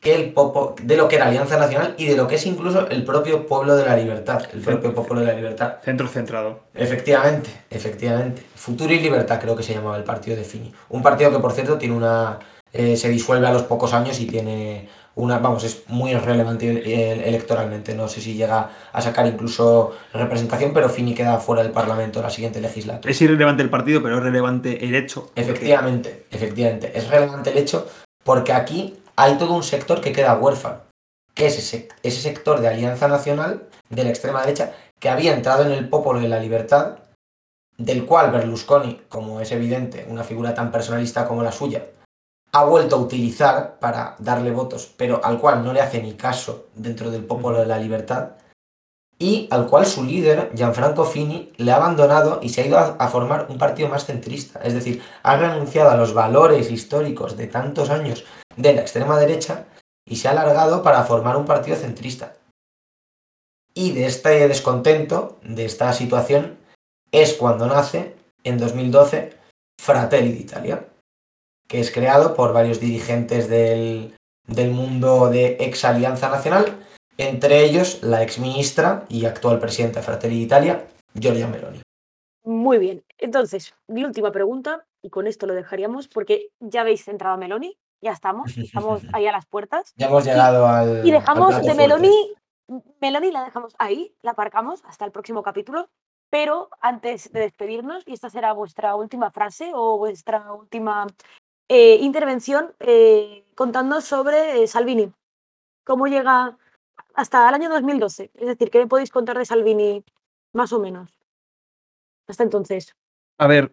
que 0.00 0.14
el 0.14 0.32
popo, 0.34 0.76
de 0.82 0.98
lo 0.98 1.08
que 1.08 1.16
era 1.16 1.26
Alianza 1.26 1.56
Nacional 1.56 1.94
y 1.96 2.04
de 2.04 2.16
lo 2.16 2.28
que 2.28 2.34
es 2.34 2.44
incluso 2.44 2.86
el 2.88 3.04
propio 3.04 3.46
pueblo 3.46 3.74
de 3.74 3.86
la 3.86 3.96
libertad, 3.96 4.42
el 4.52 4.60
propio 4.60 4.94
Popolo 4.94 5.20
de 5.20 5.28
la 5.28 5.32
Libertad. 5.32 5.76
Centro 5.82 6.06
centrado. 6.08 6.60
Efectivamente, 6.74 7.50
efectivamente. 7.70 8.44
Futuro 8.54 8.92
y 8.92 9.00
Libertad 9.00 9.40
creo 9.40 9.56
que 9.56 9.62
se 9.62 9.72
llamaba 9.72 9.96
el 9.96 10.04
partido 10.04 10.36
de 10.36 10.44
Fini. 10.44 10.72
Un 10.90 11.02
partido 11.02 11.30
que, 11.30 11.38
por 11.38 11.52
cierto, 11.52 11.78
tiene 11.78 11.96
una. 11.96 12.38
eh, 12.72 12.98
se 12.98 13.08
disuelve 13.08 13.46
a 13.46 13.52
los 13.52 13.62
pocos 13.62 13.94
años 13.94 14.20
y 14.20 14.26
tiene 14.26 14.90
una. 15.16 15.38
Vamos, 15.38 15.64
es 15.64 15.82
muy 15.88 16.14
relevante 16.14 16.68
electoralmente. 17.26 17.94
No 17.94 18.08
sé 18.08 18.20
si 18.20 18.34
llega 18.34 18.70
a 18.92 19.00
sacar 19.00 19.26
incluso 19.26 19.94
representación, 20.12 20.72
pero 20.72 20.88
Fini 20.88 21.14
queda 21.14 21.38
fuera 21.38 21.62
del 21.62 21.72
Parlamento 21.72 22.22
la 22.22 22.30
siguiente 22.30 22.60
legislatura. 22.60 23.10
Es 23.10 23.20
irrelevante 23.22 23.62
el 23.62 23.70
partido, 23.70 24.02
pero 24.02 24.18
es 24.18 24.22
relevante 24.22 24.84
el 24.84 24.94
hecho. 24.94 25.30
Efectivamente, 25.34 26.26
efectivamente. 26.30 26.92
Es 26.96 27.08
relevante 27.08 27.50
el 27.50 27.58
hecho 27.58 27.86
porque 28.24 28.52
aquí 28.52 28.96
hay 29.16 29.36
todo 29.38 29.54
un 29.54 29.62
sector 29.62 30.00
que 30.00 30.12
queda 30.12 30.36
huérfano, 30.36 30.80
que 31.34 31.46
es 31.46 31.58
ese, 31.58 31.88
ese 32.02 32.20
sector 32.20 32.60
de 32.60 32.68
Alianza 32.68 33.08
Nacional 33.08 33.68
de 33.90 34.04
la 34.04 34.10
extrema 34.10 34.40
derecha 34.40 34.72
que 34.98 35.08
había 35.08 35.34
entrado 35.34 35.64
en 35.64 35.72
el 35.72 35.88
Popolo 35.88 36.20
de 36.20 36.28
la 36.28 36.40
Libertad 36.40 36.98
del 37.76 38.06
cual 38.06 38.30
Berlusconi, 38.30 39.02
como 39.08 39.40
es 39.40 39.50
evidente, 39.52 40.06
una 40.08 40.24
figura 40.24 40.54
tan 40.54 40.70
personalista 40.70 41.26
como 41.26 41.42
la 41.42 41.52
suya, 41.52 41.84
ha 42.54 42.64
vuelto 42.64 42.94
a 42.94 43.00
utilizar 43.00 43.80
para 43.80 44.14
darle 44.20 44.52
votos, 44.52 44.88
pero 44.96 45.20
al 45.24 45.40
cual 45.40 45.64
no 45.64 45.72
le 45.72 45.80
hace 45.80 46.00
ni 46.00 46.14
caso 46.14 46.68
dentro 46.76 47.10
del 47.10 47.24
Popolo 47.24 47.58
de 47.58 47.66
la 47.66 47.78
Libertad, 47.78 48.30
y 49.18 49.48
al 49.50 49.66
cual 49.66 49.86
su 49.86 50.04
líder, 50.04 50.52
Gianfranco 50.54 51.04
Fini, 51.04 51.52
le 51.56 51.72
ha 51.72 51.76
abandonado 51.76 52.38
y 52.42 52.50
se 52.50 52.62
ha 52.62 52.66
ido 52.66 52.78
a, 52.78 53.08
formar 53.08 53.46
un 53.48 53.58
partido 53.58 53.88
más 53.88 54.06
centrista. 54.06 54.60
Es 54.62 54.72
decir, 54.72 55.02
ha 55.24 55.36
renunciado 55.36 55.90
a 55.90 55.96
los 55.96 56.14
valores 56.14 56.70
históricos 56.70 57.36
de 57.36 57.48
tantos 57.48 57.90
años 57.90 58.24
de 58.56 58.72
la 58.72 58.82
extrema 58.82 59.18
derecha 59.18 59.66
y 60.04 60.16
se 60.16 60.28
ha 60.28 60.30
alargado 60.30 60.82
para 60.82 61.02
formar 61.02 61.36
un 61.36 61.46
partido 61.46 61.76
centrista. 61.76 62.34
Y 63.72 63.92
de 63.92 64.06
este 64.06 64.46
descontento, 64.46 65.38
de 65.42 65.64
esta 65.64 65.92
situación, 65.92 66.56
es 67.10 67.34
cuando 67.34 67.66
nace, 67.66 68.14
en 68.44 68.58
2012, 68.58 69.32
Fratelli 69.80 70.32
d'Italia, 70.32 70.86
que 71.68 71.80
es 71.80 71.90
creado 71.90 72.34
por 72.34 72.52
varios 72.52 72.80
dirigentes 72.80 73.48
del, 73.48 74.16
del 74.46 74.70
mundo 74.70 75.30
de 75.30 75.56
ex 75.60 75.84
Alianza 75.84 76.28
Nacional 76.28 76.78
entre 77.16 77.64
ellos 77.64 78.02
la 78.02 78.22
exministra 78.22 79.04
y 79.08 79.24
actual 79.24 79.60
presidenta 79.60 80.00
de 80.00 80.06
Fratelli 80.06 80.38
d'Italia, 80.38 80.86
Giorgia 81.14 81.46
Meloni. 81.46 81.80
Muy 82.44 82.78
bien, 82.78 83.04
entonces, 83.18 83.74
mi 83.88 84.04
última 84.04 84.32
pregunta, 84.32 84.84
y 85.02 85.10
con 85.10 85.26
esto 85.26 85.46
lo 85.46 85.54
dejaríamos, 85.54 86.08
porque 86.08 86.48
ya 86.60 86.80
habéis 86.80 87.06
entrado 87.08 87.34
a 87.34 87.38
Meloni, 87.38 87.78
ya 88.02 88.12
estamos, 88.12 88.56
estamos 88.58 89.02
ahí 89.12 89.26
a 89.26 89.32
las 89.32 89.46
puertas. 89.46 89.92
Ya 89.96 90.08
hemos 90.08 90.24
llegado 90.24 90.66
al. 90.66 91.06
Y 91.06 91.12
dejamos 91.12 91.62
de 91.62 91.74
Meloni, 91.74 92.34
Meloni 93.00 93.30
la 93.30 93.44
dejamos 93.44 93.74
ahí, 93.78 94.14
la 94.22 94.32
aparcamos 94.32 94.82
hasta 94.84 95.04
el 95.04 95.12
próximo 95.12 95.42
capítulo, 95.42 95.88
pero 96.30 96.68
antes 96.80 97.32
de 97.32 97.40
despedirnos, 97.40 98.02
y 98.06 98.12
esta 98.12 98.28
será 98.28 98.52
vuestra 98.52 98.96
última 98.96 99.30
frase 99.30 99.70
o 99.72 99.98
vuestra 99.98 100.52
última 100.52 101.06
eh, 101.68 101.96
intervención, 102.00 102.72
eh, 102.80 103.44
contando 103.54 104.00
sobre 104.00 104.62
eh, 104.62 104.66
Salvini. 104.66 105.10
¿Cómo 105.84 106.06
llega 106.06 106.56
hasta 107.14 107.48
el 107.48 107.54
año 107.54 107.70
2012. 107.70 108.30
Es 108.34 108.46
decir, 108.46 108.70
¿qué 108.70 108.80
me 108.80 108.86
podéis 108.86 109.10
contar 109.10 109.38
de 109.38 109.44
Salvini 109.44 110.04
más 110.52 110.72
o 110.72 110.80
menos? 110.80 111.18
Hasta 112.28 112.42
entonces. 112.42 112.94
A 113.38 113.46
ver, 113.46 113.70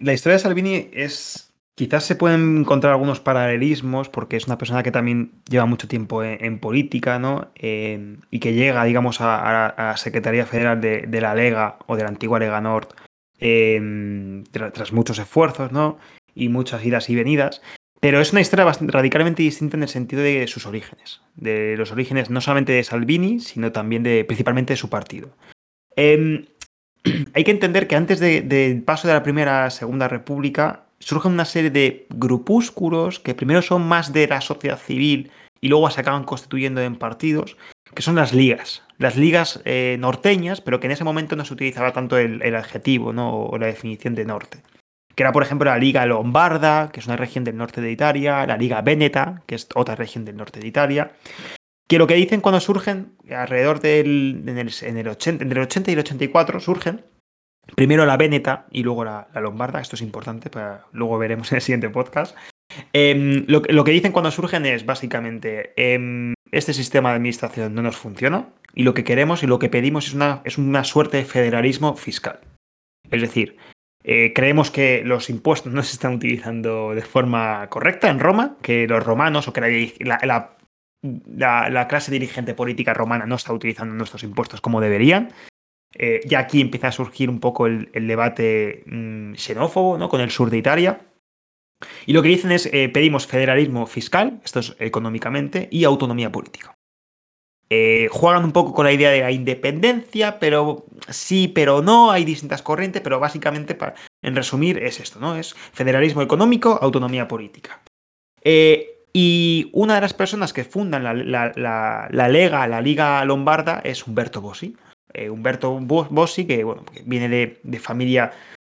la 0.00 0.12
historia 0.12 0.34
de 0.34 0.42
Salvini 0.42 0.90
es... 0.92 1.50
Quizás 1.76 2.04
se 2.04 2.14
pueden 2.14 2.58
encontrar 2.58 2.92
algunos 2.92 3.18
paralelismos 3.18 4.08
porque 4.08 4.36
es 4.36 4.46
una 4.46 4.58
persona 4.58 4.84
que 4.84 4.92
también 4.92 5.42
lleva 5.50 5.66
mucho 5.66 5.88
tiempo 5.88 6.22
en, 6.22 6.60
política, 6.60 7.18
¿no? 7.18 7.50
Y 7.56 8.38
que 8.38 8.52
llega, 8.52 8.84
digamos, 8.84 9.20
a, 9.20 9.74
la 9.76 9.96
Secretaría 9.96 10.46
Federal 10.46 10.80
de, 10.80 11.20
la 11.20 11.34
Lega 11.34 11.78
o 11.88 11.96
de 11.96 12.04
la 12.04 12.10
antigua 12.10 12.38
Lega 12.38 12.60
Nord 12.60 12.94
tras 14.52 14.92
muchos 14.92 15.18
esfuerzos, 15.18 15.72
¿no? 15.72 15.98
Y 16.34 16.48
muchas 16.48 16.84
idas 16.84 17.08
y 17.10 17.14
venidas. 17.14 17.62
Pero 18.04 18.20
es 18.20 18.32
una 18.32 18.42
historia 18.42 18.70
radicalmente 18.80 19.42
distinta 19.42 19.78
en 19.78 19.82
el 19.82 19.88
sentido 19.88 20.20
de 20.20 20.46
sus 20.46 20.66
orígenes. 20.66 21.22
De 21.36 21.74
los 21.78 21.90
orígenes 21.90 22.28
no 22.28 22.42
solamente 22.42 22.72
de 22.72 22.84
Salvini, 22.84 23.40
sino 23.40 23.72
también 23.72 24.02
de 24.02 24.26
principalmente 24.26 24.74
de 24.74 24.76
su 24.76 24.90
partido. 24.90 25.30
Em, 25.96 26.44
hay 27.34 27.44
que 27.44 27.50
entender 27.50 27.86
que 27.86 27.96
antes 27.96 28.20
del 28.20 28.82
paso 28.82 29.08
de 29.08 29.14
la 29.14 29.22
Primera 29.22 29.64
a 29.64 29.70
Segunda 29.70 30.06
República 30.06 30.84
surgen 30.98 31.32
una 31.32 31.46
serie 31.46 31.70
de 31.70 32.06
grupúsculos 32.10 33.20
que 33.20 33.34
primero 33.34 33.62
son 33.62 33.88
más 33.88 34.12
de 34.12 34.28
la 34.28 34.42
sociedad 34.42 34.78
civil 34.78 35.30
y 35.62 35.68
luego 35.68 35.88
se 35.88 36.02
acaban 36.02 36.24
constituyendo 36.24 36.82
en 36.82 36.96
partidos, 36.96 37.56
que 37.94 38.02
son 38.02 38.16
las 38.16 38.34
ligas. 38.34 38.82
Las 38.98 39.16
ligas 39.16 39.62
eh, 39.64 39.96
norteñas, 39.98 40.60
pero 40.60 40.78
que 40.78 40.88
en 40.88 40.92
ese 40.92 41.04
momento 41.04 41.36
no 41.36 41.46
se 41.46 41.54
utilizaba 41.54 41.94
tanto 41.94 42.18
el, 42.18 42.42
el 42.42 42.54
adjetivo 42.54 43.14
¿no? 43.14 43.34
o 43.34 43.56
la 43.56 43.66
definición 43.66 44.14
de 44.14 44.26
norte 44.26 44.62
que 45.14 45.22
era 45.22 45.32
por 45.32 45.42
ejemplo 45.42 45.70
la 45.70 45.78
Liga 45.78 46.06
Lombarda, 46.06 46.90
que 46.92 47.00
es 47.00 47.06
una 47.06 47.16
región 47.16 47.44
del 47.44 47.56
norte 47.56 47.80
de 47.80 47.90
Italia, 47.90 48.46
la 48.46 48.56
Liga 48.56 48.82
Veneta, 48.82 49.42
que 49.46 49.54
es 49.54 49.68
otra 49.74 49.94
región 49.94 50.24
del 50.24 50.36
norte 50.36 50.60
de 50.60 50.66
Italia, 50.66 51.12
que 51.88 51.98
lo 51.98 52.06
que 52.06 52.14
dicen 52.14 52.40
cuando 52.40 52.60
surgen, 52.60 53.12
alrededor 53.30 53.80
del 53.80 54.42
en 54.46 54.58
el, 54.58 55.08
80, 55.08 55.42
entre 55.42 55.60
el 55.60 55.66
80 55.66 55.90
y 55.90 55.94
el 55.94 56.00
84 56.00 56.60
surgen, 56.60 57.04
primero 57.76 58.06
la 58.06 58.16
Veneta 58.16 58.66
y 58.70 58.82
luego 58.82 59.04
la, 59.04 59.28
Lombarda, 59.34 59.80
esto 59.80 59.96
es 59.96 60.02
importante, 60.02 60.50
para, 60.50 60.86
luego 60.92 61.18
veremos 61.18 61.52
en 61.52 61.56
el 61.56 61.62
siguiente 61.62 61.90
podcast. 61.90 62.36
Em, 62.92 63.44
lo, 63.46 63.62
que 63.62 63.92
dicen 63.92 64.12
cuando 64.12 64.30
surgen 64.30 64.66
es 64.66 64.86
básicamente, 64.86 65.72
em, 65.76 66.34
este 66.50 66.72
sistema 66.72 67.10
de 67.10 67.16
administración 67.16 67.74
no 67.74 67.82
nos 67.82 67.96
funciona 67.96 68.48
y 68.74 68.82
lo 68.82 68.94
que 68.94 69.04
queremos 69.04 69.42
y 69.42 69.46
lo 69.46 69.58
que 69.58 69.68
pedimos 69.68 70.08
es 70.08 70.14
una, 70.14 70.40
es 70.44 70.58
una 70.58 70.82
suerte 70.82 71.18
de 71.18 71.24
federalismo 71.24 71.94
fiscal. 71.94 72.40
Es 73.10 73.20
decir, 73.20 73.56
eh, 74.06 74.32
creemos 74.34 74.70
que 74.70 75.02
los 75.02 75.30
impuestos 75.30 75.72
no 75.72 75.82
se 75.82 75.92
están 75.92 76.12
utilizando 76.12 76.94
de 76.94 77.00
forma 77.00 77.66
correcta 77.70 78.10
en 78.10 78.20
Roma, 78.20 78.58
que 78.60 78.86
los 78.86 79.02
romanos 79.02 79.48
o 79.48 79.52
que 79.54 79.94
la, 80.00 81.86
clase 81.88 82.12
dirigente 82.12 82.52
política 82.52 82.92
romana 82.92 83.24
no 83.24 83.36
está 83.36 83.54
utilizando 83.54 83.94
nuestros 83.94 84.22
impuestos 84.22 84.60
como 84.60 84.82
deberían. 84.82 85.32
Eh, 85.96 86.20
ya 86.26 86.40
aquí 86.40 86.60
empieza 86.60 86.88
a 86.88 86.92
surgir 86.92 87.30
un 87.30 87.40
poco 87.40 87.66
el, 87.66 87.88
debate 87.92 88.82
mm, 88.86 89.34
xenófobo 89.36 89.96
¿no? 89.96 90.10
con 90.10 90.20
el 90.20 90.30
sur 90.30 90.50
de 90.50 90.58
Italia. 90.58 91.00
Y 92.04 92.12
lo 92.12 92.20
que 92.22 92.28
dicen 92.28 92.52
es, 92.52 92.66
eh, 92.72 92.90
pedimos 92.90 93.26
federalismo 93.26 93.86
fiscal, 93.86 94.40
esto 94.44 94.60
es 94.60 94.76
económicamente, 94.80 95.68
y 95.70 95.84
autonomía 95.84 96.30
política. 96.30 96.76
Eh, 97.76 98.08
juegan 98.08 98.44
un 98.44 98.52
poco 98.52 98.72
con 98.72 98.84
la 98.84 98.92
idea 98.92 99.10
de 99.10 99.20
la 99.20 99.32
independencia, 99.32 100.38
pero 100.38 100.86
sí, 101.08 101.48
pero 101.48 101.82
no, 101.82 102.12
hay 102.12 102.24
distintas 102.24 102.62
corrientes, 102.62 103.02
pero 103.02 103.18
básicamente, 103.18 103.76
en 104.22 104.36
resumir, 104.36 104.78
es 104.78 105.00
esto, 105.00 105.18
¿no? 105.18 105.34
Es 105.36 105.54
federalismo 105.72 106.22
económico, 106.22 106.78
autonomía 106.80 107.26
política. 107.26 107.80
Eh, 108.42 109.00
y 109.12 109.70
una 109.72 109.96
de 109.96 110.02
las 110.02 110.14
personas 110.14 110.52
que 110.52 110.62
fundan 110.62 111.02
la, 111.02 111.14
Lega, 112.28 112.68
la 112.68 112.80
Liga 112.80 113.24
Lombarda, 113.24 113.80
es 113.82 114.06
Humberto 114.06 114.40
Bossi. 114.40 114.76
Eh, 115.12 115.28
Humberto 115.28 115.76
Bossi, 115.80 116.46
que, 116.46 116.62
bueno, 116.62 116.84
viene 117.06 117.28
de, 117.60 117.78
familia, 117.80 118.32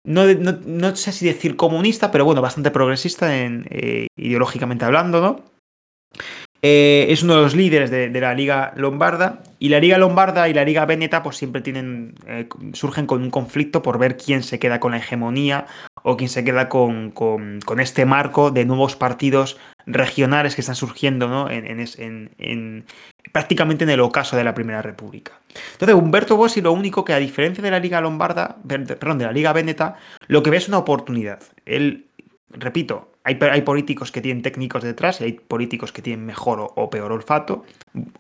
no, 0.04 0.94
sé 0.94 1.10
si 1.10 1.26
decir 1.26 1.56
comunista, 1.56 2.12
pero 2.12 2.24
bueno, 2.24 2.42
bastante 2.42 2.70
progresista 2.70 3.36
en, 3.36 3.66
ideológicamente 4.16 4.84
hablando, 4.84 5.20
¿no? 5.20 5.54
Eh, 6.66 7.12
es 7.12 7.22
uno 7.22 7.36
de 7.36 7.42
los 7.42 7.54
líderes 7.54 7.90
de, 7.90 8.08
la 8.08 8.32
Liga 8.32 8.72
Lombarda. 8.74 9.42
Y 9.58 9.68
la 9.68 9.80
Liga 9.80 9.98
Lombarda 9.98 10.48
y 10.48 10.54
la 10.54 10.64
Liga 10.64 10.86
Veneta, 10.86 11.22
pues 11.22 11.36
siempre 11.36 11.60
tienen. 11.60 12.14
Eh, 12.26 12.48
surgen 12.72 13.06
con 13.06 13.22
un 13.22 13.28
conflicto 13.28 13.82
por 13.82 13.98
ver 13.98 14.16
quién 14.16 14.42
se 14.42 14.58
queda 14.58 14.80
con 14.80 14.92
la 14.92 14.96
hegemonía 14.96 15.66
o 16.02 16.16
quién 16.16 16.30
se 16.30 16.42
queda 16.42 16.70
con, 16.70 17.12
este 17.78 18.06
marco 18.06 18.50
de 18.50 18.64
nuevos 18.64 18.96
partidos 18.96 19.58
regionales 19.84 20.54
que 20.54 20.62
están 20.62 20.74
surgiendo 20.74 21.28
¿no? 21.28 21.50
en, 21.50 22.84
prácticamente 23.30 23.84
en 23.84 23.90
el 23.90 24.00
ocaso 24.00 24.34
de 24.34 24.44
la 24.44 24.54
Primera 24.54 24.80
República. 24.80 25.32
Entonces, 25.72 25.94
Humberto 25.94 26.38
Bossi 26.38 26.62
lo 26.62 26.72
único 26.72 27.04
que, 27.04 27.12
a 27.12 27.18
diferencia 27.18 27.62
de 27.62 27.70
la 27.70 27.78
Liga 27.78 28.00
Lombarda, 28.00 28.56
perdón, 28.66 29.18
de 29.18 29.26
la 29.26 29.32
Liga 29.32 29.52
Veneta, 29.52 29.96
lo 30.28 30.42
que 30.42 30.48
ve 30.48 30.56
es 30.56 30.68
una 30.68 30.78
oportunidad. 30.78 31.42
Él, 31.66 32.06
repito, 32.50 33.13
hay, 33.24 33.62
políticos 33.62 34.12
que 34.12 34.20
tienen 34.20 34.42
técnicos 34.42 34.82
detrás 34.82 35.20
y 35.20 35.24
hay 35.24 35.32
políticos 35.32 35.92
que 35.92 36.02
tienen 36.02 36.26
mejor 36.26 36.72
o, 36.74 36.90
peor 36.90 37.10
olfato. 37.10 37.64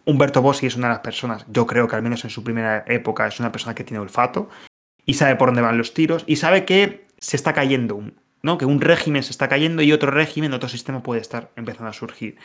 Humberto 0.06 0.40
Bossi 0.40 0.66
es 0.66 0.76
una 0.76 0.88
de 0.88 0.94
las 0.94 1.02
personas, 1.02 1.44
yo 1.50 1.66
creo 1.66 1.86
que 1.86 1.96
al 1.96 2.02
menos 2.02 2.24
en 2.24 2.30
su 2.30 2.42
primera 2.42 2.84
época 2.88 3.26
es 3.26 3.38
una 3.38 3.52
persona 3.52 3.74
que 3.74 3.84
tiene 3.84 4.00
olfato 4.00 4.48
y 5.04 5.14
sabe 5.14 5.36
por 5.36 5.48
dónde 5.48 5.60
van 5.60 5.76
los 5.76 5.92
tiros 5.92 6.24
y 6.26 6.36
sabe 6.36 6.64
que 6.64 7.04
se 7.18 7.36
está 7.36 7.52
cayendo, 7.52 8.02
¿no? 8.42 8.56
que 8.56 8.64
un 8.64 8.80
régimen 8.80 9.22
se 9.22 9.30
está 9.30 9.46
cayendo 9.46 9.82
y 9.82 9.92
otro 9.92 10.10
régimen, 10.10 10.54
otro 10.54 10.70
sistema 10.70 11.02
puede 11.02 11.20
estar 11.20 11.50
empezando 11.56 11.90
a 11.90 11.92
surgir. 11.92 12.38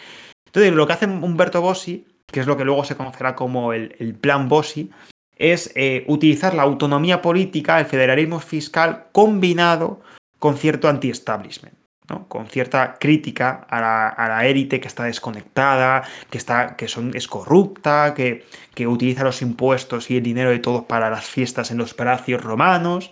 Entonces, 0.45 0.73
lo 0.73 0.85
que 0.85 0.93
hace 0.93 1.05
Humberto 1.05 1.61
Bossi, 1.61 2.07
que 2.27 2.41
es 2.41 2.47
lo 2.47 2.57
que 2.57 2.65
luego 2.65 2.83
se 2.83 2.97
conocerá 2.97 3.35
como 3.35 3.71
el, 3.71 4.15
plan 4.19 4.49
Bossi, 4.49 4.89
es 5.37 5.71
eh, 5.75 6.03
utilizar 6.07 6.53
la 6.53 6.63
autonomía 6.63 7.21
política, 7.21 7.79
el 7.79 7.85
federalismo 7.85 8.41
fiscal 8.41 9.05
combinado 9.13 10.01
con 10.39 10.57
cierto 10.57 10.89
anti-establishment 10.89 11.78
con 12.27 12.47
cierta 12.47 12.97
crítica 12.99 13.65
a 13.69 13.79
la, 13.81 14.47
élite 14.47 14.79
que 14.79 14.87
está 14.87 15.03
desconectada, 15.03 16.03
que, 16.29 16.37
está, 16.37 16.75
que 16.75 16.87
son, 16.87 17.15
es 17.15 17.27
corrupta, 17.27 18.13
que, 18.15 18.45
que, 18.73 18.87
utiliza 18.87 19.23
los 19.23 19.41
impuestos 19.41 20.09
y 20.09 20.17
el 20.17 20.23
dinero 20.23 20.49
de 20.49 20.59
todos 20.59 20.85
para 20.85 21.09
las 21.09 21.25
fiestas 21.25 21.71
en 21.71 21.77
los 21.77 21.93
palacios 21.93 22.43
romanos. 22.43 23.11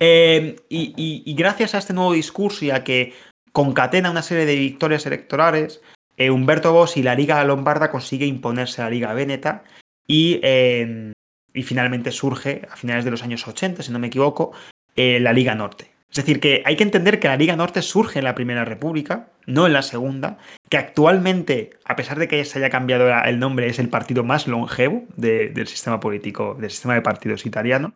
Eh, 0.00 0.56
y, 0.68 1.34
gracias 1.34 1.74
a 1.74 1.78
este 1.78 1.92
nuevo 1.92 2.12
discurso 2.12 2.64
y 2.64 2.70
a 2.70 2.84
que 2.84 3.14
concatena 3.52 4.10
una 4.10 4.22
serie 4.22 4.46
de 4.46 4.54
victorias 4.54 5.06
electorales, 5.06 5.80
eh, 6.16 6.30
Humberto 6.30 6.72
Boss 6.72 6.96
y 6.96 7.02
la 7.02 7.14
Liga 7.14 7.42
Lombarda 7.44 7.90
consigue 7.90 8.26
imponerse 8.26 8.80
a 8.80 8.84
la 8.84 8.90
Liga 8.90 9.14
Veneta 9.14 9.64
y, 10.06 10.40
eh, 10.42 11.12
y 11.52 11.62
finalmente 11.62 12.12
surge, 12.12 12.62
a 12.70 12.76
finales 12.76 13.04
de 13.04 13.10
los 13.10 13.22
años 13.22 13.46
80, 13.46 13.82
si 13.82 13.92
no 13.92 13.98
me 13.98 14.08
equivoco, 14.08 14.52
la 14.96 15.32
Liga 15.32 15.54
Norte. 15.54 15.97
Es 16.10 16.16
decir, 16.16 16.40
que 16.40 16.62
hay 16.64 16.76
que 16.76 16.84
entender 16.84 17.20
que 17.20 17.28
la 17.28 17.36
Liga 17.36 17.54
Norte 17.54 17.82
surge 17.82 18.18
en 18.18 18.24
la 18.24 18.34
Primera 18.34 18.64
República, 18.64 19.28
no 19.46 19.66
en 19.66 19.74
la 19.74 19.82
Segunda, 19.82 20.38
que 20.70 20.78
actualmente, 20.78 21.70
a 21.84 21.96
pesar 21.96 22.18
de 22.18 22.28
que 22.28 22.44
se 22.44 22.58
haya 22.58 22.70
cambiado 22.70 23.08
el 23.24 23.38
nombre, 23.38 23.68
es 23.68 23.78
el 23.78 23.88
partido 23.88 24.24
más 24.24 24.46
longevo 24.46 25.04
del 25.16 25.66
sistema 25.66 26.00
político, 26.00 26.56
del 26.58 26.70
sistema 26.70 26.94
de 26.94 27.02
partidos 27.02 27.46
italiano. 27.46 27.94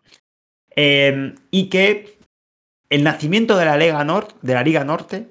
Em, 0.74 1.34
y 1.50 1.68
que 1.68 2.18
el 2.90 3.02
nacimiento 3.04 3.56
de 3.56 3.64
la, 3.64 3.76
Liga 3.76 4.04
de 4.42 4.54
la 4.54 4.62
Liga 4.62 4.84
Norte, 4.84 5.28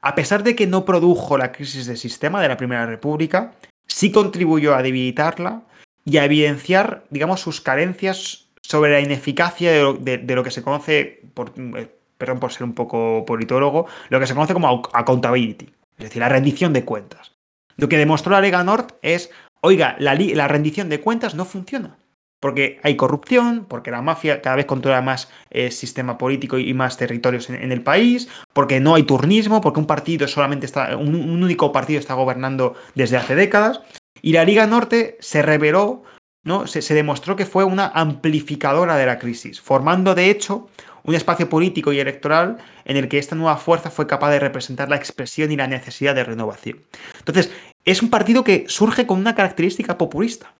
a 0.00 0.14
pesar 0.14 0.42
de 0.42 0.56
que 0.56 0.66
no 0.66 0.84
produjo 0.84 1.38
la 1.38 1.52
crisis 1.52 1.86
de 1.86 1.96
sistema 1.96 2.42
de 2.42 2.48
la 2.48 2.56
Primera 2.56 2.86
República, 2.86 3.54
sí 3.86 4.10
contribuyó 4.10 4.74
a 4.74 4.82
debilitarla 4.82 5.62
y 6.04 6.18
a 6.18 6.24
evidenciar, 6.24 7.04
digamos, 7.10 7.40
sus 7.40 7.60
carencias 7.60 8.48
sobre 8.60 8.92
la 8.92 9.00
ineficacia 9.00 9.72
de 9.72 10.34
lo, 10.34 10.44
que 10.44 10.50
se 10.50 10.62
conoce, 10.62 11.22
por, 11.34 11.52
eh, 11.56 11.95
perdón 12.18 12.40
por 12.40 12.52
ser 12.52 12.64
un 12.64 12.74
poco 12.74 13.24
politólogo, 13.26 13.86
lo 14.08 14.20
que 14.20 14.26
se 14.26 14.34
conoce 14.34 14.54
como 14.54 14.82
accountability, 14.92 15.66
es 15.98 16.04
decir, 16.04 16.20
la 16.20 16.28
rendición 16.28 16.72
de 16.72 16.84
cuentas. 16.84 17.32
Lo 17.76 17.88
que 17.88 17.98
demostró 17.98 18.32
la 18.32 18.40
Liga 18.40 18.64
Nord 18.64 18.94
es, 19.02 19.30
oiga, 19.60 19.96
la 19.98 20.48
rendición 20.48 20.88
de 20.88 21.00
cuentas 21.00 21.34
no 21.34 21.44
funciona. 21.44 21.98
Porque 22.40 22.80
hay 22.82 22.96
corrupción, 22.96 23.64
porque 23.66 23.90
la 23.90 24.02
mafia 24.02 24.42
cada 24.42 24.56
vez 24.56 24.66
controla 24.66 25.00
más 25.00 25.30
el 25.50 25.66
eh, 25.66 25.70
sistema 25.70 26.18
político 26.18 26.58
y 26.58 26.74
más 26.74 26.98
territorios 26.98 27.48
en, 27.48 27.72
el 27.72 27.82
país, 27.82 28.28
porque 28.52 28.78
no 28.78 28.94
hay 28.94 29.04
turnismo, 29.04 29.62
porque 29.62 29.80
un 29.80 29.86
partido 29.86 30.28
solamente 30.28 30.66
está, 30.66 30.96
un, 30.96 31.14
único 31.14 31.72
partido 31.72 31.98
está 31.98 32.14
gobernando 32.14 32.74
desde 32.94 33.16
hace 33.16 33.34
décadas. 33.34 33.80
Y 34.20 34.32
la 34.32 34.44
Liga 34.44 34.66
Norte 34.66 35.16
se 35.20 35.40
reveló, 35.40 36.02
¿no? 36.44 36.66
Se, 36.66 36.82
se, 36.82 36.94
demostró 36.94 37.36
que 37.36 37.46
fue 37.46 37.64
una 37.64 37.88
amplificadora 37.88 38.96
de 38.96 39.06
la 39.06 39.18
crisis, 39.18 39.60
formando 39.60 40.14
de 40.14 40.30
hecho 40.30 40.68
un 41.06 41.14
espacio 41.14 41.48
político 41.48 41.92
y 41.92 42.00
electoral 42.00 42.58
en 42.84 42.96
el 42.96 43.08
que 43.08 43.18
esta 43.18 43.36
nueva 43.36 43.56
fuerza 43.56 43.90
fue 43.90 44.06
capaz 44.06 44.30
de 44.30 44.40
representar 44.40 44.88
la 44.88 44.96
expresión 44.96 45.50
y 45.52 45.56
la 45.56 45.68
necesidad 45.68 46.14
de 46.14 46.24
renovación. 46.24 46.82
Entonces, 47.18 47.52
es 47.84 48.02
un 48.02 48.10
partido 48.10 48.44
que 48.44 48.64
surge 48.68 49.06
con 49.06 49.18
una 49.18 49.34
característica 49.34 49.96
populista. 49.96 50.54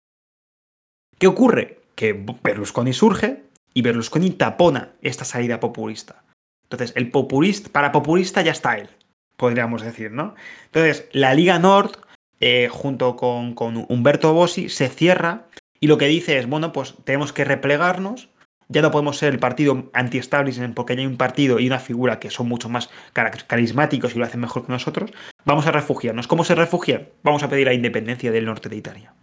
¿Qué 1.19 1.27
ocurre? 1.27 1.81
Que 1.95 2.13
Berlusconi 2.43 2.93
surge 2.93 3.43
y 3.73 3.81
Berlusconi 3.81 4.31
tapona 4.31 4.93
esta 5.01 5.25
salida 5.25 5.59
populista. 5.59 6.23
Entonces, 6.63 6.93
el 6.95 7.11
populista, 7.11 7.69
para 7.69 7.91
populista 7.91 8.41
ya 8.41 8.51
está 8.51 8.77
él, 8.77 8.89
podríamos 9.35 9.81
decir, 9.81 10.11
¿no? 10.11 10.35
Entonces, 10.65 11.07
la 11.11 11.33
Liga 11.33 11.59
Nord, 11.59 11.91
eh, 12.39 12.69
junto 12.71 13.15
con, 13.15 13.53
con 13.53 13.85
Humberto 13.89 14.33
Bossi, 14.33 14.69
se 14.69 14.89
cierra 14.89 15.47
y 15.79 15.87
lo 15.87 15.97
que 15.97 16.07
dice 16.07 16.37
es, 16.37 16.47
bueno, 16.47 16.71
pues 16.71 16.95
tenemos 17.03 17.33
que 17.33 17.45
replegarnos, 17.45 18.29
ya 18.69 18.81
no 18.81 18.91
podemos 18.91 19.17
ser 19.17 19.33
el 19.33 19.39
partido 19.39 19.89
anti-establishment 19.93 20.75
porque 20.75 20.95
ya 20.95 21.01
hay 21.01 21.07
un 21.07 21.17
partido 21.17 21.59
y 21.59 21.67
una 21.67 21.79
figura 21.79 22.19
que 22.19 22.29
son 22.29 22.47
mucho 22.47 22.69
más 22.69 22.89
carismáticos 23.13 24.15
y 24.15 24.19
lo 24.19 24.25
hacen 24.25 24.41
mejor 24.41 24.65
que 24.65 24.71
nosotros, 24.71 25.11
vamos 25.45 25.67
a 25.67 25.71
refugiarnos. 25.71 26.27
¿Cómo 26.27 26.43
se 26.43 26.55
refugian? 26.55 27.07
Vamos 27.23 27.43
a 27.43 27.49
pedir 27.49 27.67
la 27.67 27.73
independencia 27.73 28.31
del 28.31 28.45
norte 28.45 28.69
de 28.69 28.75
Italia. 28.75 29.13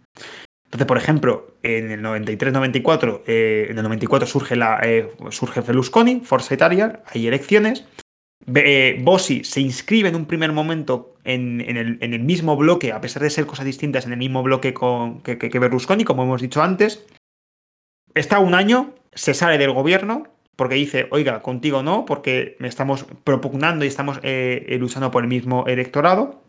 Entonces, 0.65 0.87
por 0.87 0.97
ejemplo, 0.97 1.55
en 1.63 1.91
el 1.91 2.01
93-94, 2.01 3.21
eh, 3.27 3.67
en 3.69 3.77
el 3.77 3.83
94 3.83 4.27
surge, 4.27 4.55
eh, 4.83 5.07
surge 5.29 5.61
Berlusconi, 5.61 6.21
Forza 6.21 6.53
Italia, 6.53 7.01
hay 7.05 7.27
elecciones. 7.27 7.85
Eh, 8.53 8.99
Bossi 9.01 9.43
se 9.43 9.61
inscribe 9.61 10.09
en 10.09 10.15
un 10.15 10.25
primer 10.25 10.51
momento 10.51 11.15
en, 11.23 11.61
el, 11.61 12.19
mismo 12.19 12.57
bloque, 12.57 12.91
a 12.91 13.01
pesar 13.01 13.23
de 13.23 13.29
ser 13.29 13.45
cosas 13.45 13.65
distintas, 13.65 14.05
en 14.05 14.11
el 14.11 14.17
mismo 14.19 14.43
bloque 14.43 14.73
con, 14.73 15.21
que, 15.21 15.59
Berlusconi, 15.59 16.03
como 16.03 16.23
hemos 16.23 16.41
dicho 16.41 16.61
antes. 16.61 17.05
Está 18.15 18.39
un 18.39 18.55
año, 18.55 18.95
se 19.13 19.33
sale 19.33 19.57
del 19.57 19.71
gobierno, 19.71 20.27
porque 20.55 20.75
dice, 20.75 21.07
oiga, 21.11 21.41
contigo 21.41 21.83
no, 21.83 22.05
porque 22.05 22.55
me 22.59 22.67
estamos 22.67 23.05
propugnando 23.23 23.85
y 23.85 23.89
estamos 23.89 24.19
luchando 24.23 25.11
por 25.11 25.23
el 25.23 25.29
mismo 25.29 25.65
electorado 25.67 26.45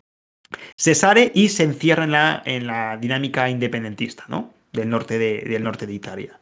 se 0.76 0.94
sale 0.94 1.32
y 1.34 1.48
se 1.48 1.64
encierra 1.64 2.04
en 2.04 2.12
la, 2.12 2.42
en 2.44 2.66
la 2.66 2.96
dinámica 2.96 3.48
independentista, 3.48 4.24
¿no? 4.28 4.52
Del 4.72 4.90
norte 4.90 5.18
de, 5.18 5.40
del 5.40 5.62
norte 5.62 5.86
de 5.86 5.94
Italia. 5.94 6.38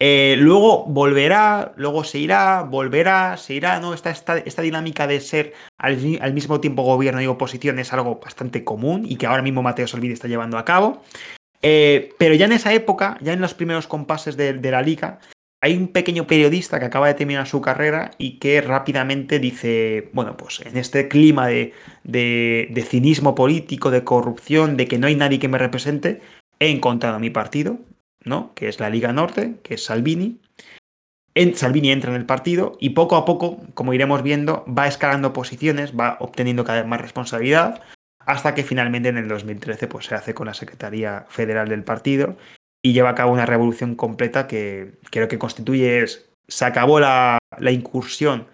Eh, 0.00 0.36
luego 0.38 0.84
volverá, 0.86 1.72
luego 1.76 2.04
se 2.04 2.18
irá, 2.18 2.62
volverá, 2.62 3.36
se 3.36 3.54
irá, 3.54 3.80
¿no? 3.80 3.94
Esta, 3.94 4.10
esta, 4.10 4.38
esta 4.38 4.62
dinámica 4.62 5.06
de 5.06 5.20
ser 5.20 5.54
al, 5.78 5.96
mismo 6.34 6.60
tiempo 6.60 6.82
gobierno 6.82 7.22
y 7.22 7.26
oposición 7.26 7.78
es 7.78 7.92
algo 7.92 8.20
bastante 8.22 8.64
común 8.64 9.04
y 9.08 9.16
que 9.16 9.26
ahora 9.26 9.42
mismo 9.42 9.62
Mateo 9.62 9.86
Salvini 9.86 10.14
está 10.14 10.28
llevando 10.28 10.58
a 10.58 10.64
cabo. 10.64 11.02
Eh, 11.66 12.10
pero 12.18 12.34
ya 12.34 12.44
en 12.44 12.52
esa 12.52 12.74
época, 12.74 13.16
ya 13.22 13.32
en 13.32 13.40
los 13.40 13.54
primeros 13.54 13.86
compases 13.86 14.36
de, 14.36 14.70
la 14.70 14.82
liga, 14.82 15.18
hay 15.62 15.78
un 15.78 15.88
pequeño 15.88 16.26
periodista 16.26 16.78
que 16.78 16.84
acaba 16.84 17.06
de 17.06 17.14
terminar 17.14 17.46
su 17.46 17.62
carrera 17.62 18.10
y 18.18 18.38
que 18.38 18.60
rápidamente 18.60 19.38
dice, 19.38 20.10
bueno, 20.12 20.36
pues 20.36 20.60
en 20.60 20.76
este 20.76 21.08
clima 21.08 21.46
de, 21.46 21.72
de, 22.04 22.86
cinismo 22.86 23.34
político, 23.34 23.90
de 23.90 24.04
corrupción, 24.04 24.76
de 24.76 24.86
que 24.86 24.98
no 24.98 25.06
hay 25.06 25.16
nadie 25.16 25.38
que 25.38 25.48
me 25.48 25.56
represente, 25.56 26.20
he 26.60 26.68
encontrado 26.68 27.18
mi 27.18 27.30
partido, 27.30 27.78
¿no? 28.22 28.52
Que 28.54 28.68
es 28.68 28.78
la 28.78 28.90
Liga 28.90 29.14
Norte, 29.14 29.54
que 29.62 29.74
es 29.74 29.84
Salvini. 29.86 30.38
En, 31.34 31.56
Salvini 31.56 31.92
entra 31.92 32.10
en 32.10 32.16
el 32.16 32.26
partido 32.26 32.76
y 32.78 32.90
poco 32.90 33.16
a 33.16 33.24
poco, 33.24 33.62
como 33.72 33.94
iremos 33.94 34.22
viendo, 34.22 34.66
va 34.66 34.86
escalando 34.86 35.32
posiciones, 35.32 35.98
va 35.98 36.18
obteniendo 36.20 36.62
cada 36.62 36.80
vez 36.80 36.88
más 36.88 37.00
responsabilidad, 37.00 37.80
hasta 38.26 38.54
que 38.54 38.62
finalmente 38.62 39.08
en 39.08 39.18
el 39.18 39.28
2013 39.28 39.86
pues, 39.88 40.06
se 40.06 40.14
hace 40.14 40.34
con 40.34 40.46
la 40.46 40.54
Secretaría 40.54 41.26
Federal 41.28 41.68
del 41.68 41.84
partido 41.84 42.36
y 42.82 42.92
lleva 42.92 43.10
a 43.10 43.14
cabo 43.14 43.32
una 43.32 43.46
revolución 43.46 43.94
completa 43.94 44.46
que 44.46 44.92
creo 45.10 45.26
que 45.26 45.38
constituye 45.38 46.02
es, 46.02 46.28
se 46.48 46.64
acabó 46.66 47.00
la, 47.00 47.38
incursión 47.70 48.46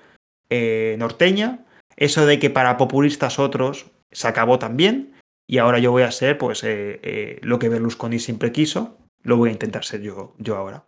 eh, 0.48 0.94
norteña, 0.98 1.66
eso 1.96 2.26
de 2.26 2.38
que 2.38 2.48
para 2.48 2.76
populistas 2.76 3.38
otros 3.38 3.90
se 4.12 4.28
acabó 4.28 4.58
también, 4.58 5.14
y 5.48 5.58
ahora 5.58 5.80
yo 5.80 5.90
voy 5.90 6.04
a 6.04 6.12
ser 6.12 6.38
pues 6.38 6.62
eh, 6.62 7.00
eh, 7.02 7.38
lo 7.42 7.58
que 7.58 7.68
Berlusconi 7.68 8.20
siempre 8.20 8.52
quiso, 8.52 8.98
lo 9.22 9.36
voy 9.36 9.50
a 9.50 9.52
intentar 9.52 9.84
ser 9.84 10.00
yo, 10.00 10.34
yo 10.38 10.56
ahora. 10.56 10.86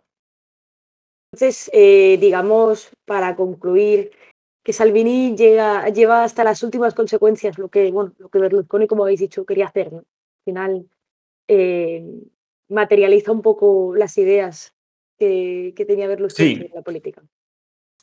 Entonces, 1.33 1.69
digamos, 1.73 2.91
para 3.05 3.35
concluir, 3.35 4.11
que 4.63 4.73
Salvini 4.73 5.35
llega, 5.35 5.89
lleva 5.89 6.23
hasta 6.23 6.43
las 6.43 6.63
últimas 6.63 6.93
consecuencias 6.93 7.57
lo 7.57 7.69
que, 7.69 7.91
bueno, 7.91 8.13
lo 8.17 8.29
que 8.29 8.39
Berlusconi, 8.39 8.87
como 8.87 9.03
habéis 9.03 9.19
dicho, 9.19 9.45
quería 9.45 9.67
hacer. 9.67 9.91
Al 9.93 10.05
final, 10.45 10.87
materializa 12.69 13.31
un 13.31 13.41
poco 13.41 13.93
las 13.95 14.17
ideas 14.17 14.73
que, 15.19 15.73
que 15.75 15.85
tenía 15.85 16.07
Berlusconi 16.07 16.53
en 16.53 16.71
la 16.73 16.81
política. 16.81 17.21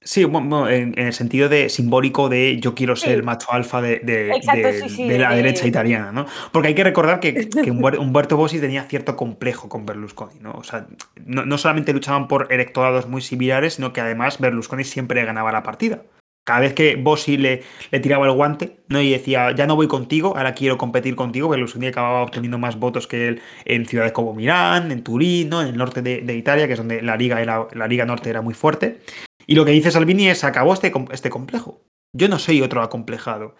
Sí, 0.03 0.23
en, 0.23 0.99
el 0.99 1.13
sentido 1.13 1.51
de 1.51 1.69
simbólico 1.69 2.31
de 2.31 2.59
yo 2.59 2.75
quiero 2.75 2.97
ser 2.97 3.13
el 3.13 3.23
macho 3.23 3.53
alfa 3.53 3.83
de, 3.83 3.99
de, 3.99 5.19
la 5.19 5.35
derecha 5.35 5.67
italiana, 5.67 6.11
¿no? 6.11 6.25
Porque 6.53 6.69
hay 6.69 6.75
que 6.75 6.85
recordar 6.85 7.21
que, 7.21 7.51
que 7.51 7.71
Humberto 7.99 8.39
Bossi 8.39 8.61
tenía 8.61 8.85
cierto 8.85 9.15
complejo 9.15 9.69
con 9.69 9.85
Berlusconi, 9.85 10.41
¿no? 10.41 10.53
O 10.53 10.65
sea, 10.65 10.87
no, 11.27 11.45
no, 11.45 11.59
solamente 11.59 11.93
luchaban 11.93 12.29
por 12.29 12.51
electorados 12.51 13.09
muy 13.09 13.21
similares, 13.21 13.75
sino 13.75 13.93
que 13.93 14.01
además 14.01 14.39
Berlusconi 14.39 14.85
siempre 14.85 15.23
ganaba 15.23 15.53
la 15.53 15.63
partida. 15.63 16.03
Cada 16.45 16.61
vez 16.61 16.74
que 16.74 16.97
Bossi 16.97 17.36
le, 17.36 17.62
tiraba 18.03 18.26
el 18.26 18.32
guante 18.32 18.78
¿no? 18.88 19.01
y 19.01 19.11
decía, 19.11 19.53
ya 19.53 19.66
no 19.66 19.76
voy 19.76 19.88
contigo, 19.88 20.36
ahora 20.36 20.55
quiero 20.55 20.78
competir 20.78 21.14
contigo, 21.14 21.49
Berlusconi 21.49 21.86
acababa 21.86 22.22
obteniendo 22.22 22.59
más 22.59 22.78
votos 22.78 23.07
que 23.07 23.28
él 23.28 23.43
en 23.64 23.86
ciudades 23.86 24.12
como 24.12 24.34
Milán, 24.34 24.91
en 24.91 25.05
Turín, 25.05 25.53
en 25.53 25.68
el 25.68 25.76
norte 25.76 26.03
de, 26.03 26.34
Italia, 26.34 26.66
que 26.66 26.72
es 26.72 26.78
donde 26.78 27.03
la 27.03 27.16
liga, 27.16 27.41
era, 27.41 27.68
la 27.72 27.86
liga 27.86 28.07
norte 28.07 28.30
era 28.30 28.41
muy 28.41 28.55
fuerte. 28.55 29.01
Y 29.47 29.55
lo 29.55 29.64
que 29.64 29.72
dice 29.72 29.91
Salvini 29.91 30.28
es, 30.28 30.45
acabó 30.45 30.72
este, 30.72 30.93
este 31.12 31.30
complejo. 31.30 31.82
Yo 32.12 32.28
no 32.28 32.38
soy 32.38 32.62
otro 32.62 32.82
acomplejado. 32.82 33.55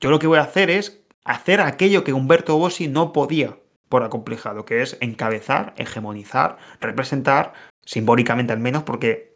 Yo 0.00 0.10
lo 0.10 0.18
que 0.18 0.26
voy 0.26 0.38
a 0.38 0.42
hacer 0.42 0.70
es 0.70 1.04
hacer 1.24 1.60
aquello 1.60 2.04
que 2.04 2.12
Humberto 2.12 2.56
Bossi 2.56 2.88
no 2.88 3.12
podía 3.12 3.56
por 3.88 4.02
acomplejado, 4.02 4.64
que 4.64 4.82
es 4.82 4.96
encabezar, 5.00 5.74
hegemonizar, 5.76 6.56
representar, 6.80 7.52
simbólicamente 7.84 8.52
al 8.52 8.58
menos, 8.58 8.84
porque 8.84 9.31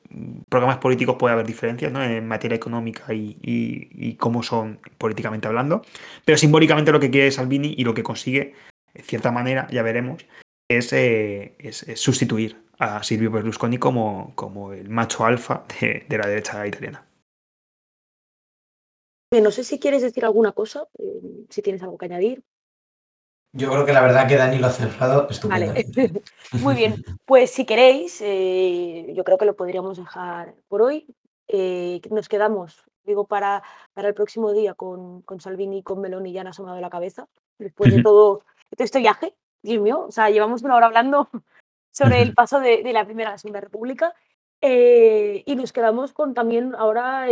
programas 0.48 0.78
políticos 0.78 1.16
puede 1.18 1.34
haber 1.34 1.46
diferencias 1.46 1.92
en 1.94 2.26
materia 2.26 2.56
económica 2.56 3.12
y, 3.12 4.16
cómo 4.18 4.42
son 4.42 4.80
políticamente 4.98 5.48
hablando, 5.48 5.82
pero 6.24 6.38
simbólicamente 6.38 6.92
lo 6.92 7.00
que 7.00 7.10
quiere 7.10 7.30
Salvini 7.30 7.74
y 7.76 7.84
lo 7.84 7.94
que 7.94 8.02
consigue, 8.02 8.54
de 8.94 9.02
cierta 9.02 9.30
manera, 9.30 9.66
ya 9.70 9.82
veremos, 9.82 10.24
es, 10.68 10.92
eh, 10.92 11.54
sustituir 11.94 12.56
a 12.78 13.02
Silvio 13.02 13.30
Berlusconi 13.30 13.78
como, 13.78 14.72
el 14.72 14.88
macho 14.88 15.24
alfa 15.24 15.64
de, 15.80 16.04
la 16.08 16.26
derecha 16.26 16.66
italiana. 16.66 17.06
No 19.32 19.50
sé 19.50 19.64
si 19.64 19.78
quieres 19.78 20.02
decir 20.02 20.24
alguna 20.24 20.52
cosa, 20.52 20.88
eh, 20.98 21.44
si 21.50 21.62
tienes 21.62 21.82
algo 21.82 21.98
que 21.98 22.06
añadir. 22.06 22.42
Yo 23.56 23.70
creo 23.70 23.86
que 23.86 23.92
la 23.94 24.02
verdad 24.02 24.28
que 24.28 24.36
Dani 24.36 24.58
lo 24.58 24.66
ha 24.66 24.70
cerrado 24.70 25.26
estupendo. 25.30 25.72
Vale. 25.72 25.86
Muy 26.60 26.74
bien. 26.74 27.02
Pues 27.24 27.50
si 27.50 27.64
queréis, 27.64 28.20
eh, 28.20 29.12
yo 29.14 29.24
creo 29.24 29.38
que 29.38 29.46
lo 29.46 29.56
podríamos 29.56 29.96
dejar 29.96 30.54
por 30.68 30.82
hoy. 30.82 31.06
Eh, 31.48 32.02
nos 32.10 32.28
quedamos, 32.28 32.84
digo, 33.04 33.26
para, 33.26 33.62
para 33.94 34.08
el 34.08 34.14
próximo 34.14 34.52
día 34.52 34.74
con, 34.74 35.22
con 35.22 35.40
Salvini 35.40 35.78
y 35.78 35.82
con 35.82 36.02
Meloni 36.02 36.32
ya 36.32 36.42
han 36.42 36.48
asomado 36.48 36.78
la 36.82 36.90
cabeza. 36.90 37.28
Después 37.58 37.94
de 37.94 38.02
todo, 38.02 38.42
este 38.76 38.98
viaje, 38.98 39.34
Dios 39.62 39.80
mío, 39.80 40.04
o 40.06 40.12
sea, 40.12 40.28
llevamos 40.28 40.62
una 40.62 40.76
hora 40.76 40.86
hablando 40.86 41.30
sobre 41.90 42.20
el 42.20 42.34
paso 42.34 42.60
de, 42.60 42.82
de 42.82 42.92
la 42.92 43.06
Primera 43.06 43.30
a 43.30 43.32
la 43.32 43.38
Segunda 43.38 43.62
República. 43.62 44.12
Eh, 44.60 45.44
y 45.46 45.56
nos 45.56 45.72
quedamos 45.72 46.12
con 46.12 46.34
también 46.34 46.74
ahora 46.76 47.26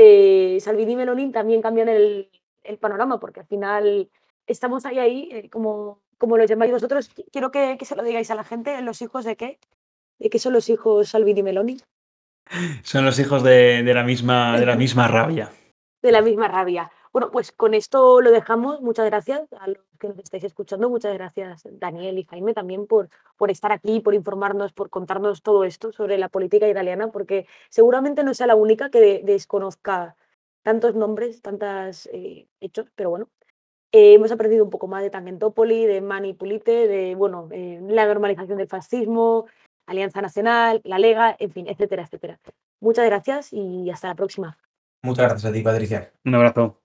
Salvini 0.60 0.92
y 0.92 0.96
Meloni 0.96 1.32
también 1.32 1.60
cambian 1.60 1.90
el, 1.90 2.30
el, 2.62 2.78
panorama, 2.78 3.20
porque 3.20 3.40
al 3.40 3.46
final 3.46 4.10
estamos 4.46 4.86
ahí, 4.86 4.98
ahí 4.98 5.48
como 5.51 6.03
como 6.24 6.38
lo 6.38 6.46
llamáis 6.46 6.72
vosotros, 6.72 7.10
quiero 7.30 7.51
que, 7.51 7.76
se 7.84 7.94
lo 7.94 8.02
digáis 8.02 8.30
a 8.30 8.34
la 8.34 8.44
gente, 8.44 8.80
los 8.80 9.02
hijos 9.02 9.26
de 9.26 9.36
qué, 9.36 9.59
de 10.18 10.30
qué 10.30 10.38
son 10.38 10.55
los 10.55 10.70
hijos 10.70 11.10
Salvini 11.10 11.40
y 11.40 11.42
Meloni. 11.42 11.76
Son 12.82 13.05
los 13.05 13.18
hijos 13.18 13.42
de, 13.42 13.82
de 13.82 13.92
la 13.92 14.05
misma, 14.05 14.59
de 14.59 14.64
la 14.64 14.74
misma 14.74 15.06
rabia. 15.06 15.52
De 16.01 16.12
la 16.12 16.22
misma 16.22 16.48
rabia. 16.48 16.90
Bueno, 17.12 17.30
pues 17.30 17.52
con 17.52 17.74
esto 17.74 18.22
lo 18.22 18.30
dejamos. 18.30 18.80
Muchas 18.80 19.05
gracias 19.05 19.52
a 19.60 19.68
los 19.68 19.76
que 20.01 20.09
nos 20.09 20.18
estáis 20.18 20.44
escuchando. 20.44 20.88
Muchas 20.88 21.12
gracias, 21.12 21.68
Daniel 21.72 22.18
y 22.18 22.24
Jaime, 22.24 22.55
también 22.55 22.86
por, 22.86 23.10
por 23.36 23.51
estar 23.51 23.70
aquí, 23.70 24.01
por 24.01 24.14
informarnos, 24.14 24.72
por 24.72 24.88
contarnos 24.88 25.42
todo 25.42 25.64
esto 25.64 25.92
sobre 25.92 26.16
la 26.16 26.30
política 26.30 26.66
italiana, 26.66 27.12
porque 27.12 27.46
seguramente 27.68 28.24
no 28.24 28.32
sea 28.32 28.46
la 28.46 28.55
única 28.55 28.88
que 28.88 29.20
desconozca 29.22 30.16
tantos 30.62 30.94
nombres, 30.94 31.42
tantos 31.42 32.09
eh, 32.14 32.48
hechos, 32.60 32.86
pero 32.94 33.10
bueno, 33.10 33.28
eh, 33.97 34.15
hemos 34.15 34.33
aprendido 34.33 34.65
un 34.65 34.71
poco 34.71 34.89
más 34.89 35.05
de 35.05 35.11
Tangentopoli, 35.11 35.87
de 35.87 36.01
Mani 36.01 36.35
Pulite, 36.35 36.89
de 36.89 37.15
bueno, 37.15 37.49
eh, 37.53 37.79
la 37.87 38.07
normalización 38.07 38.59
del 38.59 38.66
fascismo, 38.66 39.47
Alianza 39.87 40.21
Nacional, 40.21 40.81
la 40.83 40.99
Lega, 40.99 41.37
en 41.39 41.53
fin, 41.53 41.69
etcétera, 41.69 42.03
etcétera. 42.03 42.41
Muchas 42.81 43.07
gracias 43.07 43.53
y 43.53 43.89
hasta 43.91 44.09
la 44.09 44.16
próxima. 44.16 44.59
Muchas 45.05 45.27
gracias 45.27 45.49
a 45.49 45.55
ti, 45.55 45.62
Patricia. 45.62 46.12
Un 46.25 46.35
abrazo. 46.35 46.84